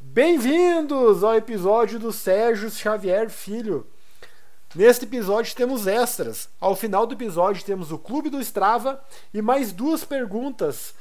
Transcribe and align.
Bem-vindos 0.00 1.24
ao 1.24 1.34
episódio 1.34 1.98
do 1.98 2.12
Sérgio 2.12 2.70
Xavier 2.70 3.28
Filho. 3.28 3.84
Neste 4.72 5.04
episódio 5.04 5.56
temos 5.56 5.88
extras. 5.88 6.48
Ao 6.60 6.76
final 6.76 7.04
do 7.04 7.14
episódio 7.14 7.64
temos 7.64 7.90
o 7.90 7.98
Clube 7.98 8.30
do 8.30 8.40
Strava 8.40 9.02
e 9.34 9.42
mais 9.42 9.72
duas 9.72 10.04
perguntas 10.04 10.94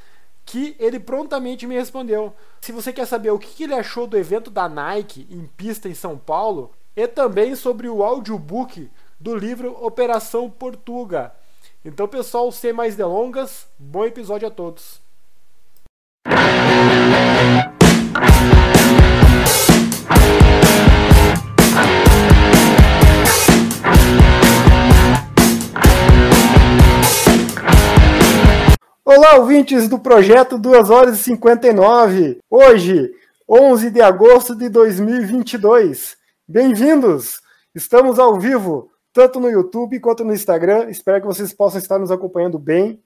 que 0.43 0.75
ele 0.79 0.99
prontamente 0.99 1.67
me 1.67 1.75
respondeu. 1.75 2.33
Se 2.59 2.71
você 2.71 2.91
quer 2.91 3.05
saber 3.05 3.29
o 3.29 3.37
que 3.37 3.63
ele 3.63 3.75
achou 3.75 4.07
do 4.07 4.17
evento 4.17 4.49
da 4.49 4.67
Nike 4.67 5.27
em 5.29 5.45
pista 5.45 5.87
em 5.87 5.93
São 5.93 6.17
Paulo 6.17 6.71
e 6.95 7.07
também 7.07 7.55
sobre 7.55 7.87
o 7.87 8.03
audiobook 8.03 8.89
do 9.19 9.35
livro 9.35 9.77
Operação 9.79 10.49
Portuga. 10.49 11.33
Então, 11.85 12.07
pessoal, 12.07 12.51
sem 12.51 12.73
mais 12.73 12.95
delongas, 12.95 13.67
bom 13.77 14.05
episódio 14.05 14.47
a 14.47 14.51
todos. 14.51 14.99
Olá, 29.09 29.37
ouvintes 29.37 29.87
do 29.87 29.97
projeto 29.97 30.57
2 30.57 30.89
horas 30.89 31.17
e 31.17 31.23
59. 31.23 32.39
Hoje, 32.49 33.09
11 33.47 33.89
de 33.89 34.01
agosto 34.01 34.53
de 34.53 34.67
2022. 34.67 36.17
Bem-vindos! 36.45 37.39
Estamos 37.73 38.19
ao 38.19 38.37
vivo, 38.37 38.91
tanto 39.13 39.39
no 39.39 39.49
YouTube 39.49 40.01
quanto 40.01 40.25
no 40.25 40.33
Instagram. 40.33 40.89
Espero 40.89 41.21
que 41.21 41.25
vocês 41.25 41.53
possam 41.53 41.79
estar 41.79 41.97
nos 41.97 42.11
acompanhando 42.11 42.59
bem. 42.59 43.01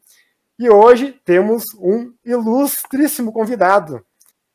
E 0.57 0.71
hoje 0.71 1.21
temos 1.23 1.65
um 1.75 2.11
ilustríssimo 2.25 3.31
convidado, 3.31 4.03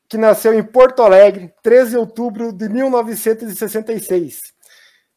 que 0.09 0.19
nasceu 0.19 0.53
em 0.53 0.65
Porto 0.65 1.01
Alegre, 1.05 1.55
13 1.63 1.91
de 1.91 1.97
outubro 1.97 2.53
de 2.53 2.69
1966. 2.69 4.41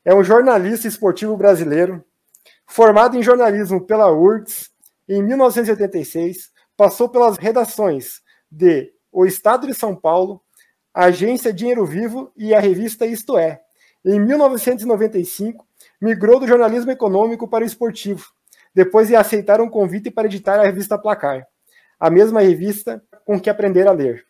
É 0.06 0.14
um 0.14 0.24
jornalista 0.24 0.88
esportivo 0.88 1.36
brasileiro, 1.36 2.06
formado 2.68 3.18
em 3.18 3.24
jornalismo 3.24 3.84
pela 3.84 4.12
URGS 4.12 4.70
em 5.10 5.24
1986, 5.24 6.52
passou 6.78 7.10
pelas 7.10 7.38
redações 7.38 8.22
de 8.50 8.94
O 9.12 9.26
Estado 9.26 9.66
de 9.66 9.74
São 9.74 9.96
Paulo, 9.96 10.40
a 10.94 11.06
agência 11.06 11.52
Dinheiro 11.52 11.84
Vivo 11.84 12.32
e 12.38 12.54
a 12.54 12.60
revista 12.60 13.08
Isto 13.08 13.36
É. 13.36 13.60
Em 14.06 14.20
1995, 14.20 15.68
migrou 16.00 16.40
do 16.40 16.48
jornalismo 16.48 16.92
econômico 16.92 17.48
para 17.48 17.64
o 17.64 17.68
esportivo, 17.68 18.28
depois 18.74 19.08
de 19.08 19.16
aceitar 19.16 19.60
um 19.60 19.68
convite 19.68 20.12
para 20.12 20.28
editar 20.28 20.60
a 20.60 20.64
revista 20.64 20.98
Placar, 20.98 21.46
a 22.00 22.10
mesma 22.10 22.42
revista 22.42 23.04
com 23.26 23.40
que 23.40 23.50
aprender 23.50 23.88
a 23.88 23.92
ler. 23.92 24.26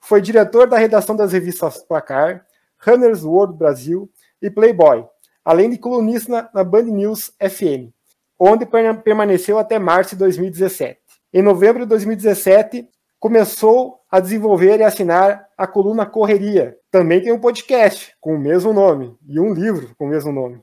Foi 0.00 0.20
diretor 0.20 0.66
da 0.66 0.78
redação 0.78 1.14
das 1.14 1.32
revistas 1.32 1.84
Placar, 1.84 2.44
Runner's 2.78 3.22
World 3.24 3.56
Brasil 3.56 4.10
e 4.40 4.50
Playboy, 4.50 5.06
além 5.44 5.70
de 5.70 5.78
colunista 5.78 6.50
na 6.52 6.64
Band 6.64 6.84
News 6.84 7.30
FM, 7.38 7.93
onde 8.38 8.66
permaneceu 9.02 9.58
até 9.58 9.78
março 9.78 10.10
de 10.10 10.20
2017. 10.20 10.98
Em 11.32 11.42
novembro 11.42 11.82
de 11.82 11.88
2017, 11.88 12.88
começou 13.18 14.00
a 14.10 14.20
desenvolver 14.20 14.78
e 14.78 14.84
assinar 14.84 15.46
a 15.56 15.66
coluna 15.66 16.06
Correria. 16.06 16.76
Também 16.90 17.22
tem 17.22 17.32
um 17.32 17.40
podcast 17.40 18.14
com 18.20 18.34
o 18.34 18.38
mesmo 18.38 18.72
nome 18.72 19.16
e 19.26 19.40
um 19.40 19.52
livro 19.52 19.94
com 19.96 20.04
o 20.04 20.08
mesmo 20.08 20.30
nome. 20.30 20.62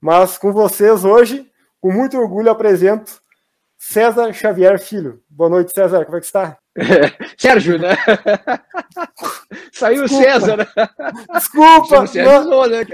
Mas 0.00 0.36
com 0.36 0.52
vocês 0.52 1.04
hoje, 1.04 1.50
com 1.80 1.92
muito 1.92 2.18
orgulho, 2.18 2.50
apresento 2.50 3.20
César 3.78 4.32
Xavier 4.32 4.78
Filho. 4.78 5.22
Boa 5.28 5.48
noite, 5.48 5.72
César. 5.72 6.04
Como 6.04 6.16
é 6.18 6.20
que 6.20 6.26
está? 6.26 6.58
Sérgio, 7.38 7.78
né? 7.78 7.96
Saiu 9.72 10.04
o 10.04 10.08
César. 10.08 10.58
Né? 10.58 10.66
Desculpa. 11.32 12.06
Sérgio, 12.06 12.50
não... 12.50 12.66
né? 12.66 12.84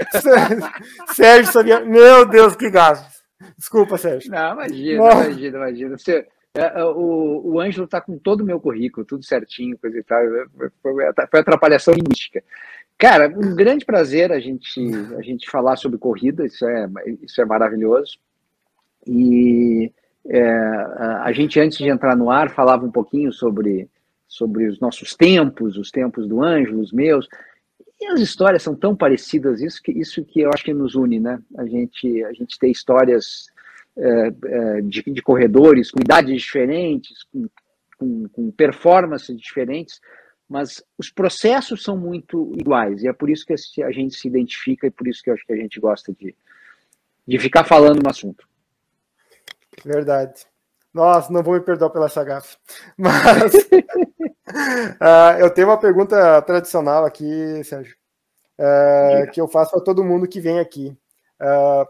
Sérgio 1.13 1.51
Xavier. 1.51 1.85
Meu 1.85 2.25
Deus, 2.25 2.55
que 2.55 2.69
gasto. 2.69 3.17
Desculpa, 3.57 3.97
Sérgio. 3.97 4.31
Não, 4.31 4.53
imagina, 4.53 4.97
não. 4.97 5.23
imagina, 5.23 5.57
imagina. 5.57 5.97
Você, 5.97 6.27
é, 6.55 6.79
é, 6.79 6.83
o, 6.83 7.41
o 7.45 7.59
Ângelo 7.59 7.85
está 7.85 8.01
com 8.01 8.17
todo 8.17 8.41
o 8.41 8.45
meu 8.45 8.59
currículo, 8.59 9.05
tudo 9.05 9.23
certinho, 9.23 9.77
coisa 9.77 9.97
e 9.97 10.03
tal. 10.03 10.19
Foi, 10.81 11.03
foi 11.29 11.39
atrapalhação 11.39 11.93
linguística. 11.93 12.43
Cara, 12.97 13.27
um 13.27 13.55
grande 13.55 13.85
prazer 13.85 14.31
a 14.31 14.39
gente, 14.39 14.81
a 15.15 15.21
gente 15.21 15.49
falar 15.49 15.75
sobre 15.75 15.99
corrida, 15.99 16.45
isso 16.45 16.67
é, 16.67 16.89
isso 17.21 17.39
é 17.39 17.45
maravilhoso. 17.45 18.17
E 19.05 19.93
é, 20.25 20.41
a 21.21 21.31
gente, 21.31 21.59
antes 21.59 21.77
de 21.77 21.87
entrar 21.87 22.15
no 22.15 22.31
ar, 22.31 22.49
falava 22.49 22.85
um 22.85 22.91
pouquinho 22.91 23.31
sobre, 23.31 23.87
sobre 24.27 24.67
os 24.67 24.79
nossos 24.79 25.15
tempos, 25.15 25.77
os 25.77 25.91
tempos 25.91 26.27
do 26.27 26.43
Ângelo, 26.43 26.81
os 26.81 26.91
meus. 26.91 27.27
E 27.99 28.07
as 28.07 28.19
histórias 28.19 28.61
são 28.61 28.75
tão 28.75 28.95
parecidas, 28.95 29.61
isso 29.61 29.81
que, 29.81 29.91
isso 29.91 30.23
que 30.23 30.41
eu 30.41 30.51
acho 30.53 30.63
que 30.63 30.73
nos 30.73 30.95
une, 30.95 31.19
né? 31.19 31.41
A 31.57 31.65
gente, 31.65 32.23
a 32.23 32.33
gente 32.33 32.59
tem 32.59 32.71
histórias 32.71 33.47
é, 33.97 34.27
é, 34.45 34.81
de, 34.81 35.01
de, 35.01 35.21
corredores 35.23 35.89
com 35.89 35.99
idades 35.99 36.39
diferentes, 36.39 37.23
com, 37.23 37.47
com, 37.97 38.29
com 38.29 38.51
performances 38.51 39.35
diferentes, 39.35 39.99
mas 40.47 40.83
os 40.97 41.09
processos 41.09 41.83
são 41.83 41.97
muito 41.97 42.53
iguais, 42.55 43.01
e 43.01 43.07
é 43.07 43.13
por 43.13 43.29
isso 43.29 43.45
que 43.45 43.83
a 43.83 43.91
gente 43.91 44.15
se 44.15 44.27
identifica 44.27 44.85
e 44.85 44.91
por 44.91 45.07
isso 45.07 45.23
que 45.23 45.29
eu 45.29 45.33
acho 45.33 45.45
que 45.45 45.53
a 45.53 45.57
gente 45.57 45.79
gosta 45.79 46.13
de, 46.13 46.35
de 47.27 47.39
ficar 47.39 47.63
falando 47.63 48.01
no 48.01 48.09
assunto. 48.09 48.47
Verdade. 49.83 50.45
Nossa, 50.97 51.31
não 51.31 51.43
vou 51.43 51.53
me 51.53 51.59
perdoar 51.59 51.91
pela 51.91 52.07
essa 52.07 52.23
gafe. 52.23 52.57
Mas 52.97 53.53
uh, 53.53 55.37
eu 55.39 55.51
tenho 55.51 55.67
uma 55.67 55.79
pergunta 55.79 56.41
tradicional 56.41 57.05
aqui, 57.05 57.63
Sérgio, 57.63 57.95
uh, 58.57 59.31
que 59.31 59.39
eu 59.39 59.47
faço 59.47 59.73
para 59.73 59.83
todo 59.83 60.03
mundo 60.03 60.27
que 60.27 60.41
vem 60.41 60.59
aqui. 60.59 60.97
Uh, 61.39 61.85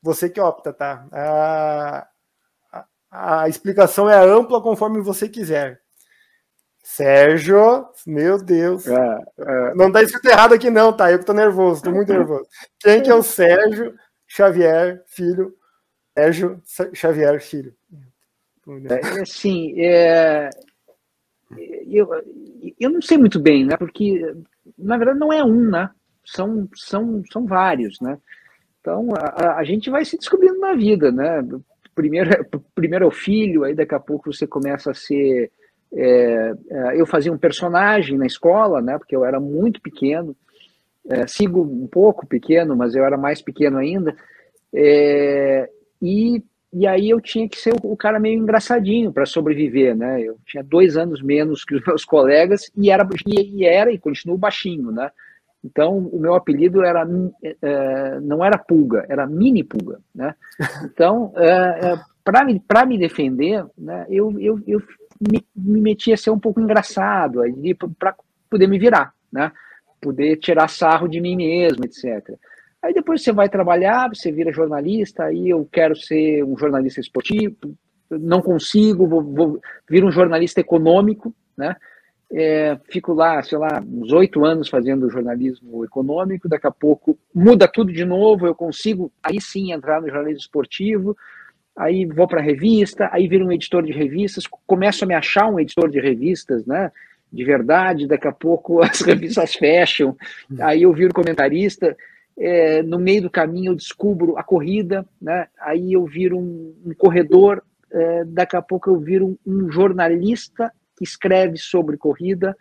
você 0.00 0.30
que 0.30 0.40
opta, 0.40 0.72
tá? 0.72 1.08
A, 1.10 2.06
a, 3.10 3.42
a, 3.42 3.48
explicação 3.48 4.08
é 4.08 4.16
ampla 4.16 4.62
conforme 4.62 5.00
você 5.00 5.28
quiser. 5.28 5.80
Sérgio, 6.80 7.88
meu 8.06 8.40
Deus. 8.40 8.86
É, 8.86 9.18
é. 9.40 9.74
Não 9.74 9.90
tá 9.90 10.04
escrito 10.04 10.28
errado 10.28 10.54
aqui, 10.54 10.70
não, 10.70 10.92
tá? 10.92 11.10
Eu 11.10 11.18
que 11.18 11.24
tô 11.24 11.32
nervoso, 11.32 11.82
tô 11.82 11.90
muito 11.90 12.12
nervoso. 12.14 12.46
Quem 12.78 13.02
que 13.02 13.10
é 13.10 13.14
o 13.14 13.24
Sérgio 13.24 13.92
Xavier, 14.24 15.02
filho? 15.04 15.57
Sérgio 16.18 16.60
Xavier, 16.94 17.40
filho. 17.40 17.72
É, 18.90 19.22
assim, 19.22 19.80
é, 19.80 20.50
eu, 21.86 22.08
eu 22.78 22.90
não 22.90 23.00
sei 23.00 23.16
muito 23.16 23.40
bem, 23.40 23.64
né? 23.64 23.76
Porque, 23.76 24.34
na 24.76 24.96
verdade, 24.96 25.18
não 25.18 25.32
é 25.32 25.44
um, 25.44 25.70
né? 25.70 25.88
São, 26.24 26.68
são, 26.74 27.22
são 27.32 27.46
vários, 27.46 28.00
né? 28.00 28.18
Então, 28.80 29.08
a, 29.16 29.56
a 29.56 29.64
gente 29.64 29.88
vai 29.90 30.04
se 30.04 30.18
descobrindo 30.18 30.58
na 30.58 30.74
vida, 30.74 31.12
né? 31.12 31.42
Primeiro, 31.94 32.30
primeiro 32.74 33.04
é 33.04 33.08
o 33.08 33.12
filho, 33.12 33.64
aí 33.64 33.74
daqui 33.74 33.94
a 33.94 34.00
pouco 34.00 34.32
você 34.32 34.46
começa 34.46 34.90
a 34.90 34.94
ser. 34.94 35.50
É, 35.94 36.52
é, 36.70 37.00
eu 37.00 37.06
fazia 37.06 37.32
um 37.32 37.38
personagem 37.38 38.18
na 38.18 38.26
escola, 38.26 38.82
né? 38.82 38.98
Porque 38.98 39.14
eu 39.16 39.24
era 39.24 39.40
muito 39.40 39.80
pequeno. 39.80 40.36
É, 41.08 41.26
sigo 41.26 41.62
um 41.62 41.86
pouco 41.86 42.26
pequeno, 42.26 42.76
mas 42.76 42.94
eu 42.94 43.04
era 43.04 43.16
mais 43.16 43.40
pequeno 43.40 43.78
ainda. 43.78 44.14
É, 44.74 45.70
e 46.00 46.42
e 46.72 46.86
aí 46.86 47.08
eu 47.08 47.20
tinha 47.20 47.48
que 47.48 47.58
ser 47.58 47.74
o, 47.82 47.96
cara 47.96 48.20
meio 48.20 48.38
engraçadinho 48.38 49.10
para 49.10 49.24
sobreviver, 49.24 49.96
né? 49.96 50.20
Eu 50.20 50.38
tinha 50.44 50.62
dois 50.62 50.98
anos 50.98 51.22
menos 51.22 51.64
que 51.64 51.74
os 51.74 51.82
meus 51.86 52.04
colegas 52.04 52.70
e 52.76 52.90
era 52.90 53.08
e, 53.26 53.64
era 53.64 53.90
e 53.90 53.98
continuo 53.98 54.36
baixinho, 54.36 54.90
né? 54.90 55.10
Então 55.64 55.96
o 55.96 56.20
meu 56.20 56.34
apelido 56.34 56.84
era 56.84 57.06
é, 57.42 58.20
não 58.20 58.44
era 58.44 58.58
pulga, 58.58 59.06
era 59.08 59.26
mini 59.26 59.64
pulga, 59.64 59.98
né? 60.14 60.34
Então 60.84 61.32
é, 61.36 61.92
é, 61.92 62.00
para 62.22 62.44
me 62.44 62.60
para 62.60 62.84
me 62.84 62.98
defender, 62.98 63.64
né? 63.76 64.06
Eu 64.10 64.38
eu, 64.38 64.60
eu 64.66 64.82
me, 65.20 65.44
me 65.56 65.80
metia 65.80 66.14
a 66.14 66.18
ser 66.18 66.30
um 66.30 66.38
pouco 66.38 66.60
engraçado 66.60 67.40
para 67.98 68.14
poder 68.50 68.66
me 68.66 68.78
virar, 68.78 69.14
né? 69.32 69.50
Poder 70.00 70.36
tirar 70.36 70.68
sarro 70.68 71.08
de 71.08 71.18
mim 71.18 71.36
mesmo, 71.36 71.84
etc. 71.84 72.38
Aí 72.82 72.94
depois 72.94 73.22
você 73.22 73.32
vai 73.32 73.48
trabalhar, 73.48 74.08
você 74.08 74.30
vira 74.30 74.52
jornalista, 74.52 75.24
aí 75.24 75.48
eu 75.48 75.68
quero 75.70 75.96
ser 75.96 76.44
um 76.44 76.56
jornalista 76.56 77.00
esportivo, 77.00 77.56
não 78.10 78.40
consigo, 78.40 79.06
vou, 79.06 79.22
vou 79.22 79.60
vir 79.88 80.04
um 80.04 80.10
jornalista 80.10 80.60
econômico, 80.60 81.34
né? 81.56 81.76
É, 82.30 82.78
fico 82.90 83.14
lá, 83.14 83.42
sei 83.42 83.56
lá, 83.56 83.82
uns 83.86 84.12
oito 84.12 84.44
anos 84.44 84.68
fazendo 84.68 85.08
jornalismo 85.08 85.82
econômico, 85.84 86.48
daqui 86.48 86.66
a 86.66 86.70
pouco 86.70 87.18
muda 87.34 87.66
tudo 87.66 87.90
de 87.90 88.04
novo, 88.04 88.46
eu 88.46 88.54
consigo 88.54 89.10
aí 89.22 89.40
sim 89.40 89.72
entrar 89.72 90.00
no 90.00 90.08
jornalismo 90.08 90.40
esportivo, 90.40 91.16
aí 91.74 92.04
vou 92.04 92.28
para 92.28 92.42
revista, 92.42 93.08
aí 93.12 93.26
viro 93.26 93.46
um 93.46 93.52
editor 93.52 93.82
de 93.82 93.92
revistas, 93.92 94.44
começo 94.66 95.04
a 95.04 95.06
me 95.06 95.14
achar 95.14 95.48
um 95.50 95.58
editor 95.58 95.88
de 95.90 96.00
revistas, 96.00 96.66
né? 96.66 96.92
De 97.32 97.44
verdade, 97.44 98.06
daqui 98.06 98.28
a 98.28 98.32
pouco 98.32 98.82
as 98.82 99.00
revistas 99.02 99.54
fecham, 99.54 100.14
aí 100.60 100.82
eu 100.82 100.92
viro 100.92 101.14
comentarista 101.14 101.96
é, 102.38 102.82
no 102.82 102.98
meio 102.98 103.22
do 103.22 103.30
caminho 103.30 103.72
eu 103.72 103.76
descubro 103.76 104.36
a 104.36 104.42
corrida, 104.42 105.04
né? 105.20 105.48
aí 105.60 105.92
eu 105.92 106.04
viro 106.04 106.38
um, 106.38 106.74
um 106.86 106.94
corredor, 106.94 107.62
é, 107.90 108.24
daqui 108.24 108.56
a 108.56 108.62
pouco 108.62 108.90
eu 108.90 108.98
viro 108.98 109.38
um, 109.46 109.64
um, 109.64 109.72
jornalista 109.72 110.72
que 110.96 111.04
escreve 111.04 111.56
sobre 111.56 111.96
corrida, 111.96 112.56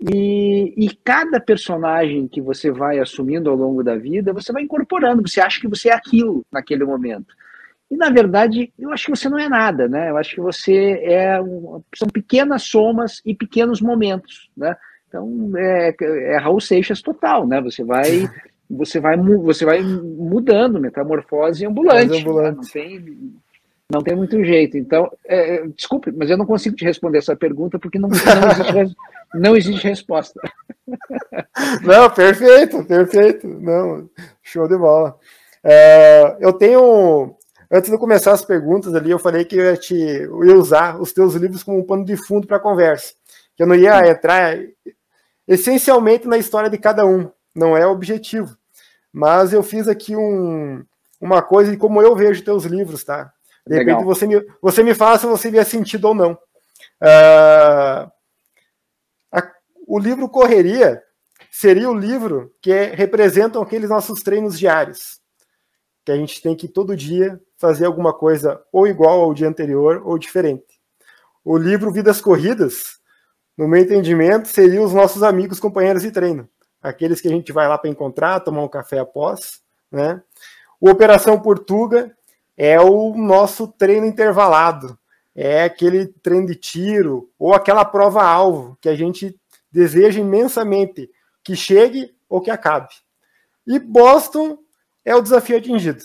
E, 0.00 0.72
e, 0.76 0.96
cada 1.04 1.38
personagem 1.38 2.26
que 2.26 2.40
você 2.40 2.70
vai 2.70 2.98
assumindo 2.98 3.50
ao 3.50 3.56
longo 3.56 3.82
da 3.82 3.96
vida, 3.96 4.32
você 4.32 4.50
vai 4.52 4.62
incorporando, 4.62 5.26
você 5.28 5.40
acha 5.40 5.60
que 5.60 5.68
você 5.68 5.90
é 5.90 5.94
aquilo 5.94 6.42
naquele 6.50 6.84
momento. 6.84 7.34
E, 7.90 7.96
na 7.96 8.08
verdade, 8.08 8.72
eu 8.78 8.92
acho 8.92 9.06
que 9.06 9.10
você 9.10 9.28
não 9.28 9.38
é 9.38 9.48
nada, 9.48 9.88
né? 9.88 10.10
Eu 10.10 10.16
acho 10.16 10.36
que 10.36 10.40
você 10.40 11.02
é. 11.02 11.40
Um, 11.40 11.82
são 11.94 12.08
pequenas 12.08 12.62
somas 12.62 13.20
e 13.26 13.34
pequenos 13.34 13.80
momentos, 13.80 14.48
né? 14.56 14.76
Então, 15.08 15.52
é, 15.56 15.94
é 16.00 16.36
Raul 16.38 16.60
Seixas 16.60 17.02
total, 17.02 17.46
né? 17.46 17.60
Você 17.60 17.82
vai. 17.82 18.06
Você 18.70 19.00
vai, 19.00 19.16
você 19.16 19.64
vai 19.64 19.82
mudando, 19.82 20.80
metamorfose 20.80 21.66
ambulante. 21.66 22.20
ambulante. 22.20 22.56
Né? 22.56 22.62
Não, 22.62 22.70
tem, 22.70 23.40
não 23.92 24.02
tem 24.02 24.16
muito 24.16 24.44
jeito. 24.44 24.78
Então, 24.78 25.10
é, 25.26 25.56
é, 25.56 25.66
desculpe, 25.68 26.12
mas 26.12 26.30
eu 26.30 26.36
não 26.36 26.46
consigo 26.46 26.76
te 26.76 26.84
responder 26.84 27.18
essa 27.18 27.34
pergunta 27.34 27.78
porque 27.78 27.98
não, 27.98 28.08
não, 28.08 28.16
existe, 28.16 28.96
não 29.34 29.56
existe 29.56 29.88
resposta. 29.88 30.40
Não, 31.84 32.10
perfeito, 32.10 32.82
perfeito. 32.84 33.46
Não, 33.46 34.10
show 34.42 34.66
de 34.66 34.76
bola. 34.76 35.16
É, 35.62 36.36
eu 36.40 36.52
tenho 36.52 37.36
Antes 37.72 37.88
de 37.88 37.96
começar 37.98 38.32
as 38.32 38.44
perguntas 38.44 38.92
ali, 38.92 39.12
eu 39.12 39.18
falei 39.18 39.44
que 39.44 39.56
eu 39.56 39.64
ia, 39.64 39.76
te, 39.76 39.94
eu 39.94 40.44
ia 40.44 40.56
usar 40.56 41.00
os 41.00 41.12
teus 41.12 41.34
livros 41.34 41.62
como 41.62 41.78
um 41.78 41.86
pano 41.86 42.04
de 42.04 42.16
fundo 42.16 42.44
para 42.44 42.56
a 42.56 42.60
conversa. 42.60 43.14
Que 43.56 43.62
eu 43.62 43.66
não 43.68 43.76
ia 43.76 44.08
entrar 44.08 44.58
essencialmente 45.46 46.26
na 46.26 46.36
história 46.36 46.68
de 46.68 46.76
cada 46.76 47.06
um, 47.06 47.30
não 47.54 47.76
é 47.76 47.86
o 47.86 47.92
objetivo. 47.92 48.56
Mas 49.12 49.52
eu 49.52 49.62
fiz 49.62 49.88
aqui 49.88 50.16
um, 50.16 50.84
uma 51.20 51.42
coisa 51.42 51.70
de 51.70 51.76
como 51.76 52.00
eu 52.00 52.14
vejo 52.14 52.44
teus 52.44 52.64
livros, 52.64 53.04
tá? 53.04 53.32
De 53.66 53.76
repente 53.76 54.04
você 54.04 54.26
me, 54.26 54.44
você 54.60 54.82
me 54.82 54.94
fala 54.94 55.18
se 55.18 55.26
você 55.26 55.50
vê 55.50 55.64
sentido 55.64 56.08
ou 56.08 56.14
não. 56.14 56.32
Uh, 56.32 58.10
a, 59.32 59.52
o 59.86 59.98
livro 59.98 60.28
Correria 60.28 61.02
seria 61.50 61.90
o 61.90 61.94
livro 61.94 62.52
que 62.62 62.72
é, 62.72 62.94
representam 62.94 63.60
aqueles 63.62 63.90
nossos 63.90 64.22
treinos 64.22 64.58
diários. 64.58 65.20
Que 66.04 66.12
a 66.12 66.16
gente 66.16 66.40
tem 66.40 66.56
que 66.56 66.68
todo 66.68 66.96
dia 66.96 67.40
fazer 67.58 67.84
alguma 67.84 68.14
coisa 68.14 68.62
ou 68.72 68.86
igual 68.86 69.20
ao 69.20 69.34
dia 69.34 69.48
anterior 69.48 70.02
ou 70.04 70.18
diferente. 70.18 70.80
O 71.44 71.56
livro 71.56 71.92
Vidas 71.92 72.20
Corridas, 72.20 72.98
no 73.56 73.68
meu 73.68 73.82
entendimento, 73.82 74.48
seria 74.48 74.82
os 74.82 74.92
nossos 74.92 75.22
amigos 75.22 75.60
companheiros 75.60 76.02
de 76.02 76.10
treino, 76.10 76.48
aqueles 76.82 77.20
que 77.20 77.28
a 77.28 77.30
gente 77.30 77.52
vai 77.52 77.68
lá 77.68 77.78
para 77.78 77.90
encontrar, 77.90 78.40
tomar 78.40 78.62
um 78.62 78.68
café 78.68 78.98
após, 78.98 79.60
né? 79.90 80.22
O 80.80 80.88
Operação 80.88 81.40
Portuga 81.40 82.14
é 82.56 82.80
o 82.80 83.14
nosso 83.14 83.68
treino 83.68 84.06
intervalado, 84.06 84.98
é 85.34 85.64
aquele 85.64 86.06
treino 86.06 86.46
de 86.46 86.54
tiro 86.54 87.30
ou 87.38 87.54
aquela 87.54 87.84
prova-alvo 87.84 88.78
que 88.80 88.88
a 88.88 88.94
gente 88.94 89.38
deseja 89.70 90.20
imensamente 90.20 91.10
que 91.44 91.54
chegue 91.54 92.14
ou 92.28 92.40
que 92.40 92.50
acabe. 92.50 92.94
E 93.66 93.78
Boston 93.78 94.58
é 95.04 95.14
o 95.14 95.22
desafio 95.22 95.58
atingido 95.58 96.04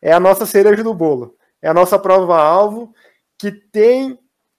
é 0.00 0.12
a 0.12 0.20
nossa 0.20 0.46
cereja 0.46 0.82
do 0.82 0.94
bolo. 0.94 1.36
É 1.60 1.68
a 1.68 1.74
nossa 1.74 1.98
prova-alvo, 1.98 2.94
que 3.36 3.52
tem. 3.52 4.18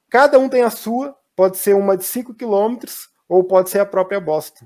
Cada 0.10 0.38
um 0.38 0.48
tem 0.48 0.62
a 0.62 0.70
sua, 0.70 1.18
pode 1.36 1.58
ser 1.58 1.74
uma 1.74 1.98
de 1.98 2.04
5 2.04 2.34
quilômetros, 2.34 3.10
ou 3.28 3.44
pode 3.44 3.70
ser 3.70 3.80
a 3.80 3.86
própria 3.86 4.20
Boston. 4.20 4.66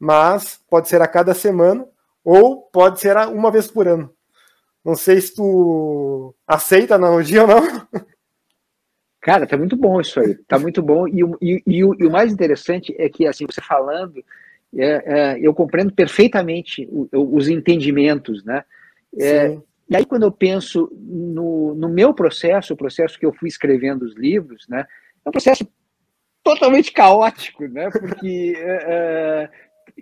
Mas 0.00 0.58
pode 0.68 0.88
ser 0.88 1.02
a 1.02 1.06
cada 1.06 1.34
semana, 1.34 1.86
ou 2.24 2.62
pode 2.62 2.98
ser 2.98 3.16
uma 3.28 3.50
vez 3.50 3.68
por 3.68 3.86
ano. 3.86 4.10
Não 4.84 4.96
sei 4.96 5.20
se 5.20 5.34
tu 5.34 6.34
aceita 6.46 6.94
a 6.94 6.96
analogia 6.96 7.42
ou 7.42 7.48
não. 7.48 7.62
Cara, 9.20 9.46
tá 9.46 9.56
muito 9.56 9.76
bom 9.76 10.00
isso 10.00 10.18
aí. 10.18 10.34
Tá 10.48 10.58
muito 10.58 10.82
bom. 10.82 11.06
E, 11.06 11.20
e, 11.42 11.62
e, 11.66 11.84
o, 11.84 11.94
e 12.00 12.06
o, 12.06 12.10
mais 12.10 12.32
interessante 12.32 12.94
é 12.98 13.08
que, 13.10 13.26
assim, 13.26 13.44
você 13.44 13.60
falando, 13.60 14.24
é, 14.74 15.02
é, 15.04 15.38
eu 15.38 15.52
compreendo 15.52 15.92
perfeitamente 15.92 16.88
o, 16.90 17.36
os 17.36 17.46
entendimentos, 17.46 18.42
né? 18.42 18.64
É, 19.18 19.58
e 19.90 19.96
aí, 19.96 20.06
quando 20.06 20.22
eu 20.22 20.30
penso 20.30 20.88
no, 20.96 21.74
no 21.74 21.88
meu 21.88 22.14
processo, 22.14 22.72
o 22.72 22.76
processo 22.76 23.18
que 23.18 23.26
eu 23.26 23.32
fui 23.32 23.48
escrevendo 23.48 24.02
os 24.04 24.14
livros, 24.14 24.66
né, 24.68 24.86
é 25.24 25.28
um 25.28 25.32
processo 25.32 25.68
totalmente 26.44 26.92
caótico, 26.92 27.66
né, 27.66 27.90
porque, 27.90 28.54
é, 28.56 29.50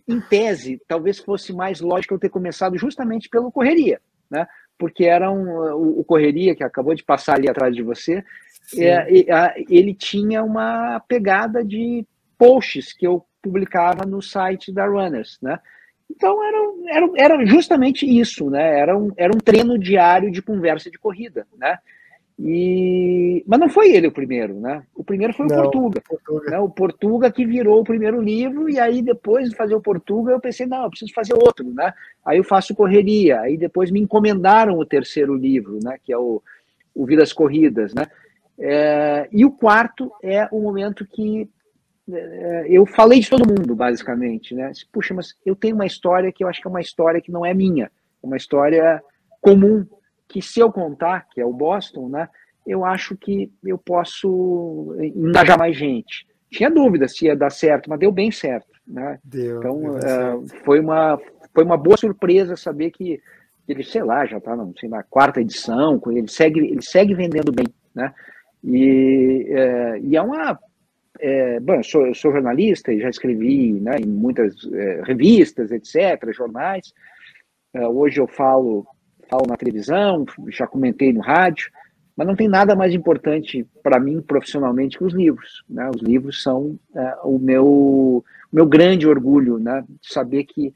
em 0.07 0.21
tese, 0.21 0.81
talvez 0.87 1.19
fosse 1.19 1.53
mais 1.53 1.81
lógico 1.81 2.15
eu 2.15 2.19
ter 2.19 2.29
começado 2.29 2.77
justamente 2.79 3.29
pelo 3.29 3.53
Correria, 3.53 4.01
né, 4.31 4.47
porque 4.79 5.05
era 5.05 5.31
um, 5.31 5.49
o, 5.75 6.01
o 6.01 6.05
Correria, 6.05 6.55
que 6.55 6.63
acabou 6.63 6.95
de 6.95 7.03
passar 7.03 7.35
ali 7.35 7.49
atrás 7.49 7.75
de 7.75 7.83
você, 7.83 8.23
é, 8.77 9.55
ele 9.69 9.95
tinha 9.95 10.43
uma 10.43 11.01
pegada 11.01 11.65
de 11.65 12.07
posts 12.37 12.93
que 12.93 13.07
eu 13.07 13.25
publicava 13.41 14.05
no 14.05 14.21
site 14.21 14.73
da 14.73 14.87
Runners, 14.87 15.39
né? 15.41 15.59
Então 16.11 16.43
era, 16.43 16.59
era, 16.89 17.13
era 17.17 17.47
justamente 17.47 18.07
isso, 18.07 18.51
né? 18.51 18.79
Era 18.79 18.97
um, 18.97 19.13
era 19.17 19.35
um 19.35 19.39
treino 19.39 19.79
diário 19.79 20.31
de 20.31 20.43
conversa 20.43 20.91
de 20.91 20.99
corrida, 20.99 21.47
né? 21.57 21.79
E... 22.39 23.43
Mas 23.47 23.59
não 23.59 23.69
foi 23.69 23.91
ele 23.91 24.07
o 24.07 24.13
primeiro, 24.13 24.61
né? 24.61 24.85
O 24.95 25.03
primeiro 25.03 25.35
foi 25.35 25.47
o 25.47 25.49
não, 25.49 25.63
Portuga. 25.63 26.01
Portuga. 26.09 26.51
Né? 26.51 26.59
O 26.59 26.69
Portuga 26.69 27.33
que 27.33 27.45
virou 27.45 27.81
o 27.81 27.85
primeiro 27.85 28.21
livro, 28.21 28.71
e 28.71 28.79
aí 28.79 29.03
depois 29.03 29.51
de 29.51 29.57
fazer 29.57 29.75
o 29.75 29.81
Portuga, 29.81 30.33
eu 30.33 30.41
pensei, 30.41 30.65
não, 30.65 30.85
eu 30.85 30.91
preciso 30.91 31.13
fazer 31.13 31.35
outro, 31.35 31.69
né? 31.73 31.93
Aí 32.25 32.39
eu 32.39 32.45
faço 32.45 32.77
correria, 32.77 33.41
aí 33.41 33.57
depois 33.57 33.91
me 33.91 34.01
encomendaram 34.01 34.79
o 34.79 34.87
terceiro 34.87 35.35
livro, 35.35 35.81
né? 35.83 35.99
Que 36.05 36.13
é 36.13 36.19
o, 36.19 36.41
o 36.95 37.05
Vidas 37.05 37.33
Corridas, 37.33 37.93
né? 37.93 38.07
É... 38.61 39.29
e 39.33 39.45
o 39.45 39.53
quarto 39.53 40.13
é 40.23 40.49
o 40.51 40.61
momento 40.61 41.07
que 41.07 41.49
é, 42.11 42.67
eu 42.69 42.87
falei 42.87 43.21
de 43.21 43.29
todo 43.29 43.47
mundo, 43.47 43.75
basicamente, 43.75 44.55
né? 44.55 44.71
Puxa, 44.93 45.13
mas 45.13 45.35
eu 45.45 45.55
tenho 45.55 45.75
uma 45.75 45.87
história 45.87 46.33
que 46.33 46.43
eu 46.43 46.49
acho 46.49 46.61
que 46.61 46.67
é 46.67 46.71
uma 46.71 46.81
história 46.81 47.21
que 47.21 47.31
não 47.31 47.45
é 47.45 47.53
minha, 47.53 47.91
é 48.23 48.27
uma 48.27 48.37
história 48.37 49.03
comum, 49.41 49.87
que 50.29 50.43
se 50.43 50.61
eu 50.61 50.71
contar, 50.71 51.27
que 51.31 51.41
é 51.41 51.45
o 51.45 51.53
Boston, 51.53 52.09
né? 52.09 52.29
Eu 52.67 52.85
acho 52.85 53.17
que 53.17 53.51
eu 53.65 53.79
posso 53.79 54.95
engajar 55.01 55.59
mais 55.59 55.77
gente. 55.77 56.27
Tinha 56.51 56.71
dúvida 56.71 57.09
se 57.09 57.27
ia 57.27 57.37
dar 57.37 57.51
certo, 57.51 57.89
mas 57.89 57.99
deu 57.99 58.13
bem 58.13 58.31
certo, 58.31 58.69
né? 58.87 59.19
Deu, 59.25 59.59
então, 59.59 59.81
deu 59.81 60.39
uh, 60.41 60.49
foi, 60.65 60.81
uma, 60.81 61.19
foi 61.55 61.65
uma 61.65 61.77
boa 61.77 61.97
surpresa 61.97 62.57
saber 62.57 62.91
que 62.91 63.21
ele, 63.67 63.83
sei 63.83 64.03
lá, 64.03 64.25
já 64.27 64.39
está 64.39 64.57
na 64.57 65.03
quarta 65.03 65.41
edição, 65.41 66.01
ele 66.09 66.29
segue, 66.29 66.61
ele 66.61 66.83
segue 66.83 67.15
vendendo 67.15 67.53
bem, 67.53 67.67
né? 67.95 68.15
E, 68.65 69.47
é, 69.51 70.01
e 70.01 70.17
é 70.17 70.23
uma 70.23 70.59
é, 71.21 71.59
bom, 71.61 71.75
eu 71.75 71.85
sou, 71.85 72.07
eu 72.07 72.15
sou, 72.15 72.33
jornalista 72.33 72.93
e 72.93 73.01
já 73.01 73.09
escrevi 73.09 73.73
né, 73.73 73.97
em 73.99 74.07
muitas 74.07 74.55
é, 74.73 75.03
revistas, 75.05 75.71
etc., 75.73 76.33
jornais. 76.33 76.93
É, 77.75 77.87
hoje 77.87 78.21
eu 78.21 78.27
falo, 78.27 78.87
falo 79.29 79.47
na 79.47 79.57
televisão, 79.57 80.25
já 80.49 80.67
comentei 80.67 81.13
no 81.13 81.21
rádio, 81.21 81.71
mas 82.17 82.27
não 82.27 82.35
tem 82.35 82.49
nada 82.49 82.75
mais 82.75 82.93
importante 82.93 83.65
para 83.83 84.01
mim 84.01 84.21
profissionalmente 84.21 84.99
que 84.99 85.05
os 85.05 85.15
livros. 85.15 85.63
Né? 85.69 85.89
Os 85.95 86.03
livros 86.03 86.43
são 86.43 86.79
é, 86.95 87.17
o 87.23 87.39
meu, 87.39 88.25
meu 88.53 88.67
grande 88.67 89.07
orgulho, 89.07 89.59
né? 89.59 89.85
de 89.89 90.13
saber 90.13 90.45
que 90.45 90.75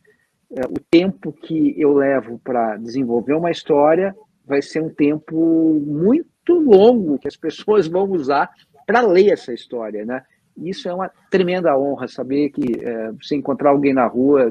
é, 0.54 0.60
o 0.66 0.78
tempo 0.90 1.32
que 1.32 1.74
eu 1.76 1.94
levo 1.94 2.38
para 2.44 2.76
desenvolver 2.76 3.32
uma 3.32 3.50
história 3.50 4.14
vai 4.46 4.62
ser 4.62 4.82
um 4.82 4.90
tempo 4.90 5.82
muito 5.84 6.52
longo 6.52 7.18
que 7.18 7.26
as 7.26 7.36
pessoas 7.36 7.88
vão 7.88 8.08
usar 8.10 8.50
para 8.86 9.00
ler 9.00 9.32
essa 9.32 9.52
história, 9.52 10.04
né? 10.04 10.22
Isso 10.56 10.86
é 10.86 10.92
uma 10.92 11.10
tremenda 11.30 11.76
honra, 11.78 12.06
saber 12.06 12.50
que 12.50 12.84
é, 12.84 13.10
você 13.12 13.34
encontrar 13.34 13.70
alguém 13.70 13.94
na 13.94 14.06
rua, 14.06 14.50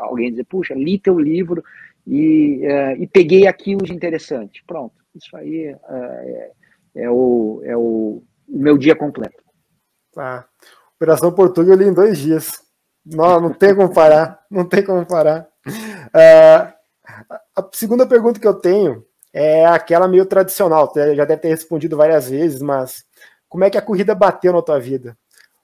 alguém 0.00 0.30
dizer, 0.30 0.44
puxa, 0.44 0.74
li 0.74 0.98
teu 0.98 1.18
livro 1.18 1.62
e, 2.06 2.60
é, 2.64 2.96
e 2.96 3.06
peguei 3.06 3.46
aquilo 3.46 3.82
de 3.82 3.92
interessante. 3.92 4.62
Pronto, 4.66 4.94
isso 5.14 5.36
aí 5.36 5.66
é, 5.66 5.78
é, 5.88 6.52
é 6.96 7.10
o, 7.10 7.60
é 7.64 7.76
o, 7.76 8.22
o, 8.48 8.58
meu 8.58 8.76
dia 8.76 8.94
completo. 8.94 9.42
Tá. 10.12 10.46
Operação 10.96 11.32
Portugal 11.32 11.72
eu 11.72 11.78
li 11.78 11.88
em 11.88 11.94
dois 11.94 12.18
dias. 12.18 12.62
Não, 13.04 13.40
não 13.40 13.52
tem 13.52 13.74
como 13.74 13.92
parar, 13.92 14.44
não 14.50 14.64
tem 14.64 14.84
como 14.84 15.04
parar. 15.06 15.48
Uh, 15.66 16.74
a 17.56 17.68
segunda 17.72 18.06
pergunta 18.06 18.40
que 18.40 18.46
eu 18.46 18.54
tenho 18.54 19.04
é 19.32 19.66
aquela 19.66 20.06
meio 20.06 20.24
tradicional, 20.26 20.92
já 20.94 21.24
deve 21.24 21.38
ter 21.38 21.48
respondido 21.48 21.96
várias 21.96 22.30
vezes, 22.30 22.62
mas 22.62 23.04
como 23.48 23.64
é 23.64 23.70
que 23.70 23.76
a 23.76 23.82
corrida 23.82 24.14
bateu 24.14 24.52
na 24.52 24.62
tua 24.62 24.78
vida? 24.78 25.16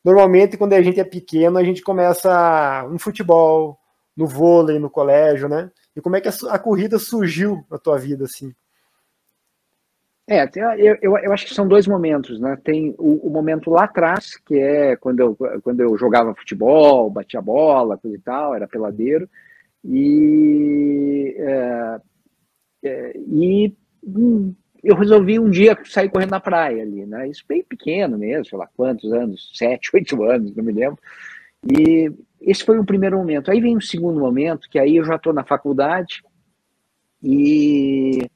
Normalmente, 0.04 0.56
quando 0.56 0.72
a 0.72 0.82
gente 0.82 0.98
é 0.98 1.04
pequeno, 1.04 1.58
a 1.58 1.64
gente 1.64 1.82
começa 1.82 2.86
no 2.90 2.98
futebol, 2.98 3.78
no 4.16 4.26
vôlei, 4.26 4.78
no 4.78 4.90
colégio, 4.90 5.48
né? 5.48 5.70
E 5.96 6.00
como 6.00 6.16
é 6.16 6.20
que 6.20 6.28
a, 6.28 6.32
a 6.50 6.58
corrida 6.58 6.98
surgiu 6.98 7.64
na 7.70 7.78
tua 7.78 7.98
vida, 7.98 8.24
assim? 8.24 8.54
É, 10.28 10.48
eu, 10.78 10.96
eu, 11.02 11.18
eu, 11.18 11.32
acho 11.32 11.44
que 11.44 11.54
são 11.54 11.66
dois 11.66 11.88
momentos, 11.88 12.38
né? 12.38 12.56
Tem 12.62 12.94
o, 12.98 13.26
o, 13.26 13.30
momento 13.30 13.68
lá 13.68 13.84
atrás, 13.84 14.36
que 14.36 14.54
é 14.54 14.94
quando 14.94 15.18
eu, 15.18 15.36
quando 15.60 15.80
eu 15.80 15.98
jogava 15.98 16.36
futebol, 16.36 17.10
batia 17.10 17.42
bola, 17.42 17.98
coisa 17.98 18.16
e 18.16 18.20
tal, 18.20 18.54
era 18.54 18.68
peladeiro, 18.68 19.28
e, 19.84 21.34
é, 21.36 22.00
é, 22.84 23.12
e 23.16 23.74
hum, 24.04 24.54
eu 24.84 24.94
resolvi 24.94 25.38
um 25.38 25.50
dia 25.50 25.76
sair 25.84 26.08
correndo 26.08 26.30
na 26.30 26.40
praia 26.40 26.82
ali, 26.82 27.04
né? 27.04 27.28
Isso 27.28 27.44
bem 27.48 27.64
pequeno 27.64 28.16
mesmo, 28.16 28.46
sei 28.46 28.56
lá 28.56 28.68
quantos 28.76 29.12
anos, 29.12 29.50
sete, 29.54 29.90
oito 29.94 30.22
anos, 30.22 30.54
não 30.54 30.62
me 30.62 30.72
lembro. 30.72 30.98
E 31.68 32.08
esse 32.40 32.64
foi 32.64 32.78
o 32.78 32.84
primeiro 32.84 33.18
momento. 33.18 33.50
Aí 33.50 33.60
vem 33.60 33.76
o 33.76 33.82
segundo 33.82 34.20
momento, 34.20 34.68
que 34.68 34.78
aí 34.78 34.96
eu 34.96 35.04
já 35.04 35.16
estou 35.16 35.32
na 35.32 35.44
faculdade 35.44 36.22
e, 37.22 38.30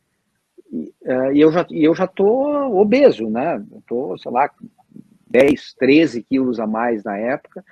e 0.70 0.92
eu 1.34 1.50
já 1.50 1.66
eu 1.70 1.94
já 1.94 2.04
estou 2.04 2.76
obeso, 2.76 3.28
né? 3.30 3.64
Estou, 3.78 4.18
sei 4.18 4.30
lá, 4.30 4.50
10, 5.26 5.74
13 5.78 6.22
quilos 6.22 6.60
a 6.60 6.66
mais 6.66 7.02
na 7.04 7.16
época 7.16 7.64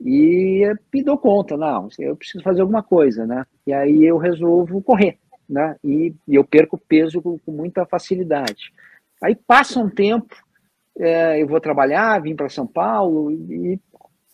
e 0.00 0.62
me 0.94 1.02
dou 1.02 1.18
conta, 1.18 1.56
não, 1.56 1.88
eu 1.98 2.16
preciso 2.16 2.42
fazer 2.42 2.60
alguma 2.60 2.82
coisa, 2.82 3.26
né? 3.26 3.44
E 3.66 3.72
aí 3.72 4.04
eu 4.04 4.16
resolvo 4.16 4.80
correr, 4.80 5.18
né? 5.48 5.76
E, 5.82 6.14
e 6.26 6.36
eu 6.36 6.44
perco 6.44 6.78
peso 6.78 7.20
com, 7.20 7.38
com, 7.38 7.50
muita 7.50 7.84
facilidade. 7.84 8.72
Aí 9.20 9.34
passa 9.34 9.80
um 9.80 9.90
tempo, 9.90 10.36
é, 10.96 11.42
eu 11.42 11.48
vou 11.48 11.60
trabalhar, 11.60 12.22
vim 12.22 12.36
para 12.36 12.48
São 12.48 12.66
Paulo 12.66 13.32
e 13.32 13.80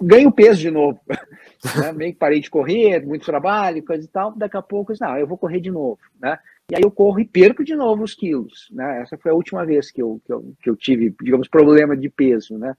ganho 0.06 0.30
peso 0.30 0.60
de 0.60 0.70
novo. 0.70 1.00
né? 1.80 1.92
Meio 1.92 2.12
que 2.12 2.18
parei 2.18 2.40
de 2.40 2.50
correr, 2.50 3.04
muito 3.04 3.26
trabalho, 3.26 3.84
coisa 3.84 4.04
e 4.04 4.08
tal. 4.08 4.32
Daqui 4.36 4.56
a 4.56 4.62
pouco, 4.62 4.92
não, 5.00 5.16
eu 5.16 5.26
vou 5.26 5.38
correr 5.38 5.60
de 5.60 5.70
novo, 5.70 5.98
né? 6.20 6.38
E 6.70 6.76
aí 6.76 6.82
eu 6.82 6.90
corro 6.90 7.20
e 7.20 7.26
perco 7.26 7.62
de 7.62 7.74
novo 7.74 8.02
os 8.02 8.14
quilos, 8.14 8.68
né? 8.72 9.02
Essa 9.02 9.18
foi 9.18 9.30
a 9.30 9.34
última 9.34 9.66
vez 9.66 9.90
que 9.90 10.00
eu, 10.00 10.20
que 10.24 10.32
eu, 10.32 10.54
que 10.62 10.70
eu 10.70 10.76
tive, 10.76 11.14
digamos, 11.22 11.48
problema 11.48 11.96
de 11.96 12.08
peso, 12.08 12.56
né? 12.58 12.74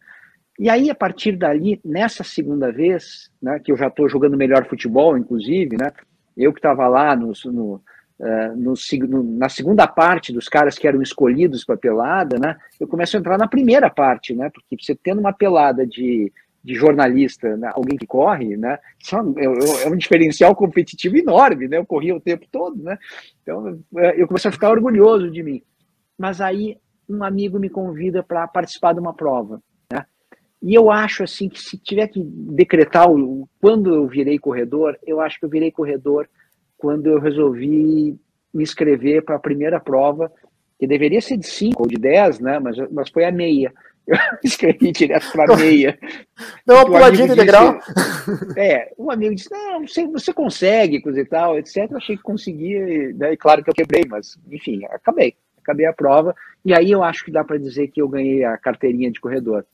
E 0.57 0.69
aí, 0.69 0.89
a 0.89 0.95
partir 0.95 1.33
dali, 1.33 1.81
nessa 1.83 2.23
segunda 2.23 2.71
vez, 2.71 3.29
né, 3.41 3.59
que 3.59 3.71
eu 3.71 3.77
já 3.77 3.87
estou 3.87 4.07
jogando 4.07 4.37
melhor 4.37 4.65
futebol, 4.67 5.17
inclusive, 5.17 5.77
né? 5.77 5.91
Eu 6.35 6.53
que 6.53 6.59
estava 6.59 6.87
lá 6.87 7.15
no, 7.15 7.33
no, 7.45 7.81
uh, 8.19 8.55
no, 8.55 9.37
na 9.37 9.49
segunda 9.49 9.85
parte 9.85 10.31
dos 10.31 10.47
caras 10.47 10.77
que 10.77 10.87
eram 10.87 11.01
escolhidos 11.01 11.65
para 11.65 11.77
pelada, 11.77 12.39
né? 12.39 12.57
Eu 12.79 12.87
começo 12.87 13.15
a 13.15 13.19
entrar 13.19 13.37
na 13.37 13.47
primeira 13.47 13.89
parte, 13.89 14.33
né? 14.33 14.49
Porque 14.49 14.81
você 14.81 14.95
tendo 14.95 15.19
uma 15.19 15.33
pelada 15.33 15.85
de 15.85 16.31
de 16.65 16.73
jornalista, 16.73 17.55
né, 17.55 17.71
alguém 17.75 17.95
que 17.95 18.07
corre, 18.07 18.57
né, 18.57 18.79
é, 19.13 19.45
é, 19.45 19.83
é, 19.83 19.87
um 19.87 19.95
diferencial 19.95 20.55
competitivo 20.55 21.15
enorme, 21.15 21.67
né, 21.67 21.77
eu 21.77 21.85
corria 21.85 22.15
o 22.15 22.19
tempo 22.19 22.47
todo, 22.51 22.81
né, 22.81 22.97
então 23.43 23.79
é, 23.97 24.19
eu 24.19 24.27
comecei 24.27 24.49
a 24.49 24.51
ficar 24.51 24.71
orgulhoso 24.71 25.29
de 25.29 25.43
mim. 25.43 25.61
Mas 26.17 26.41
aí 26.41 26.77
um 27.07 27.23
amigo 27.23 27.59
me 27.59 27.69
convida 27.69 28.23
para 28.23 28.47
participar 28.47 28.93
de 28.93 28.99
uma 28.99 29.13
prova, 29.13 29.61
né, 29.93 30.05
e 30.59 30.73
eu 30.73 30.89
acho 30.89 31.23
assim 31.23 31.47
que 31.47 31.61
se 31.61 31.77
tiver 31.77 32.07
que 32.07 32.19
decretar 32.23 33.11
o, 33.11 33.47
quando 33.61 33.93
eu 33.93 34.07
virei 34.07 34.39
corredor, 34.39 34.97
eu 35.05 35.21
acho 35.21 35.39
que 35.39 35.45
eu 35.45 35.49
virei 35.49 35.71
corredor 35.71 36.27
quando 36.79 37.05
eu 37.05 37.19
resolvi 37.19 38.19
me 38.51 38.63
inscrever 38.63 39.23
para 39.23 39.35
a 39.35 39.39
primeira 39.39 39.79
prova, 39.79 40.31
que 40.79 40.87
deveria 40.87 41.21
ser 41.21 41.37
de 41.37 41.45
5 41.45 41.83
ou 41.83 41.87
de 41.87 41.97
10, 41.97 42.39
né, 42.39 42.57
mas, 42.57 42.75
mas 42.91 43.09
foi 43.11 43.23
a 43.23 43.31
meia. 43.31 43.71
Eu 44.07 44.17
escrevi 44.43 44.91
direto 44.91 45.31
para 45.31 45.55
meia. 45.55 45.97
Deu 46.65 46.75
uma 46.75 46.85
puladinha 46.85 47.27
de 47.27 47.35
degrau? 47.35 47.79
É, 48.57 48.91
um 48.97 49.11
amigo 49.11 49.35
disse, 49.35 49.51
não, 49.51 49.85
você, 49.87 50.07
você 50.07 50.33
consegue, 50.33 51.01
coisa 51.01 51.19
e 51.19 51.25
tal, 51.25 51.57
etc. 51.57 51.89
Eu 51.89 51.97
achei 51.97 52.17
que 52.17 52.23
conseguia, 52.23 53.13
né? 53.13 53.35
claro 53.35 53.63
que 53.63 53.69
eu 53.69 53.73
quebrei, 53.73 54.03
mas, 54.09 54.37
enfim, 54.51 54.83
acabei. 54.85 55.35
Acabei 55.61 55.85
a 55.87 55.93
prova, 55.93 56.35
e 56.63 56.73
aí 56.75 56.91
eu 56.91 57.03
acho 57.03 57.25
que 57.25 57.31
dá 57.31 57.43
para 57.43 57.57
dizer 57.57 57.87
que 57.87 57.99
eu 57.99 58.07
ganhei 58.07 58.43
a 58.43 58.55
carteirinha 58.55 59.09
de 59.09 59.19
corredor. 59.19 59.65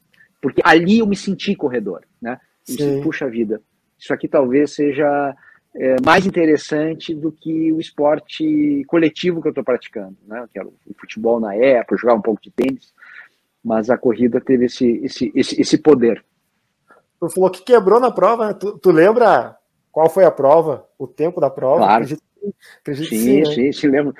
Porque 0.41 0.61
ali 0.63 0.99
eu 0.99 1.05
me 1.07 1.17
senti 1.17 1.53
corredor, 1.53 2.01
né? 2.21 2.39
Eu 2.67 2.75
disse, 2.75 3.01
puxa 3.01 3.29
vida, 3.29 3.61
isso 3.99 4.13
aqui 4.13 4.27
talvez 4.27 4.73
seja 4.73 5.35
é, 5.75 5.97
mais 6.05 6.25
interessante 6.25 7.13
do 7.13 7.29
que 7.29 7.73
o 7.73 7.79
esporte 7.79 8.83
coletivo 8.87 9.41
que 9.41 9.49
eu 9.49 9.51
estou 9.51 9.65
praticando, 9.65 10.15
né? 10.25 10.47
Que 10.51 10.59
era 10.59 10.67
o 10.67 10.73
futebol 10.97 11.41
na 11.41 11.53
época, 11.53 11.97
jogar 11.97 12.15
um 12.15 12.21
pouco 12.21 12.41
de 12.41 12.51
tênis 12.51 12.93
mas 13.63 13.89
a 13.89 13.97
corrida 13.97 14.41
teve 14.41 14.65
esse, 14.65 14.87
esse, 15.03 15.31
esse, 15.35 15.61
esse 15.61 15.77
poder. 15.77 16.23
Tu 17.19 17.29
falou 17.29 17.51
que 17.51 17.63
quebrou 17.63 17.99
na 17.99 18.11
prova, 18.11 18.47
né? 18.47 18.53
tu, 18.53 18.77
tu, 18.79 18.91
lembra 18.91 19.55
qual 19.91 20.09
foi 20.09 20.23
a 20.25 20.31
prova, 20.31 20.87
o 20.97 21.05
tempo 21.05 21.39
da 21.39 21.49
prova? 21.49 21.79
Claro. 21.79 22.03
Acredito, 22.03 22.23
acredito 22.79 23.09
sim, 23.09 23.45
sim, 23.45 23.65
né? 23.65 23.71
sim, 23.71 23.87
lembro. 23.87 24.15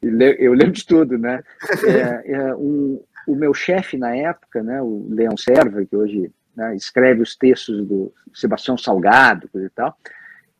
Eu 0.00 0.52
lembro 0.52 0.72
de 0.72 0.86
tudo, 0.86 1.18
né? 1.18 1.42
É, 2.26 2.32
é, 2.32 2.54
um, 2.54 3.02
o 3.26 3.34
meu 3.34 3.54
chefe 3.54 3.96
na 3.96 4.14
época, 4.14 4.62
né, 4.62 4.80
o 4.82 5.06
Leão 5.10 5.36
Serva, 5.36 5.84
que 5.84 5.96
hoje 5.96 6.30
né, 6.54 6.76
escreve 6.76 7.22
os 7.22 7.34
textos 7.34 7.84
do 7.86 8.12
Sebastião 8.34 8.76
Salgado, 8.76 9.48
coisa 9.48 9.66
e 9.66 9.70
tal, 9.70 9.96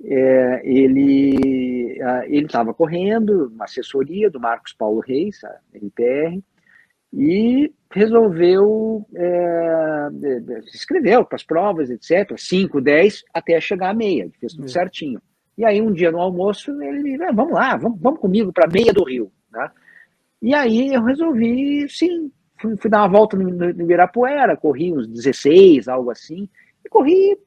é, 0.03 0.63
ele 0.65 1.75
ele 2.27 2.47
estava 2.47 2.75
correndo, 2.75 3.53
uma 3.55 3.65
assessoria 3.65 4.29
do 4.29 4.41
Marcos 4.41 4.73
Paulo 4.73 5.01
Reis, 5.01 5.43
a 5.45 5.57
NPR, 5.73 6.43
e 7.17 7.73
resolveu, 7.93 9.07
é, 9.15 10.09
escreveu 10.75 11.25
para 11.25 11.37
as 11.37 11.45
provas, 11.45 11.91
etc., 11.91 12.37
5, 12.37 12.81
10, 12.81 13.25
até 13.33 13.61
chegar 13.61 13.91
a 13.91 13.95
meia, 13.95 14.29
fez 14.41 14.55
tudo 14.55 14.69
certinho. 14.69 15.23
E 15.57 15.65
aí, 15.65 15.81
um 15.81 15.93
dia 15.93 16.11
no 16.11 16.21
almoço, 16.21 16.71
ele 16.83 17.23
ah, 17.23 17.31
vamos 17.33 17.55
lá, 17.55 17.77
vamos, 17.77 18.01
vamos 18.01 18.19
comigo 18.19 18.53
para 18.53 18.67
a 18.67 18.71
meia 18.71 18.93
do 18.93 19.05
Rio. 19.05 19.31
Né? 19.53 19.71
E 20.43 20.53
aí 20.53 20.93
eu 20.93 21.05
resolvi, 21.05 21.89
sim, 21.89 22.33
fui, 22.61 22.77
fui 22.77 22.91
dar 22.91 23.03
uma 23.03 23.09
volta 23.09 23.37
no, 23.37 23.49
no, 23.49 23.71
Ibirapuera, 23.71 24.57
corri 24.57 24.93
uns 24.93 25.07
16, 25.07 25.87
algo 25.87 26.11
assim, 26.11 26.49
e 26.85 26.89
corri, 26.89 27.39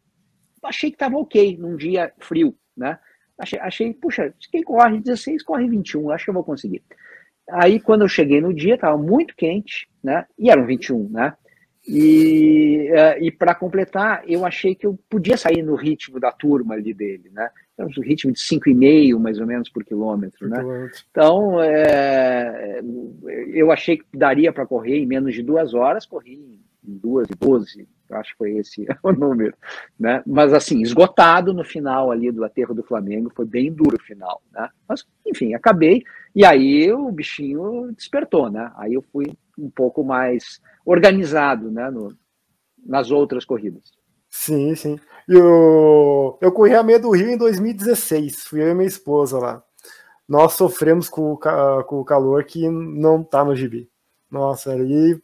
achei 0.64 0.90
que 0.90 0.96
estava 0.96 1.18
ok, 1.18 1.58
num 1.58 1.76
dia 1.76 2.14
frio, 2.20 2.56
né? 2.76 2.98
Achei, 3.38 3.60
achei, 3.60 3.94
puxa, 3.94 4.34
quem 4.50 4.64
corre 4.64 5.00
16, 5.00 5.44
corre 5.44 5.68
21, 5.68 6.10
acho 6.10 6.24
que 6.24 6.30
eu 6.32 6.34
vou 6.34 6.44
conseguir. 6.44 6.82
Aí, 7.50 7.80
quando 7.80 8.02
eu 8.02 8.08
cheguei 8.08 8.42
no 8.42 8.54
dia, 8.54 8.76
estava 8.76 8.98
muito 8.98 9.36
quente, 9.36 9.88
né? 10.04 10.26
E 10.38 10.50
eram 10.50 10.66
21, 10.66 11.10
né? 11.10 11.34
E, 11.88 12.92
uh, 12.92 13.24
e 13.24 13.32
para 13.32 13.56
completar, 13.56 14.22
eu 14.28 14.46
achei 14.46 14.76
que 14.76 14.86
eu 14.86 15.00
podia 15.10 15.38
sair 15.38 15.64
no 15.64 15.76
ritmo 15.76 16.20
da 16.20 16.32
turma 16.34 16.76
ali 16.76 16.94
dele, 16.94 17.30
né? 17.32 17.50
Então, 17.74 17.88
um 17.98 18.02
ritmo 18.02 18.34
de 18.34 18.40
5,5 18.40 19.18
mais 19.18 19.40
ou 19.40 19.46
menos 19.46 19.70
por 19.70 19.86
quilômetro, 19.86 20.50
né? 20.50 20.90
Então, 21.10 21.62
é, 21.64 22.82
eu 23.54 23.72
achei 23.72 23.98
que 23.98 24.06
daria 24.14 24.52
para 24.52 24.66
correr 24.66 24.98
em 24.98 25.06
menos 25.06 25.34
de 25.34 25.42
duas 25.42 25.74
horas, 25.74 26.06
corri 26.06 26.34
em 26.34 26.60
duas 26.92 27.28
e 27.30 27.36
doze, 27.36 27.88
acho 28.12 28.32
que 28.32 28.38
foi 28.38 28.52
esse 28.58 28.86
o 29.04 29.12
número, 29.12 29.56
né? 30.00 30.24
Mas 30.26 30.54
assim, 30.54 30.82
esgotado 30.82 31.54
no 31.54 31.64
final 31.64 32.12
ali 32.12 32.32
do 32.32 32.44
aterro 32.44 32.74
do 32.74 32.84
Flamengo, 32.84 33.32
foi 33.36 33.46
bem 33.46 33.72
duro 33.72 33.98
o 33.98 34.04
final, 34.04 34.42
né? 34.52 34.70
Mas, 34.88 35.06
enfim, 35.26 35.54
acabei, 35.54 36.04
e 36.36 36.46
aí 36.46 36.92
o 36.92 37.12
bichinho 37.12 37.92
despertou, 37.94 38.50
né? 38.50 38.72
Aí 38.78 38.94
eu 38.94 39.02
fui 39.12 39.26
um 39.58 39.70
pouco 39.70 40.04
mais 40.04 40.62
organizado, 40.86 41.72
né, 41.72 41.90
no, 41.90 42.16
nas 42.86 43.12
outras 43.12 43.44
corridas. 43.44 43.92
Sim, 44.30 44.76
sim. 44.76 45.00
Eu, 45.28 46.38
eu 46.42 46.52
corri 46.52 46.76
a 46.76 46.84
meia 46.84 47.00
do 47.00 47.12
Rio 47.12 47.30
em 47.30 47.38
2016, 47.38 48.46
fui 48.46 48.62
eu 48.62 48.70
e 48.70 48.74
minha 48.74 48.88
esposa 48.88 49.38
lá. 49.38 49.64
Nós 50.28 50.54
sofremos 50.54 51.10
com 51.10 51.34
o, 51.34 51.38
com 51.38 52.00
o 52.00 52.06
calor 52.06 52.44
que 52.44 52.70
não 52.70 53.24
tá 53.24 53.44
no 53.44 53.56
gibi. 53.56 53.90
Nossa, 54.30 54.72
ali, 54.72 55.20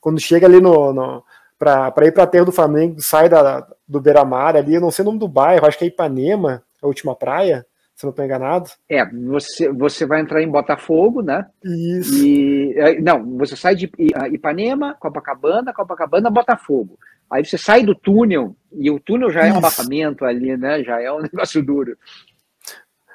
quando 0.00 0.20
chega 0.20 0.46
ali 0.46 0.60
no, 0.60 0.92
no 0.92 1.24
para 1.58 2.06
ir 2.06 2.12
para 2.12 2.22
a 2.22 2.26
terra 2.26 2.46
do 2.46 2.52
Flamengo, 2.52 3.00
sai 3.00 3.28
da, 3.28 3.66
do 3.86 4.00
Beira-Mar 4.00 4.56
ali, 4.56 4.74
eu 4.74 4.80
não 4.80 4.90
sei 4.90 5.02
o 5.02 5.06
nome 5.06 5.18
do 5.18 5.28
bairro, 5.28 5.66
acho 5.66 5.76
que 5.78 5.84
é 5.84 5.88
Ipanema, 5.88 6.62
a 6.82 6.86
última 6.86 7.14
praia, 7.14 7.66
se 7.94 8.04
não 8.04 8.10
estou 8.10 8.24
enganado. 8.24 8.70
É, 8.88 9.04
você, 9.04 9.70
você 9.70 10.06
vai 10.06 10.22
entrar 10.22 10.42
em 10.42 10.48
Botafogo, 10.48 11.20
né? 11.20 11.46
Isso. 11.62 12.16
E, 12.16 12.72
é, 12.78 12.98
não, 12.98 13.36
você 13.36 13.54
sai 13.54 13.74
de 13.74 13.90
Ipanema, 14.32 14.96
Copacabana, 14.98 15.74
Copacabana, 15.74 16.30
Botafogo. 16.30 16.98
Aí 17.30 17.44
você 17.44 17.58
sai 17.58 17.84
do 17.84 17.94
túnel, 17.94 18.56
e 18.72 18.90
o 18.90 18.98
túnel 18.98 19.30
já 19.30 19.46
é 19.46 19.52
um 19.52 19.58
abafamento 19.58 20.24
ali, 20.24 20.56
né? 20.56 20.82
Já 20.82 21.00
é 21.00 21.12
um 21.12 21.20
negócio 21.22 21.62
duro. 21.62 21.96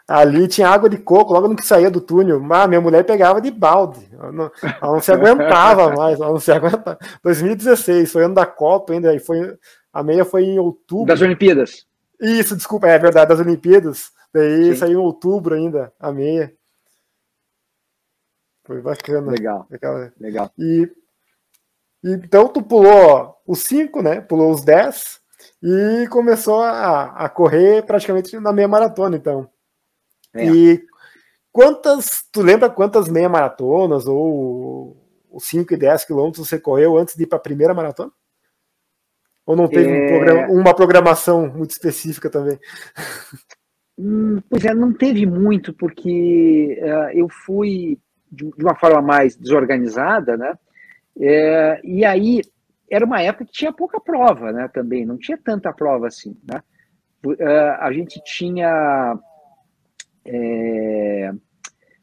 Ali 0.08 0.48
tinha 0.48 0.70
água 0.70 0.88
de 0.88 0.98
coco 0.98 1.34
logo 1.34 1.48
no 1.48 1.56
que 1.56 1.66
saía 1.66 1.90
do 1.90 2.00
túnel. 2.00 2.40
Mas 2.40 2.70
minha 2.70 2.82
mulher 2.82 3.04
pegava 3.04 3.42
de 3.42 3.50
balde. 3.50 4.08
Ela 4.14 4.32
não, 4.32 4.52
ela 4.62 4.94
não 4.94 5.02
se 5.02 5.12
aguentava 5.12 5.90
mais. 5.96 6.20
Ela 6.20 6.30
não 6.30 6.40
se 6.40 6.52
aguentava. 6.52 7.00
2016, 7.24 8.12
foi 8.12 8.24
ano 8.24 8.36
da 8.36 8.46
Copa 8.46 8.94
ainda. 8.94 9.16
E 9.16 9.20
foi, 9.20 9.58
a 9.92 10.04
meia 10.04 10.24
foi 10.24 10.44
em 10.44 10.60
outubro. 10.60 11.08
Das 11.08 11.22
Olimpíadas. 11.22 11.88
Isso, 12.22 12.56
desculpa, 12.56 12.88
é 12.88 13.00
verdade, 13.00 13.30
das 13.30 13.40
Olimpíadas. 13.40 14.12
Daí 14.32 14.74
Sim. 14.74 14.76
saiu 14.76 15.00
em 15.00 15.04
outubro 15.04 15.56
ainda, 15.56 15.92
a 16.00 16.12
meia. 16.12 16.54
Foi 18.64 18.82
bacana. 18.82 19.32
Legal. 19.32 19.66
Legal. 19.70 20.12
Legal. 20.20 20.52
E, 20.58 20.92
e, 22.04 22.12
então 22.12 22.48
tu 22.48 22.62
pulou 22.62 23.36
os 23.48 23.64
5, 23.64 24.02
né? 24.04 24.22
Pulou 24.22 24.52
os 24.52 24.64
10 24.64 25.20
e 25.64 26.08
começou 26.10 26.62
a, 26.62 27.26
a 27.26 27.30
correr 27.30 27.84
praticamente 27.86 28.38
na 28.40 28.54
meia 28.54 28.68
maratona, 28.68 29.18
então. 29.18 29.50
É. 30.36 30.46
E 30.46 30.84
quantas, 31.52 32.24
tu 32.32 32.42
lembra 32.42 32.70
quantas 32.70 33.08
meia 33.08 33.30
maratonas 33.30 34.06
ou 34.06 34.98
os 35.32 35.46
5 35.46 35.74
e 35.74 35.78
10 35.78 36.06
quilômetros 36.06 36.48
você 36.48 36.60
correu 36.60 36.98
antes 36.98 37.16
de 37.16 37.24
ir 37.24 37.28
para 37.28 37.38
a 37.38 37.42
primeira 37.42 37.74
maratona? 37.74 38.12
Ou 39.46 39.56
não 39.56 39.68
teve 39.68 39.90
é... 39.90 40.04
um 40.04 40.08
programa, 40.08 40.54
uma 40.54 40.74
programação 40.74 41.48
muito 41.48 41.72
específica 41.72 42.30
também? 42.30 42.60
Hum, 43.98 44.42
pois 44.50 44.66
é, 44.66 44.74
não 44.74 44.92
teve 44.92 45.26
muito, 45.26 45.74
porque 45.74 46.78
uh, 46.82 47.18
eu 47.18 47.30
fui 47.30 47.98
de, 48.30 48.52
de, 48.52 48.64
uma 48.64 48.76
forma 48.76 49.02
mais 49.02 49.38
desorganizada, 49.38 50.36
né? 50.36 50.54
É, 51.18 51.80
e 51.82 52.04
aí 52.04 52.42
era 52.92 53.06
uma 53.06 53.22
época 53.22 53.46
que 53.46 53.54
tinha 53.54 53.72
pouca 53.72 54.00
prova, 54.02 54.52
né? 54.52 54.68
Também 54.68 55.06
não 55.06 55.18
tinha 55.18 55.38
tanta 55.38 55.72
prova 55.72 56.08
assim, 56.08 56.38
né? 56.44 56.62
Uh, 57.26 57.80
a 57.80 57.92
gente 57.94 58.22
tinha 58.24 59.18
é, 60.26 61.32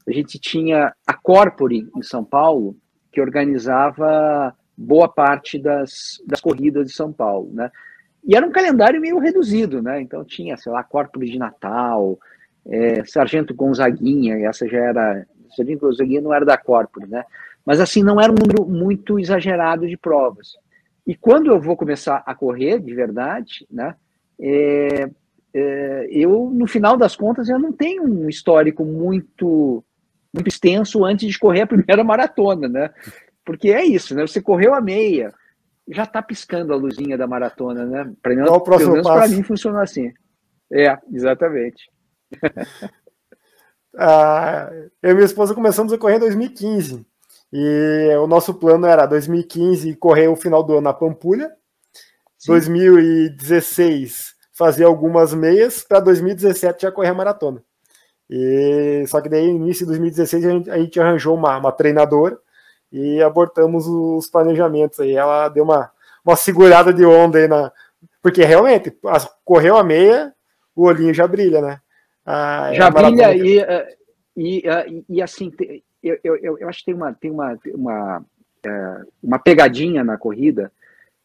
a 0.06 0.12
gente 0.12 0.38
tinha 0.38 0.94
a 1.06 1.14
Corpore 1.14 1.88
em 1.96 2.02
São 2.02 2.24
Paulo 2.24 2.76
que 3.10 3.20
organizava 3.20 4.54
boa 4.76 5.08
parte 5.08 5.58
das, 5.58 6.22
das 6.26 6.40
corridas 6.40 6.86
de 6.86 6.92
São 6.92 7.12
Paulo, 7.12 7.50
né? 7.52 7.70
E 8.24 8.36
era 8.36 8.46
um 8.46 8.52
calendário 8.52 9.00
meio 9.00 9.18
reduzido, 9.18 9.82
né? 9.82 10.00
Então 10.00 10.24
tinha, 10.24 10.56
sei 10.56 10.70
lá, 10.70 10.82
Corpore 10.82 11.30
de 11.30 11.38
Natal, 11.38 12.18
é, 12.66 13.04
Sargento 13.04 13.54
Gonzaguinha, 13.54 14.48
essa 14.48 14.66
já 14.68 14.78
era. 14.78 15.26
Sargento 15.56 15.80
Gonzaguinha 15.80 16.20
não 16.20 16.32
era 16.32 16.44
da 16.44 16.56
Corpore, 16.56 17.08
né? 17.08 17.24
Mas 17.64 17.80
assim, 17.80 18.02
não 18.02 18.20
era 18.20 18.32
um 18.32 18.36
número 18.36 18.64
muito 18.66 19.18
exagerado 19.18 19.86
de 19.86 19.96
provas. 19.96 20.56
E 21.06 21.14
quando 21.14 21.48
eu 21.48 21.60
vou 21.60 21.76
começar 21.76 22.22
a 22.24 22.34
correr 22.34 22.78
de 22.80 22.94
verdade, 22.94 23.66
né? 23.70 23.94
É, 24.40 25.10
eu, 25.54 26.50
no 26.52 26.66
final 26.66 26.96
das 26.96 27.14
contas, 27.14 27.48
eu 27.48 27.58
não 27.58 27.72
tenho 27.72 28.04
um 28.04 28.28
histórico 28.28 28.84
muito, 28.84 29.84
muito 30.32 30.48
extenso 30.48 31.04
antes 31.04 31.30
de 31.30 31.38
correr 31.38 31.62
a 31.62 31.66
primeira 31.68 32.02
maratona, 32.02 32.68
né? 32.68 32.90
Porque 33.44 33.70
é 33.70 33.84
isso, 33.84 34.14
né? 34.14 34.26
Você 34.26 34.40
correu 34.40 34.74
a 34.74 34.80
meia, 34.80 35.32
já 35.88 36.04
está 36.04 36.22
piscando 36.22 36.72
a 36.72 36.76
luzinha 36.76 37.18
da 37.18 37.26
maratona, 37.26 37.84
né? 37.84 38.12
Para 38.22 38.34
mim, 38.34 38.44
pelo 38.44 38.92
menos 38.92 39.06
para 39.06 39.28
mim 39.28 39.42
funciona 39.42 39.82
assim. 39.82 40.12
É, 40.72 40.96
exatamente. 41.12 41.90
ah, 43.98 44.70
eu 45.02 45.10
e 45.10 45.14
minha 45.14 45.26
esposa 45.26 45.54
começamos 45.54 45.92
a 45.92 45.98
correr 45.98 46.16
em 46.16 46.20
2015. 46.20 47.04
E 47.52 48.16
o 48.16 48.26
nosso 48.26 48.54
plano 48.54 48.86
era 48.86 49.04
2015 49.04 49.94
correr 49.96 50.28
o 50.28 50.36
final 50.36 50.62
do 50.62 50.72
ano 50.72 50.82
na 50.82 50.94
Pampulha, 50.94 51.52
Sim. 52.38 52.52
2016 52.52 54.31
fazer 54.52 54.84
algumas 54.84 55.32
meias, 55.34 55.82
para 55.82 56.00
2017 56.00 56.82
já 56.82 56.92
correr 56.92 57.08
a 57.08 57.14
maratona. 57.14 57.62
E, 58.28 59.04
só 59.08 59.20
que 59.20 59.28
daí, 59.28 59.46
início 59.46 59.84
de 59.84 59.92
2016, 59.92 60.44
a 60.44 60.50
gente, 60.50 60.70
a 60.70 60.78
gente 60.78 61.00
arranjou 61.00 61.36
uma, 61.36 61.58
uma 61.58 61.72
treinadora 61.72 62.38
e 62.90 63.22
abortamos 63.22 63.86
os 63.86 64.26
planejamentos 64.28 65.00
aí. 65.00 65.14
Ela 65.14 65.48
deu 65.48 65.64
uma, 65.64 65.90
uma 66.24 66.36
segurada 66.36 66.92
de 66.92 67.04
onda 67.04 67.38
aí 67.38 67.48
na. 67.48 67.72
Porque 68.22 68.44
realmente, 68.44 68.96
correu 69.44 69.76
a 69.76 69.82
meia, 69.84 70.32
o 70.74 70.84
olhinho 70.84 71.12
já 71.12 71.26
brilha, 71.26 71.60
né? 71.60 71.80
A, 72.24 72.72
já 72.72 72.90
brilha 72.90 73.34
e, 73.34 73.58
eh, 73.58 73.96
e, 74.36 74.62
eh, 74.64 74.86
e, 74.88 75.04
e, 75.08 75.22
assim, 75.22 75.52
eu, 76.02 76.18
eu, 76.22 76.58
eu 76.58 76.68
acho 76.68 76.80
que 76.80 76.86
tem 76.86 76.94
uma, 76.94 77.12
tem 77.12 77.30
uma, 77.30 77.58
uma, 77.74 78.24
eh, 78.64 79.02
uma 79.22 79.38
pegadinha 79.40 80.04
na 80.04 80.16
corrida 80.16 80.72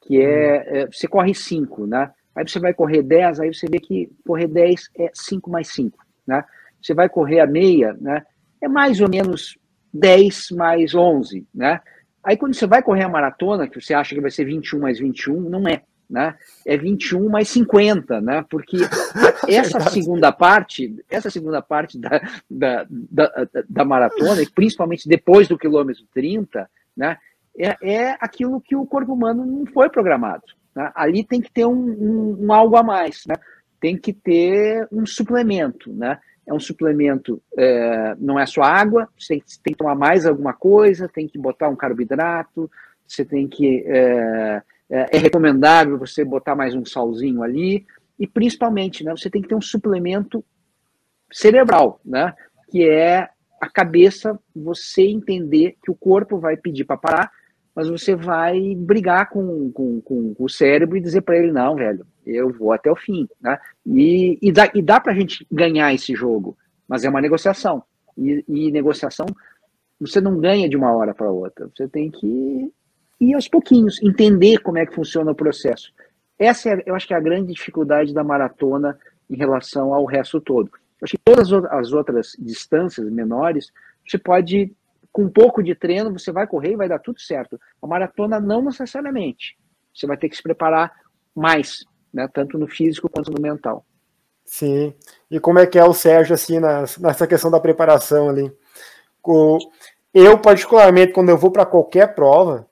que 0.01 0.19
é, 0.19 0.86
hum. 0.86 0.89
você 0.91 1.07
corre 1.07 1.34
cinco, 1.36 1.86
né? 1.86 2.12
Aí 2.38 2.48
você 2.48 2.60
vai 2.60 2.72
correr 2.72 3.01
10, 3.01 3.39
aí 3.39 3.51
você 3.51 3.65
vê 3.67 3.79
que 3.79 4.12
correr 4.24 4.48
10 4.48 4.91
é 5.00 5.10
5 5.12 5.50
mais 5.50 5.70
5, 5.70 5.98
né? 6.27 6.46
Você 6.79 6.94
vai 6.94 7.10
correr 7.10 7.39
a 7.39 7.48
meia, 7.48 7.98
né? 8.00 8.24
É 8.62 8.67
mais 8.67 9.01
ou 9.01 9.10
menos 9.10 9.58
10 9.91 10.51
mais 10.51 10.94
11, 10.94 11.48
né? 11.53 11.82
Aí 12.24 12.38
quando 12.38 12.53
você 12.53 12.67
vai 12.67 12.84
correr 12.84 13.03
a 13.03 13.10
maratona, 13.10 13.67
que 13.67 13.82
você 13.82 13.91
acha 13.96 14.13
que 14.13 14.22
vai 14.22 14.29
ser 14.29 14.46
21 14.46 14.79
mais 14.79 15.00
21, 15.00 15.50
não 15.50 15.67
é, 15.67 15.82
né? 16.08 16.36
É 16.63 16.77
21 16.77 17.27
mais 17.27 17.50
50, 17.50 18.22
né? 18.22 18.46
Porque 18.48 18.77
essa 19.50 19.79
segunda 19.89 20.32
parte, 20.32 20.96
essa 21.10 21.32
segunda 21.32 21.60
parte 21.60 21.98
da, 21.98 22.22
da, 22.48 22.86
da, 22.88 23.48
da 23.67 23.84
maratona, 23.84 24.44
e 24.44 24.48
principalmente 24.48 25.10
depois 25.10 25.48
do 25.48 25.58
quilômetro 25.58 26.03
30, 26.13 26.70
né? 26.96 27.17
É, 27.58 27.75
é 27.82 28.17
aquilo 28.20 28.62
que 28.62 28.75
o 28.75 28.86
corpo 28.86 29.12
humano 29.12 29.44
não 29.44 29.65
foi 29.65 29.89
programado. 29.89 30.44
Né? 30.77 30.91
Ali 30.93 31.24
tem 31.24 31.41
que 31.41 31.51
ter 31.51 31.65
um, 31.65 31.72
um, 31.72 32.46
um, 32.46 32.53
algo 32.53 32.77
a 32.77 32.84
mais, 32.84 33.24
né? 33.27 33.34
tem 33.81 33.98
que 33.98 34.13
ter 34.13 34.88
um 34.91 35.07
suplemento. 35.07 35.91
Né? 35.91 36.19
É 36.46 36.53
um 36.53 36.60
suplemento, 36.60 37.41
é, 37.58 38.15
não 38.19 38.39
é 38.39 38.45
só 38.45 38.62
água, 38.62 39.10
você 39.17 39.34
tem, 39.36 39.43
tem, 39.63 39.73
que 39.73 39.80
tomar 39.80 39.95
mais 39.95 40.23
alguma 40.23 40.54
coisa, 40.54 41.10
tem 41.10 41.28
que 41.28 41.39
botar 41.39 41.67
um 41.67 41.75
carboidrato, 41.75 42.69
você 43.08 43.25
tem 43.25 43.47
que. 43.47 43.84
É, 43.88 44.62
é, 44.89 45.17
é 45.17 45.17
recomendável 45.17 45.97
você 45.97 46.23
botar 46.23 46.56
mais 46.56 46.75
um 46.75 46.86
salzinho 46.86 47.41
ali, 47.41 47.86
e 48.19 48.28
principalmente, 48.28 49.04
né, 49.04 49.12
você 49.12 49.30
tem 49.30 49.41
que 49.41 49.47
ter 49.47 49.56
um 49.56 49.62
suplemento 49.62 50.45
cerebral, 51.32 51.99
né, 52.06 52.34
que 52.69 52.88
é 52.88 53.28
a 53.60 53.69
cabeça, 53.69 54.39
você 54.56 55.02
entender 55.02 55.75
que 55.84 55.91
o 55.91 55.95
corpo 55.95 56.39
vai 56.39 56.56
pedir 56.56 56.86
para 56.86 56.95
parar, 56.95 57.32
mas 57.78 57.88
você 57.88 58.16
vai 58.16 58.74
brigar 58.76 59.30
com, 59.30 59.72
com, 59.72 60.02
com 60.02 60.34
o 60.40 60.50
cérebro 60.50 60.98
e 60.98 61.00
dizer 61.00 61.22
para 61.22 61.38
ele, 61.38 61.52
não, 61.52 61.76
velho, 61.76 62.08
eu 62.26 62.52
vou 62.52 62.72
até 62.72 62.92
o 62.92 62.96
fim. 62.96 63.30
Né? 63.40 63.56
E, 63.86 64.40
e 64.42 64.52
dá, 64.52 64.72
e 64.74 64.82
dá 64.82 65.00
para 65.00 65.12
a 65.12 65.16
gente 65.16 65.46
ganhar 65.52 65.94
esse 65.94 66.16
jogo, 66.16 66.58
mas 66.88 67.06
é 67.06 67.10
uma 67.10 67.22
negociação. 67.22 67.84
E, 68.18 68.44
e 68.48 68.72
negociação, 68.72 69.28
você 70.00 70.20
não 70.20 70.40
ganha 70.40 70.68
de 70.68 70.76
uma 70.76 70.92
hora 70.92 71.13
para 71.13 71.30
outra, 71.30 71.70
você 71.70 71.88
tem 71.88 72.10
que 72.10 72.74
ir 73.22 73.36
aos 73.36 73.48
pouquinhos, 73.48 74.02
entender 74.02 74.58
como 74.63 74.80
é 74.80 74.86
que 74.88 74.96
funciona 74.96 75.30
o 75.30 75.36
processo. 75.36 75.94
Essa 76.40 76.72
é, 76.72 76.84
eu 76.84 76.96
acho 76.96 77.06
que 77.06 77.13
é 77.13 77.18
a 77.18 77.22
grande 77.22 77.54
dificuldade 77.54 78.12
da 78.12 78.24
maratona 78.24 78.98
em 79.30 79.36
relação 79.36 79.94
ao 79.94 80.04
resto 80.04 80.42
todo. 80.42 80.72
Eu 81.00 81.06
acho 81.06 81.16
que 81.16 81.24
todas 81.24 81.54
as 81.54 81.94
outras 81.94 82.32
distâncias 82.40 83.08
menores, 83.08 83.72
você 84.04 84.18
pode 84.18 84.76
com 85.12 85.24
um 85.24 85.30
pouco 85.30 85.63
de 85.63 85.76
treino 85.76 86.12
você 86.12 86.32
vai 86.32 86.48
correr 86.48 86.74
e 86.74 86.78
vai 86.78 86.88
dar 86.88 87.00
tudo 87.00 87.20
certo. 87.20 87.60
A 87.82 87.88
maratona 87.88 88.39
não 88.39 88.62
necessariamente. 88.62 89.58
Você 89.93 90.06
vai 90.06 90.17
ter 90.17 90.30
que 90.30 90.36
se 90.36 90.43
preparar 90.43 90.93
mais, 91.36 91.86
né? 92.13 92.28
tanto 92.32 92.58
no 92.58 92.67
físico 92.67 93.10
quanto 93.10 93.32
no 93.32 93.41
mental. 93.41 93.86
Sim. 94.46 94.93
E 95.30 95.39
como 95.39 95.60
é 95.60 95.67
que 95.67 95.78
é 95.78 95.84
o 95.84 95.93
Sérgio 95.93 96.34
assim 96.34 96.60
nessa 97.00 97.28
questão 97.28 97.52
da 97.52 97.60
preparação 97.60 98.30
ali? 98.30 98.52
Eu 100.13 100.39
particularmente 100.39 101.12
quando 101.12 101.30
eu 101.30 101.38
vou 101.38 101.52
para 101.52 101.65
qualquer 101.65 102.15
prova, 102.15 102.67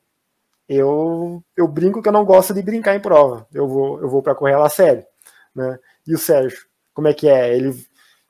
eu, 0.69 1.43
eu 1.55 1.67
brinco 1.67 2.01
que 2.01 2.07
eu 2.07 2.13
não 2.13 2.25
gosto 2.25 2.53
de 2.53 2.61
brincar 2.63 2.95
em 2.95 3.01
prova. 3.01 3.45
Eu 3.53 3.67
vou 3.67 4.01
eu 4.01 4.09
vou 4.09 4.23
para 4.23 4.35
correr 4.35 4.55
lá 4.55 4.69
sério, 4.69 5.05
né? 5.53 5.77
E 6.07 6.13
o 6.13 6.17
Sérgio, 6.17 6.59
como 6.93 7.07
é 7.07 7.13
que 7.13 7.27
é? 7.27 7.55
Ele 7.55 7.73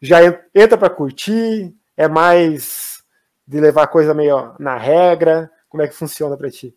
já 0.02 0.20
entra 0.54 0.78
para 0.78 0.90
curtir? 0.90 1.74
É 1.96 2.08
mais 2.08 2.95
de 3.48 3.60
levar 3.60 3.84
a 3.84 3.88
coisa 3.88 4.14
meio 4.14 4.54
na 4.60 4.78
regra? 4.78 5.50
Como 5.70 5.84
é 5.84 5.88
que 5.88 5.96
funciona 5.96 6.38
para 6.38 6.50
ti? 6.50 6.76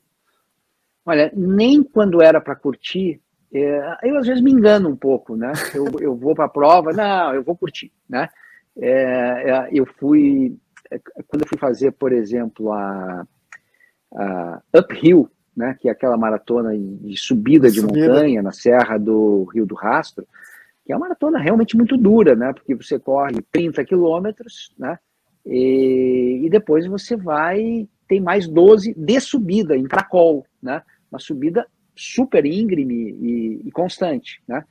Olha, 1.04 1.32
nem 1.34 1.82
quando 1.82 2.22
era 2.22 2.40
para 2.40 2.54
curtir, 2.54 3.20
é, 3.52 3.96
eu 4.02 4.18
às 4.18 4.26
vezes 4.26 4.42
me 4.42 4.52
engano 4.52 4.88
um 4.88 4.96
pouco, 4.96 5.36
né? 5.36 5.52
Eu, 5.74 5.86
eu 6.00 6.16
vou 6.16 6.34
para 6.34 6.44
a 6.44 6.50
prova, 6.50 6.92
não, 6.92 7.34
eu 7.34 7.42
vou 7.42 7.56
curtir, 7.56 7.92
né? 8.08 8.28
É, 8.76 9.50
é, 9.50 9.68
eu 9.72 9.86
fui, 9.86 10.56
é, 10.90 11.00
quando 11.26 11.42
eu 11.42 11.48
fui 11.48 11.58
fazer, 11.58 11.92
por 11.92 12.12
exemplo, 12.12 12.72
a, 12.72 13.26
a 14.14 14.62
Uphill, 14.76 15.30
né, 15.56 15.76
que 15.80 15.88
é 15.88 15.92
aquela 15.92 16.16
maratona 16.16 16.76
de 16.76 17.16
subida 17.16 17.68
de 17.70 17.80
subida. 17.80 18.08
montanha 18.08 18.42
na 18.42 18.52
Serra 18.52 18.96
do 18.96 19.44
Rio 19.52 19.66
do 19.66 19.74
Rastro, 19.74 20.26
que 20.84 20.92
é 20.92 20.96
uma 20.96 21.06
maratona 21.06 21.38
realmente 21.38 21.76
muito 21.76 21.96
dura, 21.96 22.36
né? 22.36 22.52
Porque 22.52 22.74
você 22.74 22.98
corre 22.98 23.42
30 23.50 23.84
quilômetros, 23.84 24.72
né? 24.78 24.98
E, 25.48 26.42
e 26.44 26.50
depois 26.50 26.86
você 26.86 27.16
vai, 27.16 27.88
tem 28.06 28.20
mais 28.20 28.46
12 28.46 28.94
de 28.94 29.20
subida 29.20 29.76
em 29.76 29.84
Cracol, 29.84 30.46
né? 30.62 30.82
Uma 31.10 31.18
subida 31.18 31.66
super 31.96 32.44
íngreme 32.44 32.94
e, 32.94 33.62
e, 33.66 33.70
constante, 33.72 34.42
né? 34.46 34.62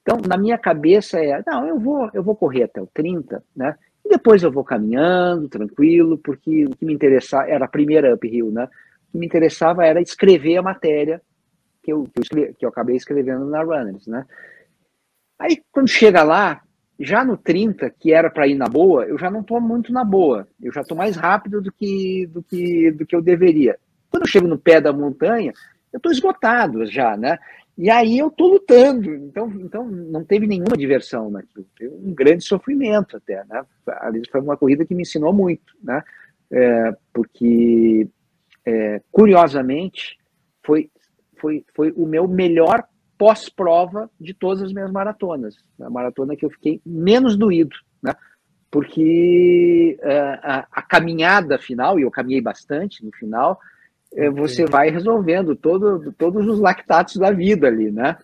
Então, 0.00 0.18
na 0.26 0.36
minha 0.36 0.58
cabeça 0.58 1.18
é, 1.18 1.42
não, 1.46 1.66
eu 1.66 1.78
vou, 1.78 2.10
eu 2.14 2.22
vou 2.22 2.34
correr 2.34 2.64
até 2.64 2.80
o 2.80 2.86
30, 2.86 3.44
né? 3.54 3.76
E 4.04 4.08
depois 4.08 4.42
eu 4.42 4.50
vou 4.50 4.64
caminhando, 4.64 5.48
tranquilo, 5.48 6.18
porque 6.18 6.64
o 6.64 6.70
que 6.70 6.84
me 6.84 6.94
interessava 6.94 7.48
era 7.48 7.66
a 7.66 7.68
primeira 7.68 8.14
uphill, 8.14 8.50
né? 8.50 8.64
O 8.64 9.12
que 9.12 9.18
me 9.18 9.26
interessava 9.26 9.84
era 9.84 10.00
escrever 10.00 10.56
a 10.56 10.62
matéria 10.62 11.20
que 11.82 11.92
eu, 11.92 12.04
que 12.04 12.18
eu, 12.18 12.22
escrevi, 12.22 12.54
que 12.54 12.64
eu 12.64 12.70
acabei 12.70 12.96
escrevendo 12.96 13.44
na 13.46 13.62
Runners, 13.62 14.06
né? 14.06 14.26
Aí, 15.38 15.62
quando 15.70 15.88
chega 15.88 16.22
lá, 16.22 16.62
já 16.98 17.24
no 17.24 17.36
30, 17.36 17.90
que 17.90 18.12
era 18.12 18.30
para 18.30 18.46
ir 18.46 18.54
na 18.54 18.66
boa, 18.66 19.04
eu 19.04 19.18
já 19.18 19.30
não 19.30 19.40
estou 19.40 19.60
muito 19.60 19.92
na 19.92 20.04
boa. 20.04 20.46
Eu 20.62 20.72
já 20.72 20.82
estou 20.82 20.96
mais 20.96 21.16
rápido 21.16 21.60
do 21.60 21.72
que, 21.72 22.26
do, 22.26 22.42
que, 22.42 22.90
do 22.92 23.04
que 23.04 23.16
eu 23.16 23.22
deveria. 23.22 23.78
Quando 24.10 24.22
eu 24.22 24.28
chego 24.28 24.46
no 24.46 24.58
pé 24.58 24.80
da 24.80 24.92
montanha, 24.92 25.52
eu 25.92 25.96
estou 25.96 26.12
esgotado 26.12 26.86
já, 26.86 27.16
né? 27.16 27.38
E 27.76 27.90
aí 27.90 28.18
eu 28.18 28.28
estou 28.28 28.48
lutando. 28.48 29.12
Então, 29.12 29.52
então 29.56 29.84
não 29.86 30.24
teve 30.24 30.46
nenhuma 30.46 30.76
diversão 30.76 31.30
naquilo. 31.30 31.66
Teve 31.76 31.94
um 31.94 32.14
grande 32.14 32.44
sofrimento 32.44 33.16
até, 33.16 33.44
né? 33.44 33.64
Foi 34.30 34.40
uma 34.40 34.56
corrida 34.56 34.84
que 34.84 34.94
me 34.94 35.02
ensinou 35.02 35.32
muito, 35.32 35.74
né? 35.82 36.02
É, 36.50 36.94
porque, 37.12 38.08
é, 38.64 39.00
curiosamente, 39.10 40.16
foi, 40.62 40.88
foi, 41.36 41.64
foi 41.74 41.92
o 41.96 42.06
meu 42.06 42.28
melhor 42.28 42.84
pós-prova 43.18 44.10
de 44.20 44.34
todas 44.34 44.62
as 44.62 44.72
minhas 44.72 44.90
maratonas. 44.90 45.56
A 45.80 45.90
maratona 45.90 46.36
que 46.36 46.44
eu 46.44 46.50
fiquei 46.50 46.80
menos 46.84 47.36
doído, 47.36 47.76
né? 48.02 48.14
Porque 48.70 49.96
uh, 50.02 50.40
a, 50.42 50.66
a, 50.72 50.82
caminhada 50.82 51.58
final, 51.58 51.98
e 51.98 52.02
eu 52.02 52.10
caminhei 52.10 52.40
bastante 52.40 53.04
no 53.04 53.12
final, 53.12 53.60
é, 54.16 54.30
você 54.30 54.64
vai 54.64 54.90
resolvendo 54.90 55.56
todo, 55.56 56.12
todos 56.12 56.46
os 56.46 56.58
lactatos 56.60 57.16
da 57.16 57.30
vida 57.30 57.66
ali, 57.66 57.90
né? 57.90 58.16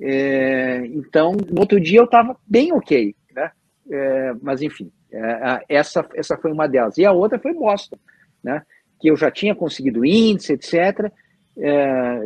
É, 0.00 0.86
então, 0.86 1.32
no 1.32 1.60
outro 1.60 1.80
dia 1.80 2.00
eu 2.00 2.04
estava 2.04 2.36
bem 2.46 2.72
ok, 2.72 3.14
né? 3.34 3.50
É, 3.90 4.34
mas 4.40 4.62
enfim, 4.62 4.90
é, 5.12 5.64
essa, 5.68 6.06
essa 6.14 6.36
foi 6.36 6.52
uma 6.52 6.68
delas. 6.68 6.96
E 6.98 7.04
a 7.04 7.12
outra 7.12 7.38
foi 7.38 7.52
Boston, 7.54 7.96
né? 8.42 8.62
Que 9.00 9.10
eu 9.10 9.16
já 9.16 9.30
tinha 9.30 9.54
conseguido 9.54 10.04
índice, 10.04 10.52
etc. 10.52 11.12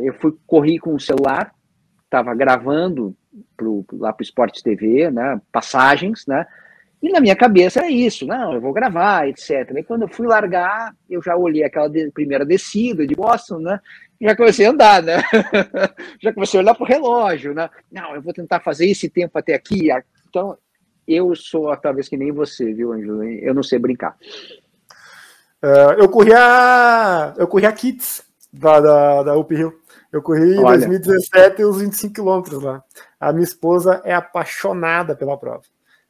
Eu 0.01 0.13
fui 0.13 0.33
corri 0.45 0.79
com 0.79 0.93
o 0.93 0.99
celular, 0.99 1.51
estava 2.07 2.33
gravando 2.33 3.15
pro, 3.55 3.85
lá 3.93 4.11
para 4.11 4.21
o 4.21 4.23
Esporte 4.23 4.63
TV, 4.63 5.11
né? 5.11 5.39
Passagens, 5.51 6.25
né? 6.25 6.45
E 7.01 7.09
na 7.09 7.19
minha 7.19 7.35
cabeça 7.35 7.79
era 7.79 7.91
isso, 7.91 8.25
não, 8.25 8.53
eu 8.53 8.61
vou 8.61 8.73
gravar, 8.73 9.27
etc. 9.27 9.71
E 9.77 9.83
quando 9.83 10.03
eu 10.03 10.07
fui 10.07 10.25
largar, 10.25 10.95
eu 11.07 11.21
já 11.21 11.35
olhei 11.35 11.63
aquela 11.63 11.87
de, 11.87 12.09
primeira 12.09 12.43
descida 12.43 13.05
de 13.05 13.13
Boston, 13.13 13.59
né? 13.59 13.79
Já 14.19 14.35
comecei 14.35 14.65
a 14.65 14.71
andar, 14.71 15.03
né? 15.03 15.21
já 16.19 16.33
comecei 16.33 16.59
a 16.59 16.63
olhar 16.63 16.73
para 16.73 16.83
o 16.83 16.87
relógio, 16.87 17.53
né? 17.53 17.69
Não, 17.91 18.15
eu 18.15 18.21
vou 18.21 18.33
tentar 18.33 18.61
fazer 18.61 18.87
esse 18.89 19.07
tempo 19.09 19.37
até 19.37 19.53
aqui. 19.53 19.89
Então, 20.27 20.57
eu 21.07 21.35
sou 21.35 21.75
talvez 21.77 22.09
que 22.09 22.17
nem 22.17 22.31
você, 22.31 22.73
viu, 22.73 22.91
Ângelo? 22.91 23.23
Eu 23.23 23.53
não 23.53 23.61
sei 23.61 23.77
brincar. 23.77 24.17
Uh, 25.63 25.93
eu 25.99 26.09
corri 26.09 26.33
a. 26.33 27.35
Eu 27.37 27.47
corri 27.47 27.65
a 27.67 27.71
Kits 27.71 28.23
da, 28.51 28.79
da, 28.79 29.23
da 29.23 29.33
Hill. 29.35 29.79
Eu 30.11 30.21
corri 30.21 30.55
em 30.55 30.61
2017 30.61 31.63
os 31.63 31.81
25 31.81 32.13
quilômetros 32.13 32.61
lá. 32.61 32.83
A 33.19 33.33
minha 33.33 33.43
esposa 33.43 34.01
é 34.05 34.13
apaixonada 34.13 35.15
pela 35.15 35.37
prova. 35.37 35.63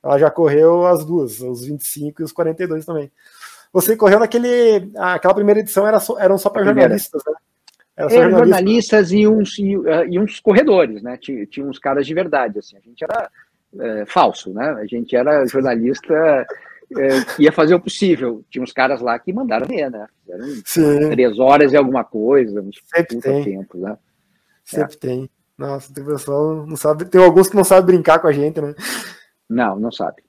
Ela 0.04 0.18
já 0.20 0.30
correu 0.30 0.86
as 0.86 1.04
duas, 1.04 1.42
os 1.42 1.66
25 1.66 2.22
e 2.22 2.26
os 2.26 2.32
42 2.32 2.86
também. 2.86 3.12
Você 3.74 3.96
correu 3.96 4.20
naquele. 4.20 4.92
Aquela 4.96 5.34
primeira 5.34 5.60
edição 5.60 5.88
era 5.88 6.00
só, 6.00 6.20
eram 6.20 6.38
só 6.38 6.50
para 6.50 6.64
jornalistas, 6.64 7.22
né? 7.26 7.34
Era 7.96 8.10
só 8.10 8.24
é, 8.24 8.30
jornalistas 8.30 9.12
e 9.12 9.28
uns, 9.28 9.58
e, 9.58 9.76
uh, 9.76 10.06
e, 10.08 10.20
uns 10.20 10.40
corredores, 10.40 11.02
né? 11.02 11.18
Tinha, 11.18 11.46
tinha 11.48 11.66
uns 11.66 11.80
caras 11.80 12.06
de 12.06 12.14
verdade, 12.14 12.60
assim. 12.60 12.78
A 12.78 12.80
gente 12.80 13.04
era 13.04 13.30
é, 13.80 14.06
falso, 14.06 14.54
né? 14.54 14.70
A 14.80 14.86
gente 14.86 15.16
era 15.16 15.46
jornalista 15.48 16.46
é, 16.96 17.42
ia 17.42 17.52
fazer 17.52 17.76
o 17.76 17.80
possível. 17.80 18.44
Tinha 18.50 18.64
uns 18.64 18.72
caras 18.72 19.02
lá 19.02 19.18
que 19.20 19.34
mandaram 19.34 19.68
ver, 19.68 19.90
né? 19.92 20.08
Fizeram 20.66 21.10
três 21.10 21.40
horas 21.40 21.74
e 21.74 21.78
alguma 21.78 22.04
coisa, 22.04 22.62
uns 22.62 22.78
Sempre 22.94 23.20
tem. 23.20 23.44
tempo, 23.44 23.78
né? 23.78 23.98
Sempre 24.64 24.96
é. 24.96 25.00
tem. 25.00 25.30
Nossa, 25.58 25.94
tem 25.94 26.06
pessoal 26.06 26.66
não 26.68 26.76
sabe, 26.76 27.06
tem 27.06 27.24
alguns 27.24 27.50
que 27.50 27.56
não 27.56 27.64
sabem 27.64 27.96
brincar 27.96 28.20
com 28.20 28.28
a 28.28 28.32
gente, 28.32 28.62
né? 28.62 28.76
Não, 29.50 29.80
não 29.80 29.92
sabe. 29.92 30.24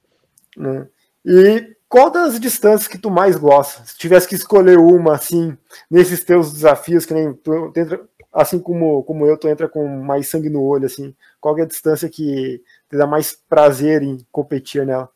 Né? 0.57 0.89
E 1.25 1.77
qual 1.89 2.11
das 2.11 2.41
distâncias 2.41 2.89
que 2.89 2.99
tu 2.99 3.11
mais 3.11 3.37
gosta? 3.37 3.85
Se 3.85 3.97
tivesse 3.99 4.27
que 4.27 4.35
escolher 4.35 4.79
uma, 4.79 5.15
assim, 5.15 5.57
nesses 5.91 6.25
teus 6.25 6.53
desafios, 6.53 7.05
que 7.05 7.15
nem 7.15 7.35
tu, 7.35 7.73
entra, 7.77 8.01
assim 8.33 8.59
como, 8.59 9.03
como 9.05 9.27
eu, 9.27 9.37
tu 9.37 9.49
entra 9.49 9.69
com 9.69 9.87
mais 9.87 10.29
sangue 10.29 10.49
no 10.49 10.63
olho, 10.63 10.87
assim, 10.87 11.15
qual 11.41 11.59
é 11.59 11.63
a 11.63 11.67
distância 11.67 12.09
que 12.09 12.63
te 12.89 12.97
dá 12.97 13.07
mais 13.07 13.33
prazer 13.49 14.03
em 14.03 14.19
competir 14.31 14.87
nela? 14.87 15.11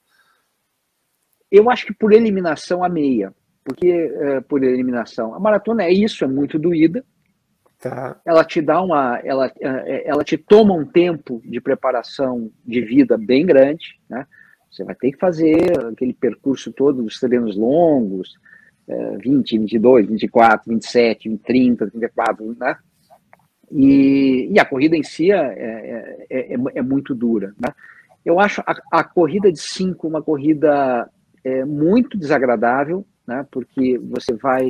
Eu 1.52 1.70
acho 1.70 1.86
que 1.86 1.94
por 1.94 2.12
eliminação 2.12 2.82
a 2.82 2.88
meia, 2.88 3.32
porque 3.62 3.88
é, 3.88 4.40
por 4.40 4.64
eliminação. 4.64 5.34
A 5.34 5.38
maratona 5.38 5.84
é 5.84 5.92
isso, 5.92 6.24
é 6.24 6.26
muito 6.26 6.58
doída, 6.58 7.04
Tá. 7.82 8.16
Ela 8.24 8.44
te 8.44 8.62
dá 8.62 8.80
uma, 8.80 9.18
ela, 9.24 9.52
é, 9.60 10.08
ela 10.08 10.22
te 10.22 10.38
toma 10.38 10.72
um 10.72 10.84
tempo 10.84 11.42
de 11.44 11.60
preparação 11.60 12.48
de 12.64 12.80
vida 12.80 13.18
bem 13.18 13.44
grande, 13.44 13.98
né? 14.08 14.24
Você 14.70 14.84
vai 14.84 14.94
ter 14.94 15.10
que 15.10 15.18
fazer 15.18 15.76
aquele 15.88 16.12
percurso 16.12 16.72
todo 16.72 17.02
dos 17.02 17.18
treinos 17.18 17.56
longos, 17.56 18.38
20, 19.18 19.58
22, 19.58 20.06
24, 20.06 20.70
27, 20.72 21.38
30, 21.38 21.90
34, 21.90 22.56
né? 22.56 22.76
E, 23.72 24.48
e 24.52 24.60
a 24.60 24.64
corrida 24.64 24.96
em 24.96 25.02
si 25.02 25.32
é, 25.32 25.36
é, 25.36 26.26
é, 26.30 26.56
é 26.76 26.82
muito 26.82 27.16
dura, 27.16 27.52
né? 27.60 27.74
Eu 28.24 28.38
acho 28.38 28.60
a, 28.60 28.76
a 28.92 29.02
corrida 29.02 29.50
de 29.50 29.60
5 29.60 30.06
uma 30.06 30.22
corrida 30.22 31.10
é, 31.44 31.64
muito 31.64 32.16
desagradável, 32.16 33.04
né? 33.26 33.46
Porque 33.50 33.98
você 33.98 34.34
vai 34.34 34.68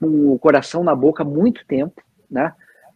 com 0.00 0.32
o 0.32 0.38
coração 0.38 0.82
na 0.82 0.94
boca 0.94 1.22
muito 1.24 1.64
tempo, 1.66 2.02
né? 2.30 2.52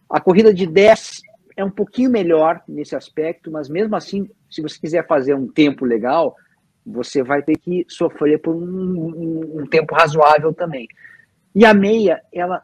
A 0.09 0.21
corrida 0.21 0.53
de 0.53 0.67
10 0.67 1.23
é 1.57 1.65
um 1.65 1.71
pouquinho 1.71 2.11
melhor 2.11 2.63
nesse 2.67 2.97
aspecto, 2.97 3.51
mas 3.51 3.69
mesmo 3.69 3.95
assim, 3.95 4.29
se 4.51 4.63
você 4.63 4.79
quiser 4.79 5.07
fazer 5.07 5.35
um 5.35 5.47
tempo 5.47 5.85
legal, 5.85 6.37
você 6.85 7.23
vai 7.23 7.43
ter 7.43 7.57
que 7.57 7.85
sofrer 7.89 8.41
por 8.41 8.55
um, 8.55 8.61
um, 8.63 9.61
um 9.63 9.67
tempo 9.67 9.95
razoável 9.95 10.53
também. 10.53 10.89
E 11.55 11.65
a 11.65 11.73
meia, 11.73 12.21
ela 12.33 12.63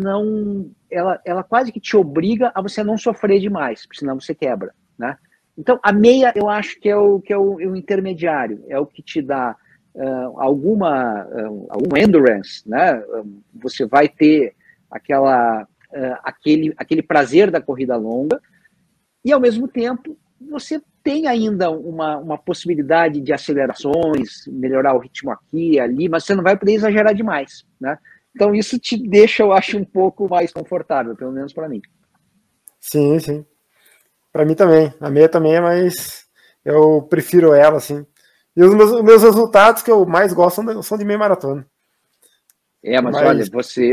não, 0.00 0.70
ela, 0.90 1.20
ela 1.24 1.42
quase 1.42 1.72
que 1.72 1.80
te 1.80 1.96
obriga 1.96 2.52
a 2.54 2.62
você 2.62 2.84
não 2.84 2.96
sofrer 2.96 3.40
demais, 3.40 3.86
senão 3.92 4.20
você 4.20 4.34
quebra, 4.34 4.72
né? 4.98 5.16
Então, 5.56 5.78
a 5.82 5.92
meia 5.92 6.32
eu 6.36 6.48
acho 6.48 6.78
que 6.78 6.88
é 6.88 6.96
o, 6.96 7.20
que 7.20 7.32
é 7.32 7.38
o, 7.38 7.60
é 7.60 7.66
o 7.66 7.74
intermediário, 7.74 8.62
é 8.68 8.78
o 8.78 8.86
que 8.86 9.02
te 9.02 9.22
dá 9.22 9.56
uh, 9.94 10.40
alguma, 10.40 11.24
uh, 11.24 11.66
algum 11.70 11.96
endurance, 11.96 12.68
né? 12.68 13.02
Você 13.54 13.86
vai 13.86 14.08
ter 14.08 14.54
aquela, 14.90 15.62
uh, 15.62 16.18
aquele, 16.22 16.74
aquele 16.76 17.02
prazer 17.02 17.50
da 17.50 17.60
corrida 17.60 17.96
longa 17.96 18.40
e, 19.24 19.32
ao 19.32 19.40
mesmo 19.40 19.66
tempo, 19.66 20.16
você 20.38 20.80
tem 21.02 21.26
ainda 21.26 21.70
uma, 21.70 22.18
uma 22.18 22.36
possibilidade 22.36 23.20
de 23.20 23.32
acelerações, 23.32 24.46
melhorar 24.46 24.94
o 24.94 24.98
ritmo 24.98 25.30
aqui 25.30 25.80
ali, 25.80 26.08
mas 26.08 26.24
você 26.24 26.34
não 26.34 26.42
vai 26.42 26.56
poder 26.56 26.74
exagerar 26.74 27.14
demais, 27.14 27.64
né? 27.80 27.98
Então, 28.34 28.54
isso 28.54 28.78
te 28.78 28.98
deixa, 28.98 29.42
eu 29.42 29.52
acho, 29.52 29.78
um 29.78 29.84
pouco 29.84 30.28
mais 30.28 30.52
confortável, 30.52 31.16
pelo 31.16 31.32
menos 31.32 31.54
para 31.54 31.68
mim. 31.68 31.80
Sim, 32.78 33.18
sim. 33.18 33.46
Para 34.36 34.44
mim 34.44 34.54
também. 34.54 34.92
A 35.00 35.08
meia 35.08 35.30
também 35.30 35.54
é 35.54 35.60
mais. 35.62 36.26
Eu 36.62 37.00
prefiro 37.08 37.54
ela, 37.54 37.78
assim. 37.78 38.04
E 38.54 38.62
os 38.62 38.74
meus, 38.74 39.02
meus 39.02 39.22
resultados 39.22 39.82
que 39.82 39.90
eu 39.90 40.04
mais 40.04 40.34
gosto 40.34 40.56
são 40.56 40.64
de, 40.66 40.86
são 40.86 40.98
de 40.98 41.06
meia 41.06 41.18
maratona. 41.18 41.66
É, 42.84 43.00
mas, 43.00 43.14
mas 43.14 43.26
olha, 43.26 43.44
você, 43.50 43.92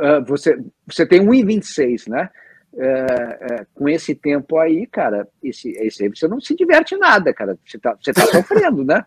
ah, 0.00 0.20
você, 0.24 0.56
você 0.86 1.04
tem 1.04 1.26
1,26, 1.26 2.08
né? 2.08 2.30
É, 2.78 2.86
é, 2.86 3.66
com 3.74 3.88
esse 3.88 4.14
tempo 4.14 4.58
aí, 4.58 4.86
cara, 4.86 5.26
esse, 5.42 5.70
esse 5.70 6.04
aí 6.04 6.08
você 6.08 6.28
não 6.28 6.40
se 6.40 6.54
diverte 6.54 6.96
nada, 6.96 7.34
cara. 7.34 7.58
Você 7.66 7.76
tá, 7.76 7.96
você 8.00 8.12
tá 8.12 8.26
sofrendo, 8.26 8.84
né? 8.84 9.04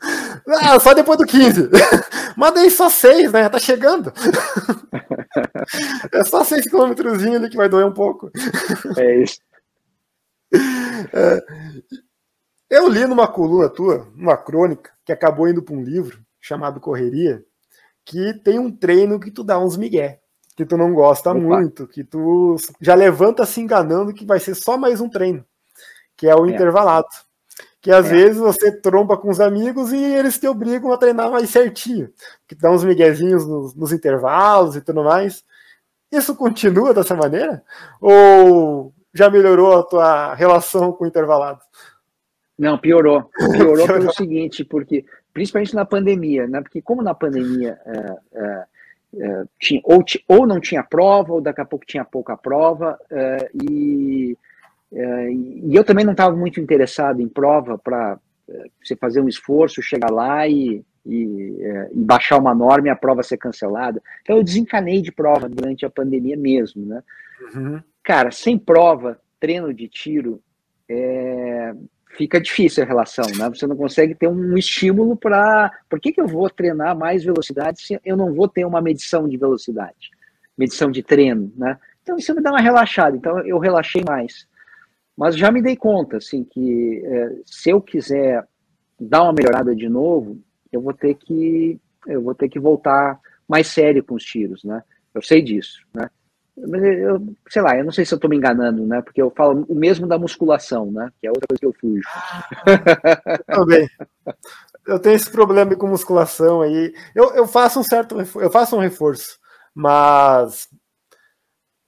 Ah, 0.48 0.80
só 0.80 0.94
depois 0.94 1.18
do 1.18 1.26
15. 1.26 1.68
Mas 2.34 2.54
daí 2.54 2.70
só 2.70 2.88
6, 2.88 3.32
né? 3.32 3.50
Tá 3.50 3.58
chegando. 3.58 4.10
É 6.12 6.24
só 6.24 6.42
6 6.42 6.68
quilômetros 6.68 7.22
ali 7.22 7.50
que 7.50 7.56
vai 7.56 7.68
doer 7.68 7.86
um 7.86 7.92
pouco. 7.92 8.30
É 8.96 9.22
isso. 9.22 9.38
É, 11.12 11.42
eu 12.70 12.88
li 12.88 13.04
numa 13.04 13.26
coluna 13.26 13.68
tua, 13.68 14.06
numa 14.14 14.36
crônica, 14.36 14.92
que 15.04 15.12
acabou 15.12 15.48
indo 15.48 15.62
para 15.62 15.74
um 15.74 15.82
livro 15.82 16.20
chamado 16.40 16.80
Correria, 16.80 17.44
que 18.04 18.34
tem 18.44 18.58
um 18.58 18.70
treino 18.70 19.18
que 19.18 19.30
tu 19.30 19.42
dá 19.42 19.58
uns 19.58 19.76
migué, 19.76 20.20
que 20.56 20.64
tu 20.64 20.76
não 20.76 20.94
gosta 20.94 21.30
Opa. 21.30 21.40
muito, 21.40 21.86
que 21.86 22.04
tu 22.04 22.56
já 22.80 22.94
levanta 22.94 23.44
se 23.44 23.60
enganando 23.60 24.14
que 24.14 24.24
vai 24.24 24.38
ser 24.38 24.54
só 24.54 24.78
mais 24.78 25.00
um 25.00 25.08
treino, 25.08 25.44
que 26.16 26.28
é 26.28 26.34
o 26.34 26.46
é. 26.46 26.50
intervalado. 26.50 27.08
Que 27.82 27.90
às 27.90 28.06
é. 28.06 28.10
vezes 28.10 28.38
você 28.38 28.70
tromba 28.70 29.16
com 29.16 29.30
os 29.30 29.40
amigos 29.40 29.92
e 29.92 29.96
eles 29.96 30.38
te 30.38 30.46
obrigam 30.46 30.92
a 30.92 30.98
treinar 30.98 31.30
mais 31.30 31.50
certinho, 31.50 32.12
que 32.46 32.54
dá 32.54 32.70
uns 32.70 32.84
miguezinhos 32.84 33.46
nos, 33.46 33.74
nos 33.74 33.92
intervalos 33.92 34.76
e 34.76 34.80
tudo 34.80 35.02
mais. 35.02 35.42
Isso 36.12 36.36
continua 36.36 36.92
dessa 36.92 37.14
maneira? 37.14 37.64
Ou 38.00 38.92
já 39.12 39.28
melhorou 39.30 39.78
a 39.78 39.82
tua 39.82 40.34
relação 40.34 40.92
com 40.92 41.04
o 41.04 41.06
intervalado? 41.06 41.60
Não, 42.58 42.78
piorou. 42.78 43.30
Piorou 43.52 43.86
pelo 43.88 44.12
seguinte, 44.12 44.64
porque 44.64 45.04
principalmente 45.32 45.74
na 45.74 45.84
pandemia, 45.84 46.46
né? 46.46 46.60
Porque 46.60 46.82
como 46.82 47.02
na 47.02 47.14
pandemia 47.14 47.78
é, 47.86 48.16
é, 48.34 48.64
é, 49.18 49.44
tinha, 49.58 49.80
ou, 49.84 50.04
ou 50.28 50.46
não 50.46 50.60
tinha 50.60 50.82
prova, 50.82 51.32
ou 51.32 51.40
daqui 51.40 51.60
a 51.60 51.64
pouco 51.64 51.86
tinha 51.86 52.04
pouca 52.04 52.36
prova, 52.36 52.98
é, 53.10 53.50
e, 53.54 54.36
é, 54.92 55.32
e 55.32 55.74
eu 55.74 55.84
também 55.84 56.04
não 56.04 56.12
estava 56.12 56.36
muito 56.36 56.60
interessado 56.60 57.20
em 57.20 57.28
prova 57.28 57.78
para 57.78 58.18
é, 58.48 58.66
você 58.82 58.94
fazer 58.94 59.20
um 59.20 59.28
esforço, 59.28 59.82
chegar 59.82 60.10
lá 60.10 60.46
e, 60.46 60.84
e, 61.06 61.56
e, 61.92 62.04
baixar 62.04 62.38
uma 62.38 62.54
norma 62.54 62.88
e 62.88 62.90
a 62.90 62.96
prova 62.96 63.22
ser 63.22 63.38
cancelada. 63.38 64.02
Então 64.22 64.36
eu 64.36 64.44
desencanei 64.44 65.00
de 65.00 65.10
prova 65.10 65.48
durante 65.48 65.86
a 65.86 65.90
pandemia 65.90 66.36
mesmo, 66.36 66.84
né? 66.84 67.02
Uhum. 67.54 67.80
Cara, 68.02 68.30
sem 68.30 68.58
prova, 68.58 69.20
treino 69.38 69.72
de 69.72 69.88
tiro 69.88 70.42
é, 70.88 71.72
fica 72.16 72.40
difícil 72.40 72.82
a 72.82 72.86
relação, 72.86 73.24
né? 73.36 73.48
Você 73.48 73.66
não 73.66 73.76
consegue 73.76 74.14
ter 74.14 74.28
um 74.28 74.56
estímulo 74.56 75.16
para. 75.16 75.70
Por 75.88 76.00
que, 76.00 76.12
que 76.12 76.20
eu 76.20 76.26
vou 76.26 76.48
treinar 76.50 76.96
mais 76.96 77.24
velocidade 77.24 77.80
se 77.82 78.00
eu 78.04 78.16
não 78.16 78.34
vou 78.34 78.48
ter 78.48 78.64
uma 78.64 78.80
medição 78.80 79.28
de 79.28 79.36
velocidade, 79.36 80.10
medição 80.56 80.90
de 80.90 81.02
treino, 81.02 81.52
né? 81.56 81.78
Então 82.02 82.16
isso 82.16 82.34
me 82.34 82.42
dá 82.42 82.50
uma 82.50 82.60
relaxada. 82.60 83.16
Então 83.16 83.38
eu 83.40 83.58
relaxei 83.58 84.02
mais, 84.06 84.48
mas 85.16 85.36
já 85.36 85.50
me 85.50 85.62
dei 85.62 85.76
conta, 85.76 86.16
assim, 86.16 86.44
que 86.44 87.02
é, 87.04 87.30
se 87.46 87.70
eu 87.70 87.80
quiser 87.80 88.46
dar 88.98 89.22
uma 89.22 89.32
melhorada 89.32 89.74
de 89.74 89.88
novo, 89.88 90.38
eu 90.72 90.80
vou 90.80 90.92
ter 90.92 91.14
que 91.14 91.80
eu 92.06 92.22
vou 92.22 92.34
ter 92.34 92.48
que 92.48 92.58
voltar 92.58 93.20
mais 93.46 93.66
sério 93.68 94.02
com 94.02 94.14
os 94.14 94.24
tiros, 94.24 94.64
né? 94.64 94.82
Eu 95.14 95.22
sei 95.22 95.42
disso, 95.42 95.80
né? 95.94 96.08
Mas 96.56 96.82
eu, 96.82 97.34
sei 97.48 97.62
lá, 97.62 97.76
eu 97.76 97.84
não 97.84 97.92
sei 97.92 98.04
se 98.04 98.12
eu 98.12 98.16
estou 98.16 98.28
me 98.28 98.36
enganando, 98.36 98.86
né? 98.86 99.00
Porque 99.02 99.20
eu 99.20 99.30
falo 99.30 99.64
o 99.68 99.74
mesmo 99.74 100.06
da 100.06 100.18
musculação, 100.18 100.90
né? 100.90 101.10
Que 101.20 101.26
é 101.26 101.30
outra 101.30 101.46
coisa 101.48 101.60
que 101.60 101.66
eu 101.66 101.74
fujo. 101.80 102.02
Ah, 102.06 103.38
também. 103.46 103.88
Eu 104.86 104.98
tenho 104.98 105.16
esse 105.16 105.30
problema 105.30 105.74
com 105.76 105.86
musculação 105.86 106.62
aí. 106.62 106.94
Eu, 107.14 107.34
eu 107.34 107.46
faço 107.46 107.80
um 107.80 107.84
certo, 107.84 108.16
eu 108.20 108.50
faço 108.50 108.76
um 108.76 108.80
reforço, 108.80 109.38
mas 109.74 110.68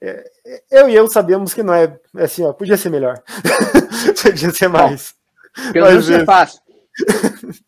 é, 0.01 0.29
eu 0.69 0.89
e 0.89 0.95
eu 0.95 1.07
sabemos 1.07 1.53
que 1.53 1.63
não 1.63 1.73
é 1.73 1.97
assim, 2.17 2.43
ó, 2.43 2.51
podia 2.51 2.75
ser 2.75 2.89
melhor. 2.89 3.21
podia 4.21 4.51
ser 4.51 4.67
mais. 4.67 5.15
pelo 5.71 5.87
menos 5.87 6.05
você 6.05 6.25
faz. 6.25 6.61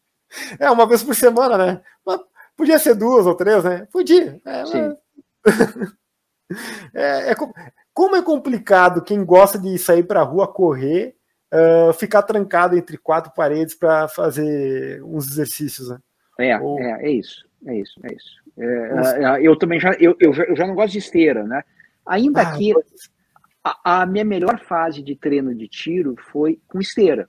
É 0.59 0.69
uma 0.69 0.85
vez 0.85 1.01
por 1.01 1.15
semana, 1.15 1.57
né? 1.57 1.81
Mas 2.05 2.19
podia 2.57 2.77
ser 2.77 2.93
duas 2.93 3.25
ou 3.25 3.35
três, 3.35 3.63
né? 3.63 3.87
Podia. 3.89 4.37
É, 4.43 4.65
Sim. 4.65 4.97
Mas... 5.45 5.93
É, 6.93 7.31
é, 7.31 7.35
como 7.93 8.15
é 8.15 8.21
complicado 8.21 9.03
quem 9.03 9.23
gosta 9.23 9.57
de 9.57 9.77
sair 9.77 10.03
para 10.03 10.21
a 10.21 10.23
rua 10.23 10.47
correr, 10.47 11.15
uh, 11.53 11.93
ficar 11.93 12.21
trancado 12.23 12.77
entre 12.77 12.97
quatro 12.97 13.31
paredes 13.33 13.73
para 13.73 14.07
fazer 14.07 15.01
uns 15.03 15.27
exercícios, 15.27 15.89
né? 15.89 15.97
É, 16.39 16.59
Ou... 16.59 16.79
é, 16.79 17.05
é 17.05 17.11
isso, 17.11 17.45
é 17.65 17.75
isso, 17.79 17.99
é 18.03 18.13
isso. 18.13 18.45
É, 18.57 19.23
é, 19.23 19.41
eu 19.41 19.57
também 19.57 19.79
já 19.79 19.91
eu, 19.99 20.15
eu, 20.19 20.33
já, 20.33 20.43
eu 20.43 20.55
já 20.55 20.67
não 20.67 20.75
gosto 20.75 20.93
de 20.93 20.99
esteira, 20.99 21.43
né? 21.43 21.63
Ainda 22.05 22.41
ah, 22.41 22.57
que 22.57 22.73
a, 23.63 24.01
a, 24.01 24.05
minha 24.05 24.23
melhor 24.23 24.59
fase 24.59 25.01
de 25.01 25.15
treino 25.15 25.53
de 25.55 25.67
tiro 25.67 26.15
foi 26.31 26.59
com 26.67 26.79
esteira. 26.79 27.27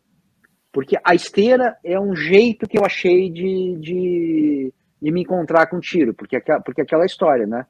Porque 0.72 0.98
a 1.02 1.14
esteira 1.14 1.76
é 1.82 1.98
um 1.98 2.14
jeito 2.14 2.68
que 2.68 2.78
eu 2.78 2.84
achei 2.84 3.30
de, 3.30 3.76
de, 3.80 4.74
de 5.00 5.10
me 5.10 5.22
encontrar 5.22 5.66
com 5.68 5.80
tiro, 5.80 6.12
porque, 6.12 6.38
porque 6.64 6.82
aquela 6.82 7.06
história, 7.06 7.46
né? 7.46 7.64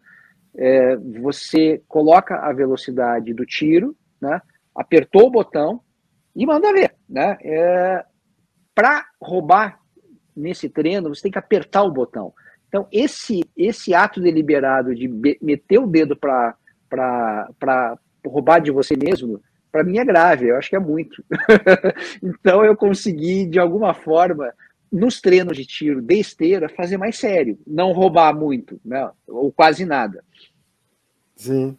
É, 0.57 0.97
você 0.97 1.83
coloca 1.87 2.37
a 2.37 2.53
velocidade 2.53 3.35
do 3.35 3.45
tiro, 3.45 3.97
né? 4.21 4.41
apertou 4.75 5.27
o 5.27 5.31
botão 5.31 5.81
e 6.35 6.47
manda 6.47 6.73
ver. 6.73 6.95
Né? 7.09 7.37
É, 7.43 8.05
Para 8.75 9.05
roubar 9.21 9.79
nesse 10.37 10.69
treino, 10.69 11.09
você 11.09 11.23
tem 11.23 11.33
que 11.33 11.39
apertar 11.39 11.83
o 11.83 11.93
botão. 11.93 12.33
Então, 12.69 12.87
esse, 12.91 13.43
esse 13.57 13.95
ato 13.95 14.21
deliberado 14.21 14.95
de 14.95 15.09
meter 15.41 15.79
o 15.79 15.87
dedo 15.87 16.17
para 16.17 16.55
roubar 18.27 18.61
de 18.61 18.71
você 18.71 18.95
mesmo, 18.97 19.41
para 19.71 19.85
mim 19.85 19.99
é 19.99 20.05
grave, 20.05 20.49
eu 20.49 20.57
acho 20.57 20.71
que 20.71 20.77
é 20.77 20.81
muito. 20.81 21.25
então, 22.23 22.65
eu 22.65 22.77
consegui, 22.77 23.47
de 23.47 23.59
alguma 23.59 23.95
forma, 23.95 24.53
nos 24.91 25.21
treinos 25.21 25.57
de 25.57 25.67
tiro 25.67 26.01
de 26.01 26.15
esteira, 26.15 26.69
fazer 26.69 26.97
mais 26.97 27.19
sério, 27.19 27.59
não 27.67 27.93
roubar 27.93 28.35
muito, 28.35 28.81
né? 28.85 29.11
ou 29.27 29.53
quase 29.53 29.85
nada. 29.85 30.25
Sim. 31.35 31.77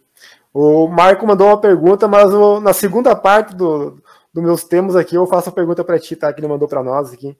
O 0.52 0.88
Marco 0.88 1.26
mandou 1.26 1.48
uma 1.48 1.60
pergunta, 1.60 2.08
mas 2.08 2.32
o, 2.32 2.60
na 2.60 2.72
segunda 2.72 3.14
parte 3.14 3.54
do, 3.54 4.02
do 4.32 4.42
meus 4.42 4.64
temas 4.64 4.96
aqui, 4.96 5.16
eu 5.16 5.26
faço 5.26 5.48
a 5.48 5.52
pergunta 5.52 5.84
para 5.84 5.98
ti, 5.98 6.16
tá? 6.16 6.32
Que 6.32 6.40
ele 6.40 6.48
mandou 6.48 6.68
para 6.68 6.82
nós 6.82 7.12
aqui. 7.12 7.36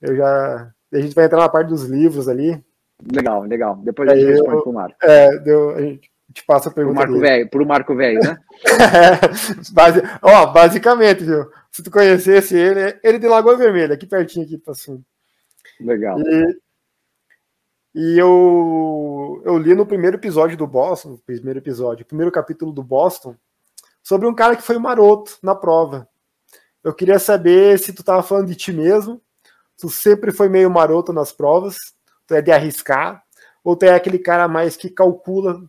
Eu 0.00 0.16
já. 0.16 0.72
A 0.92 1.00
gente 1.00 1.14
vai 1.14 1.26
entrar 1.26 1.38
na 1.38 1.48
parte 1.48 1.68
dos 1.68 1.84
livros 1.84 2.28
ali. 2.28 2.62
Legal, 3.12 3.42
legal. 3.42 3.76
Depois 3.76 4.08
a 4.08 4.16
gente 4.16 4.30
responde 4.30 4.62
pro 4.62 4.72
Marco. 4.72 4.96
É, 5.02 5.38
deu, 5.38 5.70
a 5.70 5.80
gente 5.80 6.10
te 6.32 6.44
passa 6.44 6.68
a 6.68 6.72
pergunta. 6.72 7.00
Pro 7.00 7.10
Marco 7.10 7.20
Velho, 7.20 7.50
pro 7.50 7.66
Marco 7.66 7.94
Velho, 7.94 8.20
né? 8.20 8.38
é, 8.64 9.72
base, 9.72 10.02
ó, 10.22 10.46
basicamente, 10.46 11.24
viu? 11.24 11.50
Se 11.70 11.82
tu 11.82 11.90
conhecesse 11.90 12.56
ele, 12.56 12.98
ele 13.02 13.18
de 13.18 13.26
Lagoa 13.26 13.56
Vermelha, 13.56 13.94
aqui 13.94 14.06
pertinho 14.06 14.44
aqui 14.44 14.58
pra 14.58 14.74
cima. 14.74 15.00
Legal. 15.80 16.18
E, 16.20 16.58
e 17.94 18.18
eu, 18.18 19.42
eu 19.44 19.58
li 19.58 19.74
no 19.74 19.86
primeiro 19.86 20.16
episódio 20.16 20.56
do 20.56 20.66
Boston, 20.66 21.18
primeiro 21.24 21.58
episódio, 21.58 22.06
primeiro 22.06 22.30
capítulo 22.30 22.72
do 22.72 22.82
Boston, 22.82 23.34
sobre 24.02 24.26
um 24.26 24.34
cara 24.34 24.56
que 24.56 24.62
foi 24.62 24.78
maroto 24.78 25.38
na 25.42 25.54
prova. 25.54 26.08
Eu 26.84 26.94
queria 26.94 27.18
saber 27.18 27.78
se 27.78 27.92
tu 27.92 28.02
estava 28.02 28.22
falando 28.22 28.48
de 28.48 28.54
ti 28.54 28.72
mesmo, 28.72 29.20
tu 29.76 29.88
sempre 29.88 30.30
foi 30.30 30.48
meio 30.48 30.70
maroto 30.70 31.12
nas 31.12 31.32
provas, 31.32 31.76
tu 32.26 32.34
é 32.34 32.42
de 32.42 32.52
arriscar, 32.52 33.22
ou 33.64 33.76
tu 33.76 33.84
é 33.84 33.94
aquele 33.94 34.18
cara 34.18 34.46
mais 34.46 34.76
que 34.76 34.90
calcula 34.90 35.62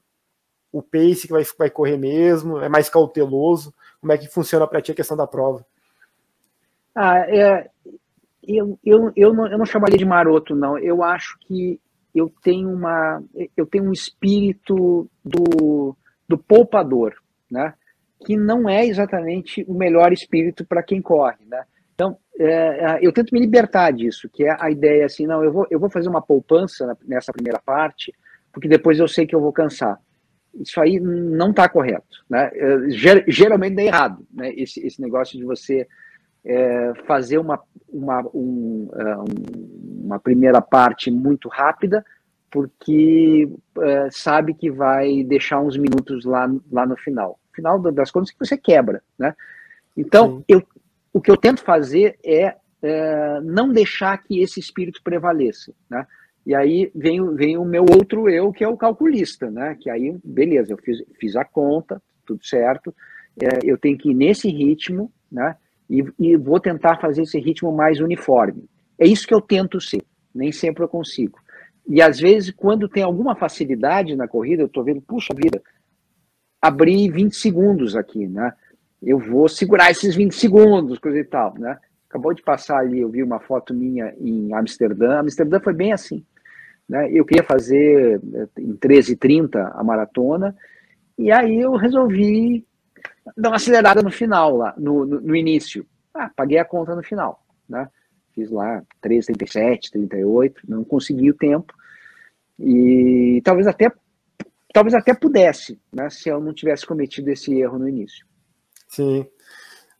o 0.71 0.81
pace 0.81 1.27
que 1.27 1.33
vai, 1.33 1.43
vai 1.57 1.69
correr 1.69 1.97
mesmo, 1.97 2.59
é 2.59 2.69
mais 2.69 2.89
cauteloso? 2.89 3.73
Como 3.99 4.11
é 4.13 4.17
que 4.17 4.27
funciona 4.27 4.67
para 4.67 4.81
ti 4.81 4.91
a 4.91 4.95
questão 4.95 5.17
da 5.17 5.27
prova? 5.27 5.65
Ah, 6.95 7.19
é, 7.19 7.69
eu, 8.47 8.79
eu, 8.83 9.11
eu, 9.15 9.33
não, 9.33 9.47
eu 9.47 9.57
não 9.57 9.65
chamaria 9.65 9.97
de 9.97 10.05
maroto, 10.05 10.55
não. 10.55 10.77
Eu 10.77 11.03
acho 11.03 11.37
que 11.39 11.79
eu 12.13 12.31
tenho 12.41 12.69
uma 12.69 13.21
eu 13.55 13.65
tenho 13.65 13.85
um 13.85 13.91
espírito 13.91 15.09
do, 15.23 15.95
do 16.27 16.37
poupador, 16.37 17.15
né? 17.49 17.73
Que 18.25 18.35
não 18.35 18.67
é 18.67 18.85
exatamente 18.85 19.63
o 19.67 19.73
melhor 19.73 20.11
espírito 20.11 20.65
para 20.65 20.83
quem 20.83 21.01
corre, 21.01 21.45
né? 21.45 21.63
Então, 21.93 22.17
é, 22.39 22.45
é, 22.45 22.99
eu 23.01 23.11
tento 23.11 23.33
me 23.33 23.39
libertar 23.39 23.91
disso, 23.91 24.29
que 24.31 24.45
é 24.45 24.55
a 24.59 24.71
ideia 24.71 25.05
assim, 25.05 25.27
não, 25.27 25.43
eu 25.43 25.51
vou, 25.51 25.67
eu 25.69 25.79
vou 25.79 25.89
fazer 25.89 26.09
uma 26.09 26.21
poupança 26.21 26.97
nessa 27.05 27.31
primeira 27.33 27.59
parte, 27.59 28.13
porque 28.53 28.67
depois 28.67 28.99
eu 28.99 29.07
sei 29.07 29.27
que 29.27 29.35
eu 29.35 29.41
vou 29.41 29.51
cansar. 29.51 29.99
Isso 30.53 30.79
aí 30.81 30.99
não 30.99 31.51
está 31.51 31.69
correto, 31.69 32.25
né? 32.29 32.49
É, 32.53 32.89
geralmente 33.27 33.79
é 33.79 33.85
errado, 33.85 34.25
né? 34.33 34.53
Esse, 34.53 34.85
esse 34.85 35.01
negócio 35.01 35.37
de 35.37 35.45
você 35.45 35.87
é, 36.43 36.93
fazer 37.05 37.37
uma, 37.37 37.59
uma, 37.87 38.21
um, 38.33 38.89
é, 38.93 39.15
uma 40.03 40.19
primeira 40.19 40.61
parte 40.61 41.11
muito 41.11 41.47
rápida, 41.49 42.03
porque 42.51 43.49
é, 43.79 44.09
sabe 44.11 44.53
que 44.53 44.71
vai 44.71 45.23
deixar 45.23 45.59
uns 45.59 45.77
minutos 45.77 46.25
lá, 46.25 46.49
lá 46.71 46.85
no 46.85 46.97
final. 46.97 47.39
Final 47.53 47.79
das 47.91 48.09
contas 48.09 48.31
que 48.31 48.39
você 48.39 48.57
quebra, 48.57 49.03
né? 49.17 49.35
Então, 49.95 50.43
eu, 50.47 50.63
o 51.11 51.19
que 51.19 51.29
eu 51.29 51.37
tento 51.37 51.61
fazer 51.61 52.17
é, 52.25 52.55
é, 52.81 53.41
não 53.41 53.71
deixar 53.71 54.17
que 54.17 54.41
esse 54.41 54.59
espírito 54.59 55.01
prevaleça, 55.03 55.73
né? 55.89 56.07
E 56.49 56.55
aí 56.55 56.91
vem, 56.95 57.35
vem 57.35 57.57
o 57.57 57.63
meu 57.63 57.85
outro 57.87 58.27
eu, 58.27 58.51
que 58.51 58.63
é 58.63 58.67
o 58.67 58.75
calculista, 58.75 59.51
né? 59.51 59.77
Que 59.79 59.87
aí, 59.87 60.17
beleza, 60.23 60.73
eu 60.73 60.77
fiz, 60.77 60.97
fiz 61.19 61.35
a 61.35 61.45
conta, 61.45 62.01
tudo 62.25 62.43
certo, 62.43 62.91
é, 63.39 63.59
eu 63.63 63.77
tenho 63.77 63.95
que 63.95 64.09
ir 64.09 64.15
nesse 64.15 64.49
ritmo, 64.49 65.11
né? 65.31 65.55
e, 65.89 66.03
e 66.19 66.37
vou 66.37 66.59
tentar 66.59 66.97
fazer 66.97 67.21
esse 67.21 67.39
ritmo 67.39 67.71
mais 67.71 67.99
uniforme. 67.99 68.69
É 68.97 69.07
isso 69.07 69.27
que 69.27 69.33
eu 69.33 69.41
tento 69.41 69.81
ser, 69.81 70.03
nem 70.33 70.51
sempre 70.51 70.83
eu 70.83 70.87
consigo. 70.87 71.39
E 71.87 72.01
às 72.01 72.19
vezes, 72.19 72.51
quando 72.51 72.87
tem 72.87 73.01
alguma 73.01 73.35
facilidade 73.35 74.15
na 74.15 74.27
corrida, 74.27 74.61
eu 74.61 74.67
estou 74.67 74.83
vendo, 74.83 75.01
puxa 75.01 75.33
vida, 75.35 75.61
abri 76.61 77.09
20 77.09 77.35
segundos 77.35 77.95
aqui, 77.95 78.27
né? 78.27 78.53
Eu 79.01 79.17
vou 79.17 79.47
segurar 79.47 79.89
esses 79.89 80.15
20 80.15 80.33
segundos, 80.33 80.99
coisa 80.99 81.17
e 81.17 81.23
tal, 81.23 81.53
né? 81.57 81.77
Acabou 82.09 82.33
de 82.33 82.41
passar 82.41 82.79
ali, 82.79 82.99
eu 82.99 83.09
vi 83.09 83.23
uma 83.23 83.39
foto 83.39 83.73
minha 83.73 84.13
em 84.19 84.53
Amsterdã. 84.53 85.19
Amsterdã 85.19 85.59
foi 85.59 85.73
bem 85.73 85.93
assim. 85.93 86.23
Né? 86.89 87.11
Eu 87.11 87.23
queria 87.23 87.43
fazer 87.43 88.19
eh, 88.33 88.47
em 88.57 88.75
13h30 88.75 89.71
a 89.75 89.83
maratona, 89.83 90.55
e 91.17 91.31
aí 91.31 91.59
eu 91.59 91.75
resolvi 91.75 92.65
dar 93.37 93.49
uma 93.49 93.57
acelerada 93.57 94.01
no 94.01 94.09
final, 94.09 94.57
lá, 94.57 94.73
no, 94.77 95.05
no, 95.05 95.21
no 95.21 95.35
início. 95.35 95.85
Ah, 96.13 96.31
paguei 96.35 96.57
a 96.57 96.65
conta 96.65 96.95
no 96.95 97.03
final, 97.03 97.45
né? 97.67 97.87
Fiz 98.33 98.49
lá 98.49 98.81
3,37, 99.03 99.91
38, 99.91 100.61
não 100.67 100.83
consegui 100.83 101.29
o 101.29 101.35
tempo. 101.35 101.73
E 102.57 103.41
talvez 103.43 103.67
até 103.67 103.91
talvez 104.73 104.93
até 104.93 105.13
pudesse, 105.13 105.79
né, 105.91 106.09
se 106.09 106.29
eu 106.29 106.39
não 106.39 106.53
tivesse 106.53 106.85
cometido 106.85 107.29
esse 107.29 107.53
erro 107.53 107.79
no 107.79 107.87
início. 107.87 108.25
Sim. 108.87 109.25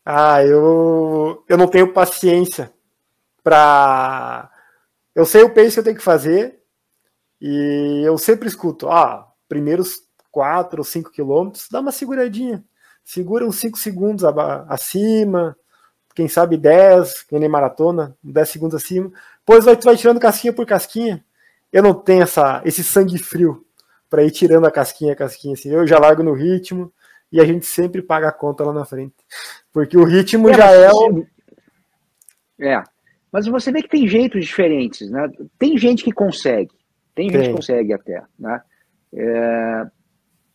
Ah, 0.04 0.42
eu, 0.44 1.44
eu 1.48 1.58
não 1.58 1.68
tenho 1.68 1.92
paciência 1.92 2.72
para. 3.42 4.50
Eu 5.14 5.24
sei 5.24 5.42
o 5.42 5.52
pace 5.52 5.74
que 5.74 5.80
eu 5.80 5.84
tenho 5.84 5.96
que 5.96 6.02
fazer 6.02 6.59
e 7.40 8.02
eu 8.04 8.18
sempre 8.18 8.48
escuto, 8.48 8.88
ah, 8.88 9.26
primeiros 9.48 10.02
4 10.30 10.80
ou 10.80 10.84
5 10.84 11.10
quilômetros, 11.10 11.68
dá 11.70 11.80
uma 11.80 11.92
seguradinha 11.92 12.64
segura 13.10 13.44
uns 13.44 13.56
5 13.56 13.76
segundos 13.76 14.24
acima, 14.68 15.56
quem 16.14 16.28
sabe 16.28 16.56
10, 16.56 17.24
quem 17.24 17.40
nem 17.40 17.48
maratona, 17.48 18.16
10 18.22 18.48
segundos 18.48 18.76
acima. 18.76 19.10
Depois 19.40 19.64
vai, 19.64 19.76
vai 19.76 19.96
tirando 19.96 20.20
casquinha 20.20 20.52
por 20.52 20.64
casquinha. 20.64 21.24
Eu 21.72 21.82
não 21.82 21.94
tenho 21.94 22.22
essa, 22.22 22.62
esse 22.64 22.84
sangue 22.84 23.18
frio 23.18 23.64
para 24.08 24.24
ir 24.24 24.30
tirando 24.30 24.66
a 24.66 24.70
casquinha, 24.70 25.12
a 25.12 25.16
casquinha 25.16 25.54
assim. 25.54 25.70
Eu 25.70 25.86
já 25.86 25.98
largo 25.98 26.22
no 26.22 26.32
ritmo 26.32 26.92
e 27.32 27.40
a 27.40 27.44
gente 27.44 27.66
sempre 27.66 28.00
paga 28.00 28.28
a 28.28 28.32
conta 28.32 28.64
lá 28.64 28.72
na 28.72 28.84
frente. 28.84 29.14
Porque 29.72 29.96
o 29.96 30.04
ritmo 30.04 30.48
é, 30.48 30.54
já 30.54 30.70
é 30.70 30.90
o. 30.92 31.26
É. 32.60 32.82
Mas 33.32 33.46
você 33.46 33.72
vê 33.72 33.82
que 33.82 33.88
tem 33.88 34.08
jeitos 34.08 34.44
diferentes, 34.44 35.08
né? 35.10 35.28
Tem 35.58 35.78
gente 35.78 36.02
que 36.04 36.12
consegue. 36.12 36.72
Tem 37.20 37.30
gente 37.30 37.48
que 37.48 37.54
consegue 37.54 37.92
até, 37.92 38.22
né? 38.38 38.62
É... 39.12 39.86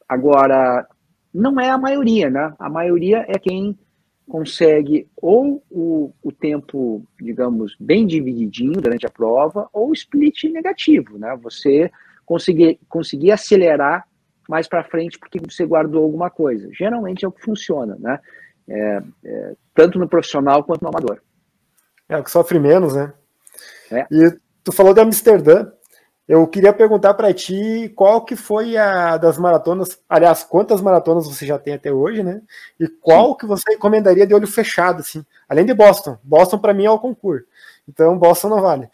Agora, 0.08 0.88
não 1.34 1.60
é 1.60 1.70
a 1.70 1.78
maioria, 1.78 2.30
né? 2.30 2.54
A 2.58 2.70
maioria 2.70 3.26
é 3.28 3.38
quem 3.38 3.78
consegue 4.28 5.08
ou 5.16 5.64
o, 5.70 6.12
o 6.24 6.32
tempo, 6.32 7.06
digamos, 7.22 7.76
bem 7.80 8.08
divididinho 8.08 8.82
durante 8.82 9.06
a 9.06 9.12
prova, 9.12 9.70
ou 9.72 9.94
split 9.94 10.46
negativo, 10.46 11.18
né? 11.18 11.38
Você 11.44 11.92
conseguir, 12.26 12.80
conseguir 12.90 13.32
acelerar 13.32 14.08
mais 14.50 14.68
para 14.68 14.84
frente 14.84 15.20
porque 15.20 15.40
você 15.40 15.66
guardou 15.66 16.04
alguma 16.04 16.30
coisa. 16.30 16.68
Geralmente 16.72 17.26
é 17.26 17.28
o 17.28 17.32
que 17.32 17.42
funciona, 17.44 17.96
né? 18.00 18.20
É, 18.68 19.02
é, 19.24 19.54
tanto 19.76 20.00
no 20.00 20.08
profissional 20.08 20.64
quanto 20.64 20.82
no 20.82 20.90
amador. 20.90 21.22
É 22.10 22.18
o 22.18 22.24
que 22.24 22.32
sofre 22.32 22.60
menos, 22.60 22.96
né? 22.96 23.14
É. 23.92 24.08
E 24.12 24.38
tu 24.64 24.72
falou 24.72 24.94
de 24.94 25.02
Amsterdã. 25.02 25.72
Eu 26.28 26.48
queria 26.48 26.74
perguntar 26.74 27.14
para 27.14 27.34
ti 27.34 27.92
qual 27.96 28.26
que 28.26 28.36
foi 28.36 28.76
a 28.78 29.16
das 29.16 29.38
maratonas, 29.38 30.00
aliás, 30.10 30.44
quantas 30.44 30.82
maratonas 30.82 31.28
você 31.28 31.46
já 31.46 31.60
tem 31.60 31.76
até 31.76 31.92
hoje, 31.92 32.24
né? 32.24 32.42
E 32.80 32.88
qual 32.88 33.32
Sim. 33.32 33.38
que 33.38 33.46
você 33.46 33.74
recomendaria 33.74 34.26
de 34.26 34.34
olho 34.34 34.48
fechado, 34.48 35.02
assim? 35.02 35.24
Além 35.48 35.66
de 35.66 35.74
Boston. 35.74 36.18
Boston 36.24 36.58
para 36.58 36.74
mim 36.74 36.86
é 36.86 36.90
o 36.90 36.98
concurso. 36.98 37.46
Então 37.88 38.18
Boston 38.18 38.50
não 38.50 38.62
vale. 38.62 38.90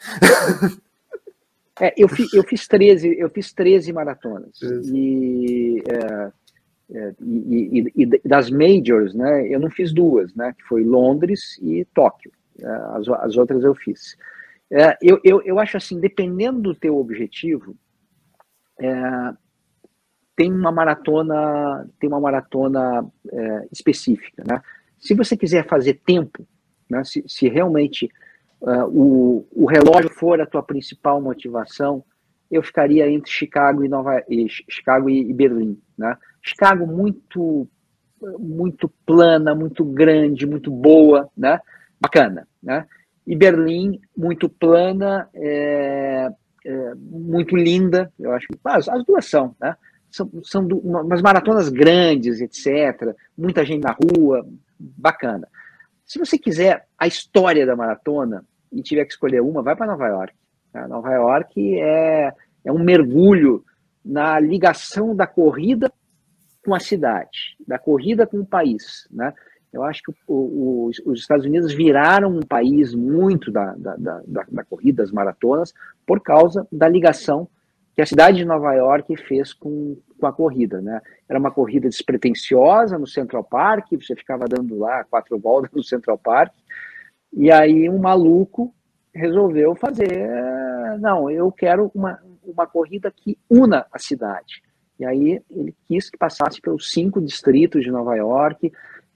É, 1.80 1.94
eu, 1.98 2.08
fi, 2.08 2.28
eu 2.32 2.44
fiz 2.44 2.68
13, 2.68 3.18
eu 3.18 3.28
fiz 3.30 3.52
13 3.54 3.92
maratonas. 3.92 4.62
E, 4.62 5.82
é, 5.88 6.32
é, 6.94 7.14
e, 7.20 7.92
e, 7.96 8.04
e, 8.04 8.28
das 8.28 8.52
majors, 8.52 9.16
né? 9.16 9.48
Eu 9.48 9.60
não 9.60 9.70
fiz 9.72 9.92
duas, 9.92 10.32
né? 10.36 10.54
Que 10.56 10.64
foi 10.66 10.84
Londres 10.84 11.58
e 11.60 11.84
Tóquio. 11.86 12.32
É, 12.60 12.68
as, 12.68 13.08
as 13.08 13.38
outras 13.38 13.64
eu 13.64 13.74
fiz. 13.74 14.16
É, 14.72 14.98
eu, 15.02 15.20
eu, 15.24 15.42
eu 15.42 15.60
acho 15.60 15.76
assim, 15.76 16.00
dependendo 16.00 16.62
do 16.62 16.76
teu 16.76 16.98
objetivo, 16.98 17.76
é, 18.80 19.34
tem 20.36 20.52
uma 20.52 20.72
maratona, 20.72 21.88
tem 22.00 22.10
uma 22.10 22.20
maratona 22.20 23.06
é, 23.30 23.68
específica, 23.72 24.44
né? 24.48 24.62
Se 24.98 25.14
você 25.14 25.36
quiser 25.36 25.68
fazer 25.68 26.02
tempo, 26.06 26.48
né? 26.90 27.04
Se, 27.04 27.24
se 27.28 27.50
realmente 27.50 28.10
uh, 28.62 28.86
o, 28.88 29.48
o 29.52 29.66
relógio 29.66 30.10
for 30.10 30.40
a 30.40 30.46
tua 30.46 30.64
principal 30.64 31.22
motivação, 31.22 32.04
eu 32.50 32.62
ficaria 32.62 33.10
entre 33.10 33.32
Chicago 33.32 33.84
e 33.84 33.90
Nova 33.90 34.24
e 34.30 34.48
Chicago 34.50 35.10
e, 35.10 35.34
Berlim, 35.34 35.82
né? 35.98 36.18
Chicago 36.42 36.86
muito 36.86 37.68
muito 38.38 38.88
plana, 39.04 39.56
muito 39.56 39.84
grande, 39.84 40.46
muito 40.46 40.70
boa, 40.70 41.30
né? 41.36 41.60
Bacana, 42.00 42.48
né? 42.62 42.86
E 43.26 43.36
Berlim 43.36 44.00
muito 44.16 44.50
plana, 44.50 45.30
é, 45.34 46.30
é, 46.66 46.94
muito 46.96 47.56
linda, 47.56 48.12
eu 48.20 48.32
acho 48.34 48.48
que 48.48 48.58
as, 48.64 48.90
as 48.90 49.06
duas 49.06 49.26
são, 49.26 49.56
né? 49.60 49.76
São, 50.10 50.30
são 50.44 50.68
do, 50.68 50.78
umas 50.80 51.22
maratonas 51.22 51.70
grandes, 51.70 52.42
etc. 52.42 53.16
Muita 53.38 53.64
gente 53.64 53.84
na 53.84 53.92
rua, 53.92 54.46
bacana. 54.78 55.48
Se 56.06 56.20
você 56.20 56.38
quiser 56.38 56.86
a 56.98 57.08
história 57.08 57.66
da 57.66 57.78
maratona, 57.78 58.44
e 58.72 58.82
tiver 58.82 59.06
que 59.06 59.12
escolher 59.12 59.42
uma, 59.42 59.62
vai 59.62 59.76
para 59.76 59.88
Nova 59.88 60.08
York. 60.08 60.34
Tá? 60.72 60.88
Nova 60.88 61.12
York 61.12 61.80
é, 61.80 62.34
é 62.64 62.72
um 62.72 62.80
mergulho 62.80 63.66
na 64.04 64.40
ligação 64.40 65.16
da 65.16 65.28
corrida 65.28 65.92
com 66.64 66.74
a 66.74 66.80
cidade, 66.80 67.58
da 67.68 67.78
corrida 67.78 68.26
com 68.26 68.40
o 68.40 68.46
país. 68.46 69.08
Né? 69.12 69.34
Eu 69.72 69.84
acho 69.84 70.04
que 70.04 70.12
o, 70.28 70.34
o, 70.34 70.92
os 71.06 71.20
Estados 71.20 71.46
Unidos 71.46 71.74
viraram 71.74 72.30
um 72.30 72.42
país 72.42 72.94
muito 72.94 73.52
da, 73.52 73.74
da, 73.76 73.96
da, 73.96 74.46
da, 74.48 74.64
corrida, 74.64 75.04
das 75.04 75.12
maratonas, 75.12 75.74
por 76.06 76.20
causa 76.22 76.68
da 76.72 76.90
ligação 76.90 77.48
que 77.96 78.02
a 78.02 78.06
cidade 78.06 78.38
de 78.38 78.46
Nova 78.46 78.74
York 78.74 79.16
fez 79.18 79.54
com, 79.54 79.98
com 80.20 80.26
a 80.28 80.34
corrida. 80.34 80.82
Né? 80.82 81.02
Era 81.28 81.40
uma 81.40 81.52
corrida 81.52 81.88
despretensiosa 81.88 82.98
no 82.98 83.08
Central 83.08 83.44
Park, 83.44 83.88
você 83.92 84.16
ficava 84.16 84.46
dando 84.46 84.78
lá 84.78 85.04
quatro 85.06 85.38
voltas 85.40 85.72
no 85.72 85.84
Central 85.84 86.18
Park, 86.18 86.54
e 87.34 87.50
aí 87.52 87.90
um 87.90 87.98
maluco 87.98 88.74
resolveu 89.14 89.76
fazer, 89.76 90.30
não, 91.00 91.30
eu 91.30 91.52
quero 91.52 91.92
uma, 91.94 92.20
uma 92.44 92.66
corrida 92.66 93.12
que 93.12 93.38
una 93.50 93.86
a 93.92 94.00
cidade. 94.00 94.62
E 95.00 95.06
aí 95.06 95.42
ele 95.50 95.76
quis 95.86 96.10
que 96.10 96.18
passasse 96.18 96.62
pelos 96.62 96.92
cinco 96.92 97.20
distritos 97.20 97.84
de 97.84 97.92
Nova 97.92 98.16
York, 98.16 98.72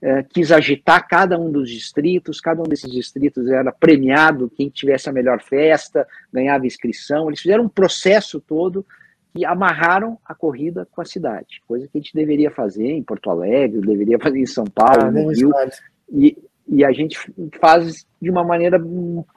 é, 0.05 0.21
quis 0.21 0.51
agitar 0.51 1.07
cada 1.07 1.35
um 1.35 1.51
dos 1.51 1.67
distritos, 1.67 2.39
cada 2.39 2.61
um 2.61 2.65
desses 2.65 2.91
distritos 2.91 3.47
era 3.47 3.71
premiado, 3.71 4.51
quem 4.55 4.69
tivesse 4.69 5.09
a 5.09 5.11
melhor 5.11 5.41
festa 5.41 6.07
ganhava 6.31 6.67
inscrição. 6.67 7.27
Eles 7.27 7.41
fizeram 7.41 7.63
um 7.63 7.67
processo 7.67 8.39
todo 8.39 8.85
e 9.35 9.43
amarraram 9.43 10.19
a 10.23 10.35
corrida 10.35 10.87
com 10.91 11.01
a 11.01 11.05
cidade, 11.05 11.59
coisa 11.67 11.87
que 11.87 11.97
a 11.97 12.01
gente 12.01 12.13
deveria 12.13 12.51
fazer 12.51 12.91
em 12.91 13.01
Porto 13.01 13.31
Alegre, 13.31 13.81
deveria 13.81 14.19
fazer 14.19 14.37
em 14.37 14.45
São 14.45 14.65
Paulo, 14.65 15.05
ah, 15.05 15.11
no 15.11 15.29
Rio. 15.29 15.51
E, 16.13 16.37
e 16.67 16.85
a 16.85 16.91
gente 16.91 17.17
faz 17.59 18.05
de 18.21 18.29
uma 18.29 18.43
maneira 18.43 18.77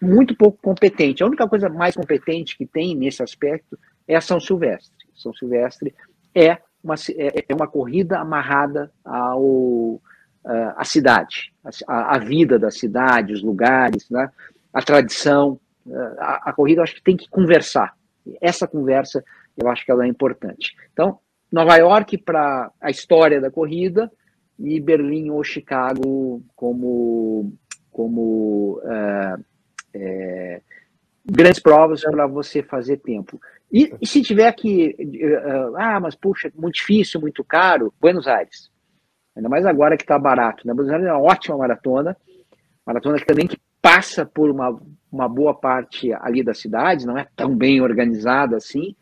muito 0.02 0.36
pouco 0.36 0.58
competente. 0.62 1.22
A 1.22 1.26
única 1.26 1.48
coisa 1.48 1.70
mais 1.70 1.94
competente 1.94 2.58
que 2.58 2.66
tem 2.66 2.94
nesse 2.94 3.22
aspecto 3.22 3.78
é 4.06 4.16
a 4.16 4.20
São 4.20 4.38
Silvestre. 4.38 5.06
São 5.14 5.32
Silvestre 5.32 5.94
é 6.34 6.58
uma, 6.84 6.94
é, 7.16 7.44
é 7.48 7.54
uma 7.54 7.66
corrida 7.66 8.18
amarrada 8.18 8.92
ao 9.02 9.98
à 10.44 10.84
cidade, 10.84 11.52
a, 11.86 12.16
a, 12.16 12.18
vida 12.18 12.58
da 12.58 12.70
cidade, 12.70 13.32
os 13.32 13.42
lugares, 13.42 14.08
né? 14.10 14.30
a 14.72 14.82
tradição. 14.82 15.58
A, 16.18 16.50
a 16.50 16.52
corrida 16.52 16.80
eu 16.80 16.84
acho 16.84 16.94
que 16.94 17.02
tem 17.02 17.16
que 17.16 17.28
conversar. 17.28 17.94
Essa 18.40 18.66
conversa 18.66 19.24
eu 19.56 19.68
acho 19.68 19.84
que 19.84 19.90
ela 19.90 20.04
é 20.04 20.08
importante. 20.08 20.74
Então, 20.92 21.18
Nova 21.50 21.76
York 21.76 22.18
para 22.18 22.70
a 22.80 22.90
história 22.90 23.40
da 23.40 23.50
corrida, 23.50 24.10
e 24.58 24.80
Berlim 24.80 25.30
ou 25.30 25.44
Chicago 25.44 26.42
como, 26.56 27.52
como 27.92 28.80
é, 28.84 29.36
é, 29.94 30.60
grandes 31.24 31.60
provas 31.60 32.02
para 32.02 32.26
você 32.26 32.62
fazer 32.62 32.98
tempo. 32.98 33.40
E, 33.70 33.94
e, 34.00 34.06
se 34.06 34.22
tiver 34.22 34.50
que, 34.52 34.96
uh, 34.98 35.76
ah, 35.76 36.00
mas 36.00 36.14
puxa, 36.14 36.50
muito 36.56 36.76
difícil, 36.76 37.20
muito 37.20 37.44
caro, 37.44 37.92
Buenos 38.00 38.26
Aires. 38.26 38.70
Ainda 39.38 39.48
mais 39.48 39.64
agora 39.64 39.96
que 39.96 40.02
está 40.02 40.18
barato. 40.18 40.66
Né? 40.66 40.74
Buenos 40.74 40.92
Aires 40.92 41.06
é 41.06 41.12
uma 41.12 41.22
ótima 41.22 41.56
maratona, 41.56 42.16
maratona 42.84 43.18
que 43.18 43.24
também 43.24 43.46
que 43.46 43.58
passa 43.80 44.26
por 44.26 44.50
uma, 44.50 44.76
uma 45.10 45.28
boa 45.28 45.54
parte 45.54 46.12
ali 46.12 46.42
da 46.42 46.52
cidade, 46.52 47.06
não 47.06 47.16
é 47.16 47.26
tão 47.36 47.54
bem 47.56 47.80
organizada 47.80 48.56
assim, 48.56 48.94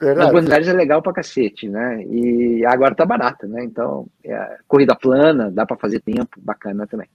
Verdade. 0.00 0.26
Mas 0.26 0.32
Buenos 0.32 0.50
Aires 0.50 0.68
é 0.68 0.72
legal 0.72 1.00
pra 1.00 1.12
cacete, 1.12 1.68
né? 1.68 2.02
E 2.02 2.66
agora 2.66 2.94
tá 2.94 3.06
barata, 3.06 3.46
né? 3.46 3.62
Então, 3.62 4.08
é, 4.24 4.56
corrida 4.66 4.96
plana, 4.96 5.50
dá 5.52 5.64
para 5.64 5.76
fazer 5.76 6.00
tempo, 6.00 6.40
bacana 6.40 6.84
também. 6.86 7.08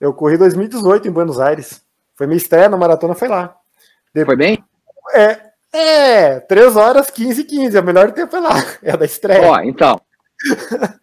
Eu 0.00 0.12
corri 0.12 0.36
2018 0.36 1.06
em 1.06 1.12
Buenos 1.12 1.40
Aires. 1.40 1.80
Foi 2.16 2.26
minha 2.26 2.36
estreia 2.36 2.68
na 2.68 2.76
maratona, 2.76 3.14
foi 3.14 3.28
lá. 3.28 3.56
Foi 4.26 4.36
bem? 4.36 4.62
É, 5.14 5.52
é, 5.72 6.40
3 6.40 6.76
horas 6.76 7.08
15 7.08 7.40
e 7.40 7.44
15, 7.44 7.76
é 7.76 7.80
o 7.80 7.84
melhor 7.84 8.10
tempo 8.10 8.34
é 8.36 8.40
lá, 8.40 8.54
é 8.82 8.96
da 8.96 9.04
estreia. 9.04 9.48
Ó, 9.48 9.60
então. 9.60 10.00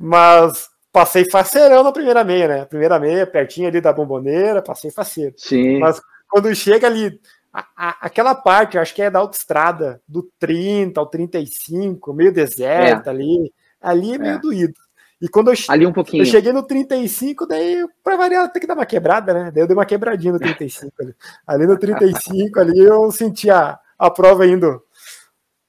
Mas 0.00 0.68
passei 0.92 1.28
faceirão 1.28 1.82
na 1.82 1.92
primeira 1.92 2.22
meia, 2.22 2.48
né? 2.48 2.64
Primeira 2.64 2.98
meia, 2.98 3.26
pertinho 3.26 3.68
ali 3.68 3.80
da 3.80 3.92
bomboneira, 3.92 4.62
passei 4.62 4.90
faceiro. 4.90 5.34
Sim. 5.36 5.78
Mas 5.78 6.00
quando 6.28 6.54
chega 6.54 6.86
ali 6.86 7.20
a, 7.52 7.66
a, 7.76 7.88
aquela 8.06 8.34
parte, 8.34 8.78
acho 8.78 8.94
que 8.94 9.02
é 9.02 9.10
da 9.10 9.20
autoestrada, 9.20 10.00
do 10.08 10.28
30 10.38 11.00
ao 11.00 11.06
35, 11.06 12.12
meio 12.12 12.32
deserto 12.32 13.06
é. 13.06 13.10
ali, 13.10 13.52
ali 13.80 14.14
é 14.14 14.18
meio 14.18 14.34
é. 14.34 14.38
doído. 14.38 14.74
E 15.20 15.28
quando 15.28 15.50
eu, 15.50 15.56
ali 15.68 15.86
um 15.86 15.92
pouquinho. 15.92 16.22
eu 16.22 16.26
cheguei 16.26 16.52
no 16.52 16.62
35, 16.62 17.46
daí, 17.46 17.86
para 18.02 18.16
variar, 18.16 18.50
tem 18.52 18.60
que 18.60 18.66
dar 18.66 18.74
uma 18.74 18.84
quebrada, 18.84 19.32
né? 19.32 19.50
Daí 19.50 19.62
eu 19.62 19.66
dei 19.66 19.76
uma 19.76 19.86
quebradinha 19.86 20.32
no 20.32 20.38
35 20.38 20.92
ali. 21.00 21.14
Ali 21.46 21.66
no 21.66 21.78
35, 21.78 22.60
ali 22.60 22.78
eu 22.78 23.10
senti 23.10 23.48
a, 23.48 23.78
a 23.98 24.10
prova 24.10 24.46
indo 24.46 24.82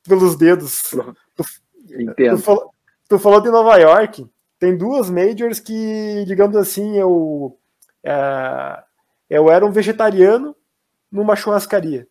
pelos 0.08 0.36
dedos. 0.36 0.82
Tu, 1.36 1.43
Entendo. 2.00 2.41
Tu 3.08 3.20
falou 3.20 3.41
de 3.41 3.50
Nova 3.50 3.78
York, 3.78 4.28
tem 4.60 4.78
duas 4.78 5.10
majors 5.10 5.60
que, 5.60 6.24
digamos 6.26 6.56
assim, 6.56 6.98
eu, 6.98 7.58
é, 8.04 8.84
eu 9.30 9.50
era 9.50 9.65
um 9.65 9.72
vegetariano 9.72 10.56
numa 11.12 11.36
churrascaria. 11.36 12.08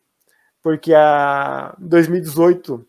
Porque 0.63 0.95
a, 0.95 1.75
em 1.81 1.89
2018 1.89 2.87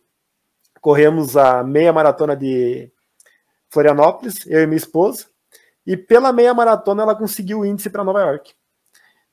corremos 0.79 1.35
a 1.35 1.63
meia 1.63 1.91
maratona 1.91 2.35
de 2.35 2.91
Florianópolis, 3.69 4.45
eu 4.47 4.61
e 4.61 4.67
minha 4.67 4.77
esposa, 4.77 5.25
e 5.85 5.97
pela 5.97 6.31
meia 6.31 6.53
maratona 6.53 7.03
ela 7.03 7.15
conseguiu 7.15 7.59
o 7.59 7.65
índice 7.65 7.89
para 7.89 8.03
Nova 8.03 8.21
York. 8.21 8.53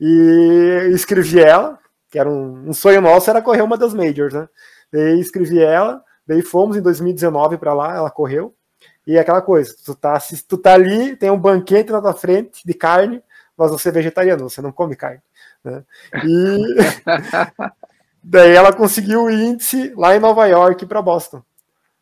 E 0.01 0.89
escrevi 0.93 1.41
ela, 1.41 1.79
que 2.11 2.19
era 2.19 2.29
um, 2.29 2.69
um, 2.69 2.73
sonho 2.73 3.01
nosso, 3.01 3.31
era 3.31 3.41
correr 3.41 3.63
uma 3.63 3.79
das 3.79 3.95
majors, 3.95 4.35
né? 4.35 4.49
Daí 4.93 5.21
escrevi 5.21 5.61
ela, 5.63 6.03
daí 6.27 6.43
fomos 6.43 6.77
em 6.77 6.83
2019 6.83 7.57
para 7.57 7.73
lá, 7.73 7.95
ela 7.97 8.11
correu. 8.11 8.55
E 9.07 9.17
é 9.17 9.21
aquela 9.21 9.43
coisa, 9.43 9.75
tu 9.85 9.95
tá, 9.95 10.19
tu 10.49 10.57
tá 10.57 10.75
ali, 10.75 11.17
tem 11.17 11.31
um 11.31 11.39
banquete 11.39 11.91
na 11.91 12.01
tua 12.01 12.15
frente 12.15 12.65
de 12.65 12.73
carne, 12.73 13.23
mas 13.57 13.71
você 13.71 13.89
é 13.89 13.93
vegetariano, 13.93 14.49
você 14.49 14.63
não 14.63 14.71
come 14.71 14.95
carne. 14.95 15.21
Né? 15.65 15.85
E 16.25 16.77
daí 18.23 18.55
ela 18.55 18.73
conseguiu 18.73 19.25
o 19.25 19.31
índice 19.31 19.93
lá 19.97 20.15
em 20.15 20.21
Nova 20.21 20.47
York 20.47 20.87
para 20.87 21.03
Boston. 21.03 21.43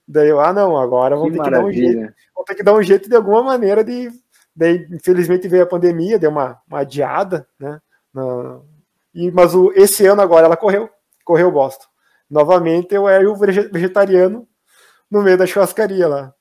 Daí 0.07 0.28
eu, 0.28 0.40
ah, 0.40 0.53
não, 0.53 0.76
agora 0.76 1.16
vamos 1.16 1.32
ter 1.32 1.42
que 1.42 1.51
dar 1.51 1.64
um 1.64 1.72
jeito. 1.72 2.14
Vamos 2.34 2.46
ter 2.46 2.55
que 2.57 2.62
dar 2.62 2.74
um 2.74 2.82
jeito 2.82 3.09
de 3.09 3.14
alguma 3.14 3.42
maneira 3.42 3.84
de. 3.84 4.11
Daí, 4.55 4.86
infelizmente, 4.90 5.46
veio 5.46 5.62
a 5.62 5.68
pandemia, 5.68 6.18
deu 6.18 6.30
uma, 6.30 6.61
uma 6.68 6.80
adiada, 6.80 7.46
né? 7.59 7.80
Na... 8.12 8.61
E, 9.14 9.30
mas 9.30 9.55
o, 9.55 9.72
esse 9.72 10.05
ano 10.07 10.20
agora 10.20 10.46
ela 10.46 10.57
correu, 10.57 10.90
correu 11.24 11.51
Boston. 11.51 11.86
Novamente 12.28 12.94
eu 12.94 13.09
era 13.09 13.28
o 13.28 13.36
vegetariano 13.36 14.46
no 15.11 15.22
meio 15.22 15.38
da 15.38 15.46
churrascaria 15.46 16.09
lá. 16.09 16.34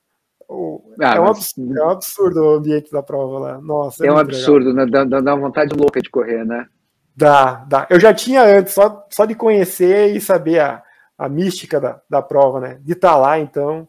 Ah, 1.00 1.16
é, 1.16 1.20
um 1.20 1.28
absurdo, 1.28 1.78
é, 1.78 1.86
um 1.86 1.90
absurdo, 1.90 2.40
o 2.42 2.54
ambiente 2.56 2.92
da 2.92 3.04
prova 3.04 3.40
lá. 3.40 3.62
Nossa, 3.62 4.04
é, 4.04 4.08
é 4.08 4.12
um 4.12 4.18
absurdo, 4.18 4.74
né? 4.74 4.86
dá, 4.86 5.04
dá 5.04 5.36
uma 5.36 5.48
vontade 5.48 5.76
louca 5.76 6.02
de 6.02 6.10
correr, 6.10 6.44
né? 6.44 6.68
Dá, 7.16 7.66
dá. 7.66 7.88
Eu 7.90 8.00
já 8.00 8.14
tinha 8.14 8.44
antes, 8.44 8.74
só, 8.74 9.06
só 9.12 9.26
de 9.26 9.36
conhecer 9.36 10.16
e 10.16 10.20
saber 10.20 10.60
a, 10.60 10.84
a 11.18 11.30
mística 11.30 11.80
da, 11.80 12.02
da 12.10 12.22
prova, 12.22 12.60
né? 12.60 12.80
De 12.82 12.94
estar 12.94 13.12
tá 13.12 13.18
lá, 13.18 13.40
então. 13.40 13.88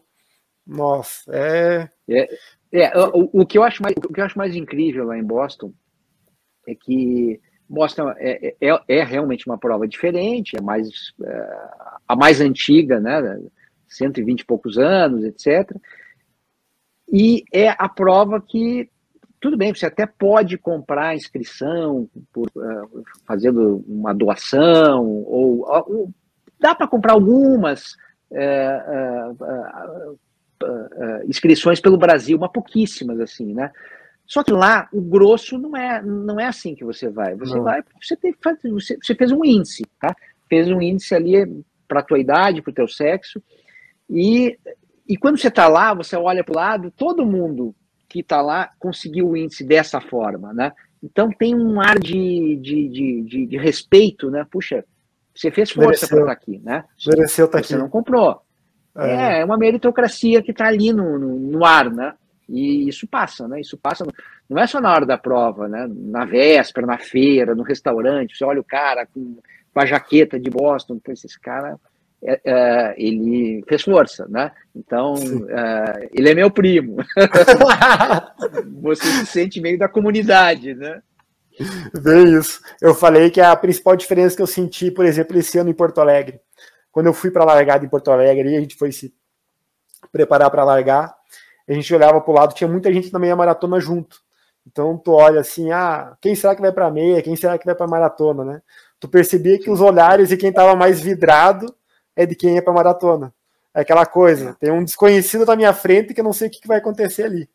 Nossa, 0.67 1.23
é. 1.33 1.89
é, 2.07 2.29
é 2.71 2.97
o, 3.13 3.41
o, 3.41 3.45
que 3.45 3.57
eu 3.57 3.63
acho 3.63 3.81
mais, 3.81 3.95
o 3.97 4.13
que 4.13 4.21
eu 4.21 4.25
acho 4.25 4.37
mais 4.37 4.55
incrível 4.55 5.05
lá 5.05 5.17
em 5.17 5.23
Boston 5.23 5.73
é 6.67 6.75
que 6.75 7.41
Boston 7.67 8.13
é, 8.17 8.55
é, 8.61 8.81
é 8.87 9.03
realmente 9.03 9.47
uma 9.47 9.57
prova 9.57 9.87
diferente, 9.87 10.55
é 10.55 10.61
mais 10.61 10.89
é, 11.23 11.57
a 12.07 12.15
mais 12.15 12.39
antiga, 12.39 12.99
né? 12.99 13.39
120 13.87 14.41
e 14.41 14.45
poucos 14.45 14.77
anos, 14.77 15.23
etc. 15.23 15.75
E 17.11 17.43
é 17.51 17.69
a 17.69 17.89
prova 17.89 18.41
que, 18.41 18.89
tudo 19.39 19.57
bem, 19.57 19.73
você 19.73 19.85
até 19.85 20.05
pode 20.05 20.57
comprar 20.57 21.09
a 21.09 21.15
inscrição 21.15 22.09
por, 22.31 22.47
uh, 22.55 23.03
fazendo 23.25 23.83
uma 23.87 24.13
doação, 24.13 25.05
ou, 25.05 25.65
ou 25.67 26.11
dá 26.59 26.73
para 26.73 26.87
comprar 26.87 27.13
algumas 27.13 27.97
uh, 28.31 30.17
uh, 30.63 31.27
inscrições 31.27 31.81
pelo 31.81 31.97
Brasil, 31.97 32.37
mas 32.39 32.51
pouquíssimas, 32.51 33.19
assim, 33.19 33.53
né? 33.53 33.71
Só 34.25 34.43
que 34.43 34.51
lá 34.53 34.87
o 34.93 35.01
grosso 35.01 35.57
não 35.57 35.75
é, 35.75 36.01
não 36.01 36.39
é 36.39 36.45
assim 36.45 36.73
que 36.73 36.85
você 36.85 37.09
vai. 37.09 37.35
Você 37.35 37.55
não. 37.55 37.63
vai, 37.63 37.83
você, 38.01 38.15
tem, 38.15 38.33
você, 38.71 38.97
você 39.01 39.13
fez 39.13 39.29
um 39.29 39.43
índice, 39.43 39.83
tá? 39.99 40.15
Fez 40.47 40.69
um 40.69 40.81
índice 40.81 41.13
ali 41.13 41.63
para 41.85 41.99
a 41.99 42.03
tua 42.03 42.19
idade, 42.19 42.61
para 42.61 42.71
o 42.71 42.73
teu 42.73 42.87
sexo, 42.87 43.43
e 44.09 44.57
e 45.11 45.17
quando 45.17 45.37
você 45.37 45.49
está 45.49 45.67
lá, 45.67 45.93
você 45.93 46.15
olha 46.15 46.41
para 46.41 46.53
o 46.53 46.55
lado, 46.55 46.89
todo 46.89 47.25
mundo 47.25 47.75
que 48.07 48.21
está 48.21 48.41
lá 48.41 48.71
conseguiu 48.79 49.27
o 49.27 49.35
índice 49.35 49.61
dessa 49.61 49.99
forma, 49.99 50.53
né? 50.53 50.71
Então 51.03 51.29
tem 51.29 51.53
um 51.53 51.81
ar 51.81 51.99
de, 51.99 52.55
de, 52.61 52.87
de, 52.87 53.21
de, 53.23 53.45
de 53.45 53.57
respeito, 53.57 54.31
né? 54.31 54.47
Puxa, 54.49 54.85
você 55.35 55.51
fez 55.51 55.69
força 55.69 56.07
para 56.07 56.17
estar 56.17 56.27
tá 56.27 56.31
aqui, 56.31 56.61
né? 56.63 56.85
Mereceu 57.05 57.47
estar 57.47 57.57
tá 57.57 57.59
aqui. 57.59 57.67
Você 57.67 57.77
não 57.77 57.89
comprou. 57.89 58.41
É, 58.95 59.39
é 59.39 59.45
uma 59.45 59.57
meritocracia 59.57 60.41
que 60.41 60.51
está 60.51 60.67
ali 60.67 60.93
no, 60.93 61.19
no, 61.19 61.37
no, 61.37 61.65
ar, 61.65 61.91
né? 61.91 62.13
E 62.47 62.87
isso 62.87 63.05
passa, 63.05 63.49
né? 63.49 63.59
Isso 63.59 63.77
passa, 63.77 64.05
não 64.49 64.61
é 64.61 64.65
só 64.65 64.79
na 64.79 64.93
hora 64.93 65.05
da 65.05 65.17
prova, 65.17 65.67
né? 65.67 65.89
Na 65.89 66.23
véspera, 66.23 66.87
na 66.87 66.99
feira, 66.99 67.53
no 67.53 67.63
restaurante, 67.63 68.37
você 68.37 68.45
olha 68.45 68.61
o 68.61 68.65
cara 68.65 69.05
com, 69.05 69.39
com 69.73 69.79
a 69.81 69.85
jaqueta 69.85 70.39
de 70.39 70.49
Boston, 70.49 71.01
esse 71.09 71.37
cara 71.37 71.77
é, 72.23 72.41
é, 72.45 72.95
ele 72.97 73.63
fez 73.67 73.81
força, 73.81 74.27
né? 74.29 74.51
Então, 74.75 75.15
é, 75.49 76.09
ele 76.13 76.29
é 76.29 76.35
meu 76.35 76.51
primo. 76.51 76.97
Você 78.81 79.03
se 79.03 79.25
sente 79.25 79.59
meio 79.59 79.77
da 79.77 79.89
comunidade, 79.89 80.75
né? 80.75 81.01
Bem 82.01 82.37
isso. 82.37 82.61
Eu 82.79 82.93
falei 82.93 83.29
que 83.29 83.41
a 83.41 83.55
principal 83.55 83.95
diferença 83.95 84.35
que 84.35 84.41
eu 84.41 84.47
senti, 84.47 84.91
por 84.91 85.05
exemplo, 85.05 85.37
esse 85.37 85.57
ano 85.57 85.69
em 85.69 85.73
Porto 85.73 85.99
Alegre, 85.99 86.39
quando 86.91 87.07
eu 87.07 87.13
fui 87.13 87.31
para 87.31 87.43
a 87.43 87.45
largada 87.45 87.85
em 87.85 87.89
Porto 87.89 88.11
Alegre, 88.11 88.51
e 88.51 88.57
a 88.57 88.59
gente 88.59 88.75
foi 88.75 88.91
se 88.91 89.13
preparar 90.11 90.49
para 90.51 90.63
largar, 90.63 91.15
a 91.67 91.73
gente 91.73 91.93
olhava 91.93 92.19
para 92.21 92.31
o 92.31 92.35
lado, 92.35 92.53
tinha 92.53 92.67
muita 92.67 92.91
gente 92.93 93.11
na 93.11 93.19
meia 93.19 93.35
maratona 93.35 93.79
junto. 93.79 94.17
Então 94.67 94.97
tu 94.97 95.11
olha 95.11 95.39
assim, 95.39 95.71
ah, 95.71 96.15
quem 96.21 96.35
será 96.35 96.55
que 96.55 96.61
vai 96.61 96.71
para 96.71 96.91
meia? 96.91 97.21
Quem 97.21 97.35
será 97.35 97.57
que 97.57 97.65
vai 97.65 97.73
para 97.73 97.87
maratona, 97.87 98.43
né? 98.43 98.61
Tu 98.99 99.07
percebia 99.07 99.57
que 99.57 99.69
os 99.69 99.81
olhares 99.81 100.29
de 100.29 100.37
quem 100.37 100.49
estava 100.49 100.75
mais 100.75 100.99
vidrado 100.99 101.73
é 102.15 102.25
de 102.25 102.35
quem 102.35 102.57
é 102.57 102.61
para 102.61 102.73
maratona. 102.73 103.33
É 103.73 103.81
aquela 103.81 104.05
coisa, 104.05 104.55
tem 104.59 104.71
um 104.71 104.83
desconhecido 104.83 105.45
na 105.45 105.55
minha 105.55 105.73
frente 105.73 106.13
que 106.13 106.19
eu 106.19 106.25
não 106.25 106.33
sei 106.33 106.49
o 106.49 106.51
que 106.51 106.67
vai 106.67 106.77
acontecer 106.77 107.23
ali. 107.23 107.49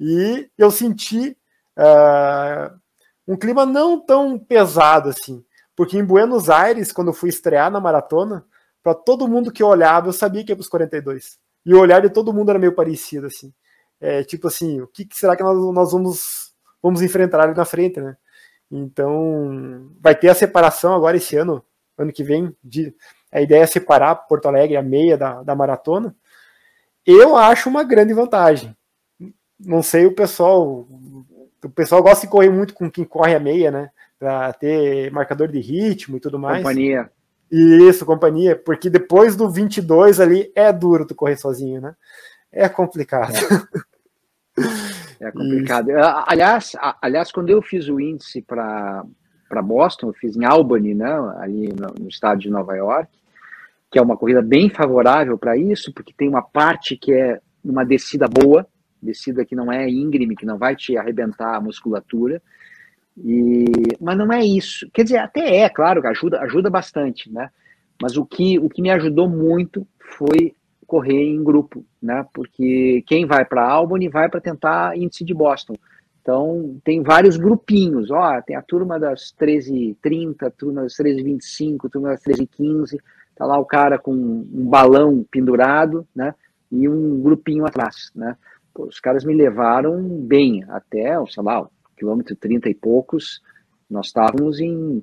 E 0.00 0.48
eu 0.56 0.70
senti 0.70 1.36
uh, 1.76 2.74
um 3.28 3.36
clima 3.36 3.66
não 3.66 4.00
tão 4.00 4.38
pesado 4.38 5.10
assim, 5.10 5.44
porque 5.76 5.98
em 5.98 6.04
Buenos 6.04 6.48
Aires, 6.48 6.90
quando 6.90 7.08
eu 7.08 7.14
fui 7.14 7.28
estrear 7.28 7.70
na 7.70 7.80
maratona, 7.80 8.44
para 8.82 8.94
todo 8.94 9.28
mundo 9.28 9.52
que 9.52 9.62
eu 9.62 9.68
olhava, 9.68 10.08
eu 10.08 10.12
sabia 10.12 10.42
que 10.42 10.50
ia 10.50 10.56
para 10.56 10.62
os 10.62 10.68
42. 10.68 11.38
E 11.64 11.74
o 11.74 11.78
olhar 11.78 12.00
de 12.02 12.10
todo 12.10 12.32
mundo 12.32 12.50
era 12.50 12.58
meio 12.58 12.74
parecido, 12.74 13.26
assim. 13.26 13.52
É, 14.00 14.24
tipo 14.24 14.48
assim, 14.48 14.80
o 14.80 14.88
que, 14.88 15.04
que 15.04 15.16
será 15.16 15.36
que 15.36 15.42
nós, 15.42 15.56
nós, 15.72 15.92
vamos, 15.92 16.52
vamos 16.82 17.02
enfrentar 17.02 17.40
ali 17.40 17.54
na 17.54 17.64
frente, 17.64 18.00
né? 18.00 18.16
Então, 18.70 19.90
vai 20.00 20.14
ter 20.14 20.28
a 20.28 20.34
separação 20.34 20.94
agora 20.94 21.16
esse 21.16 21.36
ano, 21.36 21.64
ano 21.96 22.12
que 22.12 22.24
vem, 22.24 22.56
de, 22.64 22.92
a 23.32 23.40
ideia 23.40 23.62
é 23.62 23.66
separar 23.66 24.14
Porto 24.14 24.46
Alegre 24.46 24.76
a 24.76 24.82
meia 24.82 25.16
da, 25.16 25.42
da 25.42 25.56
maratona. 25.56 26.14
Eu 27.04 27.34
acho 27.34 27.68
uma 27.70 27.82
grande 27.82 28.12
vantagem. 28.12 28.76
Não 29.58 29.82
sei 29.82 30.04
o 30.04 30.14
pessoal. 30.14 30.86
O 31.64 31.70
pessoal 31.74 32.02
gosta 32.02 32.26
de 32.26 32.30
correr 32.30 32.50
muito 32.50 32.74
com 32.74 32.90
quem 32.90 33.04
corre 33.04 33.34
a 33.34 33.40
meia, 33.40 33.70
né? 33.70 33.90
Para 34.18 34.52
ter 34.52 35.10
marcador 35.10 35.48
de 35.48 35.58
ritmo 35.58 36.18
e 36.18 36.20
tudo 36.20 36.38
mais. 36.38 36.58
Companhia. 36.58 37.10
Isso, 37.50 38.04
companhia. 38.04 38.54
Porque 38.54 38.90
depois 38.90 39.34
do 39.34 39.48
22 39.48 40.20
ali 40.20 40.52
é 40.54 40.70
duro 40.70 41.06
tu 41.06 41.14
correr 41.14 41.36
sozinho, 41.36 41.80
né? 41.80 41.94
É 42.52 42.68
complicado. 42.68 43.32
É, 45.20 45.28
é 45.28 45.32
complicado. 45.32 45.90
Isso. 45.90 45.98
Aliás, 46.26 46.72
aliás, 47.00 47.32
quando 47.32 47.48
eu 47.48 47.62
fiz 47.62 47.88
o 47.88 47.98
índice 47.98 48.42
para 48.42 49.04
Boston, 49.62 50.08
eu 50.08 50.12
fiz 50.12 50.36
em 50.36 50.44
Albany, 50.44 50.94
né? 50.94 51.12
Ali 51.38 51.68
no, 51.68 51.94
no 51.98 52.08
estado 52.08 52.38
de 52.40 52.50
Nova 52.50 52.76
York 52.76 53.21
que 53.92 53.98
é 53.98 54.02
uma 54.02 54.16
corrida 54.16 54.40
bem 54.40 54.70
favorável 54.70 55.36
para 55.36 55.54
isso, 55.54 55.92
porque 55.92 56.14
tem 56.16 56.26
uma 56.26 56.40
parte 56.40 56.96
que 56.96 57.12
é 57.12 57.38
uma 57.62 57.84
descida 57.84 58.26
boa, 58.26 58.66
descida 59.02 59.44
que 59.44 59.54
não 59.54 59.70
é 59.70 59.86
íngreme, 59.86 60.34
que 60.34 60.46
não 60.46 60.56
vai 60.56 60.74
te 60.74 60.96
arrebentar 60.96 61.54
a 61.54 61.60
musculatura. 61.60 62.40
E, 63.18 63.66
mas 64.00 64.16
não 64.16 64.32
é 64.32 64.42
isso. 64.42 64.88
Quer 64.94 65.02
dizer, 65.04 65.18
até 65.18 65.58
é, 65.58 65.68
claro, 65.68 66.04
ajuda, 66.08 66.40
ajuda 66.40 66.70
bastante, 66.70 67.30
né? 67.30 67.50
Mas 68.00 68.16
o 68.16 68.24
que, 68.24 68.58
o 68.58 68.70
que 68.70 68.80
me 68.80 68.90
ajudou 68.90 69.28
muito 69.28 69.86
foi 70.16 70.54
correr 70.86 71.24
em 71.24 71.44
grupo, 71.44 71.84
né? 72.02 72.24
Porque 72.32 73.04
quem 73.06 73.26
vai 73.26 73.44
para 73.44 73.68
Albany 73.68 74.08
vai 74.08 74.30
para 74.30 74.40
tentar 74.40 74.96
índice 74.96 75.22
de 75.22 75.34
Boston. 75.34 75.74
Então, 76.22 76.80
tem 76.84 77.02
vários 77.02 77.36
grupinhos. 77.36 78.10
Ó, 78.10 78.40
tem 78.42 78.56
a 78.56 78.62
turma 78.62 78.98
das 78.98 79.34
13h30, 79.38 80.46
a 80.46 80.50
turma 80.50 80.82
das 80.82 80.94
13h25, 80.96 81.86
a 81.86 81.88
turma 81.88 82.08
das 82.10 82.22
13h15. 82.22 82.98
Tá 83.34 83.44
lá 83.44 83.58
o 83.58 83.66
cara 83.66 83.98
com 83.98 84.12
um 84.12 84.68
balão 84.68 85.26
pendurado, 85.30 86.06
né? 86.14 86.34
E 86.70 86.88
um 86.88 87.20
grupinho 87.20 87.66
atrás, 87.66 88.10
né? 88.14 88.36
Pô, 88.72 88.86
os 88.86 89.00
caras 89.00 89.24
me 89.24 89.34
levaram 89.34 90.00
bem 90.00 90.64
até, 90.68 91.14
sei 91.26 91.42
lá, 91.42 91.68
quilômetro 91.96 92.36
30 92.36 92.70
e 92.70 92.74
poucos. 92.74 93.42
Nós 93.90 94.06
estávamos 94.06 94.60
em, 94.60 95.02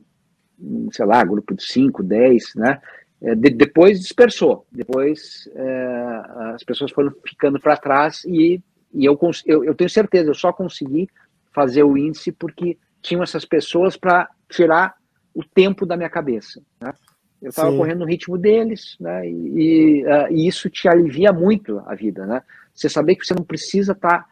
sei 0.92 1.06
lá, 1.06 1.24
grupo 1.24 1.54
de 1.54 1.64
5, 1.64 2.02
10, 2.02 2.56
né? 2.56 2.82
É, 3.22 3.36
de, 3.36 3.50
depois 3.50 4.00
dispersou. 4.00 4.66
Depois 4.72 5.50
é, 5.54 6.22
as 6.56 6.64
pessoas 6.64 6.92
foram 6.92 7.12
ficando 7.28 7.60
para 7.60 7.76
trás 7.76 8.24
e, 8.26 8.62
e 8.94 9.06
eu, 9.06 9.18
eu, 9.46 9.64
eu 9.64 9.76
tenho 9.76 9.90
certeza, 9.90 10.30
eu 10.30 10.36
só 10.36 10.52
consegui 10.52 11.10
fazer 11.54 11.84
o 11.84 11.98
índice 11.98 12.32
porque 12.32 12.78
tinham 13.02 13.24
essas 13.24 13.46
pessoas 13.46 13.96
para 13.96 14.30
tirar 14.50 14.96
o 15.34 15.44
tempo 15.44 15.86
da 15.86 15.96
minha 15.96 16.10
cabeça. 16.10 16.62
Né? 16.82 16.94
Eu 17.42 17.50
estava 17.50 17.76
correndo 17.76 18.00
no 18.00 18.06
ritmo 18.06 18.38
deles, 18.38 18.98
né? 19.00 19.26
E, 19.30 20.04
uh, 20.04 20.32
e, 20.32 20.46
isso 20.46 20.70
te 20.70 20.90
alivia 20.90 21.32
muito 21.32 21.82
a 21.86 21.96
vida, 21.96 22.26
né? 22.26 22.42
Você 22.74 22.90
saber 22.90 23.16
que 23.16 23.26
você 23.26 23.34
não 23.34 23.46
precisa 23.46 23.94
estar 23.94 24.24
tá 24.24 24.26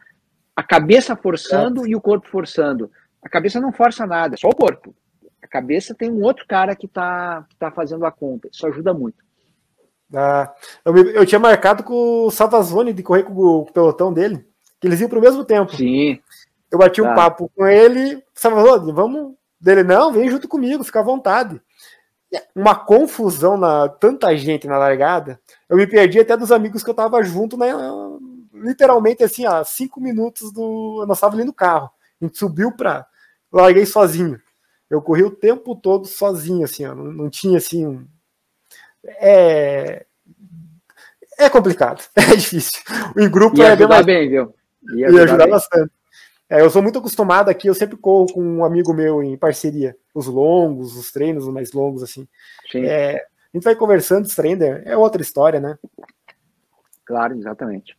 a 0.54 0.62
cabeça 0.62 1.16
forçando 1.16 1.86
é. 1.86 1.90
e 1.90 1.96
o 1.96 2.00
corpo 2.00 2.28
forçando. 2.28 2.90
A 3.22 3.28
cabeça 3.28 3.60
não 3.60 3.72
força 3.72 4.06
nada, 4.06 4.34
é 4.34 4.36
só 4.36 4.48
o 4.48 4.54
corpo. 4.54 4.94
A 5.42 5.46
cabeça 5.46 5.94
tem 5.94 6.10
um 6.10 6.22
outro 6.22 6.46
cara 6.46 6.76
que 6.76 6.86
está 6.86 7.46
que 7.48 7.56
tá 7.56 7.70
fazendo 7.70 8.04
a 8.04 8.12
conta. 8.12 8.48
Isso 8.52 8.66
ajuda 8.66 8.92
muito. 8.92 9.24
Ah, 10.14 10.52
eu, 10.84 10.96
eu 10.96 11.26
tinha 11.26 11.38
marcado 11.38 11.84
com 11.84 12.26
o 12.26 12.30
Savazone 12.30 12.92
de 12.92 13.02
correr 13.02 13.24
com 13.24 13.32
o, 13.34 13.66
pelotão 13.66 14.12
dele, 14.12 14.46
que 14.80 14.86
eles 14.86 15.00
iam 15.00 15.08
para 15.08 15.18
o 15.18 15.22
mesmo 15.22 15.44
tempo. 15.44 15.76
Sim. 15.76 16.20
Eu 16.70 16.78
bati 16.78 17.02
tá. 17.02 17.10
um 17.10 17.14
papo 17.14 17.50
com 17.54 17.66
ele, 17.66 18.22
Savazone, 18.34 18.92
vamos. 18.92 19.34
Dele, 19.60 19.82
não, 19.82 20.12
vem 20.12 20.30
junto 20.30 20.46
comigo, 20.46 20.84
fica 20.84 21.00
à 21.00 21.02
vontade 21.02 21.60
uma 22.54 22.74
confusão 22.74 23.56
na 23.56 23.88
tanta 23.88 24.36
gente 24.36 24.66
na 24.66 24.78
largada. 24.78 25.40
Eu 25.68 25.76
me 25.76 25.86
perdi 25.86 26.20
até 26.20 26.36
dos 26.36 26.52
amigos 26.52 26.82
que 26.82 26.90
eu 26.90 26.94
tava 26.94 27.22
junto, 27.22 27.56
né? 27.56 27.68
Literalmente 28.52 29.22
assim, 29.22 29.46
a 29.46 29.64
cinco 29.64 30.00
minutos 30.00 30.52
do. 30.52 31.04
Nós 31.06 31.18
estávamos 31.18 31.40
ali 31.40 31.46
no 31.46 31.54
carro. 31.54 31.90
A 32.20 32.24
gente 32.24 32.38
subiu 32.38 32.72
para. 32.72 33.06
Larguei 33.50 33.86
sozinho. 33.86 34.40
Eu 34.90 35.00
corri 35.00 35.22
o 35.22 35.30
tempo 35.30 35.76
todo 35.76 36.06
sozinho, 36.06 36.64
assim, 36.64 36.86
ó. 36.86 36.94
Não, 36.94 37.04
não 37.04 37.30
tinha 37.30 37.58
assim. 37.58 37.86
Um... 37.86 38.06
É. 39.04 40.04
É 41.38 41.48
complicado, 41.48 42.02
é 42.16 42.34
difícil. 42.34 42.82
O 43.16 43.20
em 43.20 43.30
grupo 43.30 43.56
Ia 43.58 43.68
é 43.68 43.76
bem 43.76 43.86
mais. 43.86 44.04
Bem, 44.04 44.28
viu? 44.28 44.54
Ia 44.94 45.06
ajudar, 45.06 45.18
Ia 45.18 45.24
ajudar 45.24 45.46
bastante. 45.46 45.92
É, 46.50 46.62
eu 46.62 46.70
sou 46.70 46.82
muito 46.82 46.98
acostumado 46.98 47.50
aqui, 47.50 47.68
eu 47.68 47.74
sempre 47.74 47.96
corro 47.96 48.32
com 48.32 48.42
um 48.42 48.64
amigo 48.64 48.94
meu 48.94 49.22
em 49.22 49.36
parceria. 49.36 49.94
Os 50.14 50.26
longos, 50.26 50.96
os 50.96 51.12
treinos 51.12 51.46
mais 51.48 51.72
longos, 51.72 52.02
assim. 52.02 52.26
É, 52.74 53.16
a 53.16 53.56
gente 53.56 53.64
vai 53.64 53.76
conversando, 53.76 54.24
os 54.24 54.34
treinos, 54.34 54.66
é 54.84 54.96
outra 54.96 55.20
história, 55.20 55.60
né? 55.60 55.78
Claro, 57.04 57.34
exatamente. 57.36 57.98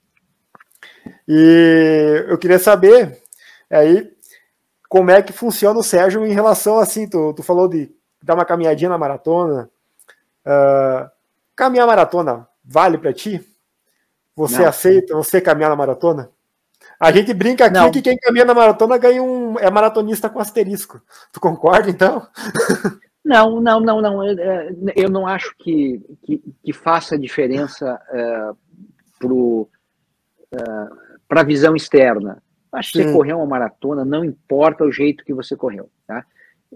E 1.27 2.25
eu 2.27 2.37
queria 2.37 2.57
saber 2.57 3.21
aí 3.69 4.11
como 4.87 5.11
é 5.11 5.21
que 5.21 5.31
funciona 5.31 5.79
o 5.79 5.83
Sérgio 5.83 6.25
em 6.25 6.33
relação 6.33 6.79
assim, 6.79 7.07
tu, 7.07 7.33
tu 7.33 7.43
falou 7.43 7.67
de 7.67 7.91
dar 8.21 8.33
uma 8.33 8.45
caminhadinha 8.45 8.89
na 8.89 8.97
maratona. 8.97 9.69
Uh, 10.43 11.09
caminhar 11.55 11.85
maratona 11.85 12.47
vale 12.63 12.97
para 12.97 13.13
ti? 13.13 13.45
Você 14.35 14.59
Não. 14.59 14.67
aceita 14.67 15.15
você 15.15 15.39
caminhar 15.39 15.69
na 15.69 15.75
maratona? 15.75 16.31
A 16.99 17.11
gente 17.11 17.33
brinca 17.33 17.65
aqui 17.65 17.73
não. 17.73 17.91
que 17.91 18.01
quem 18.01 18.17
caminha 18.17 18.43
na 18.43 18.53
maratona 18.53 18.97
ganha 18.97 19.23
um. 19.23 19.57
é 19.57 19.71
maratonista 19.71 20.29
com 20.29 20.39
asterisco. 20.39 21.01
Tu 21.31 21.39
concorda, 21.39 21.89
então? 21.89 22.27
Não, 23.23 23.61
não, 23.61 23.79
não, 23.79 24.01
não. 24.01 24.25
Eu, 24.25 24.39
é, 24.39 24.73
eu 24.95 25.09
não 25.09 25.27
acho 25.27 25.53
que, 25.59 26.01
que, 26.23 26.41
que 26.63 26.73
faça 26.73 27.17
diferença 27.17 27.99
uh, 28.11 29.67
para 31.27 31.41
a 31.41 31.43
visão 31.43 31.75
externa. 31.75 32.41
Acho 32.71 32.93
que 32.93 33.03
você 33.03 33.13
correu 33.13 33.37
uma 33.37 33.45
maratona, 33.45 34.03
não 34.03 34.23
importa 34.23 34.83
o 34.83 34.91
jeito 34.91 35.23
que 35.23 35.33
você 35.33 35.55
correu. 35.55 35.89
Tá? 36.07 36.25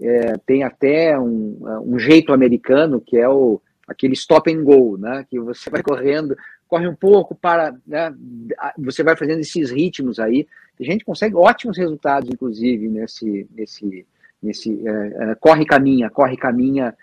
É, 0.00 0.36
tem 0.46 0.62
até 0.62 1.18
um, 1.18 1.58
um 1.84 1.98
jeito 1.98 2.32
americano 2.32 3.00
que 3.00 3.16
é 3.16 3.28
o 3.28 3.60
aquele 3.86 4.14
stop 4.14 4.52
and 4.52 4.62
go, 4.62 4.96
né? 4.96 5.26
Que 5.28 5.38
você 5.38 5.70
vai 5.70 5.82
correndo, 5.82 6.36
corre 6.66 6.88
um 6.88 6.94
pouco 6.94 7.34
para, 7.34 7.74
né? 7.86 8.14
Você 8.78 9.02
vai 9.02 9.16
fazendo 9.16 9.40
esses 9.40 9.70
ritmos 9.70 10.18
aí. 10.18 10.46
A 10.78 10.82
gente 10.82 11.04
consegue 11.04 11.36
ótimos 11.36 11.78
resultados, 11.78 12.28
inclusive 12.28 12.88
nesse, 12.88 13.46
nesse, 13.54 14.06
nesse 14.42 14.86
é, 14.86 15.30
é, 15.30 15.34
corre 15.36 15.64
caminha, 15.64 16.10
corre 16.10 16.36
caminha 16.36 16.94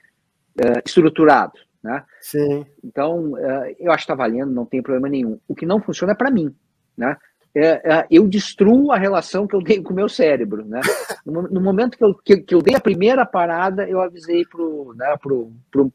é, 0.59 0.81
estruturado, 0.85 1.53
né? 1.81 2.03
Sim. 2.19 2.65
Então 2.83 3.37
é, 3.37 3.75
eu 3.79 3.91
acho 3.91 4.05
que 4.05 4.11
está 4.11 4.15
valendo, 4.15 4.51
não 4.51 4.65
tem 4.65 4.81
problema 4.81 5.07
nenhum. 5.07 5.39
O 5.47 5.55
que 5.55 5.65
não 5.65 5.81
funciona 5.81 6.13
é 6.13 6.15
para 6.15 6.31
mim, 6.31 6.53
né? 6.97 7.15
É, 7.53 7.67
é, 7.67 8.07
eu 8.09 8.27
destruo 8.27 8.93
a 8.93 8.97
relação 8.97 9.45
que 9.45 9.55
eu 9.55 9.61
tenho 9.61 9.83
com 9.83 9.91
o 9.91 9.95
meu 9.95 10.07
cérebro, 10.07 10.63
né? 10.65 10.79
No, 11.25 11.43
no 11.43 11.61
momento 11.61 11.97
que 11.97 12.03
eu, 12.03 12.15
que, 12.15 12.37
que, 12.37 12.55
eu 12.55 12.61
dei 12.61 12.75
a 12.75 12.79
primeira 12.79 13.25
parada, 13.25 13.87
eu 13.87 13.99
avisei 13.99 14.45
pro, 14.45 14.93
né, 14.95 15.15
pro, 15.21 15.51
pro, 15.69 15.93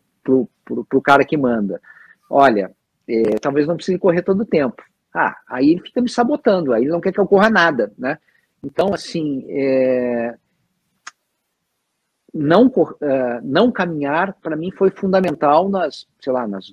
pro, 0.65 0.85
pro 0.85 1.03
cara 1.03 1.25
que 1.25 1.37
manda, 1.37 1.81
olha, 2.29 2.75
é, 3.09 3.23
talvez 3.41 3.67
não 3.67 3.77
precise 3.77 3.99
correr 3.99 4.23
todo 4.23 4.41
o 4.41 4.47
tempo. 4.47 4.83
Ah, 5.15 5.37
aí 5.49 5.71
ele 5.71 5.81
fica 5.81 6.01
me 6.03 6.09
sabotando, 6.09 6.73
aí 6.73 6.83
ele 6.83 6.91
não 6.91 7.01
quer 7.01 7.13
que 7.13 7.21
eu 7.21 7.27
corra 7.27 7.49
nada, 7.49 7.93
né? 7.97 8.19
Então, 8.63 8.93
assim, 8.93 9.47
é, 9.49 10.37
não, 12.35 12.67
uh, 12.67 13.41
não 13.43 13.73
caminhar, 13.73 14.35
para 14.35 14.57
mim, 14.57 14.71
foi 14.71 14.91
fundamental 14.91 15.69
nas, 15.69 16.07
sei 16.21 16.33
lá, 16.33 16.47
nas 16.47 16.73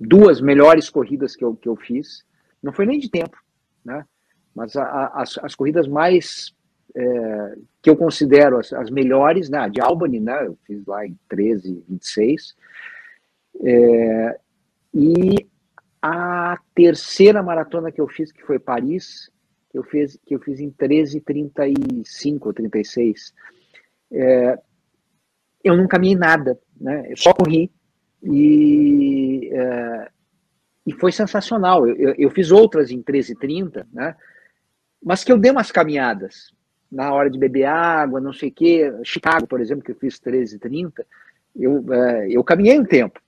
duas 0.00 0.40
melhores 0.40 0.88
corridas 0.88 1.36
que 1.36 1.44
eu, 1.44 1.54
que 1.56 1.68
eu 1.68 1.76
fiz. 1.76 2.24
Não 2.62 2.72
foi 2.72 2.86
nem 2.86 2.98
de 2.98 3.10
tempo, 3.10 3.36
né? 3.84 4.04
Mas 4.54 4.76
a, 4.76 4.84
a, 4.84 5.22
as, 5.22 5.38
as 5.38 5.54
corridas 5.54 5.86
mais 5.86 6.54
é, 6.98 7.54
que 7.80 7.88
eu 7.88 7.96
considero 7.96 8.58
as, 8.58 8.72
as, 8.72 8.90
melhores, 8.90 9.48
né? 9.48 9.68
De 9.70 9.80
Albany, 9.80 10.18
né? 10.18 10.46
Eu 10.46 10.58
fiz 10.66 10.84
lá 10.84 11.06
em 11.06 11.16
13, 11.28 11.84
26. 11.88 12.56
É, 13.62 14.40
e 14.92 15.46
a 16.02 16.58
terceira 16.74 17.40
maratona 17.40 17.92
que 17.92 18.00
eu 18.00 18.08
fiz, 18.08 18.32
que 18.32 18.42
foi 18.42 18.58
Paris, 18.58 19.30
que 19.70 19.78
eu 19.78 19.84
fiz, 19.84 20.18
que 20.26 20.34
eu 20.34 20.40
fiz 20.40 20.58
em 20.58 20.70
13, 20.70 21.20
35 21.20 22.48
ou 22.48 22.52
36. 22.52 23.32
É, 24.10 24.58
eu 25.62 25.76
não 25.76 25.86
caminhei 25.86 26.16
nada, 26.16 26.58
né? 26.80 27.06
Eu 27.10 27.16
só 27.16 27.32
corri 27.32 27.70
e, 28.22 29.50
é, 29.52 30.10
e 30.84 30.92
foi 30.94 31.12
sensacional. 31.12 31.86
Eu, 31.86 31.94
eu, 31.94 32.14
eu, 32.18 32.30
fiz 32.30 32.50
outras 32.50 32.90
em 32.90 33.00
13 33.00 33.36
30, 33.36 33.86
né? 33.92 34.16
Mas 35.00 35.22
que 35.22 35.30
eu 35.30 35.38
dei 35.38 35.52
umas 35.52 35.70
caminhadas 35.70 36.57
na 36.90 37.12
hora 37.12 37.30
de 37.30 37.38
beber 37.38 37.64
água, 37.64 38.20
não 38.20 38.32
sei 38.32 38.48
o 38.48 38.52
quê. 38.52 38.92
Chicago, 39.04 39.46
por 39.46 39.60
exemplo, 39.60 39.84
que 39.84 39.92
eu 39.92 39.96
fiz 39.96 40.18
13 40.18 40.58
30, 40.58 41.06
eu, 41.54 41.84
é, 41.92 42.28
eu 42.30 42.42
caminhei 42.42 42.78
um 42.78 42.84
tempo, 42.84 43.20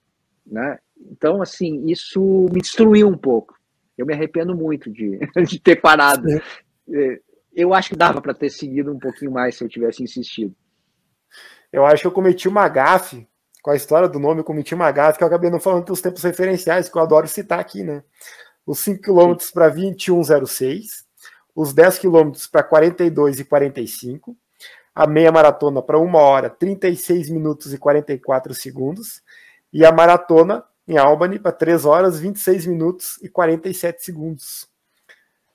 né? 0.46 0.78
Então, 1.10 1.40
assim, 1.40 1.86
isso 1.86 2.46
me 2.52 2.60
destruiu 2.60 3.08
um 3.08 3.16
pouco. 3.16 3.54
Eu 3.96 4.06
me 4.06 4.14
arrependo 4.14 4.54
muito 4.54 4.90
de, 4.90 5.18
de 5.46 5.58
ter 5.60 5.76
parado. 5.76 6.28
É, 6.30 7.20
eu 7.54 7.74
acho 7.74 7.90
que 7.90 7.96
dava 7.96 8.20
para 8.20 8.34
ter 8.34 8.50
seguido 8.50 8.92
um 8.92 8.98
pouquinho 8.98 9.32
mais 9.32 9.56
se 9.56 9.64
eu 9.64 9.68
tivesse 9.68 10.02
insistido. 10.02 10.54
Eu 11.72 11.86
acho 11.86 12.02
que 12.02 12.06
eu 12.06 12.12
cometi 12.12 12.48
uma 12.48 12.68
gafe 12.68 13.26
com 13.62 13.70
a 13.70 13.76
história 13.76 14.08
do 14.08 14.18
nome, 14.18 14.40
eu 14.40 14.44
cometi 14.44 14.74
uma 14.74 14.90
gafe 14.90 15.18
que 15.18 15.24
eu 15.24 15.28
acabei 15.28 15.50
não 15.50 15.60
falando 15.60 15.84
dos 15.84 16.00
tempos 16.00 16.22
referenciais, 16.22 16.88
que 16.88 16.96
eu 16.96 17.02
adoro 17.02 17.28
citar 17.28 17.60
aqui, 17.60 17.82
né? 17.82 18.02
Os 18.66 18.78
5 18.80 19.02
km 19.02 19.36
para 19.52 19.70
21,06, 19.70 21.04
os 21.54 21.72
10 21.72 21.98
km 21.98 22.32
para 22.50 22.62
42 22.62 23.40
e 23.40 23.44
45, 23.44 24.36
a 24.94 25.06
meia 25.06 25.32
maratona 25.32 25.82
para 25.82 25.98
1 25.98 26.14
hora, 26.14 26.50
36 26.50 27.30
minutos 27.30 27.72
e 27.72 27.78
44 27.78 28.54
segundos, 28.54 29.22
e 29.72 29.84
a 29.84 29.92
maratona 29.92 30.64
em 30.86 30.98
Albany 30.98 31.38
para 31.38 31.52
3 31.52 31.84
horas, 31.84 32.18
26 32.18 32.66
minutos 32.66 33.18
e 33.22 33.28
47 33.28 34.04
segundos. 34.04 34.68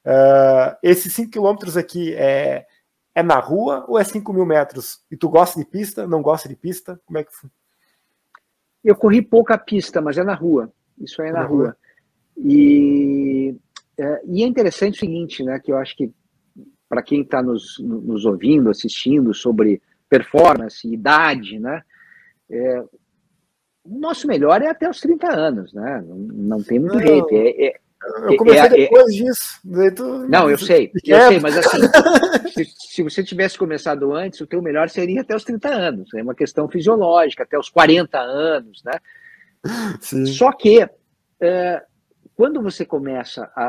Uh, 0.06 0.78
esses 0.84 1.12
5 1.14 1.32
quilômetros 1.32 1.76
aqui 1.76 2.14
é, 2.14 2.66
é 3.14 3.24
na 3.24 3.40
rua 3.40 3.84
ou 3.88 4.00
é 4.00 4.04
5 4.04 4.32
mil 4.32 4.46
metros? 4.46 5.02
E 5.12 5.18
tu 5.18 5.28
gosta 5.28 5.60
de 5.60 5.66
pista? 5.66 6.08
Não 6.08 6.22
gosta 6.22 6.48
de 6.48 6.56
pista? 6.56 7.00
Como 7.06 7.18
é 7.18 7.24
que 7.24 7.34
foi? 7.34 7.50
Eu 8.84 8.96
corri 8.96 9.22
pouca 9.22 9.58
pista, 9.58 10.00
mas 10.00 10.18
é 10.18 10.24
na 10.24 10.36
rua. 10.36 10.72
Isso 10.98 11.22
é 11.22 11.32
na, 11.32 11.40
na 11.40 11.46
rua. 11.46 11.64
rua. 11.64 11.78
E, 12.38 13.56
é, 13.98 14.22
e 14.28 14.44
é 14.44 14.48
interessante 14.48 14.96
o 14.96 15.00
seguinte, 15.00 15.44
né? 15.44 15.60
Que 15.60 15.72
eu 15.72 15.78
acho 15.78 15.96
que 15.96 16.12
para 16.88 17.02
quem 17.02 17.22
está 17.22 17.42
nos, 17.42 17.78
nos 17.80 18.26
ouvindo, 18.26 18.70
assistindo 18.70 19.34
sobre 19.34 19.82
performance, 20.10 20.88
idade, 20.88 21.60
né? 21.60 21.82
É, 22.50 22.84
o 23.84 24.00
nosso 24.00 24.28
melhor 24.28 24.62
é 24.62 24.70
até 24.70 24.90
os 24.90 25.00
30 25.00 25.28
anos, 25.28 25.74
né? 25.74 26.04
Não, 26.06 26.18
não 26.18 26.64
tem 26.64 26.80
muito 26.80 26.96
não, 26.96 27.02
jeito. 27.02 27.28
É, 27.32 27.68
é, 27.68 27.80
eu 28.30 28.38
comecei 28.38 28.62
é, 28.62 28.66
é 28.66 28.70
depois 28.70 29.14
disso. 29.14 29.62
Tu... 29.96 30.28
Não, 30.28 30.50
eu 30.50 30.58
sei, 30.58 30.92
eu 31.06 31.22
sei, 31.28 31.40
mas 31.40 31.58
assim, 31.58 31.82
se, 32.54 32.66
se, 32.66 33.04
você 33.04 33.24
tivesse 33.24 33.58
começado 33.58 34.14
antes, 34.14 34.42
o 34.42 34.48
teu 34.48 34.62
melhor 34.62 34.90
seria 34.90 35.22
até 35.22 35.36
os 35.36 35.44
30 35.44 35.70
anos. 35.70 36.14
É 36.14 36.22
uma 36.22 36.36
questão 36.36 36.68
fisiológica, 36.68 37.44
até 37.44 37.58
os 37.58 37.70
40 37.70 38.20
anos, 38.20 38.84
né? 38.84 38.94
Sim. 40.00 40.26
Só 40.28 40.52
que 40.52 40.88
é, 41.40 41.84
quando 42.36 42.62
você 42.62 42.86
começa 42.86 43.50
a, 43.56 43.66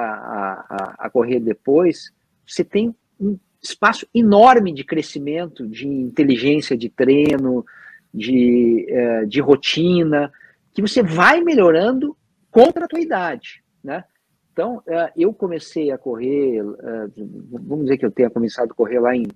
a, 0.68 0.94
a 0.98 1.10
correr 1.10 1.40
depois, 1.40 2.12
você 2.46 2.64
tem 2.64 2.94
um 3.18 3.38
espaço 3.62 4.06
enorme 4.14 4.72
de 4.72 4.84
crescimento, 4.84 5.66
de 5.66 5.86
inteligência 5.86 6.76
de 6.76 6.88
treino, 6.88 7.64
de, 8.12 8.86
é, 8.88 9.24
de 9.24 9.40
rotina, 9.40 10.32
que 10.72 10.82
você 10.82 11.02
vai 11.02 11.40
melhorando 11.40 12.16
contra 12.50 12.84
a 12.84 12.88
tua 12.88 13.00
idade, 13.00 13.62
né? 13.82 14.04
Então, 14.52 14.82
é, 14.86 15.12
eu 15.16 15.34
comecei 15.34 15.90
a 15.90 15.98
correr, 15.98 16.58
é, 16.58 17.06
vamos 17.50 17.84
dizer 17.84 17.98
que 17.98 18.06
eu 18.06 18.10
tenha 18.10 18.30
começado 18.30 18.70
a 18.70 18.74
correr 18.74 18.98
lá 18.98 19.14
em, 19.14 19.26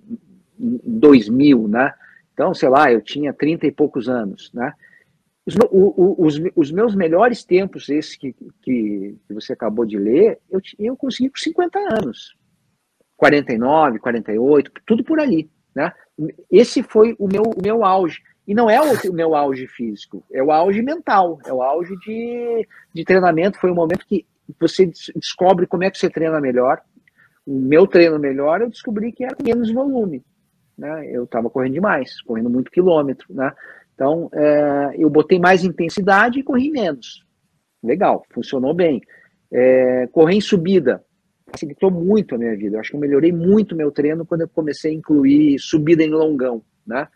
em 0.59 0.79
2000, 0.83 1.67
né? 1.67 1.93
Então, 2.33 2.53
sei 2.53 2.69
lá, 2.69 2.91
eu 2.91 3.01
tinha 3.01 3.31
30 3.31 3.67
e 3.67 3.71
poucos 3.71 4.09
anos, 4.09 4.51
né? 4.51 4.73
Os, 5.45 5.55
os, 5.71 6.41
os 6.55 6.71
meus 6.71 6.93
melhores 6.95 7.43
tempos, 7.43 7.89
esse 7.89 8.17
que, 8.17 8.33
que, 8.61 9.17
que, 9.27 9.33
você 9.33 9.53
acabou 9.53 9.85
de 9.85 9.97
ler, 9.97 10.39
eu, 10.49 10.61
eu 10.77 10.95
consegui 10.95 11.29
com 11.29 11.37
50 11.37 11.79
anos. 11.79 12.35
49, 13.17 13.99
48, 13.99 14.71
tudo 14.85 15.03
por 15.03 15.19
ali, 15.19 15.49
né? 15.75 15.93
Esse 16.49 16.83
foi 16.83 17.15
o 17.19 17.27
meu, 17.27 17.43
o 17.43 17.61
meu 17.61 17.85
auge. 17.85 18.21
E 18.47 18.53
não 18.53 18.69
é 18.69 18.81
o 18.81 19.13
meu 19.13 19.35
auge 19.35 19.67
físico, 19.67 20.23
é 20.31 20.41
o 20.41 20.51
auge 20.51 20.81
mental, 20.81 21.39
é 21.45 21.53
o 21.53 21.61
auge 21.61 21.95
de, 21.97 22.67
de 22.93 23.03
treinamento. 23.03 23.59
Foi 23.59 23.71
um 23.71 23.75
momento 23.75 24.05
que 24.05 24.25
você 24.59 24.91
descobre 25.15 25.67
como 25.67 25.83
é 25.83 25.91
que 25.91 25.97
você 25.97 26.09
treina 26.09 26.41
melhor. 26.41 26.81
O 27.45 27.59
meu 27.59 27.87
treino 27.87 28.19
melhor, 28.19 28.61
eu 28.61 28.69
descobri 28.69 29.11
que 29.11 29.23
era 29.23 29.37
menos 29.43 29.71
volume. 29.71 30.23
Né? 30.77 31.09
Eu 31.11 31.25
estava 31.25 31.49
correndo 31.49 31.73
demais, 31.73 32.21
correndo 32.21 32.49
muito 32.49 32.71
quilômetro. 32.71 33.27
Né? 33.29 33.51
Então, 33.93 34.29
é, 34.33 34.95
eu 34.97 35.09
botei 35.09 35.39
mais 35.39 35.63
intensidade 35.63 36.39
e 36.39 36.43
corri 36.43 36.69
menos. 36.69 37.25
Legal, 37.83 38.25
funcionou 38.31 38.73
bem. 38.73 39.01
É, 39.51 40.07
correr 40.07 40.35
em 40.35 40.41
subida 40.41 41.03
facilitou 41.51 41.91
muito 41.91 42.33
a 42.33 42.37
minha 42.37 42.55
vida. 42.55 42.77
Eu 42.77 42.79
acho 42.79 42.91
que 42.91 42.95
eu 42.95 43.01
melhorei 43.01 43.31
muito 43.31 43.75
meu 43.75 43.91
treino 43.91 44.25
quando 44.25 44.41
eu 44.41 44.47
comecei 44.47 44.91
a 44.91 44.95
incluir 44.95 45.59
subida 45.59 46.01
em 46.01 46.09
longão. 46.09 46.63
Né? 46.87 47.07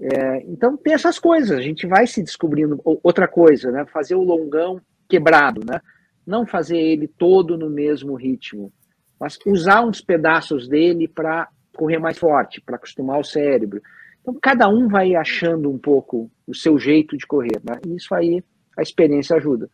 É, 0.00 0.42
então 0.46 0.76
tem 0.76 0.92
essas 0.92 1.18
coisas, 1.18 1.56
a 1.56 1.62
gente 1.62 1.86
vai 1.86 2.06
se 2.06 2.22
descobrindo 2.22 2.80
outra 2.84 3.28
coisa, 3.28 3.70
né? 3.70 3.84
Fazer 3.92 4.14
o 4.14 4.22
longão 4.22 4.80
quebrado, 5.08 5.60
né? 5.64 5.80
Não 6.26 6.46
fazer 6.46 6.78
ele 6.78 7.06
todo 7.06 7.56
no 7.56 7.68
mesmo 7.68 8.14
ritmo, 8.14 8.72
mas 9.18 9.38
usar 9.46 9.84
uns 9.84 10.00
pedaços 10.00 10.68
dele 10.68 11.06
para 11.06 11.48
correr 11.76 11.98
mais 11.98 12.18
forte, 12.18 12.62
para 12.62 12.76
acostumar 12.76 13.20
o 13.20 13.24
cérebro. 13.24 13.82
Então 14.20 14.36
cada 14.40 14.68
um 14.68 14.88
vai 14.88 15.14
achando 15.14 15.70
um 15.70 15.78
pouco 15.78 16.30
o 16.46 16.54
seu 16.54 16.78
jeito 16.78 17.16
de 17.16 17.26
correr, 17.26 17.60
né? 17.64 17.80
E 17.86 17.96
isso 17.96 18.14
aí 18.14 18.42
a 18.76 18.82
experiência 18.82 19.36
ajuda. 19.36 19.68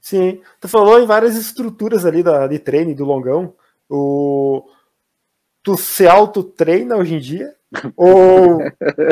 Sim, 0.00 0.40
tu 0.60 0.68
falou 0.68 1.00
em 1.00 1.06
várias 1.06 1.36
estruturas 1.36 2.06
ali 2.06 2.22
da, 2.22 2.46
de 2.46 2.58
treino 2.58 2.94
do 2.94 3.04
longão. 3.04 3.54
O, 3.88 4.64
tu 5.62 5.76
se 5.76 6.06
auto-treina 6.06 6.96
hoje 6.96 7.14
em 7.14 7.18
dia? 7.18 7.54
Ou 7.96 8.58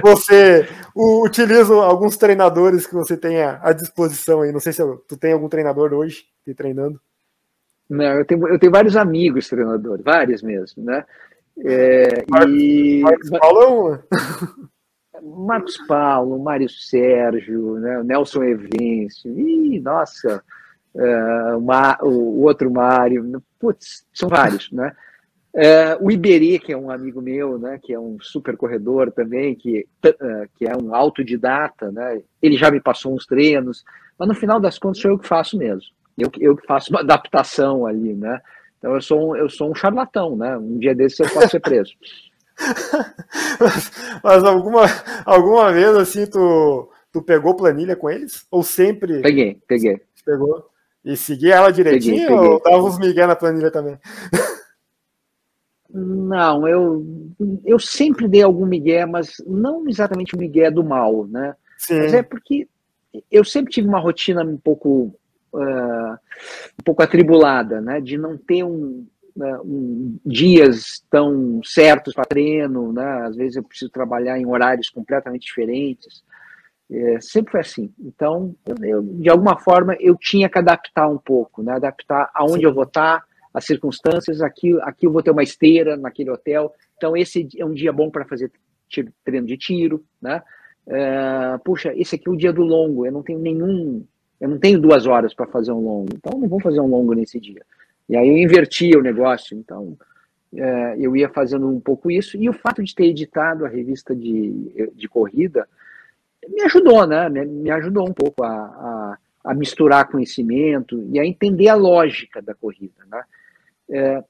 você 0.02 0.66
utiliza 0.94 1.74
alguns 1.74 2.16
treinadores 2.16 2.86
que 2.86 2.94
você 2.94 3.16
tem 3.16 3.42
à 3.42 3.72
disposição 3.72 4.42
aí? 4.42 4.52
Não 4.52 4.60
sei 4.60 4.72
se 4.72 4.82
tu 5.08 5.16
tem 5.16 5.32
algum 5.32 5.48
treinador 5.48 5.92
hoje 5.92 6.24
te 6.44 6.54
treinando. 6.54 7.00
Não, 7.88 8.18
eu 8.18 8.24
tenho, 8.24 8.48
eu 8.48 8.58
tenho 8.58 8.72
vários 8.72 8.96
amigos 8.96 9.48
treinadores, 9.48 10.04
vários 10.04 10.42
mesmo, 10.42 10.82
né? 10.82 11.04
É, 11.64 12.24
Marcos, 12.28 12.54
e... 12.54 13.00
Marcos 13.02 13.30
Paulo 13.30 13.60
é 13.60 13.68
um. 13.68 13.90
Né? 13.90 13.98
Marcos 15.22 15.78
Paulo, 15.86 16.38
Mário 16.38 16.68
Sérgio, 16.68 17.76
né? 17.76 18.02
Nelson 18.04 18.44
Evêncio, 18.44 19.38
Ih, 19.38 19.80
nossa, 19.80 20.42
uh, 20.94 22.06
o, 22.06 22.42
outro 22.42 22.70
Mário, 22.70 23.42
putz, 23.58 24.06
são 24.12 24.28
vários, 24.28 24.70
né? 24.70 24.94
Uh, 25.54 26.04
o 26.04 26.10
Iberê, 26.10 26.58
que 26.58 26.70
é 26.72 26.76
um 26.76 26.90
amigo 26.90 27.22
meu, 27.22 27.58
né, 27.58 27.80
que 27.82 27.90
é 27.90 27.98
um 27.98 28.18
super 28.20 28.58
corredor 28.58 29.10
também, 29.10 29.54
que, 29.54 29.86
uh, 30.06 30.46
que 30.54 30.66
é 30.66 30.76
um 30.76 30.94
autodidata, 30.94 31.90
né, 31.90 32.20
ele 32.42 32.58
já 32.58 32.70
me 32.70 32.78
passou 32.78 33.14
uns 33.14 33.24
treinos, 33.24 33.82
mas 34.18 34.28
no 34.28 34.34
final 34.34 34.60
das 34.60 34.78
contas 34.78 35.00
sou 35.00 35.12
eu 35.12 35.18
que 35.18 35.26
faço 35.26 35.56
mesmo. 35.56 35.90
Eu, 36.18 36.30
eu 36.38 36.56
que 36.56 36.66
faço 36.66 36.90
uma 36.90 37.00
adaptação 37.00 37.86
ali, 37.86 38.14
né? 38.14 38.40
Então 38.86 38.94
eu 38.94 39.02
sou 39.02 39.30
um, 39.30 39.36
eu 39.36 39.50
sou 39.50 39.68
um 39.68 39.74
charlatão, 39.74 40.36
né? 40.36 40.56
Um 40.56 40.78
dia 40.78 40.94
desses 40.94 41.18
eu 41.18 41.28
posso 41.28 41.48
ser 41.48 41.58
preso. 41.58 41.92
mas, 43.60 43.90
mas, 44.22 44.44
alguma, 44.44 44.82
alguma 45.24 45.72
vez 45.72 45.88
assim 45.96 46.24
tu, 46.24 46.88
tu 47.12 47.20
pegou 47.20 47.56
planilha 47.56 47.96
com 47.96 48.08
eles? 48.08 48.46
Ou 48.48 48.62
sempre? 48.62 49.22
Peguei, 49.22 49.60
peguei. 49.66 50.00
Pegou? 50.24 50.70
E 51.04 51.16
seguia 51.16 51.56
ela 51.56 51.72
direitinho 51.72 52.14
peguei, 52.14 52.36
peguei. 52.36 52.48
ou 52.48 52.62
dava 52.62 52.84
uns 52.84 52.98
migué 52.98 53.26
na 53.26 53.34
planilha 53.34 53.72
também? 53.72 53.98
Não, 55.90 56.68
eu, 56.68 57.04
eu 57.64 57.80
sempre 57.80 58.28
dei 58.28 58.42
algum 58.42 58.66
migué, 58.66 59.04
mas 59.04 59.34
não 59.46 59.88
exatamente 59.88 60.36
o 60.36 60.38
migué 60.38 60.70
do 60.70 60.84
mal, 60.84 61.26
né? 61.26 61.56
Sim. 61.76 61.98
Mas 61.98 62.14
é 62.14 62.22
porque 62.22 62.68
eu 63.30 63.44
sempre 63.44 63.72
tive 63.72 63.88
uma 63.88 63.98
rotina 63.98 64.44
um 64.44 64.56
pouco 64.56 65.12
uh, 65.52 66.12
um 66.78 66.82
pouco 66.84 67.02
atribulada, 67.02 67.80
né? 67.80 68.00
De 68.00 68.16
não 68.16 68.36
ter 68.36 68.64
um, 68.64 69.06
uh, 69.36 69.62
um 69.64 70.18
dias 70.24 71.04
tão 71.10 71.60
certos 71.64 72.14
para 72.14 72.24
treino, 72.24 72.92
né? 72.92 73.26
Às 73.26 73.36
vezes 73.36 73.56
eu 73.56 73.62
preciso 73.62 73.90
trabalhar 73.90 74.38
em 74.38 74.46
horários 74.46 74.88
completamente 74.90 75.46
diferentes. 75.46 76.22
É, 76.90 77.20
sempre 77.20 77.52
foi 77.52 77.60
assim. 77.60 77.92
Então, 77.98 78.54
eu, 78.64 78.76
eu, 78.84 79.02
de 79.02 79.28
alguma 79.28 79.58
forma, 79.58 79.96
eu 79.98 80.16
tinha 80.16 80.48
que 80.48 80.58
adaptar 80.58 81.08
um 81.08 81.18
pouco, 81.18 81.62
né? 81.62 81.72
Adaptar 81.72 82.30
aonde 82.34 82.60
Sim. 82.60 82.66
eu 82.66 82.74
vou 82.74 82.84
estar, 82.84 83.24
as 83.52 83.64
circunstâncias. 83.64 84.40
Aqui, 84.40 84.78
aqui 84.82 85.06
eu 85.06 85.12
vou 85.12 85.22
ter 85.22 85.30
uma 85.30 85.42
esteira 85.42 85.96
naquele 85.96 86.30
hotel. 86.30 86.72
Então, 86.96 87.16
esse 87.16 87.48
é 87.58 87.64
um 87.64 87.72
dia 87.74 87.92
bom 87.92 88.10
para 88.10 88.24
fazer 88.24 88.50
tiro, 88.88 89.12
treino 89.24 89.46
de 89.46 89.56
tiro, 89.56 90.04
né? 90.20 90.42
É, 90.88 91.58
puxa, 91.64 91.92
esse 91.96 92.14
aqui 92.14 92.28
é 92.28 92.30
o 92.30 92.36
dia 92.36 92.52
do 92.52 92.62
longo. 92.62 93.04
Eu 93.04 93.12
não 93.12 93.22
tenho 93.22 93.40
nenhum, 93.40 94.06
eu 94.40 94.48
não 94.48 94.58
tenho 94.58 94.80
duas 94.80 95.06
horas 95.06 95.34
para 95.34 95.46
fazer 95.46 95.72
um 95.72 95.80
longo. 95.80 96.08
Então, 96.14 96.38
não 96.38 96.48
vou 96.48 96.60
fazer 96.60 96.80
um 96.80 96.86
longo 96.86 97.14
nesse 97.14 97.40
dia. 97.40 97.62
E 98.08 98.16
aí 98.16 98.28
eu 98.28 98.36
invertia 98.36 98.98
o 98.98 99.02
negócio. 99.02 99.56
Então, 99.56 99.96
é, 100.54 100.96
eu 100.98 101.16
ia 101.16 101.28
fazendo 101.28 101.68
um 101.68 101.80
pouco 101.80 102.10
isso. 102.10 102.36
E 102.36 102.48
o 102.48 102.52
fato 102.52 102.82
de 102.82 102.94
ter 102.94 103.06
editado 103.06 103.64
a 103.64 103.68
revista 103.68 104.14
de, 104.14 104.90
de 104.94 105.08
corrida 105.08 105.68
me 106.48 106.62
ajudou, 106.62 107.06
né? 107.06 107.28
Me 107.28 107.70
ajudou 107.70 108.08
um 108.08 108.12
pouco 108.12 108.44
a, 108.44 108.52
a, 108.52 109.18
a, 109.44 109.54
misturar 109.54 110.08
conhecimento 110.08 111.02
e 111.10 111.18
a 111.18 111.24
entender 111.24 111.68
a 111.68 111.74
lógica 111.74 112.40
da 112.40 112.54
corrida, 112.54 113.04
né? 113.10 113.22
É, 113.88 114.24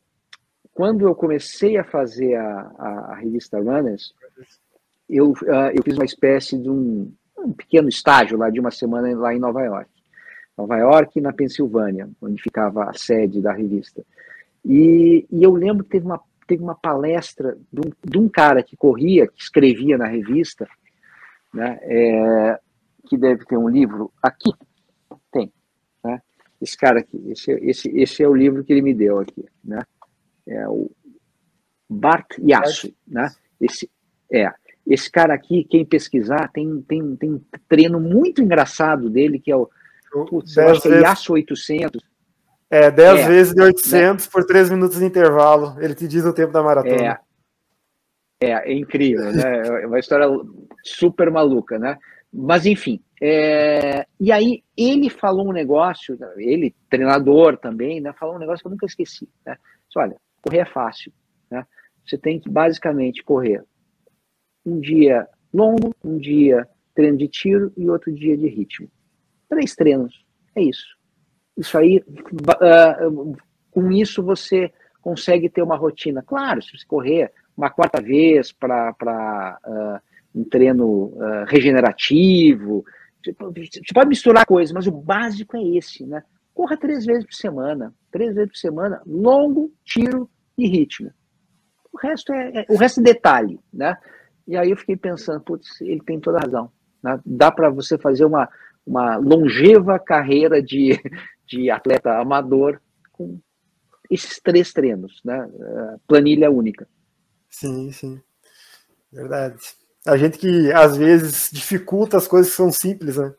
quando 0.72 1.06
eu 1.06 1.14
comecei 1.14 1.78
a 1.78 1.84
fazer 1.84 2.34
a, 2.34 2.72
a, 2.78 2.88
a 3.12 3.14
revista 3.16 3.58
Runners, 3.58 4.14
eu, 5.08 5.30
uh, 5.30 5.70
eu 5.74 5.82
fiz 5.82 5.94
uma 5.94 6.04
espécie 6.04 6.58
de 6.58 6.68
um, 6.68 7.10
um, 7.38 7.52
pequeno 7.52 7.88
estágio 7.88 8.36
lá 8.36 8.50
de 8.50 8.60
uma 8.60 8.70
semana 8.70 9.16
lá 9.16 9.34
em 9.34 9.38
Nova 9.38 9.62
York. 9.62 9.90
Nova 10.56 10.76
York 10.78 11.18
e 11.18 11.22
na 11.22 11.32
Pensilvânia, 11.32 12.08
onde 12.20 12.42
ficava 12.42 12.84
a 12.84 12.94
sede 12.94 13.42
da 13.42 13.52
revista. 13.52 14.04
E, 14.64 15.26
e 15.30 15.42
eu 15.42 15.52
lembro 15.52 15.84
que 15.84 15.90
teve 15.90 16.06
uma, 16.06 16.20
teve 16.46 16.62
uma 16.62 16.74
palestra 16.74 17.56
de 17.72 17.80
um, 17.80 17.92
de 18.04 18.18
um 18.18 18.28
cara 18.28 18.62
que 18.62 18.76
corria, 18.76 19.26
que 19.26 19.40
escrevia 19.40 19.98
na 19.98 20.06
revista, 20.06 20.66
né, 21.52 21.78
é, 21.82 22.58
que 23.06 23.16
deve 23.16 23.44
ter 23.44 23.56
um 23.56 23.68
livro 23.68 24.12
aqui, 24.22 24.50
tem, 25.30 25.52
né, 26.04 26.20
esse 26.60 26.76
cara 26.76 27.00
aqui, 27.00 27.22
esse, 27.30 27.52
esse, 27.52 27.88
esse 27.90 28.22
é 28.22 28.28
o 28.28 28.34
livro 28.34 28.64
que 28.64 28.72
ele 28.72 28.82
me 28.82 28.94
deu 28.94 29.18
aqui, 29.18 29.44
né, 29.64 29.82
é 30.46 30.68
o 30.68 30.90
Bart 31.88 32.38
Yasso, 32.38 32.92
né, 33.06 33.28
esse, 33.60 33.90
é, 34.32 34.50
esse 34.86 35.10
cara 35.10 35.34
aqui, 35.34 35.64
quem 35.64 35.84
pesquisar, 35.84 36.50
tem, 36.52 36.82
tem, 36.82 37.16
tem 37.16 37.34
um 37.34 37.40
treino 37.68 38.00
muito 38.00 38.42
engraçado 38.42 39.10
dele, 39.10 39.38
que 39.38 39.50
é 39.50 39.56
o, 39.56 39.68
putz, 40.10 40.56
eu 40.56 40.68
acho 40.68 40.82
que 40.82 40.88
é 40.88 41.00
Yasso 41.00 41.32
800, 41.32 42.02
é, 42.68 42.90
10 42.90 43.20
é, 43.20 43.28
vezes 43.28 43.54
de 43.54 43.62
800 43.62 44.24
né? 44.26 44.30
por 44.32 44.44
3 44.44 44.70
minutos 44.70 44.98
de 44.98 45.04
intervalo. 45.04 45.76
Ele 45.80 45.94
te 45.94 46.08
diz 46.08 46.24
o 46.24 46.32
tempo 46.32 46.52
da 46.52 46.62
maratona. 46.62 47.20
É, 48.40 48.50
é, 48.50 48.72
é 48.72 48.74
incrível, 48.74 49.32
né? 49.32 49.82
É 49.82 49.86
uma 49.86 49.98
história 49.98 50.26
super 50.82 51.30
maluca, 51.30 51.78
né? 51.78 51.96
Mas 52.32 52.66
enfim, 52.66 53.00
é... 53.22 54.04
e 54.20 54.30
aí 54.30 54.62
ele 54.76 55.08
falou 55.08 55.48
um 55.48 55.52
negócio, 55.52 56.18
ele 56.36 56.74
treinador 56.90 57.56
também, 57.56 58.00
né? 58.00 58.12
Falou 58.12 58.34
um 58.34 58.38
negócio 58.38 58.62
que 58.62 58.66
eu 58.66 58.72
nunca 58.72 58.84
esqueci, 58.84 59.28
né? 59.44 59.56
Disse, 59.86 59.98
olha, 59.98 60.16
correr 60.42 60.58
é 60.58 60.66
fácil, 60.66 61.12
né? 61.50 61.64
Você 62.04 62.18
tem 62.18 62.38
que 62.38 62.50
basicamente 62.50 63.22
correr 63.22 63.62
um 64.66 64.80
dia 64.80 65.26
longo, 65.54 65.94
um 66.04 66.18
dia 66.18 66.68
treino 66.94 67.16
de 67.16 67.28
tiro 67.28 67.72
e 67.76 67.88
outro 67.88 68.12
dia 68.12 68.36
de 68.36 68.48
ritmo. 68.48 68.90
Três 69.48 69.74
treinos, 69.74 70.24
é 70.54 70.62
isso. 70.62 70.96
Isso 71.56 71.78
aí, 71.78 71.98
uh, 71.98 73.36
com 73.70 73.90
isso 73.92 74.22
você 74.22 74.72
consegue 75.00 75.48
ter 75.48 75.62
uma 75.62 75.76
rotina. 75.76 76.22
Claro, 76.22 76.62
se 76.62 76.76
você 76.76 76.84
correr 76.86 77.32
uma 77.56 77.70
quarta 77.70 78.02
vez 78.02 78.52
para 78.52 79.58
uh, 79.66 80.38
um 80.38 80.44
treino 80.44 81.06
uh, 81.06 81.44
regenerativo. 81.46 82.84
Você 83.24 83.32
pode 83.94 84.08
misturar 84.08 84.44
coisas, 84.44 84.72
mas 84.72 84.86
o 84.86 84.92
básico 84.92 85.56
é 85.56 85.62
esse, 85.76 86.04
né? 86.04 86.22
Corra 86.54 86.76
três 86.76 87.04
vezes 87.04 87.24
por 87.24 87.34
semana, 87.34 87.92
três 88.10 88.34
vezes 88.34 88.50
por 88.50 88.58
semana, 88.58 89.02
longo, 89.06 89.72
tiro 89.84 90.30
e 90.56 90.68
ritmo. 90.68 91.10
O 91.92 91.98
resto 91.98 92.32
é, 92.32 92.60
é 92.60 92.66
o 92.68 92.76
resto 92.76 93.00
é 93.00 93.02
detalhe, 93.02 93.58
né? 93.72 93.96
E 94.46 94.56
aí 94.56 94.70
eu 94.70 94.76
fiquei 94.76 94.96
pensando, 94.96 95.40
putz, 95.40 95.80
ele 95.80 96.00
tem 96.02 96.20
toda 96.20 96.38
a 96.38 96.42
razão. 96.42 96.70
Né? 97.02 97.18
Dá 97.26 97.50
para 97.50 97.68
você 97.68 97.98
fazer 97.98 98.24
uma, 98.24 98.48
uma 98.86 99.16
longeva 99.16 99.98
carreira 99.98 100.62
de, 100.62 100.98
de 101.46 101.70
atleta 101.70 102.18
amador 102.18 102.80
com 103.12 103.40
esses 104.10 104.40
três 104.40 104.72
treinos, 104.72 105.20
né? 105.24 105.48
Eh, 105.52 105.96
planilha 106.06 106.50
única. 106.50 106.86
Sim, 107.50 107.90
sim. 107.90 108.20
Verdade. 109.12 109.56
A 110.06 110.16
gente 110.16 110.38
que 110.38 110.70
às 110.72 110.96
vezes 110.96 111.50
dificulta 111.52 112.16
as 112.16 112.28
coisas 112.28 112.50
que 112.50 112.56
são 112.56 112.70
simples, 112.70 113.16
né? 113.16 113.34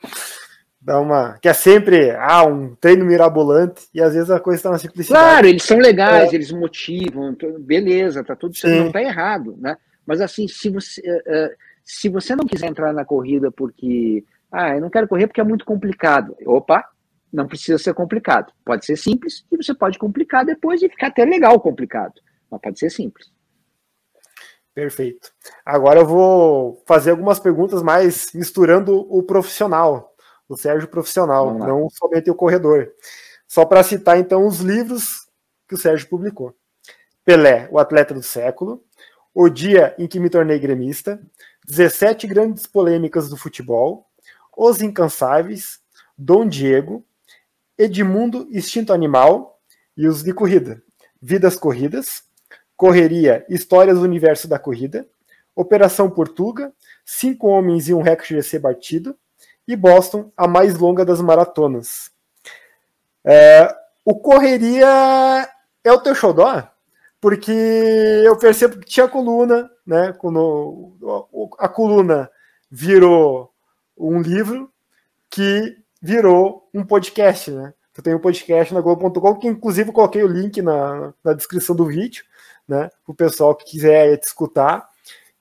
Dá 0.82 1.00
uma. 1.00 1.38
Que 1.40 1.50
é 1.50 1.54
sempre 1.54 2.12
ah, 2.12 2.46
um 2.46 2.76
treino 2.76 3.06
mirabolante, 3.06 3.88
e 3.94 4.02
às 4.02 4.14
vezes 4.14 4.30
a 4.30 4.40
coisa 4.40 4.58
está 4.60 4.70
na 4.70 4.78
simplicidade. 4.78 5.24
Claro, 5.24 5.48
eles 5.48 5.64
são 5.64 5.78
legais, 5.80 6.32
é. 6.32 6.36
eles 6.36 6.52
motivam, 6.52 7.36
beleza, 7.60 8.24
tá 8.24 8.36
tudo 8.36 8.56
certo, 8.56 8.86
não 8.86 8.92
tá 8.92 9.02
errado, 9.02 9.58
né? 9.60 9.78
Mas 10.06 10.22
assim, 10.22 10.48
se 10.48 10.70
você, 10.70 11.02
uh, 11.02 11.56
se 11.84 12.08
você 12.10 12.36
não 12.36 12.46
quiser 12.46 12.68
entrar 12.68 12.94
na 12.94 13.06
corrida 13.06 13.52
porque. 13.52 14.24
Ah, 14.60 14.74
eu 14.74 14.82
não 14.82 14.90
quero 14.90 15.08
correr 15.08 15.28
porque 15.28 15.40
é 15.40 15.44
muito 15.44 15.64
complicado. 15.64 16.36
Opa, 16.44 16.84
não 17.32 17.48
precisa 17.48 17.78
ser 17.78 17.94
complicado. 17.94 18.52
Pode 18.66 18.88
ser 18.88 18.96
simples 18.96 19.46
e 19.52 19.56
você 19.56 19.72
pode 19.72 20.00
complicar 20.00 20.44
depois 20.44 20.82
e 20.82 20.90
ficar 20.90 21.08
até 21.10 21.24
legal 21.26 21.60
complicado. 21.60 22.16
Mas 22.50 22.60
pode 22.60 22.80
ser 22.80 22.90
simples. 22.90 23.32
Perfeito. 24.74 25.32
Agora 25.64 26.00
eu 26.00 26.08
vou 26.08 26.84
fazer 26.88 27.12
algumas 27.12 27.40
perguntas 27.40 27.84
mais 27.84 28.34
misturando 28.34 29.06
o 29.16 29.22
profissional, 29.22 30.16
o 30.50 30.58
Sérgio 30.58 30.88
profissional, 30.88 31.54
não 31.54 31.88
somente 31.92 32.32
o 32.32 32.36
corredor. 32.36 32.92
Só 33.48 33.64
para 33.64 33.84
citar 33.84 34.18
então 34.18 34.48
os 34.48 34.62
livros 34.62 35.28
que 35.68 35.76
o 35.76 35.78
Sérgio 35.78 36.10
publicou. 36.10 36.56
Pelé, 37.24 37.68
o 37.72 37.78
atleta 37.78 38.12
do 38.12 38.24
século, 38.24 38.84
O 39.36 39.50
dia 39.50 39.94
em 40.00 40.08
que 40.08 40.20
me 40.20 40.32
tornei 40.32 40.58
gremista, 40.58 41.22
17 41.68 42.26
grandes 42.26 42.66
polêmicas 42.66 43.30
do 43.30 43.38
futebol, 43.38 44.07
Os 44.60 44.82
incansáveis, 44.82 45.80
Dom 46.18 46.48
Diego, 46.48 47.06
Edmundo 47.78 48.48
Instinto 48.50 48.92
Animal 48.92 49.62
e 49.96 50.08
os 50.08 50.24
de 50.24 50.34
corrida, 50.34 50.82
Vidas 51.22 51.56
Corridas, 51.56 52.24
Correria, 52.76 53.46
Histórias 53.48 54.00
do 54.00 54.04
Universo 54.04 54.48
da 54.48 54.58
Corrida, 54.58 55.08
Operação 55.56 56.10
Portuga, 56.10 56.74
Cinco 57.06 57.48
Homens 57.48 57.88
e 57.88 57.94
um 57.94 58.02
Recorde 58.02 58.34
de 58.34 58.44
ser 58.44 58.58
batido, 58.58 59.16
e 59.68 59.76
Boston, 59.76 60.32
a 60.36 60.48
mais 60.48 60.76
longa 60.76 61.06
das 61.06 61.22
maratonas. 61.22 62.10
É, 63.24 63.76
o 64.04 64.16
Correria 64.16 65.48
é 65.84 65.92
o 65.92 66.02
teu 66.02 66.16
xodó? 66.16 66.68
Porque 67.22 67.52
eu 67.52 68.36
percebo 68.38 68.80
que 68.80 68.88
tinha 68.88 69.08
coluna, 69.08 69.70
né? 69.86 70.14
Quando 70.14 70.98
a 71.60 71.68
coluna 71.68 72.30
virou 72.72 73.52
um 73.98 74.22
livro 74.22 74.72
que 75.30 75.78
virou 76.02 76.70
um 76.74 76.86
podcast, 76.86 77.52
né? 77.52 77.74
Eu 77.98 78.04
tenho 78.04 78.18
um 78.18 78.22
podcast 78.22 78.74
na 78.74 78.82
Globo.com, 78.82 79.36
que 79.36 79.48
inclusive 79.48 79.92
coloquei 79.92 80.24
o 80.24 80.28
link 80.28 80.62
na, 80.62 81.14
na 81.24 81.34
descrição 81.34 81.76
do 81.76 81.86
vídeo, 81.86 82.24
né? 82.68 82.90
Para 83.04 83.12
o 83.12 83.16
pessoal 83.16 83.56
que 83.56 83.66
quiser 83.66 84.18
te 84.18 84.28
escutar. 84.28 84.88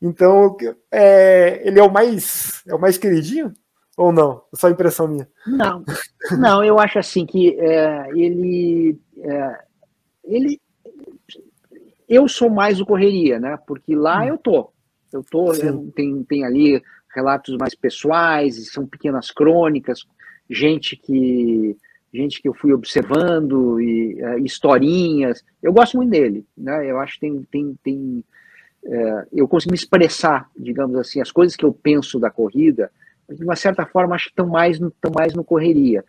Então, 0.01 0.57
é, 0.91 1.61
ele 1.67 1.79
é 1.79 1.83
o 1.83 1.93
mais 1.93 2.63
é 2.67 2.75
o 2.75 2.81
mais 2.81 2.97
queridinho? 2.97 3.53
Ou 3.97 4.13
não? 4.13 4.43
É 4.53 4.57
só 4.57 4.69
impressão 4.69 5.09
minha? 5.09 5.29
Não, 5.47 5.83
não, 6.39 6.65
eu 6.65 6.79
acho 6.79 6.99
assim 6.99 7.25
que 7.25 7.59
é, 7.59 8.09
ele, 8.11 8.99
é, 9.19 9.61
ele. 10.25 10.61
Eu 12.09 12.29
sou 12.29 12.51
mais 12.51 12.81
o 12.81 12.87
correria, 12.87 13.39
né? 13.39 13.59
Porque 13.67 13.95
lá 13.95 14.21
hum. 14.21 14.29
eu 14.29 14.39
tô. 14.39 14.71
Eu 15.13 15.25
tô, 15.25 15.53
eu, 15.55 15.91
tem, 15.95 16.23
tem 16.25 16.45
ali 16.45 16.83
relatos 17.17 17.57
mais 17.57 17.75
pessoais, 17.75 18.71
são 18.71 18.87
pequenas 18.87 19.31
crônicas, 19.31 20.05
gente 20.49 20.95
que 20.97 21.77
gente 22.15 22.41
que 22.41 22.49
eu 22.49 22.55
fui 22.55 22.73
observando 22.73 23.81
e 23.81 24.23
uh, 24.23 24.39
historinhas. 24.39 25.45
Eu 25.63 25.73
gosto 25.73 25.97
muito 25.97 26.11
dele, 26.11 26.47
né? 26.57 26.89
Eu 26.91 26.99
acho 26.99 27.15
que 27.15 27.21
tem 27.21 27.43
tem, 27.51 27.79
tem 27.83 28.25
uh, 28.85 29.27
eu 29.33 29.49
consigo 29.49 29.75
expressar, 29.75 30.49
digamos 30.57 30.97
assim, 30.97 31.21
as 31.21 31.33
coisas 31.33 31.57
que 31.57 31.65
eu 31.65 31.73
penso 31.73 32.19
da 32.19 32.31
corrida, 32.31 32.91
de 33.29 33.43
uma 33.43 33.57
certa 33.57 33.85
forma 33.85 34.15
acho 34.15 34.27
que 34.27 34.31
estão 34.31 34.47
mais 34.47 34.81
estão 34.81 35.13
mais 35.15 35.35
no 35.35 35.45
correria. 35.45 36.05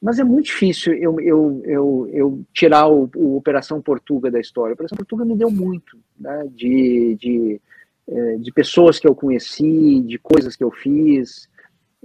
Mas 0.00 0.18
é 0.18 0.24
muito 0.24 0.46
difícil 0.46 0.92
eu, 0.94 1.18
eu, 1.20 1.62
eu, 1.64 2.10
eu 2.12 2.44
tirar 2.52 2.86
o, 2.86 3.10
o 3.16 3.36
Operação 3.36 3.80
Portuga 3.80 4.30
da 4.30 4.38
história. 4.38 4.72
A 4.72 4.74
Operação 4.74 4.96
Portuga 4.96 5.24
me 5.24 5.36
deu 5.36 5.50
muito, 5.50 5.98
né? 6.18 6.46
De, 6.54 7.16
de 7.18 7.60
é, 8.08 8.36
de 8.36 8.52
pessoas 8.52 8.98
que 8.98 9.08
eu 9.08 9.14
conheci, 9.14 10.00
de 10.00 10.18
coisas 10.18 10.54
que 10.56 10.64
eu 10.64 10.70
fiz. 10.70 11.48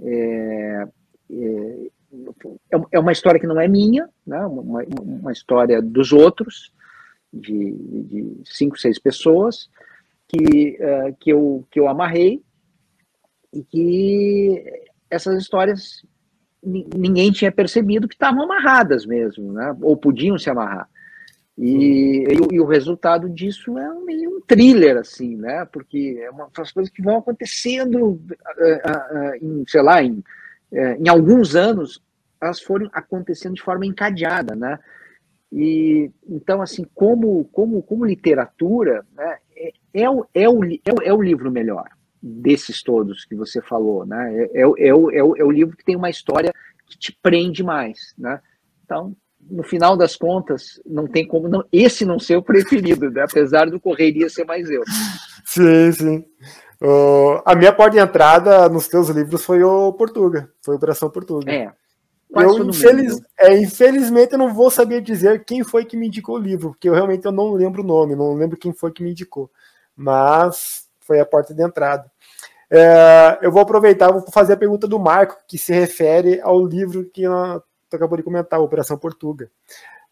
É, 0.00 0.86
é, 1.30 2.76
é 2.92 2.98
uma 2.98 3.12
história 3.12 3.40
que 3.40 3.46
não 3.46 3.60
é 3.60 3.68
minha, 3.68 4.08
né? 4.26 4.44
uma, 4.46 4.82
uma 5.00 5.32
história 5.32 5.80
dos 5.80 6.12
outros, 6.12 6.72
de, 7.32 7.72
de 7.72 8.40
cinco, 8.44 8.78
seis 8.78 8.98
pessoas, 8.98 9.70
que, 10.28 10.78
uh, 10.80 11.16
que, 11.18 11.32
eu, 11.32 11.64
que 11.70 11.80
eu 11.80 11.88
amarrei 11.88 12.42
e 13.52 13.62
que 13.62 14.64
essas 15.10 15.40
histórias 15.40 16.02
ninguém 16.64 17.32
tinha 17.32 17.50
percebido 17.50 18.06
que 18.06 18.14
estavam 18.14 18.44
amarradas 18.44 19.04
mesmo, 19.04 19.52
né? 19.52 19.76
ou 19.82 19.96
podiam 19.96 20.38
se 20.38 20.48
amarrar. 20.48 20.88
E, 21.56 22.24
e, 22.24 22.54
e, 22.54 22.60
o 22.60 22.64
resultado 22.64 23.28
disso 23.28 23.76
é 23.78 23.94
meio 24.04 24.36
um 24.36 24.40
thriller, 24.40 24.96
assim, 24.96 25.36
né? 25.36 25.66
Porque 25.66 26.18
é 26.22 26.30
uma 26.30 26.48
das 26.56 26.72
coisas 26.72 26.92
que 26.92 27.02
vão 27.02 27.18
acontecendo, 27.18 28.12
uh, 28.12 28.18
uh, 28.18 29.34
em, 29.40 29.64
sei 29.68 29.82
lá, 29.82 30.02
em, 30.02 30.12
uh, 30.12 30.96
em 30.98 31.08
alguns 31.08 31.54
anos, 31.54 32.02
elas 32.40 32.60
foram 32.60 32.88
acontecendo 32.92 33.54
de 33.54 33.62
forma 33.62 33.84
encadeada, 33.84 34.56
né? 34.56 34.78
E 35.52 36.10
então, 36.26 36.62
assim, 36.62 36.84
como, 36.94 37.44
como, 37.52 37.82
como 37.82 38.06
literatura, 38.06 39.04
né, 39.14 39.36
é, 39.54 39.72
é, 39.92 40.10
o, 40.10 40.26
é, 40.34 40.48
o, 40.48 40.64
é, 40.64 40.92
o, 40.92 41.02
é 41.02 41.12
o 41.12 41.22
livro 41.22 41.50
melhor 41.50 41.88
desses 42.22 42.82
todos 42.82 43.24
que 43.24 43.34
você 43.34 43.60
falou, 43.60 44.06
né? 44.06 44.34
É, 44.34 44.60
é, 44.60 44.60
é, 44.62 44.94
o, 44.94 45.10
é, 45.10 45.22
o, 45.22 45.36
é 45.36 45.44
o 45.44 45.50
livro 45.50 45.76
que 45.76 45.84
tem 45.84 45.96
uma 45.96 46.08
história 46.08 46.54
que 46.86 46.96
te 46.96 47.12
prende 47.22 47.62
mais, 47.62 48.14
né? 48.16 48.40
Então, 48.84 49.14
no 49.50 49.62
final 49.62 49.96
das 49.96 50.16
contas, 50.16 50.80
não 50.86 51.06
tem 51.06 51.26
como 51.26 51.48
não, 51.48 51.64
esse 51.72 52.04
não 52.04 52.18
ser 52.18 52.36
o 52.36 52.42
preferido, 52.42 53.10
né? 53.10 53.22
apesar 53.22 53.68
do 53.68 53.80
Correria 53.80 54.28
ser 54.28 54.44
mais 54.44 54.70
eu. 54.70 54.82
Sim, 55.44 55.92
sim. 55.92 56.24
Uh, 56.80 57.40
a 57.44 57.54
minha 57.54 57.72
porta 57.72 57.92
de 57.92 58.02
entrada 58.02 58.68
nos 58.68 58.88
teus 58.88 59.08
livros 59.08 59.44
foi 59.44 59.62
o 59.62 59.92
Portuga, 59.92 60.50
foi 60.62 60.74
Operação 60.74 61.10
Portuga. 61.10 61.50
É. 61.52 61.72
Eu, 62.34 62.66
infeliz, 62.66 63.20
é, 63.38 63.58
infelizmente, 63.58 64.32
eu 64.32 64.38
não 64.38 64.54
vou 64.54 64.70
saber 64.70 65.02
dizer 65.02 65.44
quem 65.44 65.62
foi 65.62 65.84
que 65.84 65.96
me 65.96 66.06
indicou 66.06 66.36
o 66.36 66.40
livro, 66.40 66.70
porque 66.70 66.88
eu 66.88 66.94
realmente 66.94 67.26
eu 67.26 67.32
não 67.32 67.52
lembro 67.52 67.82
o 67.82 67.86
nome, 67.86 68.16
não 68.16 68.34
lembro 68.34 68.56
quem 68.56 68.72
foi 68.72 68.90
que 68.90 69.02
me 69.02 69.10
indicou. 69.10 69.50
Mas 69.94 70.88
foi 71.00 71.20
a 71.20 71.26
porta 71.26 71.52
de 71.52 71.62
entrada. 71.62 72.10
É, 72.70 73.38
eu 73.42 73.52
vou 73.52 73.60
aproveitar, 73.60 74.10
vou 74.10 74.24
fazer 74.32 74.54
a 74.54 74.56
pergunta 74.56 74.88
do 74.88 74.98
Marco, 74.98 75.36
que 75.46 75.58
se 75.58 75.74
refere 75.74 76.40
ao 76.40 76.64
livro 76.66 77.04
que 77.12 77.26
tu 77.92 77.96
acabou 77.96 78.16
de 78.16 78.24
comentar, 78.24 78.60
Operação 78.60 78.98
Portuga. 78.98 79.50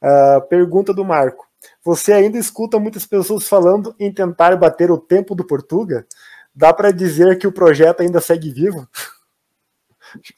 Uh, 0.02 0.40
pergunta 0.48 0.94
do 0.94 1.04
Marco. 1.04 1.46
Você 1.84 2.12
ainda 2.12 2.38
escuta 2.38 2.78
muitas 2.78 3.06
pessoas 3.06 3.46
falando 3.46 3.94
em 3.98 4.12
tentar 4.12 4.56
bater 4.56 4.90
o 4.90 4.98
tempo 4.98 5.34
do 5.34 5.46
Portuga? 5.46 6.06
Dá 6.54 6.72
para 6.72 6.90
dizer 6.90 7.38
que 7.38 7.46
o 7.46 7.52
projeto 7.52 8.00
ainda 8.00 8.20
segue 8.20 8.50
vivo? 8.50 8.88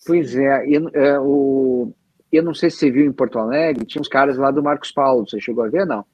Pois 0.07 0.37
é, 0.37 0.67
eu, 0.69 0.89
é, 0.93 1.19
o, 1.19 1.93
eu 2.31 2.43
não 2.43 2.55
sei 2.55 2.71
se 2.71 2.79
você 2.79 2.91
viu 2.91 3.07
em 3.07 3.13
Porto 3.13 3.39
Alegre, 3.39 3.87
tinha 3.87 4.01
uns 4.01 4.09
caras 4.09 4.37
lá 4.37 4.51
do 4.51 4.63
Marcos 4.63 4.93
Paulo, 4.93 5.27
você 5.27 5.41
chegou 5.41 5.65
a 5.65 5.69
ver, 5.69 5.87
não? 5.87 6.05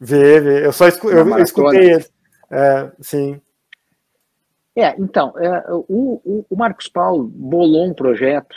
Vê, 0.00 0.40
vê. 0.40 0.66
Eu 0.66 0.72
só 0.72 0.88
escu 0.88 1.10
eu, 1.10 1.28
eu 1.28 1.38
escutei 1.38 1.92
ele. 1.92 2.06
É, 2.50 2.92
sim. 3.00 3.40
É, 4.76 4.94
então, 4.98 5.32
é, 5.38 5.64
o, 5.70 6.20
o, 6.24 6.46
o 6.50 6.56
Marcos 6.56 6.88
Paulo 6.88 7.24
bolou 7.24 7.86
um 7.86 7.94
projeto 7.94 8.54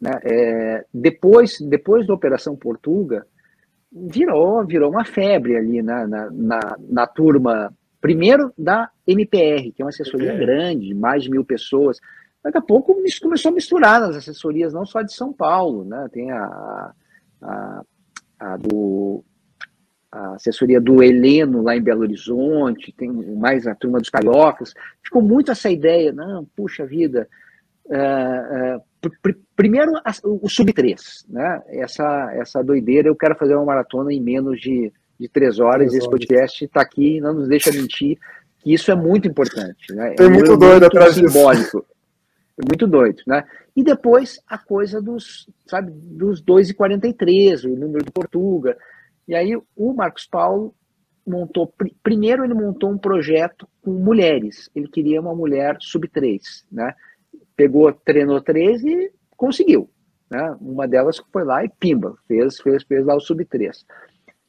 né? 0.00 0.10
É, 0.24 0.84
depois, 0.92 1.58
depois 1.60 2.06
da 2.06 2.14
Operação 2.14 2.56
Portuga, 2.56 3.26
virou, 3.90 4.64
virou 4.66 4.90
uma 4.90 5.04
febre 5.04 5.56
ali 5.56 5.82
na, 5.82 6.06
na, 6.06 6.30
na, 6.30 6.76
na 6.88 7.06
turma, 7.06 7.72
primeiro 8.00 8.52
da 8.56 8.90
MPR, 9.06 9.72
que 9.72 9.82
é 9.82 9.84
uma 9.84 9.90
assessoria 9.90 10.32
é. 10.32 10.38
grande, 10.38 10.94
mais 10.94 11.22
de 11.22 11.30
mil 11.30 11.44
pessoas. 11.44 11.98
Daqui 12.42 12.58
a 12.58 12.62
pouco 12.62 13.00
isso 13.04 13.20
começou 13.20 13.50
a 13.50 13.54
misturar 13.54 14.00
nas 14.00 14.16
assessorias, 14.16 14.72
não 14.72 14.84
só 14.84 15.02
de 15.02 15.12
São 15.12 15.32
Paulo, 15.32 15.84
né? 15.84 16.08
tem 16.12 16.30
a, 16.30 16.92
a, 17.42 17.82
a 18.38 18.56
do, 18.56 19.24
a 20.12 20.34
assessoria 20.34 20.80
do 20.80 21.02
Heleno 21.02 21.62
lá 21.62 21.76
em 21.76 21.82
Belo 21.82 22.02
Horizonte, 22.02 22.92
tem 22.92 23.10
mais 23.10 23.66
a 23.66 23.74
turma 23.74 23.98
dos 23.98 24.10
cariocas. 24.10 24.74
Ficou 25.02 25.22
muito 25.22 25.50
essa 25.50 25.70
ideia, 25.70 26.12
não, 26.12 26.44
puxa 26.56 26.86
vida, 26.86 27.28
uh, 27.86 28.76
uh, 28.76 28.82
primeiro 29.54 29.92
o 30.24 30.48
sub 30.48 30.72
3, 30.72 31.26
né? 31.28 31.62
Essa, 31.68 32.30
essa 32.34 32.62
doideira, 32.62 33.08
eu 33.08 33.16
quero 33.16 33.36
fazer 33.36 33.54
uma 33.54 33.64
maratona 33.64 34.12
em 34.12 34.20
menos 34.20 34.60
de, 34.60 34.92
de 35.18 35.28
três 35.28 35.58
horas. 35.58 35.94
Esse 35.94 36.08
podcast 36.08 36.64
está 36.64 36.82
aqui, 36.82 37.20
não 37.20 37.34
nos 37.34 37.48
deixa 37.48 37.72
mentir, 37.72 38.18
que 38.58 38.72
isso 38.72 38.90
é 38.90 38.94
muito 38.94 39.28
importante. 39.28 39.94
Né? 39.94 40.14
Tem 40.14 40.26
é 40.26 40.28
muito, 40.28 40.50
muito 40.50 40.60
doido 40.60 40.86
atrás 40.86 41.14
simbólico. 41.14 41.78
Disso. 41.80 41.96
É 42.58 42.66
muito 42.66 42.86
doido, 42.86 43.22
né? 43.26 43.44
E 43.76 43.84
depois 43.84 44.40
a 44.48 44.56
coisa 44.56 45.02
dos, 45.02 45.46
sabe, 45.66 45.90
dos 45.92 46.42
2,43, 46.42 47.64
o 47.64 47.76
número 47.76 48.04
de 48.04 48.10
Portuga. 48.10 48.76
E 49.28 49.34
aí 49.34 49.54
o 49.76 49.92
Marcos 49.92 50.26
Paulo 50.26 50.74
montou, 51.26 51.70
primeiro 52.02 52.44
ele 52.44 52.54
montou 52.54 52.90
um 52.90 52.96
projeto 52.96 53.68
com 53.82 53.90
mulheres. 53.90 54.70
Ele 54.74 54.88
queria 54.88 55.20
uma 55.20 55.34
mulher 55.34 55.76
sub 55.80 56.08
3, 56.08 56.64
né? 56.72 56.94
Pegou, 57.56 57.92
treinou 57.92 58.40
três 58.40 58.84
e 58.84 59.10
conseguiu. 59.36 59.90
Né? 60.30 60.56
Uma 60.60 60.86
delas 60.86 61.20
foi 61.32 61.44
lá 61.44 61.64
e 61.64 61.68
pimba, 61.68 62.16
fez, 62.26 62.60
fez, 62.60 62.84
fez 62.84 63.04
lá 63.04 63.14
o 63.14 63.20
sub-3. 63.20 63.84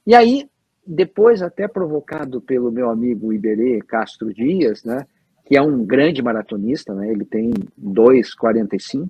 E 0.06 0.16
aí, 0.16 0.50
depois, 0.86 1.42
até 1.42 1.68
provocado 1.68 2.42
pelo 2.42 2.72
meu 2.72 2.90
amigo 2.90 3.34
Iberê 3.34 3.82
Castro 3.82 4.34
Dias, 4.34 4.84
né, 4.84 5.06
que 5.46 5.56
é 5.56 5.62
um 5.62 5.86
grande 5.86 6.22
maratonista, 6.22 6.94
né, 6.94 7.10
ele 7.10 7.26
tem 7.26 7.52
2,45, 7.80 9.10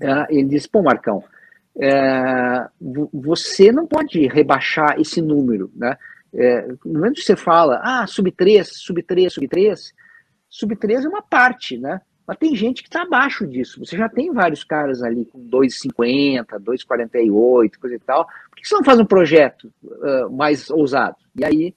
é, 0.00 0.26
ele 0.30 0.48
disse, 0.48 0.68
pô, 0.68 0.82
Marcão, 0.82 1.22
é, 1.76 2.66
você 3.12 3.72
não 3.72 3.86
pode 3.86 4.26
rebaixar 4.26 5.00
esse 5.00 5.20
número, 5.20 5.70
né? 5.74 5.96
É, 6.34 6.66
no 6.84 6.94
momento 6.94 7.14
que 7.14 7.22
você 7.22 7.36
fala, 7.36 7.80
ah, 7.82 8.06
sub 8.06 8.30
3, 8.30 8.66
sub 8.66 9.02
3, 9.02 9.32
sub 9.32 9.48
3, 9.48 9.92
sub 10.48 10.76
3 10.76 11.04
é 11.04 11.08
uma 11.08 11.22
parte, 11.22 11.78
né? 11.78 12.00
Mas 12.26 12.38
tem 12.38 12.54
gente 12.54 12.82
que 12.82 12.88
está 12.88 13.02
abaixo 13.02 13.46
disso. 13.46 13.84
Você 13.84 13.96
já 13.96 14.08
tem 14.08 14.32
vários 14.32 14.62
caras 14.62 15.02
ali 15.02 15.24
com 15.24 15.40
2,50, 15.40 16.46
2,48, 16.60 17.78
coisa 17.80 17.96
e 17.96 17.98
tal. 17.98 18.24
Por 18.24 18.56
que 18.56 18.66
você 18.66 18.74
não 18.74 18.84
faz 18.84 19.00
um 19.00 19.04
projeto 19.04 19.72
uh, 19.82 20.30
mais 20.30 20.70
ousado? 20.70 21.16
E 21.36 21.44
aí 21.44 21.74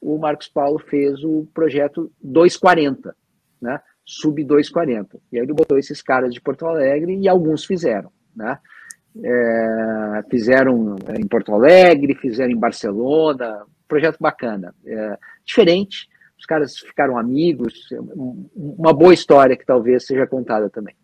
o 0.00 0.18
Marcos 0.18 0.48
Paulo 0.48 0.78
fez 0.78 1.22
o 1.22 1.46
projeto 1.54 2.10
240, 2.22 3.14
né? 3.60 3.80
Sub 4.04 4.42
240. 4.42 5.18
E 5.30 5.38
aí 5.38 5.44
ele 5.44 5.52
botou 5.52 5.78
esses 5.78 6.02
caras 6.02 6.34
de 6.34 6.40
Porto 6.40 6.66
Alegre 6.66 7.16
e 7.16 7.28
alguns 7.28 7.64
fizeram, 7.64 8.10
né? 8.34 8.58
É, 9.22 10.22
fizeram 10.30 10.96
em 11.18 11.26
Porto 11.28 11.54
Alegre, 11.54 12.14
fizeram 12.14 12.50
em 12.50 12.58
Barcelona, 12.58 13.64
projeto 13.86 14.16
bacana, 14.18 14.74
é, 14.86 15.18
diferente, 15.44 16.08
os 16.42 16.46
caras 16.46 16.76
ficaram 16.76 17.16
amigos, 17.16 17.72
uma 18.54 18.92
boa 18.92 19.14
história 19.14 19.56
que 19.56 19.64
talvez 19.64 20.04
seja 20.04 20.26
contada 20.26 20.68
também. 20.68 20.96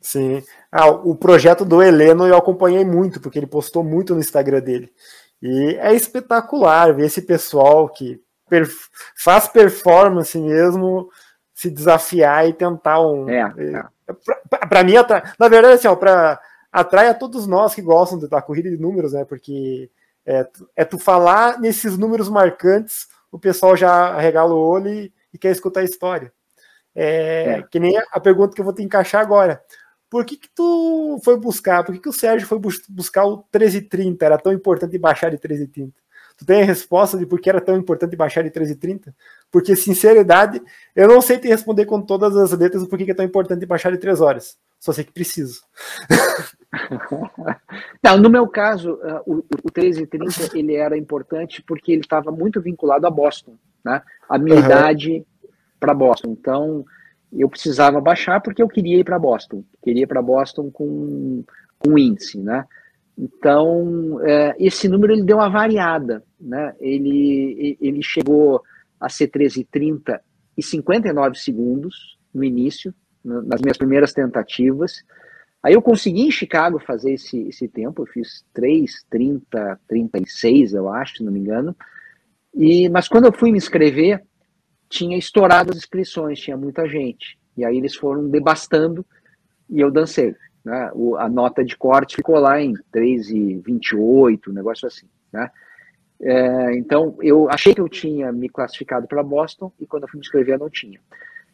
Sim. 0.00 0.42
Ah, 0.72 0.88
o 0.88 1.14
projeto 1.14 1.66
do 1.66 1.82
Heleno 1.82 2.26
eu 2.26 2.36
acompanhei 2.36 2.82
muito, 2.82 3.20
porque 3.20 3.38
ele 3.38 3.46
postou 3.46 3.84
muito 3.84 4.14
no 4.14 4.20
Instagram 4.20 4.60
dele. 4.60 4.90
E 5.42 5.76
é 5.78 5.94
espetacular 5.94 6.94
ver 6.94 7.06
esse 7.06 7.20
pessoal 7.22 7.90
que 7.90 8.18
per 8.48 8.66
faz 9.16 9.48
performance 9.48 10.38
mesmo 10.38 11.10
se 11.52 11.70
desafiar 11.70 12.48
e 12.48 12.54
tentar 12.54 13.00
um. 13.00 13.28
É, 13.28 13.52
é. 13.58 13.84
Para 14.66 14.82
mim, 14.82 14.94
na 15.38 15.48
verdade, 15.48 15.74
assim, 15.74 15.88
ó, 15.88 15.96
pra, 15.96 16.40
atrai 16.72 17.08
a 17.08 17.14
todos 17.14 17.46
nós 17.46 17.74
que 17.74 17.82
gostam 17.82 18.18
da 18.18 18.40
corrida 18.40 18.70
de 18.70 18.78
números, 18.78 19.12
né? 19.12 19.26
Porque 19.26 19.90
é, 20.24 20.48
é 20.74 20.84
tu 20.84 20.98
falar 20.98 21.60
nesses 21.60 21.98
números 21.98 22.30
marcantes, 22.30 23.08
o 23.36 23.38
pessoal 23.38 23.76
já 23.76 24.18
regala 24.18 24.54
o 24.54 24.58
olho 24.58 24.88
e, 24.88 25.12
e 25.30 25.36
quer 25.36 25.52
escutar 25.52 25.80
a 25.80 25.84
história. 25.84 26.32
É, 26.94 27.58
é, 27.58 27.62
Que 27.64 27.78
nem 27.78 27.94
a 28.10 28.18
pergunta 28.18 28.54
que 28.54 28.60
eu 28.62 28.64
vou 28.64 28.72
te 28.72 28.82
encaixar 28.82 29.20
agora. 29.20 29.62
Por 30.08 30.24
que, 30.24 30.38
que 30.38 30.48
tu 30.54 31.20
foi 31.22 31.38
buscar? 31.38 31.84
Por 31.84 31.94
que, 31.94 32.00
que 32.00 32.08
o 32.08 32.12
Sérgio 32.14 32.48
foi 32.48 32.58
bus 32.58 32.80
buscar 32.88 33.26
o 33.26 33.44
1330? 33.52 34.24
Era 34.24 34.38
tão 34.38 34.54
importante 34.54 34.98
baixar 34.98 35.28
de 35.28 35.36
1330? 35.36 35.92
Tu 36.38 36.46
tem 36.46 36.62
a 36.62 36.64
resposta 36.64 37.18
de 37.18 37.26
por 37.26 37.38
que 37.38 37.50
era 37.50 37.60
tão 37.60 37.76
importante 37.76 38.16
baixar 38.16 38.40
de 38.40 38.48
1330? 38.48 39.14
Porque, 39.50 39.76
sinceridade, 39.76 40.62
eu 40.94 41.06
não 41.06 41.20
sei 41.20 41.38
te 41.38 41.46
responder 41.48 41.84
com 41.84 42.00
todas 42.00 42.34
as 42.36 42.52
letras 42.52 42.82
o 42.82 42.88
porquê 42.88 43.04
que 43.04 43.10
é 43.10 43.14
tão 43.14 43.24
importante 43.24 43.66
baixar 43.66 43.92
de 43.92 43.98
3 43.98 44.22
horas. 44.22 44.56
Só 44.78 44.92
sei 44.92 45.04
que 45.04 45.12
preciso. 45.12 45.62
não, 48.02 48.18
no 48.20 48.30
meu 48.30 48.46
caso, 48.46 48.98
o, 49.26 49.38
o 49.38 49.70
1330 49.74 50.56
ele 50.58 50.74
era 50.74 50.96
importante 50.96 51.62
porque 51.62 51.92
ele 51.92 52.02
estava 52.02 52.30
muito 52.30 52.60
vinculado 52.60 53.06
a 53.06 53.10
Boston, 53.10 53.56
né? 53.84 54.02
A 54.28 54.38
minha 54.38 54.58
uhum. 54.58 54.64
idade 54.64 55.26
para 55.80 55.94
Boston. 55.94 56.30
Então, 56.30 56.84
eu 57.32 57.48
precisava 57.48 58.00
baixar 58.00 58.40
porque 58.40 58.62
eu 58.62 58.68
queria 58.68 58.98
ir 58.98 59.04
para 59.04 59.18
Boston. 59.18 59.64
Queria 59.82 60.04
ir 60.04 60.06
para 60.06 60.22
Boston 60.22 60.70
com, 60.70 61.44
com 61.78 61.98
índice, 61.98 62.38
né? 62.38 62.64
Então, 63.18 64.20
é, 64.22 64.54
esse 64.58 64.88
número 64.88 65.12
ele 65.12 65.24
deu 65.24 65.38
uma 65.38 65.48
variada, 65.48 66.22
né? 66.38 66.74
Ele, 66.78 67.78
ele 67.80 68.02
chegou 68.02 68.62
a 69.00 69.08
ser 69.08 69.28
13,30 69.28 70.20
e 70.56 70.62
59 70.62 71.38
segundos 71.38 72.18
no 72.32 72.44
início, 72.44 72.94
nas 73.26 73.60
minhas 73.60 73.76
primeiras 73.76 74.12
tentativas. 74.12 75.04
Aí 75.62 75.74
eu 75.74 75.82
consegui 75.82 76.22
em 76.22 76.30
Chicago 76.30 76.78
fazer 76.78 77.14
esse, 77.14 77.48
esse 77.48 77.66
tempo, 77.66 78.02
eu 78.02 78.06
fiz 78.06 78.44
3,30, 78.54 79.78
36, 79.88 80.74
eu 80.74 80.88
acho, 80.88 81.16
se 81.16 81.24
não 81.24 81.32
me 81.32 81.40
engano. 81.40 81.74
E, 82.54 82.88
mas 82.88 83.08
quando 83.08 83.24
eu 83.24 83.32
fui 83.32 83.50
me 83.50 83.58
inscrever, 83.58 84.22
tinha 84.88 85.18
estourado 85.18 85.72
as 85.72 85.76
inscrições, 85.76 86.38
tinha 86.38 86.56
muita 86.56 86.88
gente. 86.88 87.38
E 87.56 87.64
aí 87.64 87.76
eles 87.76 87.96
foram 87.96 88.28
debastando 88.28 89.04
e 89.68 89.80
eu 89.80 89.90
dancei. 89.90 90.34
Né? 90.64 90.90
O, 90.94 91.16
a 91.16 91.28
nota 91.28 91.64
de 91.64 91.76
corte 91.76 92.16
ficou 92.16 92.38
lá 92.38 92.60
em 92.60 92.74
3,28, 92.94 94.48
um 94.48 94.52
negócio 94.52 94.86
assim. 94.86 95.06
Né? 95.32 95.50
É, 96.20 96.76
então 96.76 97.16
eu 97.20 97.50
achei 97.50 97.74
que 97.74 97.80
eu 97.80 97.88
tinha 97.88 98.32
me 98.32 98.48
classificado 98.48 99.06
para 99.06 99.22
Boston 99.22 99.72
e 99.80 99.86
quando 99.86 100.04
eu 100.04 100.08
fui 100.08 100.18
me 100.18 100.24
inscrever 100.24 100.58
não 100.58 100.70
tinha. 100.70 101.00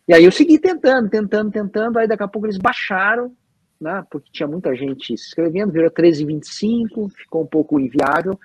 E 0.09 0.15
aí 0.15 0.25
eu 0.25 0.33
segui 0.33 0.59
tentando, 0.59 1.09
tentando, 1.09 1.51
tentando, 1.51 1.99
aí 1.99 2.09
daqui 2.09 2.23
a 2.23 2.29
pouco 2.29 2.47
eles 2.47 2.59
baixaram, 2.59 3.35
né, 3.81 4.05
porque 4.11 4.31
tinha 4.33 4.49
muita 4.49 4.75
gente 4.75 5.07
se 5.07 5.13
inscrevendo, 5.15 5.73
virou 5.73 5.91
13,25, 5.91 7.11
ficou 7.11 7.43
um 7.43 7.47
pouco 7.47 7.79
inviável. 7.79 8.39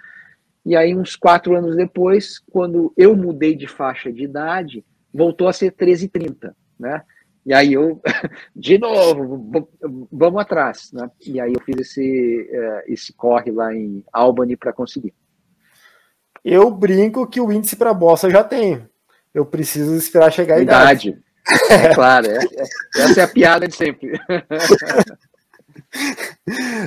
E 0.65 0.75
aí, 0.75 0.93
uns 0.93 1.15
quatro 1.15 1.55
anos 1.55 1.77
depois, 1.77 2.39
quando 2.51 2.91
eu 2.97 3.15
mudei 3.15 3.55
de 3.55 3.67
faixa 3.67 4.11
de 4.11 4.23
idade, 4.23 4.83
voltou 5.13 5.47
a 5.47 5.53
ser 5.53 5.71
13,30, 5.71 6.53
né? 6.77 7.03
E 7.45 7.53
aí 7.53 7.71
eu, 7.71 8.01
de 8.53 8.77
novo, 8.77 9.49
vamos 10.11 10.41
atrás, 10.41 10.91
né? 10.91 11.09
E 11.25 11.39
aí 11.39 11.53
eu 11.53 11.61
fiz 11.61 11.77
esse, 11.79 12.49
é, 12.51 12.83
esse 12.91 13.13
corre 13.13 13.49
lá 13.49 13.73
em 13.73 14.03
Albany 14.11 14.57
para 14.57 14.73
conseguir. 14.73 15.13
Eu 16.43 16.69
brinco 16.69 17.25
que 17.27 17.39
o 17.39 17.49
índice 17.49 17.77
para 17.77 17.93
bossa 17.93 18.29
já 18.29 18.43
tem. 18.43 18.85
Eu 19.33 19.45
preciso 19.45 19.95
esperar 19.95 20.33
chegar 20.33 20.55
a 20.55 20.61
idade. 20.61 21.09
idade. 21.09 21.26
É 21.69 21.93
claro, 21.93 22.27
é, 22.27 22.37
é, 22.37 23.03
essa 23.03 23.21
é 23.21 23.23
a 23.23 23.27
piada 23.27 23.67
de 23.67 23.75
sempre. 23.75 24.19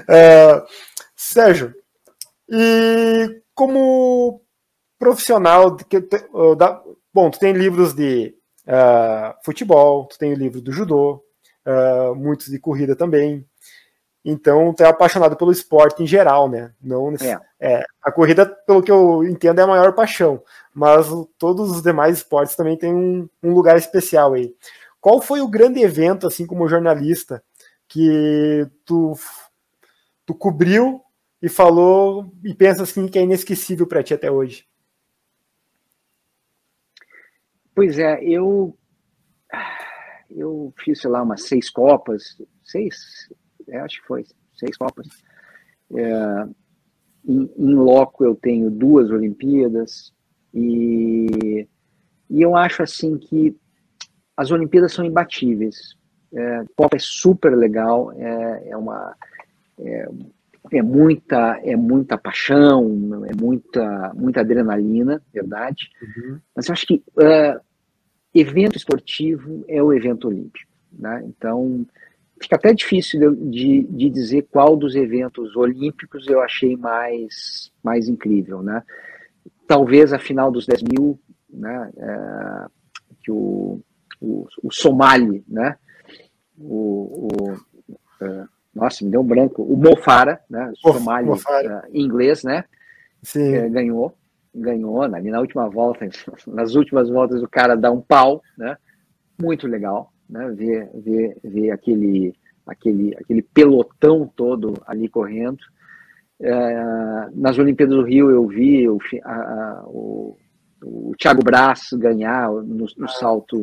é, 0.09 0.63
Sérgio, 1.17 1.75
e 2.49 3.43
como 3.55 4.43
profissional, 4.99 5.77
que, 5.77 6.01
da, 6.57 6.83
bom, 7.13 7.31
tu 7.31 7.39
tem 7.39 7.53
livros 7.53 7.95
de 7.95 8.35
uh, 8.67 9.35
futebol, 9.45 10.07
tu 10.07 10.19
tem 10.19 10.33
o 10.33 10.37
livro 10.37 10.61
do 10.61 10.73
judô, 10.73 11.23
uh, 11.67 12.15
muitos 12.15 12.49
de 12.49 12.59
corrida 12.59 12.97
também. 12.97 13.47
Então, 14.25 14.75
tu 14.75 14.83
é 14.83 14.87
apaixonado 14.87 15.37
pelo 15.37 15.51
esporte 15.51 16.03
em 16.03 16.07
geral, 16.07 16.49
né? 16.49 16.75
Não 16.81 17.15
é. 17.15 17.41
é. 17.59 17.85
a 18.03 18.13
corrida, 18.13 18.45
pelo 18.45 18.83
que 18.83 18.91
eu 18.91 19.25
entendo, 19.25 19.61
é 19.61 19.65
a 19.65 19.67
maior 19.67 19.95
paixão, 19.95 20.43
mas 20.75 21.07
todos 21.39 21.71
os 21.71 21.83
demais 21.83 22.19
esportes 22.19 22.55
também 22.55 22.77
têm 22.77 22.93
um, 22.93 23.29
um 23.43 23.55
lugar 23.55 23.79
especial 23.79 24.35
aí. 24.35 24.55
Qual 25.01 25.23
foi 25.23 25.41
o 25.41 25.49
grande 25.49 25.81
evento, 25.81 26.27
assim 26.27 26.47
como 26.47 26.69
jornalista, 26.69 27.43
que 27.89 28.69
tu, 28.85 29.15
tu 30.27 30.35
cobriu 30.35 31.03
e 31.41 31.49
falou 31.49 32.31
e 32.45 32.55
pensa 32.55 32.83
assim 32.83 33.09
que 33.09 33.19
é 33.19 33.23
inesquecível 33.23 33.87
para 33.87 34.03
ti 34.03 34.13
até 34.13 34.31
hoje? 34.31 34.67
Pois 37.75 37.99
é, 37.99 38.23
eu 38.23 38.77
eu 40.31 40.73
fiz, 40.77 41.01
sei 41.01 41.11
lá, 41.11 41.23
umas 41.23 41.45
seis 41.45 41.69
copas, 41.69 42.37
seis, 42.63 43.29
é, 43.69 43.79
acho 43.81 44.01
que 44.01 44.07
foi, 44.07 44.25
seis 44.55 44.77
copas. 44.77 45.09
É, 45.95 46.47
em, 47.27 47.51
em 47.57 47.75
loco 47.75 48.25
eu 48.25 48.35
tenho 48.35 48.71
duas 48.71 49.11
Olimpíadas 49.11 50.13
e, 50.55 51.67
e 52.29 52.43
eu 52.43 52.57
acho 52.57 52.83
assim 52.83 53.19
que 53.19 53.57
as 54.37 54.51
Olimpíadas 54.51 54.93
são 54.93 55.05
imbatíveis. 55.05 55.95
É, 56.33 56.65
Copa 56.77 56.97
é 56.97 57.01
super 57.01 57.57
legal, 57.57 58.13
é, 58.13 58.71
é 58.71 58.77
uma 58.77 59.15
é, 59.79 60.09
é 60.73 60.83
muita 60.83 61.61
é 61.65 61.75
muita 61.75 62.17
paixão, 62.17 63.25
é 63.27 63.35
muita 63.35 64.13
muita 64.15 64.41
adrenalina, 64.41 65.21
verdade. 65.33 65.91
Uhum. 66.03 66.39
Mas 66.55 66.69
eu 66.69 66.73
acho 66.73 66.87
que 66.87 67.03
uh, 67.17 67.61
evento 68.35 68.77
esportivo 68.77 69.65
é 69.69 69.83
o 69.83 69.93
evento 69.93 70.29
olímpico, 70.29 70.71
né? 70.93 71.23
Então 71.27 71.85
fica 72.41 72.57
até 72.57 72.73
difícil 72.73 73.35
de, 73.35 73.85
de 73.85 74.11
dizer 74.11 74.49
qual 74.51 74.77
dos 74.77 74.97
eventos 74.97 75.55
olímpicos 75.55 76.27
eu 76.27 76.41
achei 76.41 76.77
mais 76.77 77.71
mais 77.83 78.09
incrível, 78.09 78.63
né? 78.63 78.83
Talvez 79.67 80.13
a 80.13 80.19
final 80.19 80.51
dos 80.51 80.67
10 80.67 80.83
mil, 80.83 81.21
né? 81.49 81.91
É, 81.97 82.67
que 83.23 83.31
o, 83.31 83.81
o, 84.21 84.47
o 84.63 84.73
Somali, 84.73 85.45
né? 85.47 85.77
O, 86.59 87.29
o 87.29 87.53
uh, 87.53 88.49
nossa, 88.75 89.05
me 89.05 89.11
deu 89.11 89.21
um 89.21 89.27
branco. 89.27 89.63
O 89.63 89.77
Mofara, 89.77 90.41
né? 90.49 90.73
Somali 90.77 91.29
uh, 91.29 91.39
inglês, 91.93 92.43
né? 92.43 92.65
Sim. 93.23 93.55
É, 93.55 93.69
ganhou, 93.69 94.15
ganhou 94.55 95.03
ali 95.03 95.31
na 95.31 95.41
última 95.41 95.69
volta, 95.69 96.09
nas 96.49 96.75
últimas 96.75 97.09
voltas 97.09 97.43
o 97.43 97.49
cara 97.49 97.77
dá 97.77 97.91
um 97.91 98.01
pau, 98.01 98.43
né? 98.57 98.77
Muito 99.41 99.67
legal, 99.67 100.13
né? 100.31 100.49
Ver, 100.51 100.91
ver, 100.95 101.37
ver 101.43 101.71
aquele, 101.71 102.35
aquele, 102.67 103.15
aquele 103.17 103.43
pelotão 103.43 104.31
todo 104.35 104.75
ali 104.87 105.09
correndo. 105.09 105.59
É, 106.41 107.29
nas 107.35 107.59
Olimpíadas 107.59 107.95
do 107.95 108.05
Rio 108.05 108.31
eu 108.31 108.47
vi 108.47 108.89
o, 108.89 108.99
a, 109.25 109.83
o, 109.87 110.37
o 110.83 111.13
Thiago 111.19 111.43
Braz 111.45 111.91
ganhar 111.93 112.51
no, 112.51 112.87
no 112.97 113.05
ah, 113.05 113.09
salto 113.09 113.61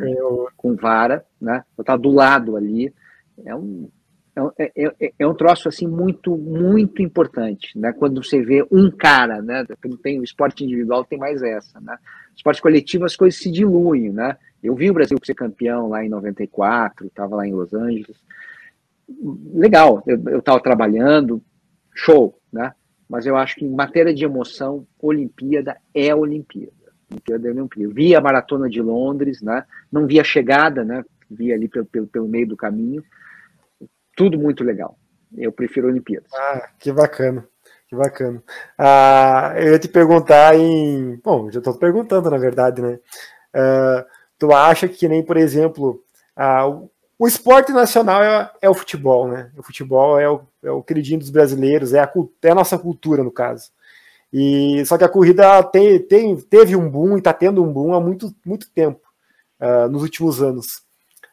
com 0.55 0.76
vara, 0.76 1.26
né? 1.41 1.63
Eu 1.78 1.82
estava 1.82 1.99
do 1.99 2.11
lado 2.11 2.55
ali. 2.55 2.93
É 3.43 3.55
um, 3.55 3.89
é, 4.59 4.72
é, 4.76 4.95
é, 4.99 5.13
é, 5.18 5.28
um 5.28 5.34
troço 5.34 5.68
assim 5.68 5.88
muito 5.88 6.38
muito 6.38 7.01
importante, 7.01 7.78
né? 7.78 7.91
Quando 7.93 8.24
você 8.24 8.41
vê 8.43 8.63
um 8.72 8.91
cara, 8.91 9.41
né? 9.41 9.65
Tem 10.03 10.20
o 10.20 10.24
esporte 10.24 10.63
individual 10.63 11.03
tem 11.03 11.18
mais 11.18 11.41
essa, 11.41 11.80
né? 11.80 11.97
Esporte 12.38 12.62
coletivo 12.62 13.04
as 13.04 13.16
coisas 13.16 13.40
se 13.40 13.52
diluem, 13.52 14.12
né? 14.14 14.38
Eu 14.64 14.76
vi 14.76 14.90
o 14.90 14.94
Brasil 14.94 15.18
ser 15.24 15.36
campeão 15.36 15.90
lá 15.90 16.06
em 16.06 16.10
94, 16.10 17.08
estava 17.08 17.36
lá 17.36 17.46
em 17.46 17.54
Los 17.54 17.74
Angeles, 17.74 18.18
legal. 19.54 20.02
Eu 20.08 20.40
estava 20.40 20.60
trabalhando, 20.62 21.42
show, 21.94 22.40
né? 22.52 22.74
Mas 23.10 23.26
eu 23.26 23.36
acho 23.36 23.56
que 23.56 23.66
em 23.66 23.70
matéria 23.70 24.14
de 24.14 24.24
emoção, 24.24 24.86
Olimpíada 25.02 25.78
é 25.94 26.14
Olimpíada. 26.14 26.74
Olimpíada 27.10 27.48
é 27.48 27.52
Olimpíada. 27.52 27.94
Vi 27.94 28.16
a 28.16 28.22
maratona 28.22 28.70
de 28.70 28.82
Londres, 28.82 29.42
né? 29.42 29.64
Não 29.92 30.06
vi 30.06 30.20
a 30.20 30.24
chegada, 30.24 30.84
né? 30.84 31.04
Vi 31.30 31.54
ali 31.54 31.68
pelo, 31.68 31.86
pelo, 31.86 32.08
pelo 32.08 32.28
meio 32.28 32.48
do 32.48 32.58
caminho 32.58 33.04
tudo 34.18 34.38
muito 34.38 34.64
legal. 34.64 34.98
Eu 35.38 35.52
prefiro 35.52 35.88
Olimpíadas. 35.88 36.32
Ah, 36.34 36.70
que 36.80 36.92
bacana. 36.92 37.48
Que 37.88 37.96
bacana. 37.96 38.44
Ah, 38.78 39.54
eu 39.58 39.72
ia 39.72 39.80
te 39.80 39.88
perguntar 39.88 40.56
em. 40.56 41.16
Bom, 41.24 41.50
já 41.50 41.60
estou 41.60 41.74
perguntando, 41.78 42.30
na 42.30 42.38
verdade, 42.38 42.82
né? 42.82 43.00
Uh, 43.56 44.06
tu 44.38 44.54
acha 44.54 44.88
que 44.90 45.08
nem, 45.08 45.24
por 45.24 45.38
exemplo, 45.38 46.04
ah, 46.36 46.68
o 47.20 47.28
esporte 47.28 47.72
nacional 47.72 48.22
é, 48.22 48.52
é, 48.62 48.70
o 48.70 48.74
futebol, 48.74 49.28
né? 49.28 49.52
O 49.58 49.64
futebol 49.64 50.20
é 50.20 50.30
o, 50.30 50.42
é 50.64 50.70
o 50.70 50.84
queridinho 50.84 51.20
dos 51.20 51.30
brasileiros, 51.30 51.94
é 51.94 52.00
a, 52.00 52.12
é 52.44 52.50
a 52.52 52.56
nossa 52.56 52.78
cultura, 52.78 53.24
no 53.24 53.32
caso. 53.32 53.72
E 54.32 54.86
só 54.86 54.98
que 54.98 55.06
a 55.06 55.10
corrida 55.10 55.64
tem, 55.64 55.98
tem, 56.00 56.36
teve 56.36 56.76
um 56.76 56.90
boom 56.90 57.16
e 57.16 57.20
está 57.20 57.34
tendo 57.34 57.64
um 57.64 57.72
boom 57.72 57.94
há 57.94 58.02
muito, 58.02 58.36
muito 58.46 58.70
tempo, 58.70 59.02
uh, 59.62 59.90
nos 59.90 60.04
últimos 60.04 60.42
anos. 60.42 60.84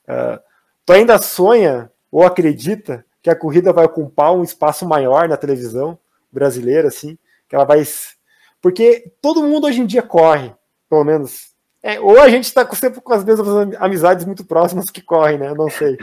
Uh, 0.09 0.41
tu 0.87 0.93
ainda 0.93 1.19
sonha 1.19 1.91
ou 2.13 2.23
acredita 2.23 3.05
que 3.21 3.29
a 3.29 3.37
corrida 3.37 3.73
vai 3.73 3.85
ocupar 3.85 4.33
um 4.33 4.45
espaço 4.45 4.87
maior 4.87 5.29
na 5.29 5.37
televisão 5.37 5.99
brasileira, 6.35 6.89
assim, 6.89 7.17
que 7.49 7.55
ela 7.55 7.65
vai. 7.65 7.83
Porque 8.61 9.13
todo 9.23 9.43
mundo 9.43 9.67
hoje 9.67 9.81
em 9.81 9.87
dia 9.87 10.03
corre, 10.03 10.53
pelo 10.89 11.05
menos. 11.05 11.55
É, 11.83 12.01
ou 12.01 12.21
a 12.21 12.29
gente 12.29 12.45
está 12.45 12.67
sempre 12.75 13.01
com 13.01 13.13
as 13.13 13.25
mesmas 13.25 13.77
amizades 13.79 14.25
muito 14.25 14.45
próximas 14.45 14.91
que 14.91 15.03
correm, 15.03 15.39
né? 15.39 15.49
Eu 15.49 15.55
não 15.55 15.71
sei. 15.71 15.99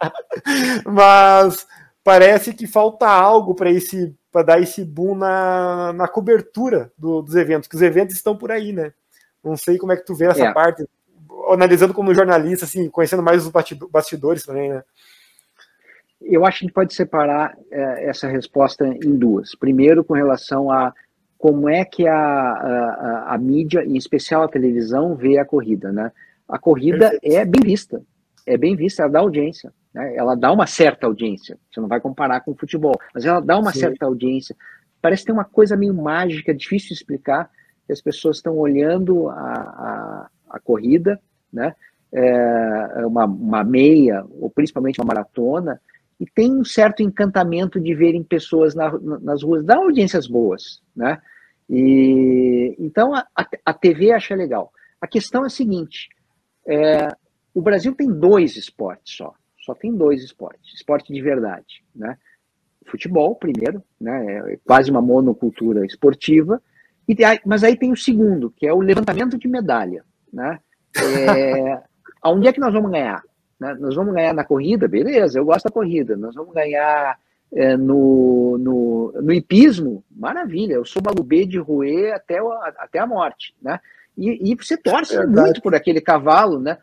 Mas 0.84 1.66
parece 2.02 2.54
que 2.54 2.66
falta 2.66 3.06
algo 3.06 3.54
para 3.54 3.70
esse 3.70 4.14
para 4.34 4.42
dar 4.42 4.60
esse 4.60 4.84
boom 4.84 5.14
na, 5.14 5.92
na 5.92 6.08
cobertura 6.08 6.90
do, 6.98 7.22
dos 7.22 7.36
eventos, 7.36 7.68
que 7.68 7.76
os 7.76 7.82
eventos 7.82 8.16
estão 8.16 8.36
por 8.36 8.50
aí, 8.50 8.72
né? 8.72 8.92
Não 9.44 9.56
sei 9.56 9.78
como 9.78 9.92
é 9.92 9.96
que 9.96 10.04
tu 10.04 10.12
vê 10.12 10.26
essa 10.26 10.46
é. 10.46 10.52
parte, 10.52 10.84
analisando 11.50 11.94
como 11.94 12.12
jornalista, 12.12 12.64
assim, 12.64 12.88
conhecendo 12.88 13.22
mais 13.22 13.46
os 13.46 13.52
bastidores 13.92 14.44
também, 14.44 14.70
né? 14.70 14.82
Eu 16.24 16.44
acho 16.44 16.58
que 16.58 16.64
a 16.64 16.66
gente 16.66 16.74
pode 16.74 16.94
separar 16.94 17.56
é, 17.70 18.08
essa 18.08 18.26
resposta 18.28 18.86
em 18.86 19.16
duas. 19.16 19.54
Primeiro, 19.54 20.04
com 20.04 20.14
relação 20.14 20.70
a 20.70 20.92
como 21.44 21.68
é 21.68 21.84
que 21.84 22.08
a, 22.08 22.16
a, 22.16 23.34
a, 23.34 23.38
mídia, 23.38 23.84
em 23.84 23.98
especial 23.98 24.42
a 24.42 24.48
televisão, 24.48 25.14
vê 25.14 25.36
a 25.36 25.44
corrida, 25.44 25.92
né? 25.92 26.10
A 26.48 26.58
corrida 26.58 27.10
Perfeito. 27.10 27.36
é 27.36 27.44
bem 27.44 27.60
vista, 27.62 28.02
é 28.46 28.56
bem 28.56 28.74
vista, 28.74 29.02
ela 29.02 29.12
dá 29.12 29.18
audiência, 29.20 29.70
né? 29.92 30.16
ela 30.16 30.34
dá 30.34 30.50
uma 30.50 30.66
certa 30.66 31.06
audiência, 31.06 31.58
você 31.70 31.80
não 31.80 31.88
vai 31.88 32.00
comparar 32.00 32.40
com 32.40 32.52
o 32.52 32.56
futebol, 32.56 32.98
mas 33.14 33.26
ela 33.26 33.40
dá 33.40 33.58
uma 33.58 33.72
Sim. 33.72 33.80
certa 33.80 34.06
audiência. 34.06 34.56
Parece 35.02 35.26
ter 35.26 35.32
uma 35.32 35.44
coisa 35.44 35.76
meio 35.76 35.92
mágica, 35.92 36.54
difícil 36.54 36.88
de 36.88 36.94
explicar, 36.94 37.50
que 37.86 37.92
as 37.92 38.00
pessoas 38.00 38.36
estão 38.36 38.56
olhando 38.56 39.28
a, 39.28 39.34
a, 39.34 40.30
a 40.48 40.60
corrida, 40.60 41.20
né? 41.52 41.74
É 42.10 43.04
uma, 43.04 43.26
uma 43.26 43.64
meia, 43.64 44.24
ou 44.40 44.48
principalmente 44.48 44.98
uma 44.98 45.08
maratona, 45.08 45.78
e 46.18 46.26
tem 46.26 46.52
um 46.52 46.64
certo 46.64 47.02
encantamento 47.02 47.80
de 47.80 47.94
verem 47.94 48.22
pessoas 48.22 48.74
na, 48.74 48.92
nas 49.20 49.42
ruas, 49.42 49.64
dá 49.64 49.76
audiências 49.76 50.26
boas, 50.26 50.80
né? 50.94 51.20
E 51.68 52.74
então 52.78 53.14
a, 53.14 53.26
a 53.64 53.72
TV 53.72 54.12
acha 54.12 54.34
legal. 54.34 54.72
A 55.00 55.06
questão 55.06 55.44
é 55.44 55.46
a 55.46 55.50
seguinte: 55.50 56.08
é, 56.66 57.08
o 57.54 57.60
Brasil 57.60 57.94
tem 57.94 58.08
dois 58.08 58.56
esportes 58.56 59.16
só, 59.16 59.34
só 59.58 59.74
tem 59.74 59.94
dois 59.94 60.22
esportes, 60.22 60.74
esporte 60.74 61.12
de 61.12 61.20
verdade, 61.20 61.84
né? 61.94 62.16
Futebol 62.86 63.34
primeiro, 63.34 63.82
né? 64.00 64.52
É 64.52 64.58
quase 64.64 64.90
uma 64.90 65.00
monocultura 65.00 65.84
esportiva. 65.86 66.62
E, 67.08 67.14
mas 67.44 67.64
aí 67.64 67.76
tem 67.76 67.92
o 67.92 67.96
segundo, 67.96 68.50
que 68.50 68.66
é 68.66 68.72
o 68.72 68.80
levantamento 68.80 69.38
de 69.38 69.48
medalha, 69.48 70.04
né? 70.32 70.60
É, 70.96 71.82
aonde 72.22 72.48
é 72.48 72.52
que 72.52 72.60
nós 72.60 72.72
vamos 72.72 72.90
ganhar? 72.90 73.22
Né? 73.58 73.74
Nós 73.78 73.94
vamos 73.94 74.14
ganhar 74.14 74.34
na 74.34 74.44
corrida, 74.44 74.88
beleza, 74.88 75.38
eu 75.38 75.44
gosto 75.44 75.64
da 75.64 75.70
corrida. 75.70 76.16
Nós 76.16 76.34
vamos 76.34 76.54
ganhar 76.54 77.18
é, 77.52 77.76
no, 77.76 78.58
no, 78.58 79.12
no 79.22 79.32
hipismo, 79.32 80.04
maravilha, 80.10 80.74
eu 80.74 80.84
sou 80.84 81.00
balubê 81.00 81.46
de 81.46 81.58
roer 81.58 82.14
até, 82.14 82.38
até 82.78 82.98
a 82.98 83.06
morte, 83.06 83.54
né? 83.62 83.78
E, 84.16 84.52
e 84.52 84.56
você 84.56 84.76
torce 84.76 85.16
é 85.16 85.26
muito 85.26 85.60
por 85.60 85.74
aquele 85.74 86.00
cavalo, 86.00 86.60
né? 86.60 86.78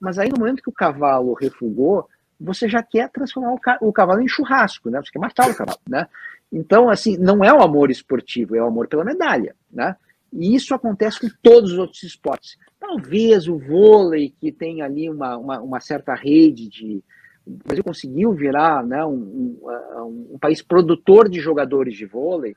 Mas 0.00 0.18
aí 0.18 0.28
no 0.28 0.38
momento 0.38 0.62
que 0.62 0.68
o 0.68 0.72
cavalo 0.72 1.34
refugou, 1.34 2.08
você 2.40 2.68
já 2.68 2.82
quer 2.82 3.10
transformar 3.10 3.52
o, 3.52 3.58
ca 3.58 3.78
o 3.80 3.92
cavalo 3.92 4.20
em 4.20 4.28
churrasco, 4.28 4.90
né? 4.90 5.00
Você 5.02 5.10
quer 5.10 5.18
matar 5.18 5.50
o 5.50 5.54
cavalo, 5.54 5.78
né? 5.88 6.06
Então, 6.52 6.88
assim, 6.88 7.16
não 7.16 7.44
é 7.44 7.52
o 7.52 7.62
amor 7.62 7.90
esportivo, 7.90 8.56
é 8.56 8.62
o 8.62 8.66
amor 8.66 8.88
pela 8.88 9.04
medalha, 9.04 9.54
né? 9.70 9.96
E 10.32 10.54
isso 10.54 10.74
acontece 10.74 11.20
com 11.20 11.28
todos 11.42 11.72
os 11.72 11.78
outros 11.78 12.02
esportes. 12.02 12.56
Talvez 12.78 13.48
o 13.48 13.58
vôlei, 13.58 14.34
que 14.38 14.52
tem 14.52 14.82
ali 14.82 15.08
uma, 15.08 15.36
uma, 15.36 15.60
uma 15.60 15.80
certa 15.80 16.14
rede 16.14 16.68
de. 16.68 17.02
O 17.46 17.52
Brasil 17.64 17.84
conseguiu 17.84 18.32
virar 18.32 18.84
né, 18.84 19.04
um, 19.04 19.14
um, 19.14 20.28
um, 20.34 20.38
país 20.38 20.60
produtor 20.62 21.28
de 21.28 21.38
jogadores 21.38 21.96
de 21.96 22.04
vôlei, 22.04 22.56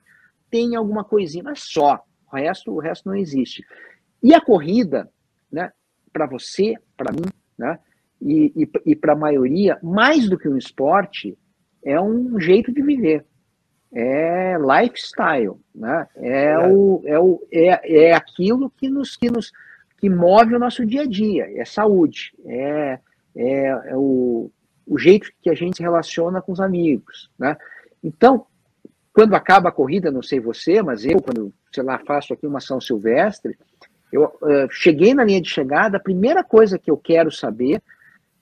tem 0.49 0.75
alguma 0.75 1.03
coisinha, 1.03 1.43
mas 1.43 1.59
só. 1.59 2.03
O 2.31 2.35
resto, 2.35 2.71
o 2.71 2.79
resto 2.79 3.07
não 3.07 3.15
existe. 3.15 3.63
E 4.21 4.33
a 4.33 4.41
corrida, 4.41 5.07
né, 5.51 5.71
para 6.11 6.25
você, 6.25 6.75
para 6.97 7.11
mim, 7.11 7.29
né, 7.57 7.79
e, 8.19 8.51
e, 8.55 8.91
e 8.91 8.95
para 8.95 9.13
a 9.13 9.17
maioria, 9.17 9.77
mais 9.81 10.27
do 10.27 10.37
que 10.37 10.49
um 10.49 10.57
esporte, 10.57 11.37
é 11.83 11.99
um 12.01 12.39
jeito 12.39 12.73
de 12.73 12.81
viver 12.81 13.25
é 13.93 14.55
lifestyle, 14.57 15.57
né? 15.73 16.07
É, 16.15 16.43
é. 16.51 16.59
O, 16.67 17.01
é, 17.05 17.19
o, 17.19 17.41
é, 17.51 18.05
é 18.09 18.13
aquilo 18.13 18.69
que 18.69 18.89
nos, 18.89 19.15
que 19.15 19.29
nos 19.29 19.51
que 19.97 20.09
move 20.09 20.55
o 20.55 20.59
nosso 20.59 20.85
dia 20.85 21.01
a 21.01 21.05
dia, 21.05 21.45
é 21.59 21.65
saúde, 21.65 22.33
é, 22.45 22.99
é, 23.35 23.65
é 23.67 23.95
o, 23.95 24.49
o 24.87 24.97
jeito 24.97 25.29
que 25.41 25.49
a 25.49 25.53
gente 25.53 25.77
se 25.77 25.83
relaciona 25.83 26.41
com 26.41 26.53
os 26.53 26.61
amigos, 26.61 27.29
né? 27.37 27.57
Então, 28.01 28.45
quando 29.11 29.35
acaba 29.35 29.67
a 29.67 29.73
corrida, 29.73 30.09
não 30.09 30.23
sei 30.23 30.39
você, 30.39 30.81
mas 30.81 31.03
eu, 31.03 31.21
quando, 31.21 31.53
sei 31.73 31.83
lá, 31.83 31.99
faço 31.99 32.33
aqui 32.33 32.47
uma 32.47 32.61
São 32.61 32.79
Silvestre, 32.79 33.57
eu 34.11 34.23
uh, 34.23 34.71
cheguei 34.71 35.13
na 35.13 35.25
linha 35.25 35.41
de 35.41 35.49
chegada, 35.49 35.97
a 35.97 36.01
primeira 36.01 36.43
coisa 36.43 36.79
que 36.79 36.89
eu 36.89 36.95
quero 36.95 37.29
saber 37.29 37.81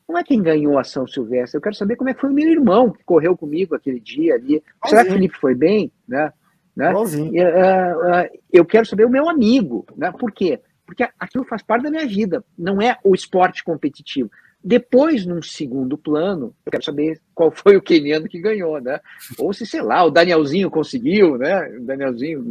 não 0.07 0.17
é 0.17 0.23
quem 0.23 0.41
ganhou 0.41 0.79
a 0.79 0.83
São 0.83 1.05
Silvestre, 1.05 1.57
eu 1.57 1.61
quero 1.61 1.75
saber 1.75 1.95
como 1.95 2.09
é 2.09 2.13
que 2.13 2.21
foi 2.21 2.29
o 2.29 2.33
meu 2.33 2.49
irmão 2.49 2.91
que 2.91 3.03
correu 3.03 3.35
comigo 3.35 3.75
aquele 3.75 3.99
dia 3.99 4.35
ali. 4.35 4.63
Será 4.85 5.03
que 5.03 5.09
o 5.09 5.13
Felipe 5.13 5.37
foi 5.37 5.53
bem? 5.53 5.91
Né? 6.07 6.31
Né? 6.75 6.93
Uh, 6.93 7.03
uh, 7.03 8.39
eu 8.51 8.63
quero 8.63 8.85
saber 8.85 9.05
o 9.05 9.09
meu 9.09 9.27
amigo. 9.27 9.85
Né? 9.97 10.11
Por 10.11 10.31
quê? 10.31 10.61
Porque 10.85 11.07
aquilo 11.19 11.43
faz 11.43 11.61
parte 11.61 11.83
da 11.83 11.91
minha 11.91 12.07
vida, 12.07 12.43
não 12.57 12.81
é 12.81 12.97
o 13.03 13.13
esporte 13.13 13.63
competitivo. 13.63 14.29
Depois, 14.63 15.25
num 15.25 15.41
segundo 15.41 15.97
plano, 15.97 16.53
eu 16.65 16.71
quero 16.71 16.83
saber 16.83 17.21
qual 17.33 17.51
foi 17.51 17.77
o 17.77 17.81
queniano 17.81 18.27
que 18.27 18.39
ganhou, 18.39 18.81
né? 18.81 18.99
Ou 19.37 19.53
se, 19.53 19.65
sei 19.65 19.81
lá, 19.81 20.03
o 20.03 20.09
Danielzinho 20.09 20.69
conseguiu, 20.69 21.37
né? 21.37 21.77
O 21.77 21.83
Danielzinho, 21.83 22.43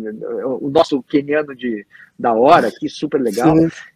o 0.60 0.70
nosso 0.70 1.02
queniano 1.02 1.54
de, 1.54 1.86
da 2.18 2.32
hora, 2.32 2.70
que 2.70 2.88
super 2.88 3.20
legal. 3.20 3.54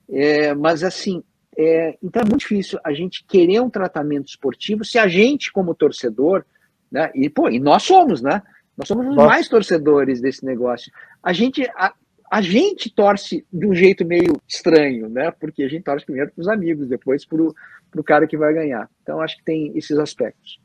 É, 0.09 0.53
mas, 0.55 0.83
assim, 0.83 1.23
é, 1.63 1.99
então 2.03 2.23
é 2.23 2.25
muito 2.25 2.41
difícil 2.41 2.79
a 2.83 2.91
gente 2.95 3.23
querer 3.25 3.61
um 3.61 3.69
tratamento 3.69 4.29
esportivo 4.29 4.83
se 4.83 4.99
a 4.99 5.07
gente, 5.07 5.53
como 5.53 5.75
torcedor, 5.75 6.43
né, 6.91 7.11
e, 7.15 7.29
pô, 7.29 7.51
e 7.51 7.61
nós 7.61 7.83
somos, 7.83 8.23
né? 8.23 8.43
Nós 8.77 8.89
somos 8.89 9.07
os 9.07 9.15
mais 9.15 9.47
torcedores 9.47 10.23
desse 10.23 10.43
negócio. 10.43 10.91
A 11.23 11.35
gente, 11.35 11.63
a, 11.77 11.93
a, 12.31 12.41
gente 12.41 12.89
torce 12.89 13.47
de 13.53 13.67
um 13.67 13.75
jeito 13.75 14.07
meio 14.07 14.41
estranho, 14.49 15.07
né? 15.11 15.31
Porque 15.33 15.63
a 15.63 15.69
gente 15.69 15.83
torce 15.83 16.07
primeiro 16.07 16.33
para 16.33 16.41
os 16.41 16.49
amigos, 16.49 16.89
depois 16.89 17.27
para 17.27 17.43
o 17.43 18.05
cara 18.05 18.27
que 18.27 18.39
vai 18.39 18.55
ganhar. 18.55 18.89
Então 19.03 19.21
acho 19.21 19.37
que 19.37 19.45
tem 19.45 19.77
esses 19.77 19.99
aspectos. 19.99 20.59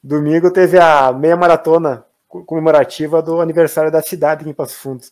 Domingo 0.00 0.52
teve 0.52 0.78
a 0.78 1.12
meia 1.12 1.36
maratona 1.36 2.04
comemorativa 2.28 3.20
do 3.20 3.40
aniversário 3.40 3.90
da 3.90 4.00
cidade 4.00 4.42
aqui 4.42 4.50
em 4.50 4.54
Passo 4.54 4.76
Fundo. 4.76 5.02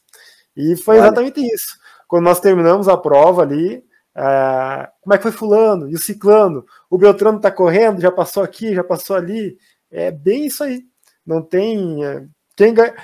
E 0.56 0.76
foi 0.76 0.98
exatamente 0.98 1.40
isso. 1.40 1.78
Quando 2.06 2.24
nós 2.24 2.38
terminamos 2.38 2.88
a 2.88 2.96
prova 2.96 3.42
ali, 3.42 3.84
ah, 4.14 4.90
como 5.00 5.14
é 5.14 5.16
que 5.16 5.22
foi 5.22 5.32
fulano 5.32 5.88
e 5.88 5.94
o 5.94 5.98
ciclano? 5.98 6.64
O 6.88 6.98
Beltrano 6.98 7.36
está 7.36 7.50
correndo, 7.50 8.00
já 8.00 8.10
passou 8.10 8.42
aqui, 8.42 8.74
já 8.74 8.84
passou 8.84 9.16
ali. 9.16 9.56
É 9.90 10.10
bem 10.10 10.46
isso 10.46 10.64
aí. 10.64 10.82
Não 11.24 11.42
tem. 11.42 12.04
É, 12.04 12.26
quem 12.56 12.74
ganha. 12.74 12.94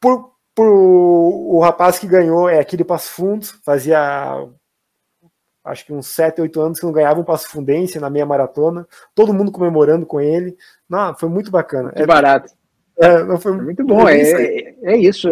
Por, 0.00 0.34
por, 0.54 0.66
o 0.66 1.60
rapaz 1.60 1.98
que 1.98 2.06
ganhou 2.06 2.48
é 2.48 2.58
aquele 2.58 2.84
Passo 2.84 3.10
Fundo, 3.10 3.46
fazia 3.64 4.46
acho 5.64 5.86
que 5.86 5.92
uns 5.94 6.08
7, 6.08 6.42
8 6.42 6.60
anos 6.60 6.78
que 6.78 6.84
não 6.84 6.92
ganhava 6.92 7.20
um 7.20 7.24
Passo 7.24 7.48
Fundense 7.48 7.98
na 7.98 8.10
meia 8.10 8.26
maratona, 8.26 8.86
todo 9.14 9.32
mundo 9.32 9.50
comemorando 9.50 10.04
com 10.04 10.20
ele. 10.20 10.56
Não, 10.88 11.16
foi 11.16 11.28
muito 11.28 11.50
bacana. 11.50 11.90
Que 11.90 12.02
é 12.02 12.06
barato. 12.06 12.52
É, 12.98 13.24
não 13.24 13.40
foi, 13.40 13.52
muito 13.52 13.84
bom, 13.84 14.08
é, 14.08 14.20
é, 14.20 14.74
é, 14.82 14.96
isso. 14.96 15.28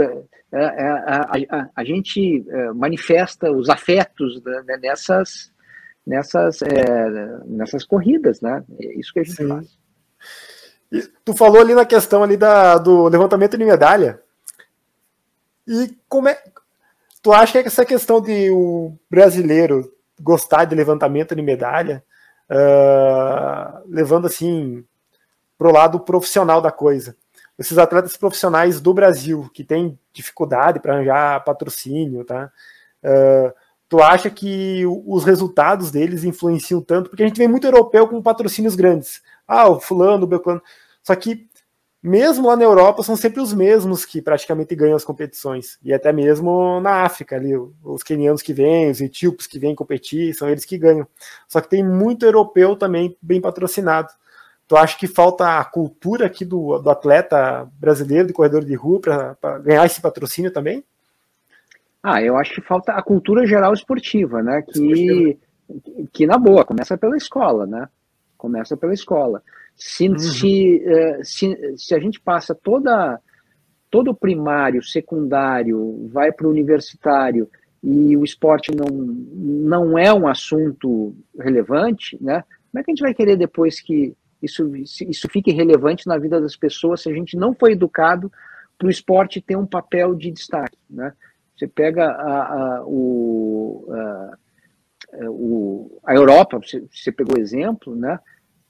É, 0.52 0.64
é, 0.64 0.64
é 0.64 0.90
a, 0.90 1.30
a, 1.50 1.68
a, 1.76 1.84
gente 1.84 2.44
manifesta 2.74 3.50
os 3.50 3.68
afetos 3.70 4.42
né, 4.42 4.76
nessas, 4.82 5.50
nessas, 6.06 6.60
nessas 7.46 7.84
corridas, 7.84 8.40
né? 8.40 8.62
É 8.78 8.98
isso 8.98 9.12
que 9.12 9.20
a 9.20 9.22
gente 9.22 9.36
Sim. 9.36 9.48
faz. 9.48 9.78
E 10.92 11.00
tu 11.24 11.34
falou 11.34 11.60
ali 11.60 11.74
na 11.74 11.86
questão 11.86 12.22
ali 12.22 12.36
da, 12.36 12.76
do 12.76 13.08
levantamento 13.08 13.56
de 13.56 13.64
medalha. 13.64 14.20
E 15.66 15.96
como 16.06 16.28
é. 16.28 16.38
Tu 17.22 17.32
acha 17.32 17.62
que 17.62 17.68
essa 17.68 17.84
questão 17.84 18.20
de 18.20 18.50
o 18.50 18.98
brasileiro 19.08 19.90
gostar 20.20 20.64
de 20.64 20.74
levantamento 20.74 21.34
de 21.34 21.42
medalha, 21.42 22.04
uh, 22.50 23.82
levando 23.88 24.26
assim 24.26 24.84
pro 25.56 25.72
lado 25.72 26.00
profissional 26.00 26.60
da 26.60 26.70
coisa, 26.70 27.16
esses 27.62 27.78
atletas 27.78 28.16
profissionais 28.16 28.80
do 28.80 28.92
Brasil 28.92 29.48
que 29.54 29.64
têm 29.64 29.98
dificuldade 30.12 30.80
para 30.80 30.94
arranjar 30.94 31.44
patrocínio, 31.44 32.24
tá? 32.24 32.50
Uh, 33.02 33.52
tu 33.88 34.02
acha 34.02 34.28
que 34.28 34.84
os 35.06 35.24
resultados 35.24 35.90
deles 35.90 36.24
influenciam 36.24 36.80
tanto? 36.80 37.08
Porque 37.08 37.22
a 37.22 37.26
gente 37.26 37.38
vê 37.38 37.46
muito 37.46 37.66
europeu 37.66 38.08
com 38.08 38.20
patrocínios 38.20 38.74
grandes. 38.74 39.22
Ah, 39.46 39.68
o 39.68 39.80
fulano, 39.80 40.24
o 40.24 40.26
belcano. 40.26 40.62
Só 41.02 41.14
que 41.14 41.48
mesmo 42.02 42.48
lá 42.48 42.56
na 42.56 42.64
Europa 42.64 43.02
são 43.04 43.14
sempre 43.14 43.40
os 43.40 43.54
mesmos 43.54 44.04
que 44.04 44.20
praticamente 44.20 44.74
ganham 44.74 44.96
as 44.96 45.04
competições. 45.04 45.78
E 45.84 45.94
até 45.94 46.12
mesmo 46.12 46.80
na 46.80 47.04
África, 47.04 47.36
ali, 47.36 47.52
os 47.84 48.02
quenianos 48.02 48.42
que 48.42 48.52
vêm, 48.52 48.90
os 48.90 49.00
etíopes 49.00 49.46
que 49.46 49.58
vêm 49.58 49.74
competir, 49.74 50.34
são 50.34 50.48
eles 50.48 50.64
que 50.64 50.76
ganham. 50.76 51.06
Só 51.46 51.60
que 51.60 51.70
tem 51.70 51.84
muito 51.84 52.26
europeu 52.26 52.74
também 52.74 53.16
bem 53.22 53.40
patrocinado. 53.40 54.08
Tu 54.72 54.76
acha 54.78 54.98
que 54.98 55.06
falta 55.06 55.58
a 55.58 55.64
cultura 55.66 56.24
aqui 56.24 56.46
do, 56.46 56.78
do 56.78 56.88
atleta 56.88 57.70
brasileiro, 57.78 58.28
de 58.28 58.32
corredor 58.32 58.64
de 58.64 58.74
rua, 58.74 58.98
para 59.38 59.58
ganhar 59.58 59.84
esse 59.84 60.00
patrocínio 60.00 60.50
também? 60.50 60.82
Ah, 62.02 62.22
eu 62.22 62.38
acho 62.38 62.54
que 62.54 62.62
falta 62.62 62.92
a 62.92 63.02
cultura 63.02 63.46
geral 63.46 63.74
esportiva, 63.74 64.42
né? 64.42 64.62
Que, 64.62 65.38
que 66.10 66.26
na 66.26 66.38
boa, 66.38 66.64
começa 66.64 66.96
pela 66.96 67.18
escola, 67.18 67.66
né? 67.66 67.86
Começa 68.38 68.74
pela 68.74 68.94
escola. 68.94 69.42
Se, 69.76 70.08
uhum. 70.08 70.18
se, 70.18 70.82
eh, 70.86 71.20
se, 71.22 71.76
se 71.76 71.94
a 71.94 71.98
gente 71.98 72.18
passa 72.18 72.54
toda, 72.54 73.20
todo 73.90 74.12
o 74.12 74.16
primário, 74.16 74.82
secundário, 74.82 76.08
vai 76.10 76.32
para 76.32 76.46
o 76.46 76.50
universitário 76.50 77.46
e 77.84 78.16
o 78.16 78.24
esporte 78.24 78.74
não, 78.74 78.86
não 78.86 79.98
é 79.98 80.10
um 80.14 80.26
assunto 80.26 81.14
relevante, 81.38 82.16
né? 82.22 82.42
Como 82.70 82.80
é 82.80 82.82
que 82.82 82.90
a 82.90 82.94
gente 82.94 83.02
vai 83.02 83.12
querer 83.12 83.36
depois 83.36 83.78
que 83.78 84.16
isso, 84.42 84.70
isso 84.76 85.28
fique 85.30 85.52
relevante 85.52 86.06
na 86.06 86.18
vida 86.18 86.40
das 86.40 86.56
pessoas 86.56 87.02
se 87.02 87.10
a 87.10 87.14
gente 87.14 87.36
não 87.36 87.54
foi 87.54 87.72
educado 87.72 88.30
para 88.78 88.86
o 88.86 88.90
esporte 88.90 89.40
ter 89.40 89.56
um 89.56 89.66
papel 89.66 90.14
de 90.14 90.30
destaque, 90.30 90.78
né? 90.90 91.12
Você 91.56 91.68
pega 91.68 92.06
a, 92.06 92.78
a, 92.78 92.84
o, 92.84 93.86
a, 93.90 94.36
o, 95.28 96.00
a 96.04 96.14
Europa, 96.14 96.58
você, 96.58 96.82
você 96.90 97.12
pegou 97.12 97.38
exemplo, 97.38 97.94
né? 97.94 98.18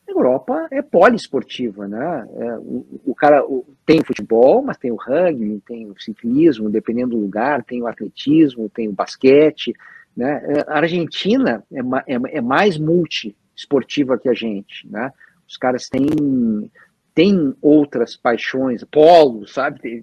Europa 0.06 0.68
é 0.70 0.82
poliesportiva, 0.82 1.88
né? 1.88 2.28
É, 2.36 2.58
o, 2.58 3.00
o, 3.06 3.14
cara 3.14 3.44
o, 3.44 3.64
tem 3.86 4.04
futebol, 4.04 4.62
mas 4.62 4.76
tem 4.76 4.90
o 4.90 4.96
rugby, 4.96 5.62
tem 5.66 5.86
o 5.90 5.98
ciclismo, 5.98 6.68
dependendo 6.68 7.16
do 7.16 7.22
lugar, 7.22 7.64
tem 7.64 7.82
o 7.82 7.86
atletismo, 7.86 8.68
tem 8.68 8.88
o 8.88 8.92
basquete, 8.92 9.72
né? 10.16 10.42
É, 10.44 10.60
a 10.68 10.78
Argentina 10.78 11.64
é, 11.72 11.80
é, 12.14 12.38
é 12.38 12.40
mais 12.40 12.78
multi-esportiva 12.78 14.18
que 14.18 14.28
a 14.28 14.34
gente, 14.34 14.86
né? 14.88 15.10
Os 15.52 15.58
caras 15.58 15.86
têm 15.86 16.70
tem 17.14 17.54
outras 17.60 18.16
paixões, 18.16 18.82
polo, 18.84 19.46
sabe? 19.46 20.02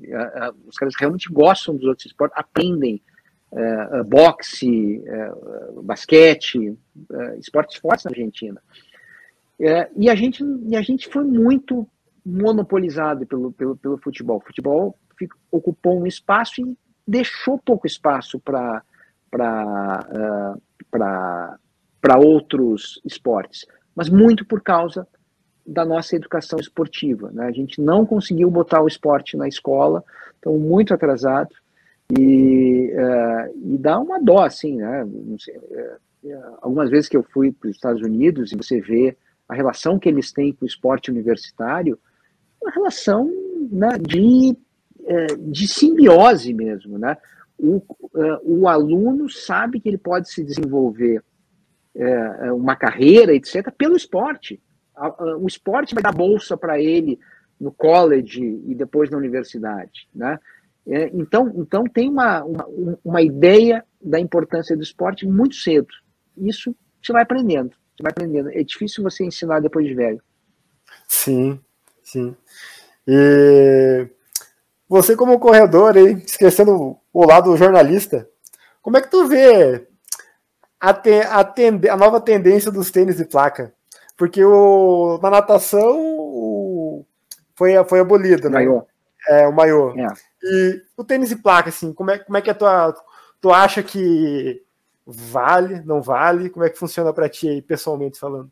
Os 0.67 0.75
caras 0.75 0.93
realmente 0.95 1.27
gostam 1.31 1.75
dos 1.75 1.85
outros 1.85 2.05
esportes, 2.05 2.37
aprendem 2.37 3.01
uh, 3.51 4.03
boxe, 4.03 4.99
uh, 4.99 5.81
basquete, 5.81 6.69
uh, 6.69 7.39
esportes 7.39 7.77
fortes 7.77 8.05
na 8.05 8.11
Argentina. 8.11 8.61
e, 9.97 10.07
a 10.07 10.13
gente, 10.13 10.43
e 10.67 10.75
a 10.75 10.83
gente 10.83 11.09
foi 11.09 11.23
muito 11.23 11.87
monopolizado 12.23 13.25
pelo, 13.25 13.51
pelo, 13.53 13.75
pelo 13.75 13.97
futebol. 13.97 14.37
O 14.37 14.45
futebol 14.45 14.95
ocupou 15.49 15.99
um 15.99 16.05
espaço 16.05 16.61
e 16.61 16.77
deixou 17.07 17.57
pouco 17.57 17.87
espaço 17.87 18.39
para 18.39 18.83
para 22.01 22.17
outros 22.17 23.01
esportes, 23.03 23.65
mas 23.95 24.09
muito 24.09 24.45
por 24.45 24.61
causa 24.61 25.07
da 25.69 25.85
nossa 25.85 26.15
educação 26.15 26.59
esportiva. 26.59 27.29
Né? 27.31 27.45
A 27.45 27.51
gente 27.51 27.79
não 27.79 28.05
conseguiu 28.05 28.49
botar 28.49 28.81
o 28.81 28.87
esporte 28.87 29.37
na 29.37 29.47
escola, 29.47 30.03
estamos 30.35 30.59
muito 30.59 30.93
atrasados, 30.93 31.55
e, 32.17 32.91
uh, 32.91 33.73
e 33.73 33.77
dá 33.77 33.99
uma 33.99 34.19
dó, 34.19 34.43
assim, 34.43 34.77
né? 34.77 35.07
Sei, 35.39 35.55
uh, 35.55 36.57
algumas 36.59 36.89
vezes 36.89 37.07
que 37.07 37.15
eu 37.15 37.21
fui 37.21 37.51
para 37.51 37.69
os 37.69 37.75
Estados 37.75 38.01
Unidos 38.01 38.51
e 38.51 38.55
você 38.55 38.81
vê 38.81 39.15
a 39.47 39.53
relação 39.53 39.99
que 39.99 40.09
eles 40.09 40.31
têm 40.31 40.51
com 40.51 40.65
o 40.65 40.67
esporte 40.67 41.11
universitário, 41.11 41.99
uma 42.59 42.71
relação 42.71 43.31
né, 43.71 43.89
de, 43.99 44.57
uh, 45.01 45.51
de 45.51 45.67
simbiose 45.67 46.51
mesmo, 46.51 46.97
né? 46.97 47.15
O, 47.61 47.81
o 48.43 48.67
aluno 48.69 49.29
sabe 49.29 49.81
que 49.81 49.89
ele 49.89 49.97
pode 49.97 50.31
se 50.31 50.41
desenvolver 50.41 51.21
uma 52.55 52.73
carreira, 52.73 53.35
etc., 53.35 53.69
pelo 53.77 53.97
esporte 53.97 54.61
o 55.39 55.47
esporte 55.47 55.93
vai 55.93 56.03
dar 56.03 56.11
bolsa 56.11 56.57
para 56.57 56.79
ele 56.79 57.19
no 57.59 57.71
college 57.71 58.41
e 58.67 58.75
depois 58.75 59.09
na 59.09 59.17
universidade, 59.17 60.07
né? 60.13 60.39
É, 60.87 61.09
então, 61.13 61.51
então 61.55 61.83
tem 61.83 62.09
uma, 62.09 62.43
uma, 62.43 62.67
uma 63.03 63.21
ideia 63.21 63.85
da 64.01 64.19
importância 64.19 64.75
do 64.75 64.81
esporte 64.81 65.27
muito 65.27 65.55
cedo. 65.55 65.87
Isso 66.37 66.75
você 67.01 67.13
vai 67.13 67.23
aprendendo, 67.23 67.71
você 67.95 68.03
vai 68.03 68.11
aprendendo. 68.11 68.49
É 68.49 68.63
difícil 68.63 69.03
você 69.03 69.23
ensinar 69.23 69.59
depois 69.59 69.85
de 69.85 69.93
velho. 69.93 70.21
Sim, 71.07 71.59
sim. 72.03 72.35
E 73.07 74.07
você 74.87 75.15
como 75.15 75.39
corredor, 75.39 75.95
aí, 75.95 76.13
esquecendo 76.13 76.97
o 77.13 77.25
lado 77.25 77.55
jornalista, 77.55 78.27
como 78.81 78.97
é 78.97 79.01
que 79.01 79.11
tu 79.11 79.27
vê 79.27 79.87
a, 80.79 80.93
te, 80.93 81.21
a, 81.21 81.43
tende, 81.43 81.89
a 81.89 81.97
nova 81.97 82.19
tendência 82.19 82.71
dos 82.71 82.89
tênis 82.89 83.17
de 83.17 83.25
placa? 83.25 83.73
Porque 84.19 84.43
o, 84.43 85.17
na 85.23 85.29
natação 85.29 85.97
o, 85.97 87.05
foi, 87.55 87.81
foi 87.85 88.01
abolido, 88.01 88.49
né? 88.49 88.57
Maior. 88.57 88.85
É, 89.29 89.47
o 89.47 89.53
maior. 89.53 89.97
É. 89.97 90.07
E 90.43 90.81
o 90.97 91.05
tênis 91.05 91.29
de 91.29 91.37
placa, 91.37 91.69
assim, 91.69 91.93
como 91.93 92.11
é, 92.11 92.19
como 92.19 92.37
é 92.37 92.41
que 92.41 92.49
é 92.49 92.51
a 92.51 92.55
tua. 92.55 92.93
Tu 93.39 93.49
acha 93.49 93.81
que 93.81 94.61
vale, 95.07 95.81
não 95.85 96.01
vale? 96.01 96.49
Como 96.49 96.65
é 96.65 96.69
que 96.69 96.77
funciona 96.77 97.13
para 97.13 97.29
ti 97.29 97.47
aí, 97.47 97.61
pessoalmente 97.61 98.19
falando? 98.19 98.51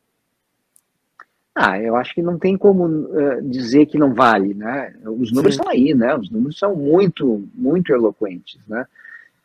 Ah, 1.54 1.82
eu 1.82 1.98
acho 1.98 2.16
que 2.16 2.22
não 2.22 2.40
tem 2.40 2.56
como 2.58 2.86
uh, 2.86 3.42
dizer 3.42 3.88
que 3.88 3.98
não 3.98 4.14
vale, 4.14 4.54
né? 4.54 4.96
Os 5.04 5.34
números 5.34 5.56
Sim. 5.56 5.62
estão 5.62 5.70
aí, 5.70 5.94
né? 5.94 6.16
Os 6.16 6.30
números 6.30 6.58
são 6.58 6.78
muito, 6.78 7.46
muito 7.54 7.92
eloquentes, 7.92 8.58
né? 8.66 8.86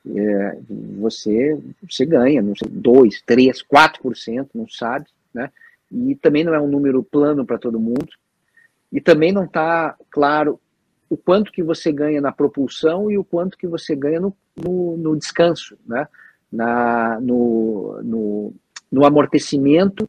É, 0.07 0.59
você, 1.01 1.59
você 1.83 2.07
ganha, 2.07 2.41
não 2.41 2.55
sei, 2.55 2.69
2, 2.71 3.23
3, 3.23 3.65
4%, 3.65 4.51
não 4.55 4.69
sabe, 4.69 5.07
né? 5.35 5.51
E 5.93 6.15
também 6.17 6.45
não 6.45 6.55
é 6.55 6.61
um 6.61 6.69
número 6.69 7.03
plano 7.03 7.45
para 7.45 7.59
todo 7.59 7.79
mundo, 7.79 8.09
e 8.91 9.01
também 9.01 9.33
não 9.33 9.45
está 9.45 9.97
claro 10.11 10.59
o 11.09 11.17
quanto 11.17 11.53
que 11.53 11.63
você 11.63 11.93
ganha 11.93 12.21
na 12.21 12.33
propulsão 12.33 13.11
e 13.11 13.19
o 13.19 13.25
quanto 13.25 13.59
que 13.59 13.67
você 13.67 13.95
ganha 13.95 14.19
no, 14.19 14.35
no, 14.57 14.97
no 14.97 15.17
descanso, 15.17 15.77
né? 15.87 16.09
na, 16.53 17.19
no, 17.21 18.01
no, 18.03 18.55
no 18.91 19.07
amortecimento, 19.07 20.09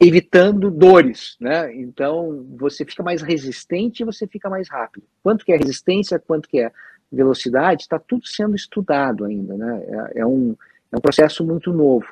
evitando 0.00 0.70
dores, 0.70 1.36
né? 1.38 1.74
Então 1.76 2.44
você 2.56 2.84
fica 2.84 3.02
mais 3.02 3.22
resistente 3.22 4.02
e 4.02 4.06
você 4.06 4.26
fica 4.26 4.50
mais 4.50 4.68
rápido. 4.68 5.06
Quanto 5.22 5.44
que 5.44 5.52
é 5.52 5.56
resistência, 5.56 6.18
quanto 6.18 6.48
que 6.48 6.58
é 6.58 6.72
velocidade, 7.12 7.82
está 7.82 7.98
tudo 7.98 8.26
sendo 8.26 8.56
estudado 8.56 9.24
ainda, 9.24 9.56
né? 9.56 9.84
É, 9.86 10.20
é, 10.20 10.26
um, 10.26 10.56
é 10.90 10.96
um 10.96 11.00
processo 11.00 11.44
muito 11.44 11.72
novo. 11.72 12.06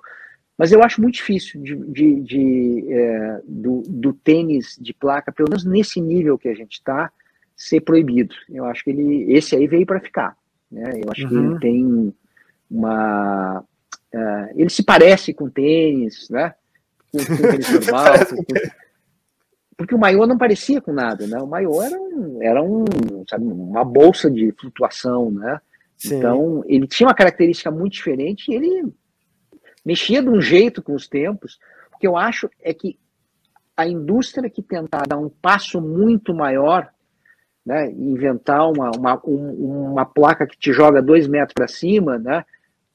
Mas 0.62 0.70
eu 0.70 0.80
acho 0.80 1.02
muito 1.02 1.16
difícil 1.16 1.60
de, 1.60 1.74
de, 1.74 2.20
de 2.20 2.86
é, 2.89 3.40
do, 3.44 3.82
do, 3.84 4.12
tênis 4.12 4.78
de 4.80 4.94
placa, 4.94 5.32
pelo 5.32 5.48
menos 5.51 5.64
nesse 5.64 6.01
nível 6.01 6.39
que 6.39 6.48
a 6.48 6.55
gente 6.55 6.74
está, 6.74 7.10
ser 7.56 7.80
proibido. 7.80 8.32
Eu 8.48 8.64
acho 8.66 8.84
que 8.84 8.90
ele, 8.90 9.32
esse 9.32 9.56
aí 9.56 9.66
veio 9.66 9.84
para 9.84 9.98
ficar. 9.98 10.36
Né? 10.70 11.01
Eu 11.05 11.10
acho 11.10 11.24
uhum. 11.24 11.28
que 11.28 11.34
ele 11.34 11.48
uhum. 11.48 11.59
tem 11.59 12.14
uma. 12.70 13.64
Uh, 14.14 14.55
ele 14.55 14.70
se 14.70 14.84
parece 14.84 15.34
com 15.34 15.51
tênis, 15.51 16.30
né? 16.30 16.55
Com, 17.10 17.18
com 17.18 17.43
tênis 17.43 17.68
normal. 17.68 18.26
com, 18.26 18.44
porque 19.76 19.97
o 19.97 19.98
maiô 19.98 20.28
não 20.28 20.39
parecia 20.39 20.80
com 20.80 20.93
nada, 20.93 21.26
né? 21.26 21.39
O 21.39 21.47
maiô 21.48 21.82
era, 21.82 21.98
um, 21.98 22.40
era 22.40 22.62
um, 22.62 22.84
sabe, 23.28 23.44
uma 23.44 23.84
bolsa 23.84 24.30
de 24.30 24.52
flutuação, 24.52 25.28
né? 25.28 25.60
Sim. 25.98 26.18
Então, 26.18 26.62
ele 26.68 26.86
tinha 26.86 27.09
uma 27.09 27.16
característica 27.16 27.68
muito 27.68 27.94
diferente 27.94 28.48
e 28.48 28.55
ele 28.55 28.93
mexia 29.84 30.22
de 30.22 30.28
um 30.28 30.40
jeito 30.40 30.82
com 30.82 30.94
os 30.94 31.09
tempos. 31.09 31.59
O 31.94 31.98
que 31.98 32.06
eu 32.06 32.16
acho 32.16 32.48
é 32.60 32.72
que 32.72 32.98
a 33.76 33.86
indústria 33.86 34.50
que 34.50 34.62
tentar 34.62 35.02
dar 35.09 35.18
um 35.18 35.28
passo 35.28 35.80
muito 35.80 36.34
maior, 36.34 36.90
né, 37.64 37.90
inventar 37.90 38.68
uma, 38.70 38.90
uma, 38.96 39.20
um, 39.24 39.90
uma 39.92 40.04
placa 40.04 40.46
que 40.46 40.59
te 40.59 40.72
joga 40.72 41.00
dois 41.00 41.26
metros 41.26 41.54
para 41.54 41.68
cima, 41.68 42.18
né, 42.18 42.44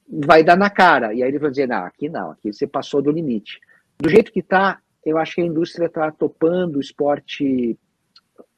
vai 0.07 0.43
dar 0.43 0.57
na 0.57 0.69
cara. 0.69 1.13
E 1.13 1.23
aí 1.23 1.29
ele 1.29 1.39
vai 1.39 1.49
dizer, 1.49 1.67
não, 1.67 1.83
aqui 1.85 2.09
não, 2.09 2.31
aqui 2.31 2.53
você 2.53 2.67
passou 2.67 3.01
do 3.01 3.11
limite. 3.11 3.59
Do 3.97 4.09
jeito 4.09 4.31
que 4.31 4.39
está, 4.39 4.79
eu 5.05 5.17
acho 5.17 5.35
que 5.35 5.41
a 5.41 5.45
indústria 5.45 5.87
está 5.87 6.11
topando, 6.11 6.77
o 6.77 6.81
esporte 6.81 7.77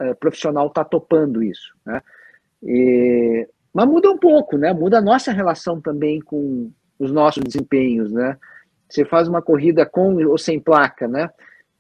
uh, 0.01 0.15
profissional 0.19 0.67
está 0.67 0.83
topando 0.83 1.41
isso. 1.41 1.73
Né? 1.85 2.01
E, 2.63 3.47
mas 3.73 3.87
muda 3.87 4.09
um 4.11 4.17
pouco, 4.17 4.57
né? 4.57 4.73
muda 4.73 4.97
a 4.97 5.01
nossa 5.01 5.31
relação 5.31 5.79
também 5.79 6.19
com, 6.19 6.71
os 6.99 7.11
nossos 7.11 7.43
desempenhos, 7.43 8.11
né? 8.11 8.37
Você 8.87 9.05
faz 9.05 9.27
uma 9.27 9.41
corrida 9.41 9.85
com 9.85 10.15
ou 10.25 10.37
sem 10.37 10.59
placa, 10.59 11.07
né? 11.07 11.29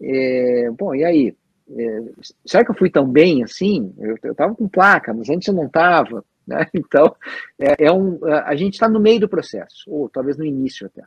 É, 0.01 0.69
bom, 0.71 0.95
e 0.95 1.03
aí? 1.03 1.35
É, 1.77 2.01
será 2.45 2.63
que 2.63 2.71
eu 2.71 2.75
fui 2.75 2.89
tão 2.89 3.07
bem 3.07 3.43
assim? 3.43 3.93
Eu 3.99 4.15
estava 4.31 4.55
com 4.55 4.67
placa, 4.67 5.13
mas 5.13 5.29
antes 5.29 5.47
eu 5.47 5.53
não 5.53 5.65
estava, 5.65 6.23
Né? 6.47 6.65
Então, 6.73 7.15
é, 7.59 7.85
é 7.85 7.91
um, 7.91 8.19
a 8.25 8.55
gente 8.55 8.73
está 8.73 8.87
no 8.87 8.99
meio 8.99 9.19
do 9.19 9.29
processo, 9.29 9.83
ou 9.87 10.09
talvez 10.09 10.37
no 10.37 10.45
início 10.45 10.87
até. 10.87 11.03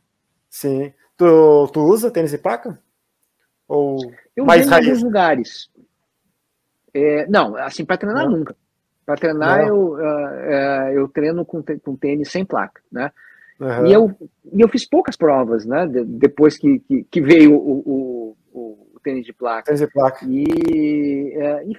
Sim. 0.48 0.93
Tu, 1.16 1.68
tu 1.72 1.80
usa 1.80 2.10
tênis 2.10 2.30
de 2.30 2.39
placa? 2.39 2.78
Ou 3.66 3.98
eu 4.36 4.44
mais 4.44 4.68
raiz? 4.68 4.86
em 4.86 4.90
alguns 4.90 5.02
lugares. 5.02 5.70
É, 6.94 7.26
não, 7.26 7.56
assim, 7.56 7.84
para 7.84 7.97
treinar 7.97 8.24
não. 8.24 8.39
nunca. 8.39 8.55
Para 9.05 9.16
treinar, 9.16 9.66
eu, 9.66 9.94
uh, 9.94 10.93
eu 10.93 11.09
treino 11.09 11.44
com, 11.44 11.62
com 11.62 11.97
tênis 11.97 12.30
sem 12.30 12.44
placa, 12.44 12.80
né? 12.90 13.10
Uhum. 13.62 13.86
E, 13.86 13.93
eu, 13.93 14.10
e 14.52 14.60
eu 14.60 14.68
fiz 14.68 14.84
poucas 14.84 15.16
provas, 15.16 15.64
né? 15.64 15.86
De, 15.86 16.05
depois 16.05 16.59
que, 16.59 16.80
que, 16.80 17.05
que, 17.05 17.20
veio 17.20 17.55
o, 17.55 17.78
o, 17.86 18.36
o, 18.52 19.01
tênis 19.01 19.24
de 19.24 19.32
placa. 19.32 19.66
Tênis 19.66 19.80
de 19.80 19.86
placa. 19.86 20.26
E, 20.28 21.32
uh, 21.36 21.70
e 21.70 21.76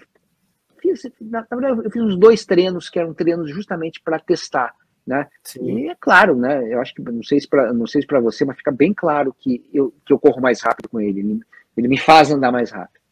fiz, 0.82 1.04
na, 1.20 1.46
na, 1.52 1.58
verdade, 1.58 1.86
eu 1.86 1.92
fiz 1.92 2.02
uns 2.02 2.18
dois 2.18 2.46
treinos 2.46 2.90
que 2.90 2.98
eram 2.98 3.14
treinos 3.14 3.52
justamente 3.52 4.02
para 4.02 4.18
testar, 4.18 4.74
né? 5.06 5.28
Sim. 5.44 5.80
E 5.80 5.90
é 5.90 5.96
claro, 6.00 6.38
né? 6.38 6.74
Eu 6.74 6.80
acho 6.80 6.94
que 6.96 7.02
não 7.02 7.22
sei 7.22 7.42
se 7.42 7.50
para 7.50 7.74
não 7.74 7.86
sei 7.86 8.02
se 8.02 8.08
para 8.08 8.22
você, 8.22 8.46
mas 8.46 8.56
fica 8.56 8.72
bem 8.72 8.94
claro 8.94 9.36
que 9.38 9.70
eu, 9.74 9.94
que 10.06 10.14
eu 10.14 10.20
corro 10.20 10.42
mais 10.42 10.62
rápido 10.62 10.88
com 10.88 11.02
ele. 11.02 11.20
Ele, 11.20 11.40
ele 11.76 11.88
me 11.90 11.98
faz 12.00 12.32
andar 12.32 12.52
mais 12.52 12.72
rápido. 12.72 13.04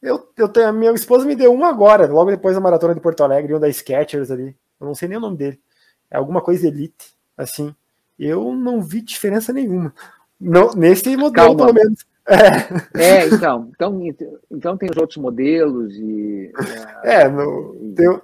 Eu, 0.00 0.28
eu 0.36 0.48
tenho, 0.48 0.68
a 0.68 0.72
minha 0.72 0.92
esposa 0.92 1.26
me 1.26 1.34
deu 1.34 1.52
um 1.52 1.64
agora, 1.64 2.06
logo 2.06 2.30
depois 2.30 2.54
da 2.54 2.60
maratona 2.60 2.94
de 2.94 3.00
Porto 3.00 3.24
Alegre, 3.24 3.54
um 3.54 3.60
da 3.60 3.68
Skechers 3.72 4.30
ali. 4.30 4.56
Eu 4.80 4.86
não 4.86 4.94
sei 4.94 5.08
nem 5.08 5.18
o 5.18 5.20
nome 5.20 5.36
dele. 5.36 5.60
É 6.08 6.16
alguma 6.16 6.40
coisa 6.40 6.68
Elite, 6.68 7.16
assim. 7.36 7.74
Eu 8.18 8.54
não 8.54 8.80
vi 8.80 9.00
diferença 9.00 9.52
nenhuma. 9.52 9.94
Não, 10.40 10.72
nesse 10.74 11.16
modelo, 11.16 11.32
Calma. 11.32 11.56
pelo 11.56 11.74
menos. 11.74 12.06
É. 12.28 13.02
é, 13.02 13.26
então, 13.26 13.70
então, 13.74 14.00
então 14.50 14.76
tem 14.76 14.88
os 14.90 14.96
outros 14.96 15.18
modelos 15.18 15.94
e. 15.94 16.52
É, 17.02 17.28
no, 17.28 17.74
tem, 17.96 18.20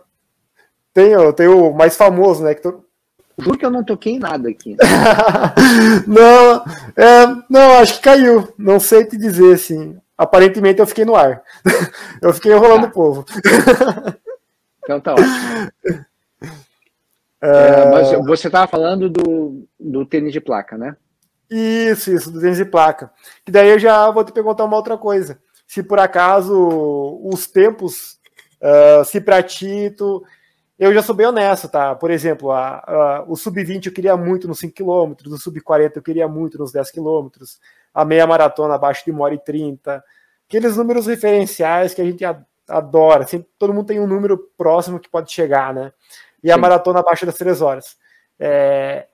tem, 0.94 1.32
tem 1.32 1.48
o 1.48 1.72
mais 1.72 1.96
famoso, 1.96 2.44
né? 2.44 2.54
Que 2.54 2.62
to... 2.62 2.84
Juro 3.40 3.58
que 3.58 3.64
eu 3.64 3.70
não 3.70 3.84
toquei 3.84 4.14
em 4.14 4.18
nada 4.18 4.48
aqui. 4.48 4.76
não, 6.06 6.64
é, 6.96 7.26
não, 7.48 7.78
acho 7.78 7.96
que 7.96 8.02
caiu. 8.02 8.52
Não 8.58 8.80
sei 8.80 9.04
te 9.04 9.16
dizer, 9.16 9.54
assim 9.54 9.98
aparentemente 10.18 10.80
eu 10.80 10.86
fiquei 10.86 11.04
no 11.04 11.14
ar. 11.14 11.40
eu 12.20 12.34
fiquei 12.34 12.52
enrolando 12.52 12.82
tá. 12.82 12.88
o 12.88 12.90
povo. 12.90 13.24
então 14.82 15.00
tá 15.00 15.12
ótimo. 15.12 16.04
É, 17.40 17.90
mas 17.90 18.10
você 18.26 18.48
estava 18.48 18.66
falando 18.66 19.08
do, 19.08 19.66
do 19.78 20.04
tênis 20.04 20.32
de 20.32 20.40
placa, 20.40 20.76
né? 20.76 20.96
Isso, 21.50 22.12
isso, 22.12 22.30
do 22.30 22.40
tênis 22.40 22.58
de 22.58 22.64
placa. 22.64 23.10
E 23.46 23.50
daí 23.50 23.70
eu 23.70 23.78
já 23.78 24.10
vou 24.10 24.24
te 24.24 24.32
perguntar 24.32 24.64
uma 24.64 24.76
outra 24.76 24.98
coisa. 24.98 25.40
Se 25.66 25.82
por 25.82 25.98
acaso 25.98 27.20
os 27.22 27.46
tempos, 27.46 28.18
uh, 28.60 29.04
se 29.04 29.20
pra 29.20 29.42
ti, 29.42 29.94
tu... 29.96 30.24
eu 30.78 30.92
já 30.92 31.02
sou 31.02 31.14
bem 31.14 31.26
honesto, 31.26 31.68
tá? 31.68 31.94
Por 31.94 32.10
exemplo, 32.10 32.50
a, 32.50 32.78
a, 32.78 33.24
o 33.26 33.36
sub-20 33.36 33.86
eu 33.86 33.92
queria 33.92 34.16
muito 34.16 34.48
nos 34.48 34.58
5 34.58 34.74
km, 34.74 35.14
o 35.26 35.38
sub-40 35.38 35.92
eu 35.96 36.02
queria 36.02 36.28
muito 36.28 36.58
nos 36.58 36.72
10 36.72 36.90
km, 36.90 37.28
a 37.94 38.04
meia 38.04 38.26
maratona 38.26 38.74
abaixo 38.74 39.04
de 39.04 39.12
1 39.12 39.20
hora 39.20 39.34
e 39.34 39.38
30. 39.38 40.02
Aqueles 40.48 40.76
números 40.76 41.06
referenciais 41.06 41.94
que 41.94 42.00
a 42.00 42.04
gente 42.04 42.24
adora. 42.68 43.26
Sempre, 43.26 43.48
todo 43.58 43.72
mundo 43.72 43.86
tem 43.86 44.00
um 44.00 44.06
número 44.06 44.38
próximo 44.56 44.98
que 44.98 45.08
pode 45.08 45.32
chegar, 45.32 45.72
né? 45.72 45.92
E 46.42 46.48
Sim. 46.48 46.52
a 46.54 46.56
maratona 46.56 47.00
abaixo 47.00 47.26
das 47.26 47.36
3 47.36 47.60
horas. 47.60 47.96
É, 48.38 49.06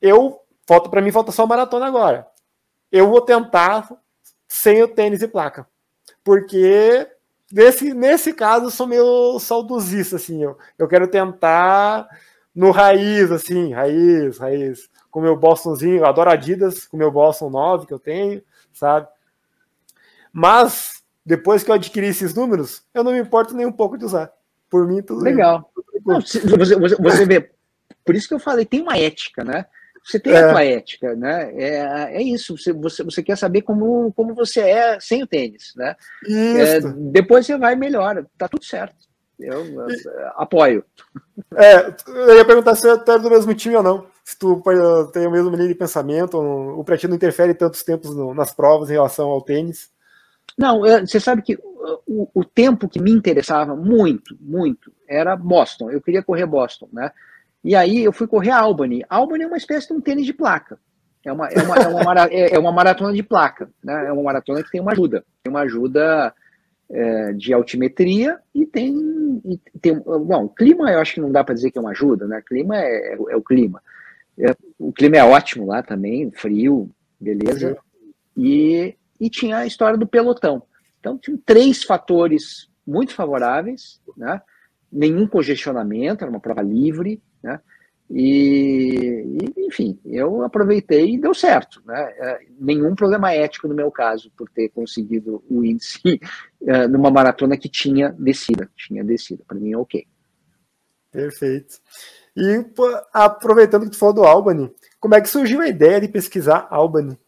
eu, 0.00 0.40
falta 0.66 0.88
para 0.88 1.00
mim, 1.00 1.10
falta 1.10 1.32
só 1.32 1.42
a 1.42 1.46
maratona 1.46 1.86
agora. 1.86 2.26
Eu 2.90 3.08
vou 3.08 3.20
tentar 3.20 3.88
sem 4.46 4.82
o 4.82 4.88
tênis 4.88 5.22
e 5.22 5.28
placa. 5.28 5.66
Porque 6.22 7.08
nesse, 7.50 7.94
nesse 7.94 8.32
caso 8.32 8.66
eu 8.66 8.70
sou 8.70 8.86
meio 8.86 9.38
saudosista, 9.38 10.16
assim. 10.16 10.42
Eu, 10.42 10.58
eu 10.78 10.86
quero 10.86 11.08
tentar 11.08 12.08
no 12.54 12.70
raiz, 12.70 13.30
assim, 13.30 13.72
raiz, 13.72 14.38
raiz 14.38 14.90
com 15.12 15.20
meu 15.20 15.36
Bostonzinho, 15.36 15.98
eu 15.98 16.06
adoro 16.06 16.30
Adidas, 16.30 16.86
com 16.86 16.96
meu 16.96 17.10
Boston 17.10 17.50
9 17.50 17.86
que 17.86 17.92
eu 17.92 17.98
tenho, 17.98 18.42
sabe? 18.72 19.06
Mas, 20.32 21.02
depois 21.24 21.62
que 21.62 21.70
eu 21.70 21.74
adquiri 21.74 22.06
esses 22.06 22.34
números, 22.34 22.82
eu 22.94 23.04
não 23.04 23.12
me 23.12 23.20
importo 23.20 23.54
nem 23.54 23.66
um 23.66 23.72
pouco 23.72 23.98
de 23.98 24.06
usar. 24.06 24.32
Por 24.72 24.88
mim, 24.88 25.02
tudo 25.02 25.22
Legal. 25.22 25.70
Não, 26.04 26.20
você, 26.20 26.40
você, 26.40 26.76
você 26.76 27.26
vê, 27.26 27.50
por 28.04 28.16
isso 28.16 28.26
que 28.26 28.34
eu 28.34 28.40
falei, 28.40 28.64
tem 28.64 28.80
uma 28.80 28.98
ética, 28.98 29.44
né? 29.44 29.66
Você 30.04 30.18
tem 30.18 30.32
é. 30.32 30.38
a 30.38 30.50
tua 30.50 30.64
ética, 30.64 31.14
né? 31.14 31.52
É, 31.54 32.16
é 32.16 32.22
isso. 32.22 32.58
Você, 32.58 32.72
você, 32.72 33.04
você 33.04 33.22
quer 33.22 33.36
saber 33.36 33.62
como, 33.62 34.12
como 34.14 34.34
você 34.34 34.60
é 34.60 34.98
sem 34.98 35.22
o 35.22 35.26
tênis, 35.28 35.72
né? 35.76 35.94
É, 36.28 36.80
depois 36.80 37.46
você 37.46 37.56
vai 37.56 37.74
e 37.74 37.76
melhora. 37.76 38.26
Tá 38.36 38.48
tudo 38.48 38.64
certo. 38.64 38.96
Eu, 39.38 39.64
eu, 39.64 39.88
eu 39.88 40.28
apoio. 40.36 40.84
É, 41.54 41.94
eu 42.08 42.36
ia 42.36 42.44
perguntar 42.44 42.74
se 42.74 42.82
você 42.82 43.12
é 43.12 43.18
do 43.18 43.30
mesmo 43.30 43.54
time 43.54 43.76
ou 43.76 43.82
não 43.82 44.06
se 44.24 44.38
tu 44.38 44.62
tem 45.12 45.26
o 45.26 45.30
mesmo 45.30 45.50
linha 45.50 45.68
de 45.68 45.74
pensamento, 45.74 46.38
o 46.38 46.84
pra 46.84 46.96
ti 46.96 47.08
não 47.08 47.16
interfere 47.16 47.54
tantos 47.54 47.82
tempos 47.82 48.14
no, 48.14 48.32
nas 48.34 48.52
provas 48.52 48.88
em 48.88 48.94
relação 48.94 49.28
ao 49.28 49.42
tênis? 49.42 49.90
Não, 50.56 50.80
você 50.80 51.18
sabe 51.18 51.42
que 51.42 51.58
o, 52.06 52.28
o, 52.34 52.44
tempo 52.44 52.88
que 52.88 53.00
me 53.00 53.10
interessava 53.10 53.74
muito, 53.74 54.36
muito, 54.40 54.92
era 55.08 55.36
Boston. 55.36 55.90
Eu 55.90 56.00
queria 56.00 56.22
correr 56.22 56.46
Boston, 56.46 56.88
né? 56.92 57.10
E 57.64 57.74
aí 57.74 58.02
eu 58.02 58.12
fui 58.12 58.26
correr 58.26 58.50
Albany. 58.50 59.04
Albany 59.08 59.44
é 59.44 59.46
uma 59.46 59.56
espécie 59.56 59.88
de 59.88 59.94
um 59.94 60.00
tênis 60.00 60.26
de 60.26 60.32
placa. 60.32 60.78
É 61.24 61.32
uma, 61.32 61.48
é 61.48 61.62
uma, 61.62 61.76
é 61.76 61.88
uma, 61.88 62.04
mara, 62.04 62.28
é, 62.30 62.54
é 62.54 62.58
uma 62.58 62.72
maratona 62.72 63.12
de 63.12 63.22
placa, 63.22 63.70
né? 63.82 64.08
É 64.08 64.12
uma 64.12 64.22
maratona 64.22 64.62
que 64.62 64.70
tem 64.70 64.80
uma 64.80 64.92
ajuda. 64.92 65.24
Tem 65.42 65.52
uma 65.52 65.60
ajuda 65.60 66.34
é, 66.90 67.32
de 67.32 67.52
altimetria 67.52 68.38
e 68.54 68.66
tem, 68.66 69.40
e 69.44 69.58
tem. 69.80 69.98
Bom, 69.98 70.48
clima 70.48 70.90
eu 70.90 70.98
acho 70.98 71.14
que 71.14 71.20
não 71.20 71.30
dá 71.30 71.44
para 71.44 71.54
dizer 71.54 71.70
que 71.70 71.78
é 71.78 71.80
uma 71.80 71.92
ajuda, 71.92 72.26
né? 72.26 72.42
Clima 72.44 72.76
é, 72.76 73.16
é 73.30 73.36
o 73.36 73.42
clima. 73.42 73.80
É, 74.38 74.54
o 74.78 74.92
clima 74.92 75.16
é 75.16 75.24
ótimo 75.24 75.66
lá 75.66 75.82
também, 75.82 76.30
frio, 76.32 76.90
beleza. 77.20 77.78
E, 78.36 78.96
e 79.20 79.30
tinha 79.30 79.58
a 79.58 79.66
história 79.66 79.96
do 79.96 80.06
pelotão. 80.06 80.62
Então, 81.02 81.18
tinha 81.18 81.36
três 81.44 81.82
fatores 81.82 82.70
muito 82.86 83.12
favoráveis, 83.12 84.00
né? 84.16 84.40
nenhum 84.90 85.26
congestionamento, 85.26 86.22
era 86.22 86.30
uma 86.30 86.38
prova 86.38 86.62
livre, 86.62 87.20
né? 87.42 87.60
E, 88.08 89.24
enfim, 89.56 89.98
eu 90.04 90.44
aproveitei 90.44 91.14
e 91.14 91.18
deu 91.18 91.34
certo. 91.34 91.82
Né? 91.84 91.98
É, 92.18 92.40
nenhum 92.60 92.94
problema 92.94 93.32
ético 93.32 93.66
no 93.66 93.74
meu 93.74 93.90
caso, 93.90 94.30
por 94.36 94.48
ter 94.50 94.68
conseguido 94.68 95.42
o 95.48 95.64
índice 95.64 96.20
é, 96.64 96.86
numa 96.88 97.10
maratona 97.10 97.56
que 97.56 97.68
tinha 97.68 98.10
descida. 98.10 98.70
Tinha 98.76 99.02
descida, 99.02 99.42
para 99.48 99.58
mim, 99.58 99.74
ok. 99.74 100.06
Perfeito. 101.10 101.78
E 102.36 102.64
aproveitando 103.12 103.84
que 103.84 103.90
tu 103.90 103.98
falou 103.98 104.14
do 104.14 104.24
Albany, 104.24 104.70
como 105.00 105.14
é 105.14 105.20
que 105.20 105.28
surgiu 105.28 105.60
a 105.60 105.68
ideia 105.68 106.00
de 106.00 106.08
pesquisar 106.08 106.66
Albany? 106.70 107.18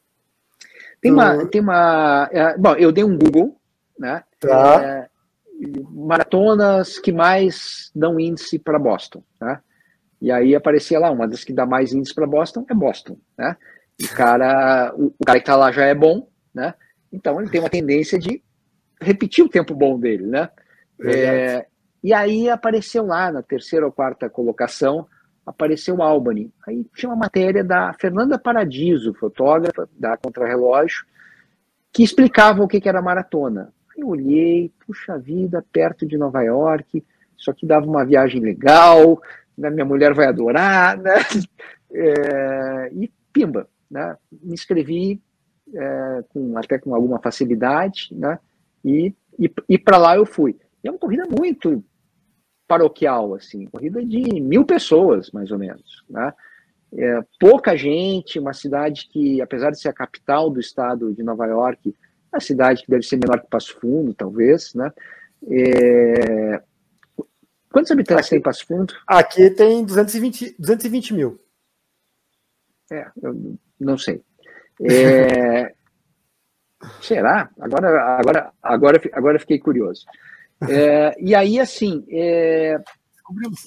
Tem 1.00 1.12
uma, 1.12 1.46
tem 1.46 1.60
uma. 1.60 2.28
É, 2.32 2.56
bom, 2.56 2.74
eu 2.76 2.90
dei 2.90 3.04
um 3.04 3.16
Google, 3.18 3.60
né? 3.98 4.22
Tá. 4.40 4.82
É, 4.82 5.08
maratonas 5.90 6.98
que 6.98 7.12
mais 7.12 7.90
dão 7.94 8.18
índice 8.18 8.58
para 8.58 8.78
Boston, 8.78 9.22
né? 9.40 9.60
E 10.20 10.32
aí 10.32 10.54
aparecia 10.54 10.98
lá, 10.98 11.10
uma 11.10 11.28
das 11.28 11.44
que 11.44 11.52
dá 11.52 11.66
mais 11.66 11.92
índice 11.92 12.14
para 12.14 12.26
Boston 12.26 12.64
é 12.68 12.74
Boston, 12.74 13.18
né? 13.36 13.56
O 14.02 14.14
cara, 14.14 14.92
o, 14.96 15.06
o 15.18 15.24
cara 15.24 15.38
que 15.38 15.42
está 15.42 15.56
lá 15.56 15.70
já 15.70 15.84
é 15.84 15.94
bom, 15.94 16.28
né? 16.52 16.74
Então 17.12 17.40
ele 17.40 17.50
tem 17.50 17.60
uma 17.60 17.70
tendência 17.70 18.18
de 18.18 18.42
repetir 19.00 19.44
o 19.44 19.48
tempo 19.48 19.74
bom 19.74 19.98
dele, 19.98 20.26
né? 20.26 20.48
É, 21.00 21.66
e 22.02 22.12
aí 22.12 22.48
apareceu 22.48 23.04
lá 23.06 23.30
na 23.30 23.42
terceira 23.42 23.86
ou 23.86 23.92
quarta 23.92 24.28
colocação, 24.28 25.06
apareceu 25.44 26.02
Albany. 26.02 26.52
Aí 26.66 26.84
tinha 26.94 27.10
uma 27.10 27.16
matéria 27.16 27.62
da 27.62 27.92
Fernanda 27.94 28.38
Paradiso, 28.38 29.14
fotógrafa 29.14 29.88
da 29.98 30.16
Contrarrelógio, 30.16 31.04
que 31.92 32.02
explicava 32.02 32.62
o 32.62 32.68
que, 32.68 32.80
que 32.80 32.88
era 32.88 33.02
maratona. 33.02 33.72
Eu 33.96 34.08
olhei, 34.08 34.72
puxa 34.86 35.18
vida, 35.18 35.64
perto 35.72 36.06
de 36.06 36.16
Nova 36.16 36.42
York, 36.42 37.04
isso 37.36 37.50
aqui 37.50 37.66
dava 37.66 37.86
uma 37.86 38.04
viagem 38.04 38.40
legal, 38.40 39.20
né, 39.56 39.70
minha 39.70 39.84
mulher 39.84 40.14
vai 40.14 40.26
adorar, 40.26 40.96
né? 40.98 41.14
É, 41.96 42.90
e 42.92 43.08
pimba, 43.32 43.68
né? 43.88 44.16
Me 44.42 44.52
inscrevi 44.52 45.22
é, 45.72 46.24
com, 46.28 46.58
até 46.58 46.76
com 46.76 46.92
alguma 46.92 47.20
facilidade, 47.20 48.08
né? 48.10 48.36
E, 48.84 49.14
e, 49.38 49.48
e 49.68 49.78
para 49.78 49.96
lá 49.96 50.16
eu 50.16 50.26
fui. 50.26 50.56
E 50.82 50.88
é 50.88 50.90
uma 50.90 50.98
corrida 50.98 51.24
muito 51.26 51.84
paroquial, 52.66 53.34
assim, 53.34 53.66
corrida 53.66 54.04
de 54.04 54.40
mil 54.40 54.64
pessoas, 54.64 55.30
mais 55.30 55.52
ou 55.52 55.58
menos, 55.58 56.02
né? 56.10 56.32
É, 56.96 57.20
pouca 57.38 57.76
gente, 57.76 58.38
uma 58.40 58.52
cidade 58.52 59.08
que, 59.08 59.40
apesar 59.40 59.70
de 59.70 59.80
ser 59.80 59.88
a 59.88 59.92
capital 59.92 60.50
do 60.50 60.58
estado 60.58 61.12
de 61.12 61.22
Nova 61.22 61.46
York, 61.46 61.94
uma 62.34 62.40
cidade 62.40 62.82
que 62.82 62.90
deve 62.90 63.02
ser 63.02 63.16
menor 63.16 63.40
que 63.40 63.48
Passo 63.48 63.78
Fundo, 63.80 64.12
talvez, 64.14 64.74
né? 64.74 64.92
É... 65.50 66.62
Quantos 67.70 67.90
habitantes 67.90 68.26
aqui, 68.26 68.30
tem 68.30 68.42
Passo 68.42 68.66
Fundo? 68.66 68.94
Aqui 69.06 69.50
tem 69.50 69.84
220, 69.84 70.56
220 70.58 71.14
mil. 71.14 71.40
É, 72.90 73.06
eu 73.22 73.56
não 73.80 73.96
sei. 73.96 74.22
É... 74.82 75.72
Será? 77.00 77.50
Agora, 77.58 78.18
agora, 78.18 78.52
agora, 78.62 79.00
agora 79.12 79.40
fiquei 79.40 79.58
curioso. 79.58 80.04
É, 80.68 81.14
e 81.18 81.34
aí, 81.34 81.58
assim, 81.58 82.04
é, 82.10 82.76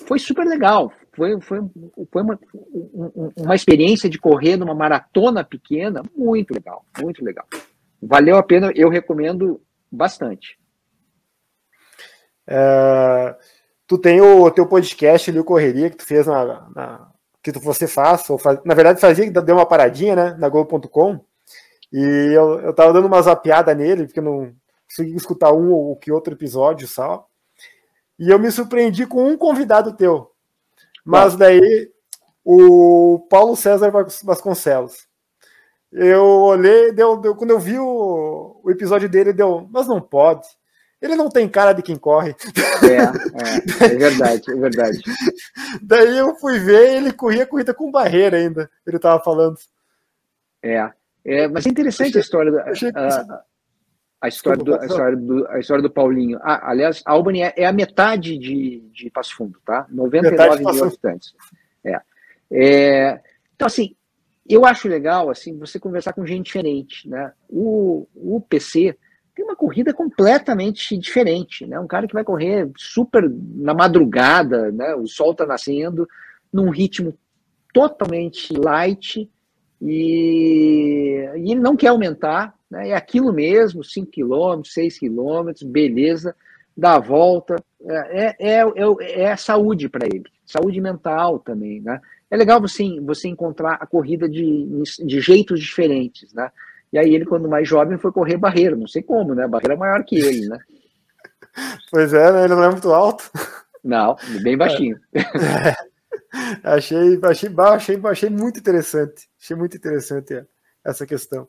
foi 0.07 0.19
super 0.19 0.45
legal. 0.45 0.91
Foi, 1.13 1.39
foi, 1.41 1.59
foi 2.11 2.21
uma, 2.21 2.39
uma 3.35 3.55
experiência 3.55 4.09
de 4.09 4.19
correr 4.19 4.55
numa 4.55 4.75
maratona 4.75 5.43
pequena 5.43 6.03
muito 6.15 6.53
legal, 6.53 6.85
muito 7.01 7.25
legal. 7.25 7.47
Valeu 8.01 8.37
a 8.37 8.43
pena, 8.43 8.71
eu 8.75 8.89
recomendo 8.89 9.61
bastante. 9.91 10.57
É, 12.45 13.35
tu 13.85 13.97
tem 13.97 14.21
o 14.21 14.49
teu 14.51 14.67
podcast 14.67 15.29
ali, 15.29 15.39
o 15.39 15.43
Correria, 15.43 15.89
que 15.89 15.97
tu 15.97 16.05
fez 16.05 16.25
na, 16.27 16.69
na 16.75 17.11
que 17.43 17.51
tu, 17.51 17.59
você 17.59 17.87
faz, 17.87 18.29
ou 18.29 18.37
faz, 18.37 18.59
na 18.65 18.73
verdade 18.73 18.99
fazia, 18.99 19.31
deu 19.31 19.55
uma 19.55 19.65
paradinha, 19.65 20.15
né, 20.15 20.35
na 20.37 20.49
Globo.com, 20.49 21.19
e 21.93 22.33
eu, 22.35 22.59
eu 22.59 22.73
tava 22.73 22.91
dando 22.91 23.07
uma 23.07 23.21
zapiada 23.21 23.73
nele, 23.73 24.05
porque 24.05 24.19
não 24.19 24.53
consegui 24.85 25.15
escutar 25.15 25.53
um 25.53 25.71
ou 25.71 25.95
que 25.95 26.11
outro 26.11 26.33
episódio 26.33 26.87
só, 26.87 27.25
e 28.19 28.29
eu 28.29 28.37
me 28.37 28.51
surpreendi 28.51 29.05
com 29.05 29.25
um 29.25 29.37
convidado 29.37 29.95
teu, 29.95 30.31
mas 31.05 31.37
daí 31.37 31.89
o 32.43 33.25
Paulo 33.29 33.55
César 33.55 33.91
Vasconcelos. 34.23 35.07
Eu 35.91 36.23
olhei, 36.23 36.91
deu, 36.91 37.17
deu, 37.17 37.35
quando 37.35 37.51
eu 37.51 37.59
vi 37.59 37.79
o, 37.79 38.59
o 38.63 38.71
episódio 38.71 39.07
dele, 39.07 39.31
deu, 39.31 39.67
mas 39.71 39.87
não 39.87 40.01
pode. 40.01 40.47
Ele 41.01 41.15
não 41.15 41.29
tem 41.29 41.47
cara 41.47 41.73
de 41.73 41.83
quem 41.83 41.95
corre. 41.95 42.35
É, 42.83 43.85
é, 43.85 43.93
é 43.93 43.97
verdade, 43.97 44.51
é 44.51 44.55
verdade. 44.55 44.99
Daí 45.81 46.17
eu 46.17 46.35
fui 46.35 46.59
ver, 46.59 46.97
ele 46.97 47.13
corria 47.13 47.45
corrida 47.45 47.73
com 47.73 47.91
barreira 47.91 48.37
ainda, 48.37 48.69
ele 48.85 48.97
estava 48.97 49.23
falando. 49.23 49.57
É, 50.63 50.91
é, 51.23 51.47
mas 51.47 51.65
é 51.65 51.69
interessante 51.69 52.17
a 52.17 52.21
história 52.21 52.51
da, 52.51 52.63
a, 52.63 53.43
a, 54.21 54.27
história 54.27 54.63
do, 54.63 54.75
a, 54.75 54.85
história 54.85 55.17
do, 55.17 55.47
a 55.49 55.59
história 55.59 55.83
do 55.83 55.89
Paulinho. 55.89 56.39
Ah, 56.41 56.71
aliás, 56.71 57.03
Albany 57.05 57.43
é, 57.43 57.53
é, 57.55 57.65
a 57.65 57.71
metade 57.71 58.37
de, 58.37 58.79
de 58.91 59.09
Passo 59.11 59.35
Fundo, 59.35 59.59
tá? 59.63 59.85
99 59.89 60.59
mil 60.59 60.83
habitantes. 60.83 61.33
É. 61.85 62.01
é. 62.51 63.21
Então, 63.55 63.67
assim, 63.67 63.95
eu 64.49 64.65
acho 64.65 64.87
legal 64.87 65.29
assim 65.29 65.57
você 65.57 65.79
conversar 65.79 66.13
com 66.13 66.25
gente 66.25 66.45
diferente, 66.45 67.07
né? 67.07 67.31
O, 67.49 68.07
o 68.15 68.41
PC 68.41 68.97
tem 69.35 69.45
uma 69.45 69.55
corrida 69.55 69.93
completamente 69.93 70.97
diferente, 70.97 71.65
né? 71.65 71.79
Um 71.79 71.87
cara 71.87 72.07
que 72.07 72.13
vai 72.13 72.23
correr 72.23 72.69
super 72.75 73.29
na 73.55 73.73
madrugada, 73.73 74.71
né? 74.71 74.95
O 74.95 75.05
sol 75.05 75.31
está 75.31 75.45
nascendo, 75.45 76.07
num 76.51 76.69
ritmo 76.69 77.13
totalmente 77.73 78.53
light 78.53 79.29
e, 79.81 81.29
e 81.35 81.51
ele 81.51 81.59
não 81.59 81.75
quer 81.75 81.89
aumentar, 81.89 82.55
né? 82.69 82.89
É 82.89 82.95
aquilo 82.95 83.31
mesmo, 83.31 83.83
5 83.83 84.11
km, 84.11 84.61
6 84.63 84.99
km, 84.99 85.51
beleza, 85.65 86.35
dá 86.75 86.95
a 86.95 86.99
volta, 86.99 87.55
é, 87.85 88.35
é, 88.39 88.61
é, 88.61 89.21
é 89.21 89.35
saúde 89.35 89.87
para 89.87 90.07
ele, 90.07 90.25
saúde 90.45 90.81
mental 90.81 91.39
também, 91.39 91.81
né? 91.81 92.01
É 92.29 92.35
legal 92.35 92.59
você, 92.59 92.83
você 93.01 93.27
encontrar 93.27 93.75
a 93.75 93.85
corrida 93.85 94.27
de, 94.27 94.83
de 95.05 95.19
jeitos 95.21 95.61
diferentes, 95.61 96.33
né? 96.33 96.51
E 96.91 96.97
aí 96.97 97.13
ele, 97.13 97.25
quando 97.25 97.49
mais 97.49 97.67
jovem, 97.67 97.97
foi 97.97 98.11
correr 98.11 98.37
barreira, 98.37 98.75
não 98.75 98.87
sei 98.87 99.01
como, 99.01 99.33
né? 99.33 99.43
A 99.43 99.47
barreira 99.47 99.73
é 99.73 99.77
maior 99.77 100.03
que 100.03 100.17
ele, 100.17 100.47
né? 100.47 100.59
Pois 101.89 102.13
é, 102.13 102.31
né? 102.31 102.43
ele 102.43 102.53
não 102.53 102.63
é 102.63 102.69
muito 102.69 102.93
alto. 102.93 103.31
Não, 103.83 104.15
bem 104.43 104.55
baixinho. 104.55 104.99
É. 105.11 105.87
Achei, 106.63 107.19
achei, 107.23 107.49
achei, 107.57 107.99
achei 108.03 108.29
muito 108.29 108.59
interessante. 108.59 109.27
Achei 109.41 109.55
muito 109.55 109.75
interessante 109.75 110.45
essa 110.83 111.05
questão. 111.05 111.47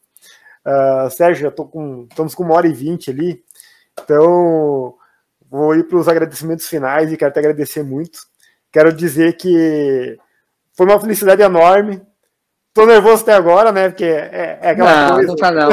Uh, 0.64 1.10
Sérgio, 1.10 1.44
já 1.44 1.50
tô 1.50 1.66
com, 1.66 2.06
estamos 2.10 2.34
com 2.34 2.44
uma 2.44 2.55
hora 2.55 2.66
e 2.66 2.72
vinte 2.72 3.10
ali, 3.10 3.42
então 4.00 4.94
vou 5.48 5.74
ir 5.74 5.84
para 5.84 5.98
os 5.98 6.09
agradecimentos 6.09 6.66
finais 6.66 7.12
e 7.12 7.16
quero 7.16 7.32
te 7.32 7.38
agradecer 7.38 7.82
muito. 7.82 8.20
Quero 8.70 8.92
dizer 8.92 9.36
que 9.36 10.18
foi 10.78 10.86
uma 10.86 11.00
felicidade 11.00 11.42
enorme 11.42 12.00
Tô 12.78 12.86
nervoso 12.86 13.24
até 13.24 13.32
agora, 13.32 13.72
né? 13.72 13.88
Porque 13.88 14.05
é, 14.05 14.60
é 14.62 14.70
aquela 14.70 15.09
não, 15.09 15.14
coisa. 15.16 15.28
Não, 15.28 15.36
tá 15.36 15.50
não. 15.50 15.68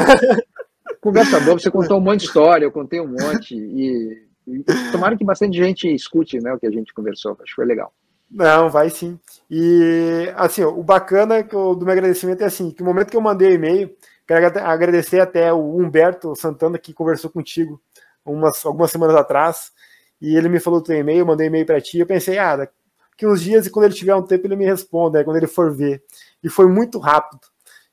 Conversa 1.00 1.40
boa, 1.40 1.60
você 1.60 1.70
contou 1.70 2.00
um 2.00 2.02
monte 2.02 2.22
de 2.22 2.26
história, 2.26 2.66
eu 2.66 2.72
contei 2.72 3.00
um 3.00 3.08
monte. 3.08 3.54
E, 3.54 4.26
e 4.48 4.64
tomara 4.92 5.16
que 5.16 5.24
bastante 5.24 5.56
gente 5.56 5.88
escute 5.94 6.40
né, 6.40 6.52
o 6.52 6.58
que 6.58 6.66
a 6.66 6.72
gente 6.72 6.92
conversou. 6.96 7.34
Acho 7.34 7.44
que 7.44 7.56
foi 7.56 7.66
legal. 7.66 7.94
Não, 8.32 8.72
vai 8.72 8.90
sim. 8.90 9.20
E 9.52 10.34
assim, 10.36 10.64
o 10.64 10.82
bacana 10.82 11.44
do 11.44 11.82
meu 11.82 11.92
agradecimento 11.92 12.42
é 12.42 12.46
assim, 12.46 12.72
que 12.72 12.82
no 12.82 12.88
momento 12.88 13.12
que 13.12 13.18
eu 13.18 13.22
mandei 13.22 13.50
o 13.50 13.54
e-mail, 13.54 13.96
quero 14.28 14.60
agradecer 14.62 15.20
até 15.20 15.54
o 15.54 15.78
Humberto 15.78 16.36
Santana 16.36 16.80
que 16.80 16.92
conversou 16.92 17.30
contigo 17.30 17.80
umas, 18.26 18.66
algumas 18.66 18.90
semanas 18.90 19.16
atrás, 19.16 19.72
e 20.20 20.36
ele 20.36 20.50
me 20.50 20.60
falou 20.60 20.82
do 20.82 20.88
teu 20.88 20.98
e-mail, 20.98 21.20
eu 21.20 21.26
mandei 21.28 21.46
e-mail 21.46 21.68
para 21.68 21.80
ti, 21.80 22.00
eu 22.00 22.08
pensei, 22.08 22.40
ah, 22.40 22.68
daqui 23.16 23.26
uns 23.26 23.42
dias 23.42 23.66
e 23.66 23.70
quando 23.70 23.86
ele 23.86 23.94
tiver 23.94 24.14
um 24.14 24.22
tempo 24.22 24.46
ele 24.46 24.58
me 24.58 24.66
responde, 24.66 25.18
aí 25.18 25.24
quando 25.24 25.38
ele 25.38 25.48
for 25.48 25.74
ver 25.74 26.04
e 26.44 26.50
foi 26.50 26.68
muito 26.68 27.00
rápido. 27.00 27.42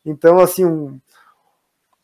Então, 0.04 0.40
assim, 0.40 0.64
um, 0.64 1.00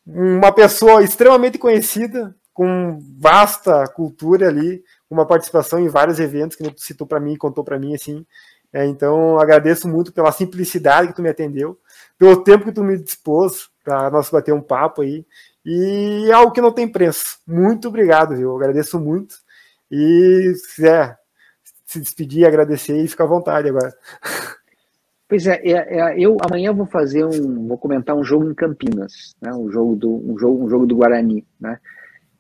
uma 0.07 0.53
pessoa 0.53 1.03
extremamente 1.03 1.59
conhecida, 1.59 2.35
com 2.55 2.99
vasta 3.19 3.85
cultura 3.89 4.49
ali, 4.49 4.83
uma 5.11 5.27
participação 5.27 5.79
em 5.79 5.89
vários 5.89 6.19
eventos 6.19 6.57
que 6.57 6.71
tu 6.71 6.81
citou 6.81 7.07
para 7.07 7.21
mim, 7.21 7.37
contou 7.37 7.65
para 7.65 7.79
mim, 7.79 7.95
assim. 7.95 8.25
É, 8.73 8.85
então, 8.87 9.39
agradeço 9.39 9.89
muito 9.89 10.13
pela 10.13 10.33
simplicidade 10.33 11.09
que 11.09 11.15
tu 11.15 11.23
me 11.23 11.29
atendeu, 11.29 11.79
pelo 12.19 12.43
tempo 12.43 12.65
que 12.65 12.73
tu 12.73 12.83
me 12.83 12.99
dispôs 12.99 13.71
para 13.83 14.11
nós 14.11 14.31
bater 14.31 14.53
um 14.53 14.61
papo 14.61 15.03
aí. 15.03 15.27
E 15.65 16.27
é 16.29 16.33
algo 16.33 16.53
que 16.53 16.61
não 16.61 16.73
tem 16.73 16.91
preço. 16.91 17.39
Muito 17.47 17.89
obrigado, 17.89 18.37
viu? 18.37 18.55
agradeço 18.57 18.99
muito. 18.99 19.37
E 19.91 20.53
se 20.57 20.77
quiser 20.77 21.18
se 21.89 21.99
despedir, 21.99 22.47
agradecer 22.47 23.03
e 23.03 23.09
fica 23.09 23.25
à 23.25 23.27
vontade 23.27 23.67
agora. 23.69 23.91
Pois 25.27 25.47
é, 25.47 25.61
é, 25.63 25.73
é, 25.73 26.21
eu 26.21 26.37
amanhã 26.43 26.73
vou 26.73 26.87
fazer 26.87 27.25
um, 27.25 27.67
vou 27.67 27.79
comentar 27.79 28.15
um 28.15 28.23
jogo 28.23 28.51
em 28.51 28.55
Campinas, 28.55 29.35
né? 29.41 29.53
Um 29.53 29.71
jogo 29.71 29.97
do, 29.97 30.15
um 30.31 30.39
jogo, 30.39 30.65
um 30.65 30.69
jogo 30.69 30.87
do 30.87 30.97
Guarani, 30.97 31.47
né? 31.59 31.79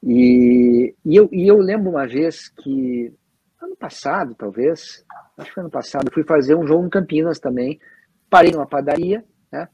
E, 0.02 0.94
e, 1.04 1.16
eu, 1.16 1.28
e 1.32 1.48
eu 1.48 1.58
lembro 1.58 1.90
uma 1.90 2.06
vez 2.06 2.48
que 2.48 3.12
ano 3.60 3.74
passado, 3.74 4.34
talvez, 4.34 5.04
acho 5.38 5.48
que 5.48 5.54
foi 5.54 5.62
ano 5.62 5.70
passado, 5.70 6.12
fui 6.12 6.24
fazer 6.24 6.54
um 6.54 6.66
jogo 6.66 6.86
em 6.86 6.90
Campinas 6.90 7.38
também. 7.38 7.80
Parei 8.28 8.52
numa 8.52 8.66
padaria, 8.66 9.24
né? 9.50 9.66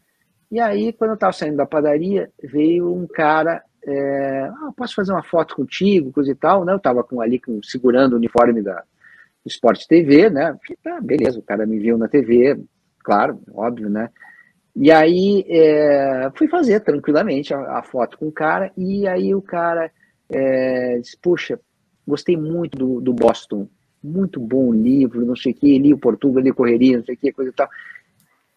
E 0.51 0.61
aí, 0.61 0.93
quando 0.93 1.11
eu 1.11 1.15
estava 1.15 1.33
saindo 1.33 1.57
da 1.57 1.67
padaria, 1.67 2.31
veio 2.43 2.93
um 2.93 3.09
cara, 3.09 3.63
é, 3.85 4.45
ah, 4.45 4.73
posso 4.77 4.95
fazer 4.95 5.13
uma 5.13 5.25
foto 5.25 5.57
contigo, 5.57 6.13
coisa 6.13 6.31
e 6.31 6.35
tal, 6.37 6.65
né? 6.65 6.73
Eu 6.73 6.79
estava 6.79 7.03
com, 7.03 7.21
ali 7.21 7.41
com, 7.41 7.61
segurando 7.63 8.15
o 8.15 8.17
uniforme 8.17 8.63
da 8.63 8.85
Sport 9.47 9.87
TV, 9.87 10.31
né? 10.31 10.57
Falei, 10.83 10.99
ah, 10.99 11.01
beleza, 11.01 11.39
o 11.39 11.43
cara 11.43 11.67
me 11.67 11.79
viu 11.79 11.99
na 11.99 12.09
TV, 12.09 12.59
claro, 13.03 13.41
óbvio, 13.53 13.89
né? 13.89 14.09
E 14.75 14.91
aí 14.91 15.45
é, 15.49 16.31
fui 16.35 16.49
fazer 16.49 16.81
tranquilamente 16.81 17.55
a, 17.55 17.79
a, 17.79 17.83
foto 17.83 18.19
com 18.19 18.29
o 18.29 18.33
cara, 18.33 18.73
e 18.77 19.07
aí 19.07 19.35
o 19.35 19.43
cara 19.43 19.91
é, 20.29 20.99
disse, 20.99 21.17
puxa, 21.21 21.61
gostei 22.07 22.37
muito 22.37 22.77
do, 22.77 23.01
do 23.01 23.13
Boston, 23.13 23.69
muito 24.03 24.41
bom 24.41 24.73
livro, 24.73 25.25
não 25.25 25.37
sei 25.37 25.53
o 25.53 25.55
que, 25.55 25.79
li 25.79 25.95
o 25.95 25.99
Portugal, 25.99 26.43
li 26.43 26.53
Correria, 26.53 26.99
não 26.99 27.05
sei 27.05 27.15
o 27.15 27.19
que, 27.19 27.33
coisa 27.33 27.51
e 27.51 27.55
tal. 27.55 27.69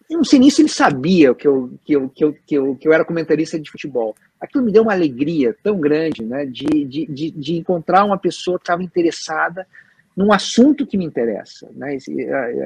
Eu 0.09 0.17
não 0.17 0.23
sei 0.23 0.39
nem 0.39 0.49
se 0.49 0.61
ele 0.61 0.69
sabia 0.69 1.35
que 1.35 1.47
eu, 1.47 1.77
que, 1.83 1.93
eu, 1.93 2.09
que, 2.09 2.23
eu, 2.23 2.33
que, 2.33 2.55
eu, 2.55 2.75
que 2.75 2.87
eu 2.87 2.93
era 2.93 3.05
comentarista 3.05 3.59
de 3.59 3.69
futebol. 3.69 4.15
Aquilo 4.39 4.63
me 4.63 4.71
deu 4.71 4.83
uma 4.83 4.93
alegria 4.93 5.55
tão 5.61 5.79
grande, 5.79 6.23
né, 6.23 6.45
de, 6.45 6.85
de, 6.85 7.05
de, 7.05 7.31
de 7.31 7.57
encontrar 7.57 8.05
uma 8.05 8.17
pessoa 8.17 8.57
que 8.57 8.63
estava 8.63 8.81
interessada 8.81 9.67
num 10.17 10.33
assunto 10.33 10.87
que 10.87 10.97
me 10.97 11.05
interessa. 11.05 11.69
Né? 11.75 11.99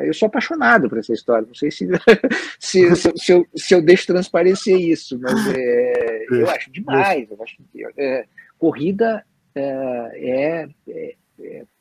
Eu 0.05 0.13
sou 0.13 0.27
apaixonado 0.27 0.87
por 0.87 0.97
essa 0.97 1.11
história, 1.11 1.45
não 1.45 1.53
sei 1.53 1.69
se, 1.69 1.85
se, 2.57 2.95
se, 2.95 3.11
se, 3.17 3.31
eu, 3.33 3.45
se 3.53 3.75
eu 3.75 3.81
deixo 3.81 4.07
transparecer 4.07 4.79
isso, 4.79 5.19
mas 5.19 5.53
é, 5.53 6.25
eu 6.31 6.49
acho 6.49 6.71
demais. 6.71 7.29
Eu 7.29 7.43
acho, 7.43 7.57
é, 7.97 8.25
corrida 8.57 9.25
é, 9.53 10.69
é, 10.87 11.15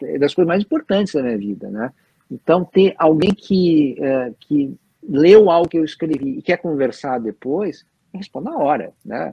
é, 0.03 0.19
das 0.19 0.35
coisas 0.35 0.49
mais 0.49 0.61
importantes 0.61 1.15
da 1.15 1.23
minha 1.23 1.39
vida. 1.39 1.71
Né? 1.71 1.93
Então, 2.29 2.65
ter 2.65 2.93
alguém 2.99 3.33
que, 3.33 3.97
que 4.41 4.75
leu 5.09 5.51
algo 5.51 5.69
que 5.69 5.79
eu 5.79 5.85
escrevi 5.85 6.39
e 6.39 6.43
quer 6.43 6.57
conversar 6.57 7.21
depois, 7.21 7.87
responde 8.13 8.47
na 8.47 8.59
hora. 8.59 8.93
Né? 9.05 9.33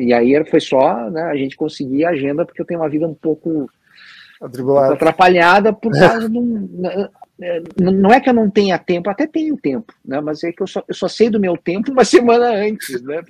e 0.00 0.12
aí 0.12 0.44
foi 0.46 0.60
só 0.60 1.08
né, 1.10 1.22
a 1.22 1.36
gente 1.36 1.56
conseguir 1.56 2.04
a 2.04 2.10
agenda, 2.10 2.44
porque 2.44 2.60
eu 2.60 2.64
tenho 2.64 2.80
uma 2.80 2.88
vida 2.88 3.06
um 3.06 3.14
pouco 3.14 3.70
Atribulado. 4.40 4.94
atrapalhada 4.94 5.72
por 5.72 5.92
causa 5.92 6.28
de 6.28 6.38
um. 6.38 6.68
Né, 6.72 7.08
é, 7.42 7.62
não 7.78 8.10
é 8.10 8.20
que 8.20 8.28
eu 8.28 8.34
não 8.34 8.50
tenha 8.50 8.78
tempo, 8.78 9.08
até 9.08 9.26
tenho 9.26 9.56
tempo, 9.56 9.94
né? 10.04 10.20
mas 10.20 10.44
é 10.44 10.52
que 10.52 10.62
eu 10.62 10.66
só, 10.66 10.82
eu 10.86 10.94
só 10.94 11.08
sei 11.08 11.30
do 11.30 11.40
meu 11.40 11.56
tempo 11.56 11.90
uma 11.90 12.04
semana 12.04 12.48
antes. 12.48 13.02
Né? 13.02 13.22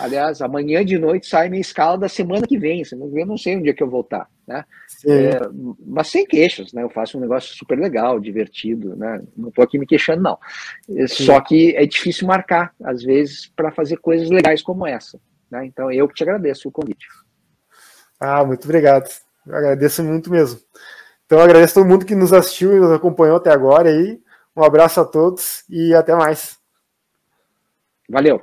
Aliás, 0.00 0.40
amanhã 0.40 0.84
de 0.84 0.98
noite 0.98 1.26
sai 1.26 1.48
minha 1.48 1.60
escala 1.60 1.98
da 1.98 2.08
semana 2.08 2.46
que 2.46 2.58
vem. 2.58 2.84
Semana 2.84 3.08
que 3.08 3.14
vem 3.14 3.22
eu 3.22 3.28
não 3.28 3.36
sei 3.36 3.56
onde 3.56 3.70
é 3.70 3.72
que 3.72 3.82
eu 3.82 3.90
vou 3.90 4.02
estar. 4.02 4.28
Né? 4.46 4.64
É, 5.06 5.40
mas 5.84 6.06
sem 6.08 6.24
queixas, 6.24 6.72
né? 6.72 6.84
Eu 6.84 6.90
faço 6.90 7.18
um 7.18 7.20
negócio 7.20 7.54
super 7.56 7.76
legal, 7.76 8.20
divertido, 8.20 8.94
né? 8.94 9.20
Não 9.36 9.48
estou 9.48 9.64
aqui 9.64 9.76
me 9.76 9.86
queixando, 9.86 10.22
não. 10.22 10.38
É, 10.96 11.08
Sim. 11.08 11.24
Só 11.24 11.40
que 11.40 11.74
é 11.76 11.84
difícil 11.84 12.28
marcar, 12.28 12.72
às 12.84 13.02
vezes, 13.02 13.46
para 13.56 13.72
fazer 13.72 13.96
coisas 13.96 14.30
legais 14.30 14.62
como 14.62 14.86
essa. 14.86 15.18
Né? 15.50 15.66
Então, 15.66 15.90
eu 15.90 16.06
que 16.06 16.14
te 16.14 16.22
agradeço 16.22 16.68
o 16.68 16.72
convite. 16.72 17.06
Ah, 18.20 18.44
muito 18.44 18.64
obrigado. 18.64 19.08
Eu 19.46 19.56
agradeço 19.56 20.02
muito 20.02 20.30
mesmo. 20.30 20.60
Então 21.24 21.40
agradeço 21.40 21.78
a 21.78 21.82
todo 21.82 21.90
mundo 21.90 22.04
que 22.04 22.14
nos 22.14 22.32
assistiu 22.32 22.76
e 22.76 22.80
nos 22.80 22.92
acompanhou 22.92 23.36
até 23.36 23.50
agora 23.50 23.88
aí. 23.88 24.18
Um 24.56 24.64
abraço 24.64 25.00
a 25.00 25.04
todos 25.04 25.64
e 25.68 25.94
até 25.94 26.14
mais. 26.14 26.56
Valeu. 28.08 28.42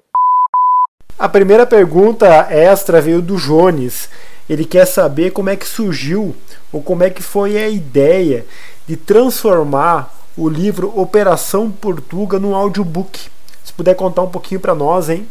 A 1.17 1.29
primeira 1.29 1.65
pergunta 1.65 2.27
extra 2.49 3.01
veio 3.01 3.21
do 3.21 3.37
Jones. 3.37 4.09
Ele 4.49 4.65
quer 4.65 4.85
saber 4.85 5.31
como 5.31 5.49
é 5.49 5.55
que 5.55 5.65
surgiu 5.65 6.35
ou 6.71 6.81
como 6.81 7.03
é 7.03 7.09
que 7.09 7.23
foi 7.23 7.57
a 7.57 7.69
ideia 7.69 8.45
de 8.85 8.97
transformar 8.97 10.13
o 10.35 10.49
livro 10.49 10.91
Operação 10.99 11.71
Portuga 11.71 12.39
num 12.39 12.55
audiobook. 12.55 13.29
Se 13.63 13.71
puder 13.71 13.95
contar 13.95 14.23
um 14.23 14.29
pouquinho 14.29 14.59
para 14.59 14.75
nós, 14.75 15.09
hein? 15.09 15.27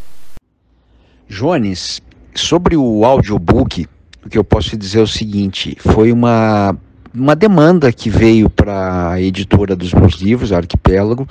Jones, 1.28 2.00
sobre 2.34 2.76
o 2.76 3.04
audiobook, 3.04 3.86
o 4.24 4.28
que 4.28 4.38
eu 4.38 4.44
posso 4.44 4.76
dizer 4.76 5.00
é 5.00 5.02
o 5.02 5.06
seguinte: 5.06 5.76
foi 5.80 6.12
uma 6.12 6.76
uma 7.14 7.36
demanda 7.36 7.92
que 7.92 8.08
veio 8.08 8.48
para 8.48 9.10
a 9.10 9.20
editora 9.20 9.76
dos 9.76 9.92
meus 9.92 10.14
livros, 10.14 10.52
Arquipélago, 10.52 11.28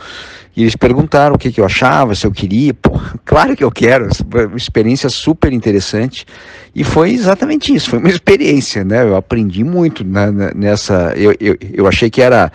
e 0.55 0.61
eles 0.61 0.75
perguntaram 0.75 1.35
o 1.35 1.37
que, 1.37 1.51
que 1.51 1.59
eu 1.59 1.65
achava, 1.65 2.13
se 2.13 2.25
eu 2.25 2.31
queria. 2.31 2.73
Pô, 2.73 2.99
claro 3.25 3.55
que 3.55 3.63
eu 3.63 3.71
quero, 3.71 4.07
uma 4.47 4.57
experiência 4.57 5.09
super 5.09 5.51
interessante. 5.51 6.25
E 6.75 6.83
foi 6.83 7.11
exatamente 7.11 7.73
isso, 7.73 7.89
foi 7.89 7.99
uma 7.99 8.09
experiência, 8.09 8.83
né? 8.83 9.03
Eu 9.03 9.15
aprendi 9.15 9.63
muito 9.63 10.03
nessa. 10.03 11.13
Eu, 11.15 11.35
eu, 11.39 11.57
eu 11.73 11.87
achei 11.87 12.09
que 12.09 12.21
era 12.21 12.51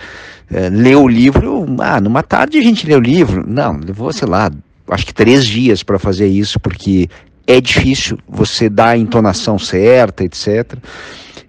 é, 0.50 0.70
ler 0.70 0.96
o 0.96 1.08
livro, 1.08 1.66
ah, 1.80 2.00
numa 2.00 2.22
tarde 2.22 2.58
a 2.58 2.62
gente 2.62 2.86
lê 2.86 2.94
o 2.94 3.00
livro. 3.00 3.44
Não, 3.46 3.78
levou, 3.78 4.12
sei 4.12 4.28
lá, 4.28 4.50
acho 4.88 5.06
que 5.06 5.12
três 5.12 5.44
dias 5.44 5.82
para 5.82 5.98
fazer 5.98 6.26
isso, 6.26 6.60
porque 6.60 7.08
é 7.46 7.60
difícil 7.60 8.18
você 8.28 8.68
dar 8.68 8.88
a 8.88 8.98
entonação 8.98 9.58
certa, 9.58 10.24
etc. 10.24 10.74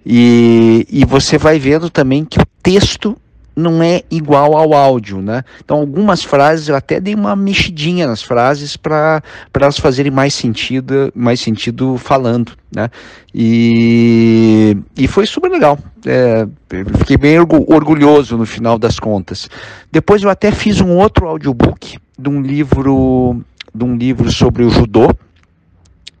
E, 0.04 0.86
e 0.90 1.04
você 1.04 1.36
vai 1.36 1.58
vendo 1.58 1.90
também 1.90 2.24
que 2.24 2.40
o 2.40 2.46
texto 2.62 3.16
não 3.58 3.82
é 3.82 4.02
igual 4.08 4.56
ao 4.56 4.72
áudio, 4.72 5.20
né? 5.20 5.42
Então 5.62 5.78
algumas 5.78 6.22
frases 6.22 6.68
eu 6.68 6.76
até 6.76 7.00
dei 7.00 7.14
uma 7.14 7.34
mexidinha 7.34 8.06
nas 8.06 8.22
frases 8.22 8.76
para 8.76 9.20
elas 9.52 9.78
fazerem 9.78 10.12
mais 10.12 10.32
sentido, 10.32 11.12
mais 11.14 11.40
sentido 11.40 11.98
falando, 11.98 12.52
né? 12.74 12.88
E, 13.34 14.76
e 14.96 15.08
foi 15.08 15.26
super 15.26 15.50
legal. 15.50 15.76
É, 16.06 16.46
fiquei 16.98 17.16
bem 17.16 17.38
orgulhoso 17.40 18.38
no 18.38 18.46
final 18.46 18.78
das 18.78 19.00
contas. 19.00 19.50
Depois 19.90 20.22
eu 20.22 20.30
até 20.30 20.52
fiz 20.52 20.80
um 20.80 20.96
outro 20.96 21.26
audiobook 21.26 21.98
de 22.16 22.28
um 22.28 22.40
livro 22.40 23.42
de 23.74 23.84
um 23.84 23.96
livro 23.96 24.30
sobre 24.30 24.64
o 24.64 24.70
judô. 24.70 25.10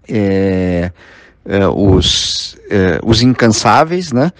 É, 0.08 0.90
é, 1.44 1.66
os, 1.66 2.56
é, 2.70 3.00
os 3.02 3.22
Incansáveis, 3.22 4.12
né? 4.12 4.32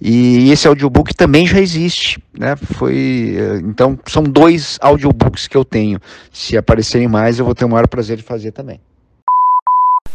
E 0.00 0.50
esse 0.50 0.68
audiobook 0.68 1.12
também 1.14 1.46
já 1.46 1.60
existe, 1.60 2.22
né? 2.32 2.54
Foi, 2.74 3.36
é, 3.36 3.56
então 3.58 3.98
são 4.06 4.22
dois 4.22 4.78
audiobooks 4.80 5.48
que 5.48 5.56
eu 5.56 5.64
tenho. 5.64 6.00
Se 6.32 6.56
aparecerem 6.56 7.08
mais, 7.08 7.38
eu 7.38 7.44
vou 7.44 7.54
ter 7.54 7.64
o 7.64 7.68
maior 7.68 7.88
prazer 7.88 8.16
de 8.16 8.22
fazer 8.22 8.52
também. 8.52 8.80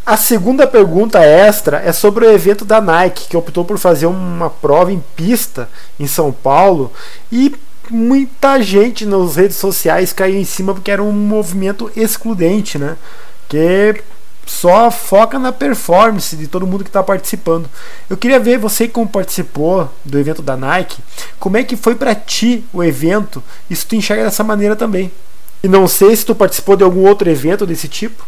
A 0.06 0.18
segunda 0.18 0.68
pergunta 0.68 1.20
extra 1.20 1.78
é 1.78 1.94
sobre 1.94 2.26
o 2.26 2.32
evento 2.32 2.66
da 2.66 2.82
Nike, 2.82 3.30
que 3.30 3.38
optou 3.38 3.64
por 3.64 3.78
fazer 3.78 4.06
uma 4.06 4.50
prova 4.50 4.92
em 4.92 5.02
pista 5.16 5.70
em 5.98 6.08
São 6.08 6.30
Paulo 6.30 6.92
e 7.32 7.56
muita 7.90 8.62
gente 8.62 9.06
nas 9.06 9.38
redes 9.38 9.56
sociais 9.56 10.12
caiu 10.12 10.36
em 10.36 10.44
cima 10.44 10.74
porque 10.74 10.92
era 10.92 11.02
um 11.02 11.12
movimento 11.12 11.90
excludente, 11.96 12.78
né? 12.78 12.98
Que 13.48 14.04
só 14.46 14.92
foca 14.92 15.40
na 15.40 15.52
performance 15.52 16.36
de 16.36 16.48
todo 16.48 16.68
mundo 16.68 16.84
que 16.84 16.90
está 16.90 17.04
participando. 17.04 17.70
Eu 18.10 18.18
queria 18.18 18.40
ver 18.40 18.58
você 18.58 18.88
como 18.88 19.08
participou 19.08 19.90
do 20.04 20.20
evento 20.20 20.42
da 20.42 20.56
Nike, 20.56 21.02
como 21.40 21.58
é 21.58 21.64
que 21.64 21.76
foi 21.76 21.96
para 21.96 22.16
ti 22.16 22.64
o 22.74 22.84
evento 22.84 23.44
se 23.72 23.86
tu 23.86 23.96
enxerga 23.96 24.24
dessa 24.24 24.44
maneira 24.44 24.76
também. 24.76 25.12
E 25.64 25.68
não 25.68 25.88
sei 25.88 26.16
se 26.16 26.26
tu 26.26 26.36
participou 26.36 26.76
de 26.76 26.84
algum 26.84 27.08
outro 27.08 27.30
evento 27.30 27.66
desse 27.66 27.88
tipo. 27.88 28.26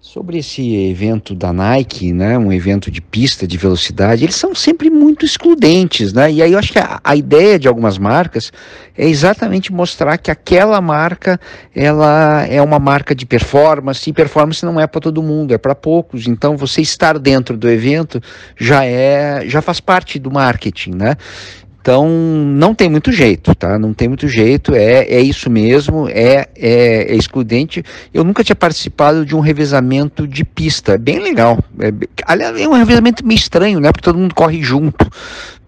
Sobre 0.00 0.38
esse 0.38 0.76
evento 0.88 1.34
da 1.34 1.52
Nike, 1.52 2.12
né, 2.12 2.38
um 2.38 2.52
evento 2.52 2.88
de 2.88 3.00
pista 3.00 3.48
de 3.48 3.58
velocidade, 3.58 4.24
eles 4.24 4.36
são 4.36 4.54
sempre 4.54 4.88
muito 4.88 5.26
excludentes, 5.26 6.12
né? 6.12 6.30
E 6.30 6.40
aí 6.40 6.52
eu 6.52 6.58
acho 6.58 6.72
que 6.72 6.78
a, 6.78 7.00
a, 7.02 7.16
ideia 7.16 7.58
de 7.58 7.66
algumas 7.66 7.98
marcas 7.98 8.52
é 8.96 9.08
exatamente 9.08 9.72
mostrar 9.72 10.16
que 10.16 10.30
aquela 10.30 10.80
marca 10.80 11.38
ela 11.74 12.46
é 12.46 12.62
uma 12.62 12.78
marca 12.78 13.12
de 13.12 13.26
performance 13.26 14.08
e 14.08 14.12
performance 14.12 14.64
não 14.64 14.80
é 14.80 14.86
para 14.86 15.00
todo 15.00 15.20
mundo, 15.20 15.52
é 15.52 15.58
para 15.58 15.74
poucos. 15.74 16.28
Então 16.28 16.56
você 16.56 16.80
estar 16.80 17.18
dentro 17.18 17.56
do 17.56 17.68
evento 17.68 18.22
já 18.56 18.84
é 18.84 19.48
já 19.48 19.60
faz 19.60 19.80
parte 19.80 20.16
do 20.20 20.30
marketing, 20.30 20.92
né? 20.92 21.16
Então 21.88 22.06
não 22.06 22.74
tem 22.74 22.90
muito 22.90 23.10
jeito, 23.10 23.54
tá? 23.54 23.78
Não 23.78 23.94
tem 23.94 24.08
muito 24.08 24.28
jeito, 24.28 24.74
é, 24.74 25.04
é 25.04 25.22
isso 25.22 25.48
mesmo, 25.48 26.06
é, 26.06 26.46
é, 26.54 27.14
é 27.14 27.14
excludente. 27.14 27.82
Eu 28.12 28.22
nunca 28.24 28.44
tinha 28.44 28.54
participado 28.54 29.24
de 29.24 29.34
um 29.34 29.40
revezamento 29.40 30.28
de 30.28 30.44
pista, 30.44 30.92
é 30.92 30.98
bem 30.98 31.18
legal. 31.18 31.58
É, 31.80 31.90
aliás, 32.26 32.60
é 32.60 32.68
um 32.68 32.74
revezamento 32.74 33.26
meio 33.26 33.38
estranho, 33.38 33.80
né? 33.80 33.90
Porque 33.90 34.04
todo 34.04 34.18
mundo 34.18 34.34
corre 34.34 34.62
junto 34.62 35.10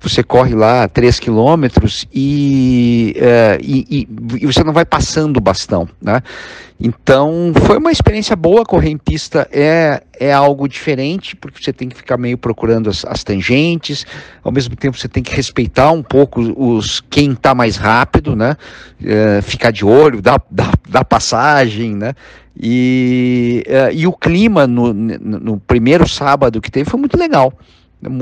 você 0.00 0.22
corre 0.22 0.54
lá 0.54 0.88
3 0.88 1.20
quilômetros 1.20 2.06
e, 2.12 3.14
uh, 3.18 3.62
e, 3.62 4.08
e, 4.40 4.46
você 4.46 4.64
não 4.64 4.72
vai 4.72 4.84
passando 4.84 5.36
o 5.36 5.40
bastão, 5.40 5.88
né? 6.00 6.22
Então 6.82 7.52
foi 7.66 7.76
uma 7.76 7.92
experiência 7.92 8.34
boa, 8.34 8.64
correr 8.64 8.88
em 8.88 8.96
pista 8.96 9.46
é, 9.52 10.02
é 10.18 10.32
algo 10.32 10.66
diferente, 10.66 11.36
porque 11.36 11.62
você 11.62 11.74
tem 11.74 11.90
que 11.90 11.94
ficar 11.94 12.16
meio 12.16 12.38
procurando 12.38 12.88
as, 12.88 13.04
as 13.04 13.22
tangentes, 13.22 14.06
ao 14.42 14.50
mesmo 14.50 14.74
tempo 14.74 14.96
você 14.96 15.06
tem 15.06 15.22
que 15.22 15.36
respeitar 15.36 15.90
um 15.90 16.02
pouco 16.02 16.40
os 16.40 17.02
quem 17.10 17.32
está 17.32 17.54
mais 17.54 17.76
rápido, 17.76 18.34
né? 18.34 18.56
Uh, 19.02 19.42
ficar 19.42 19.70
de 19.70 19.84
olho, 19.84 20.22
dar, 20.22 20.42
dar, 20.50 20.72
dar 20.88 21.04
passagem, 21.04 21.94
né? 21.94 22.14
E, 22.58 23.62
uh, 23.68 23.92
e 23.92 24.06
o 24.06 24.12
clima 24.12 24.66
no, 24.66 24.94
no 24.94 25.60
primeiro 25.60 26.08
sábado 26.08 26.62
que 26.62 26.70
teve 26.70 26.88
foi 26.88 26.98
muito 26.98 27.18
legal 27.18 27.52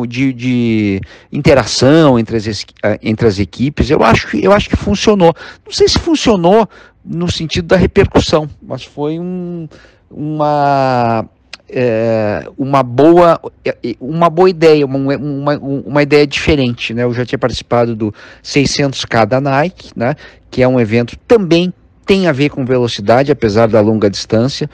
de, 0.09 0.33
de 0.33 1.01
interação 1.33 2.19
entre 2.19 2.37
as, 2.37 2.67
eh, 2.83 2.99
entre 3.03 3.27
as 3.27 3.39
equipes, 3.39 3.91
eu 3.91 4.03
acho, 4.03 4.37
eu 4.37 4.53
acho 4.53 4.69
que 4.69 4.77
funcionou. 4.77 5.35
Não 5.65 5.73
sei 5.73 5.89
se 5.89 5.99
funcionou 5.99 6.69
no 7.05 7.31
sentido 7.31 7.69
da 7.69 7.77
repercussão, 7.77 8.49
mas 8.61 8.85
foi 8.85 9.19
um, 9.19 9.69
uma, 10.11 11.25
é, 11.69 12.47
uma, 12.57 12.83
boa, 12.83 13.41
eh, 13.65 13.97
uma 14.01 14.29
boa 14.29 14.51
ideia, 14.51 14.85
uma, 14.85 15.17
uma, 15.17 15.59
uma 15.59 16.03
ideia 16.03 16.27
diferente. 16.27 16.93
Né? 16.93 17.05
Eu 17.05 17.13
já 17.13 17.25
tinha 17.25 17.39
participado 17.39 17.95
do 17.95 18.13
600K 18.43 19.27
da 19.27 19.41
Nike, 19.41 19.93
né? 19.95 20.15
que 20.51 20.63
é 20.63 20.69
um 20.69 20.81
evento 20.81 21.17
também 21.27 21.73
tem 22.09 22.27
a 22.27 22.33
ver 22.33 22.49
com 22.49 22.65
velocidade, 22.65 23.31
apesar 23.31 23.69
da 23.69 23.83
longa 23.83 24.09
distância. 24.09 24.69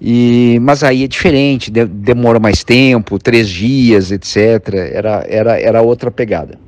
E, 0.00 0.58
mas 0.62 0.82
aí 0.82 1.04
é 1.04 1.08
diferente, 1.08 1.70
de, 1.70 1.84
demora 1.84 2.40
mais 2.40 2.64
tempo, 2.64 3.18
três 3.18 3.48
dias, 3.48 4.10
etc. 4.10 4.74
Era, 4.92 5.26
era, 5.28 5.60
era 5.60 5.82
outra 5.82 6.10
pegada. 6.10 6.58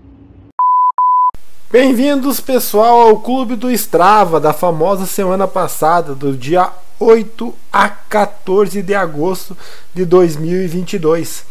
Bem-vindos, 1.71 2.39
pessoal, 2.39 3.09
ao 3.09 3.21
Clube 3.21 3.57
do 3.57 3.71
Strava 3.71 4.39
da 4.39 4.53
famosa 4.53 5.07
semana 5.07 5.49
passada, 5.49 6.15
do 6.15 6.37
dia 6.37 6.71
8 7.01 7.55
a 7.73 7.89
14 7.89 8.83
de 8.83 8.95
agosto 8.95 9.57
de 9.95 10.05
2022. 10.05 11.47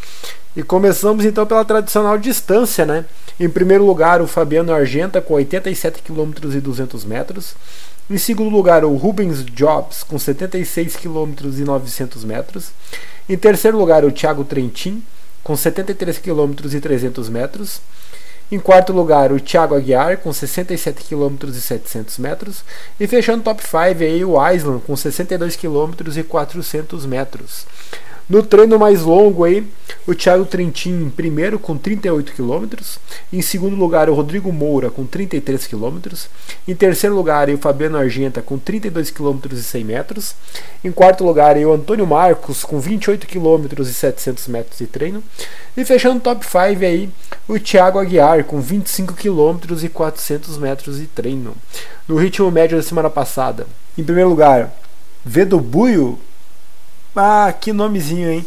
E 0.54 0.62
começamos 0.62 1.24
então 1.24 1.44
pela 1.44 1.64
tradicional 1.64 2.16
distância, 2.16 2.86
né? 2.86 3.04
Em 3.40 3.48
primeiro 3.48 3.84
lugar, 3.84 4.20
o 4.20 4.28
Fabiano 4.28 4.72
Argenta 4.72 5.20
com 5.20 5.34
87 5.34 6.02
km 6.02 6.30
e 6.54 6.60
200 6.60 7.04
metros. 7.04 7.56
Em 8.12 8.18
segundo 8.18 8.54
lugar, 8.54 8.84
o 8.84 8.94
Rubens 8.94 9.42
Jobs, 9.42 10.02
com 10.02 10.18
76 10.18 10.96
km 10.96 11.32
e 11.58 11.64
900 11.64 12.24
metros. 12.24 12.70
Em 13.26 13.38
terceiro 13.38 13.78
lugar, 13.78 14.04
o 14.04 14.12
Thiago 14.12 14.44
Trentin, 14.44 15.02
com 15.42 15.56
73 15.56 16.18
km 16.18 16.52
e 16.70 16.78
300 16.78 17.30
metros. 17.30 17.80
Em 18.50 18.58
quarto 18.58 18.92
lugar, 18.92 19.32
o 19.32 19.40
Thiago 19.40 19.74
Aguiar, 19.74 20.18
com 20.18 20.30
67 20.30 21.04
km 21.04 21.48
e 21.48 21.54
700 21.54 22.18
metros. 22.18 22.62
E 23.00 23.06
fechando 23.06 23.40
o 23.40 23.44
top 23.44 23.62
5 23.62 24.02
aí, 24.02 24.22
o 24.22 24.36
Island, 24.46 24.82
com 24.86 24.94
62 24.94 25.56
km 25.56 25.94
e 26.14 26.22
400 26.22 27.06
metros. 27.06 27.64
No 28.28 28.42
treino 28.42 28.78
mais 28.78 29.02
longo 29.02 29.44
aí, 29.44 29.66
o 30.06 30.14
Thiago 30.14 30.44
Trentin 30.44 30.90
em 30.90 31.10
primeiro 31.10 31.58
com 31.58 31.76
38 31.76 32.32
km, 32.32 32.66
em 33.32 33.42
segundo 33.42 33.76
lugar 33.76 34.08
o 34.08 34.14
Rodrigo 34.14 34.52
Moura 34.52 34.90
com 34.90 35.04
33 35.04 35.66
km, 35.66 35.98
em 36.66 36.74
terceiro 36.74 37.14
lugar 37.14 37.48
o 37.50 37.58
Fabiano 37.58 37.98
Argenta 37.98 38.40
com 38.40 38.58
32 38.58 39.10
km 39.10 39.38
e 39.52 39.56
100 39.56 39.84
metros, 39.84 40.34
em 40.84 40.90
quarto 40.90 41.24
lugar 41.24 41.56
o 41.56 41.72
Antônio 41.72 42.06
Marcos 42.06 42.64
com 42.64 42.80
28 42.80 43.26
km 43.26 43.80
e 43.80 43.84
700 43.84 44.48
metros 44.48 44.78
de 44.78 44.86
treino, 44.86 45.22
e 45.76 45.84
fechando 45.84 46.16
o 46.18 46.20
top 46.20 46.44
5 46.44 46.84
aí 46.84 47.10
o 47.48 47.58
Thiago 47.58 47.98
Aguiar 47.98 48.44
com 48.44 48.60
25 48.60 49.14
km 49.14 49.58
e 49.82 49.88
400 49.88 50.58
metros 50.58 50.98
de 50.98 51.06
treino. 51.06 51.54
No 52.08 52.16
ritmo 52.16 52.50
médio 52.50 52.76
da 52.76 52.82
semana 52.82 53.10
passada, 53.10 53.66
em 53.96 54.04
primeiro 54.04 54.30
lugar, 54.30 54.72
Vedo 55.24 55.60
Buio 55.60 56.18
ah, 57.14 57.52
que 57.52 57.72
nomezinho, 57.72 58.30
hein? 58.30 58.46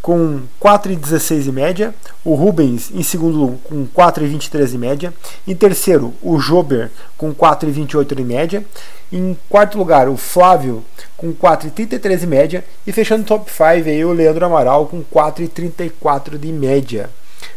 com 0.00 0.40
4,16 0.60 1.48
em 1.48 1.52
média, 1.52 1.94
o 2.24 2.34
Rubens 2.34 2.90
em 2.92 3.02
segundo 3.02 3.58
com 3.64 3.86
4,23 3.86 4.74
em 4.74 4.78
média, 4.78 5.14
em 5.46 5.54
terceiro 5.54 6.14
o 6.22 6.38
Jober 6.38 6.90
com 7.16 7.34
4,28 7.34 8.18
em 8.18 8.24
média, 8.24 8.64
em 9.12 9.36
quarto 9.48 9.76
lugar 9.76 10.08
o 10.08 10.16
Flávio 10.16 10.84
com 11.16 11.34
4,33 11.34 12.22
em 12.22 12.26
média 12.26 12.64
e 12.86 12.92
fechando 12.92 13.22
o 13.22 13.26
top 13.26 13.50
5 13.50 13.88
aí 13.88 14.04
o 14.04 14.12
Leandro 14.12 14.46
Amaral 14.46 14.86
com 14.86 15.02
4,34 15.02 16.38
de 16.38 16.50
média 16.50 17.10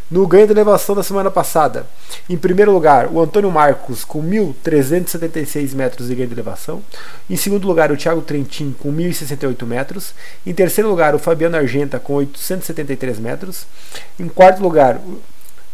no 0.10 0.27
ganho 0.27 0.45
de 0.45 0.53
elevação 0.53 0.95
da 0.95 1.03
semana 1.03 1.31
passada. 1.31 1.88
Em 2.30 2.38
primeiro 2.38 2.72
lugar, 2.72 3.07
o 3.11 3.19
Antônio 3.19 3.51
Marcos 3.51 4.05
com 4.05 4.22
1.376 4.22 5.73
metros 5.73 6.07
de 6.07 6.15
ganho 6.15 6.27
de 6.27 6.35
elevação. 6.35 6.81
Em 7.30 7.35
segundo 7.35 7.68
lugar, 7.68 7.91
o 7.91 7.97
Thiago 7.97 8.22
Trentin 8.22 8.76
com 8.77 8.93
1.068 8.93 9.65
metros. 9.65 10.14
Em 10.45 10.53
terceiro 10.53 10.89
lugar, 10.89 11.15
o 11.15 11.19
Fabiano 11.19 11.57
Argenta 11.57 11.99
com 11.99 12.14
873 12.14 13.19
metros. 13.19 13.65
Em 14.19 14.27
quarto 14.27 14.61
lugar, 14.61 14.97
o 14.97 15.19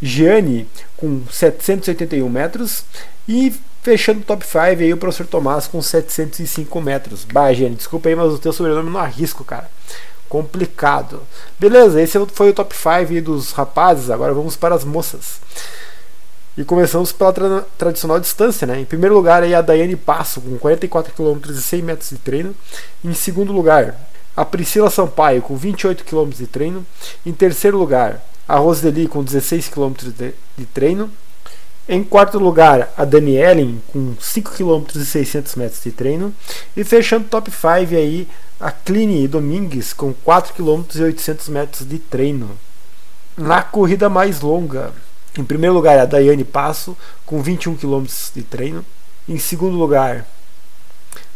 Gianni 0.01 0.67
com 0.95 1.21
781 1.29 2.29
metros. 2.29 2.85
E 3.27 3.53
fechando 3.81 4.21
o 4.21 4.23
top 4.23 4.45
5 4.45 4.59
aí 4.59 4.93
o 4.93 4.97
professor 4.97 5.27
Tomás 5.27 5.67
com 5.67 5.81
705 5.81 6.81
metros. 6.81 7.25
Bah, 7.25 7.53
Gianni, 7.53 7.75
desculpa 7.75 8.09
aí, 8.09 8.15
mas 8.15 8.31
o 8.33 8.39
teu 8.39 8.53
sobrenome 8.53 8.89
não 8.89 8.99
arrisco, 8.99 9.43
cara 9.43 9.69
complicado. 10.29 11.21
Beleza, 11.59 12.01
esse 12.01 12.17
foi 12.27 12.51
o 12.51 12.53
top 12.53 12.73
5 12.75 13.21
dos 13.21 13.51
rapazes, 13.51 14.09
agora 14.09 14.33
vamos 14.33 14.55
para 14.55 14.75
as 14.75 14.83
moças. 14.85 15.41
E 16.55 16.63
começamos 16.63 17.11
pela 17.11 17.33
tra 17.33 17.61
tradicional 17.77 18.19
distância, 18.19 18.67
né? 18.67 18.79
Em 18.79 18.85
primeiro 18.85 19.15
lugar 19.15 19.43
aí 19.43 19.55
a 19.55 19.61
Daiane 19.61 19.95
Passo 19.95 20.41
com 20.41 20.57
44 20.57 21.13
km 21.13 21.49
e 21.49 21.53
100 21.55 21.81
metros 21.81 22.09
de 22.09 22.17
treino. 22.17 22.55
Em 23.03 23.13
segundo 23.13 23.51
lugar, 23.53 23.95
a 24.35 24.45
Priscila 24.45 24.89
Sampaio 24.89 25.41
com 25.41 25.55
28 25.55 26.03
km 26.03 26.29
de 26.29 26.47
treino. 26.47 26.85
Em 27.25 27.33
terceiro 27.33 27.77
lugar, 27.77 28.21
a 28.47 28.57
Roseli 28.57 29.07
com 29.07 29.23
16 29.23 29.69
km 29.69 29.93
de 30.57 30.65
treino. 30.65 31.09
Em 31.91 32.03
quarto 32.03 32.37
lugar, 32.37 32.93
a 32.95 33.03
Danielen 33.03 33.81
com 33.91 34.13
5 34.19 34.51
km 34.51 34.85
e 34.95 35.03
600 35.03 35.55
metros 35.55 35.81
de 35.81 35.91
treino. 35.91 36.31
E 36.77 36.83
fechando 36.83 37.27
top 37.27 37.49
5 37.49 37.95
aí, 37.95 38.27
a 38.59 38.69
Cline 38.71 39.27
Domingues 39.27 39.91
com 39.91 40.13
4 40.13 40.53
km 40.53 40.83
e 40.93 41.01
800 41.01 41.49
metros 41.49 41.89
de 41.89 41.97
treino. 41.97 42.51
Na 43.35 43.63
corrida 43.63 44.07
mais 44.07 44.39
longa, 44.39 44.93
em 45.35 45.43
primeiro 45.43 45.73
lugar 45.73 45.97
a 45.97 46.05
Daiane 46.05 46.43
Passo 46.43 46.95
com 47.25 47.41
21 47.41 47.75
km 47.75 48.05
de 48.35 48.43
treino. 48.43 48.85
Em 49.27 49.39
segundo 49.39 49.75
lugar, 49.75 50.27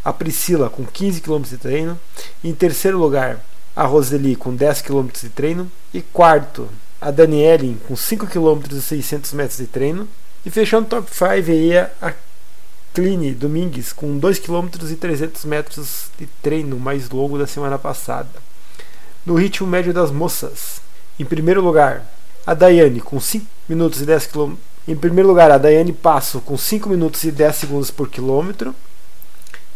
a 0.04 0.12
Priscila 0.12 0.70
com 0.70 0.84
15 0.84 1.20
km 1.20 1.42
de 1.42 1.56
treino. 1.56 1.98
Em 2.44 2.54
terceiro 2.54 2.96
lugar, 2.96 3.44
a 3.74 3.86
Roseli 3.86 4.36
com 4.36 4.54
10 4.54 4.82
km 4.82 5.08
de 5.20 5.30
treino. 5.30 5.68
E 5.92 6.00
quarto, 6.00 6.68
a 7.00 7.10
Daniele 7.10 7.76
com 7.88 7.96
5 7.96 8.28
km 8.28 8.62
e 8.70 8.80
600 8.80 9.32
metros 9.32 9.58
de 9.58 9.66
treino. 9.66 10.08
E 10.44 10.50
fechando 10.50 10.86
o 10.86 10.90
top 10.90 11.10
5 11.10 11.24
aí 11.24 11.78
a 11.78 12.14
Cline 12.92 13.32
Domingues 13.32 13.92
com 13.92 14.18
2 14.18 14.38
km 14.38 14.68
e 14.90 14.96
300 14.96 15.44
metros 15.46 16.10
de 16.18 16.26
treino 16.42 16.78
mais 16.78 17.10
longo 17.10 17.38
da 17.38 17.46
semana 17.46 17.78
passada. 17.78 18.28
No 19.24 19.34
ritmo 19.34 19.66
médio 19.66 19.92
das 19.92 20.10
moças, 20.10 20.80
em 21.18 21.24
primeiro 21.24 21.62
lugar, 21.62 22.04
a 22.46 22.52
Daiane 22.52 23.00
com 23.00 23.18
5 23.18 23.46
minutos 23.68 24.00
e 24.00 24.04
10 24.04 24.26
km. 24.26 24.54
Em 24.86 24.94
primeiro 24.94 25.28
lugar, 25.28 25.50
a 25.50 25.56
Daiane 25.56 25.92
Passo 25.92 26.40
com 26.40 26.58
5 26.58 26.88
minutos 26.88 27.24
e 27.24 27.32
10 27.32 27.56
segundos 27.56 27.90
por 27.90 28.08
quilômetro. 28.08 28.74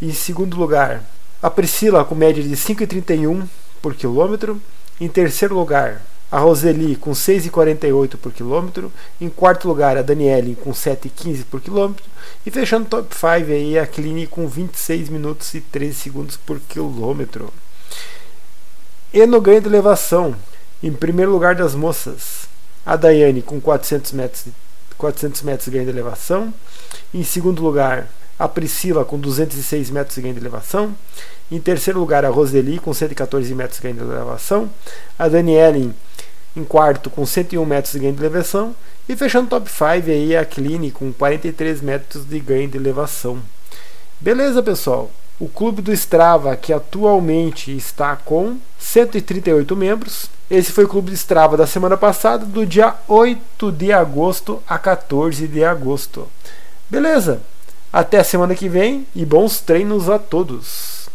Em 0.02 0.12
segundo 0.12 0.56
lugar, 0.56 1.02
a 1.42 1.48
Priscila 1.48 2.04
com 2.04 2.14
média 2.14 2.42
de 2.42 2.54
5,31 2.54 3.48
por 3.80 3.94
quilômetro. 3.94 4.60
Em 5.00 5.08
terceiro 5.08 5.54
lugar, 5.54 6.02
a 6.30 6.38
Roseli 6.38 6.94
com 6.96 7.12
6,48 7.12 8.16
por 8.16 8.32
quilômetro. 8.32 8.92
Em 9.20 9.28
quarto 9.28 9.66
lugar, 9.66 9.96
a 9.96 10.02
Daniele 10.02 10.56
com 10.56 10.70
7,15 10.72 11.44
por 11.50 11.60
quilômetro. 11.60 12.04
E 12.44 12.50
fechando 12.50 12.86
o 12.86 12.88
top 12.88 13.14
5 13.14 13.50
aí, 13.50 13.78
a 13.78 13.86
Cline 13.86 14.26
com 14.26 14.46
26 14.46 15.08
minutos 15.08 15.54
e 15.54 15.60
13 15.60 15.94
segundos 15.94 16.36
por 16.36 16.60
quilômetro. 16.60 17.52
E 19.12 19.24
no 19.24 19.40
ganho 19.40 19.60
de 19.60 19.68
elevação, 19.68 20.34
em 20.82 20.92
primeiro 20.92 21.32
lugar 21.32 21.54
das 21.54 21.74
moças, 21.74 22.46
a 22.84 22.94
Daiane 22.94 23.40
com 23.40 23.58
400 23.58 24.12
metros, 24.12 24.44
400 24.98 25.42
metros 25.42 25.64
de 25.64 25.70
ganho 25.70 25.84
de 25.84 25.90
elevação. 25.90 26.52
Em 27.14 27.24
segundo 27.24 27.62
lugar, 27.62 28.06
a 28.38 28.46
Priscila 28.46 29.04
com 29.04 29.18
206 29.18 29.90
metros 29.90 30.14
de 30.14 30.22
ganho 30.22 30.34
de 30.34 30.40
elevação. 30.40 30.94
Em 31.50 31.58
terceiro 31.58 31.98
lugar, 31.98 32.24
a 32.26 32.28
Roseli 32.28 32.78
com 32.78 32.92
114 32.92 33.54
metros 33.54 33.78
de 33.78 33.82
ganho 33.82 33.96
de 33.96 34.02
elevação. 34.02 34.70
A 35.18 35.26
Daniele 35.26 35.94
em 36.58 36.64
quarto, 36.64 37.08
com 37.08 37.24
101 37.24 37.64
metros 37.64 37.92
de 37.92 38.00
ganho 38.00 38.12
de 38.12 38.20
elevação. 38.20 38.74
E 39.08 39.16
fechando 39.16 39.48
top 39.48 39.70
5 39.70 40.10
aí 40.10 40.36
a 40.36 40.44
Cline 40.44 40.90
com 40.90 41.12
43 41.12 41.80
metros 41.80 42.24
de 42.26 42.38
ganho 42.40 42.68
de 42.68 42.76
elevação. 42.76 43.38
Beleza, 44.20 44.62
pessoal? 44.62 45.10
O 45.40 45.48
clube 45.48 45.80
do 45.80 45.92
Strava, 45.92 46.54
que 46.56 46.72
atualmente 46.72 47.74
está 47.74 48.16
com 48.16 48.58
138 48.78 49.76
membros. 49.76 50.28
Esse 50.50 50.72
foi 50.72 50.84
o 50.84 50.88
clube 50.88 51.10
do 51.10 51.14
Strava 51.14 51.56
da 51.56 51.66
semana 51.66 51.96
passada, 51.96 52.44
do 52.44 52.66
dia 52.66 52.94
8 53.06 53.70
de 53.72 53.92
agosto 53.92 54.62
a 54.68 54.78
14 54.78 55.46
de 55.46 55.64
agosto. 55.64 56.28
Beleza? 56.90 57.40
Até 57.92 58.18
a 58.18 58.24
semana 58.24 58.54
que 58.54 58.68
vem 58.68 59.06
e 59.14 59.24
bons 59.24 59.60
treinos 59.60 60.10
a 60.10 60.18
todos. 60.18 61.08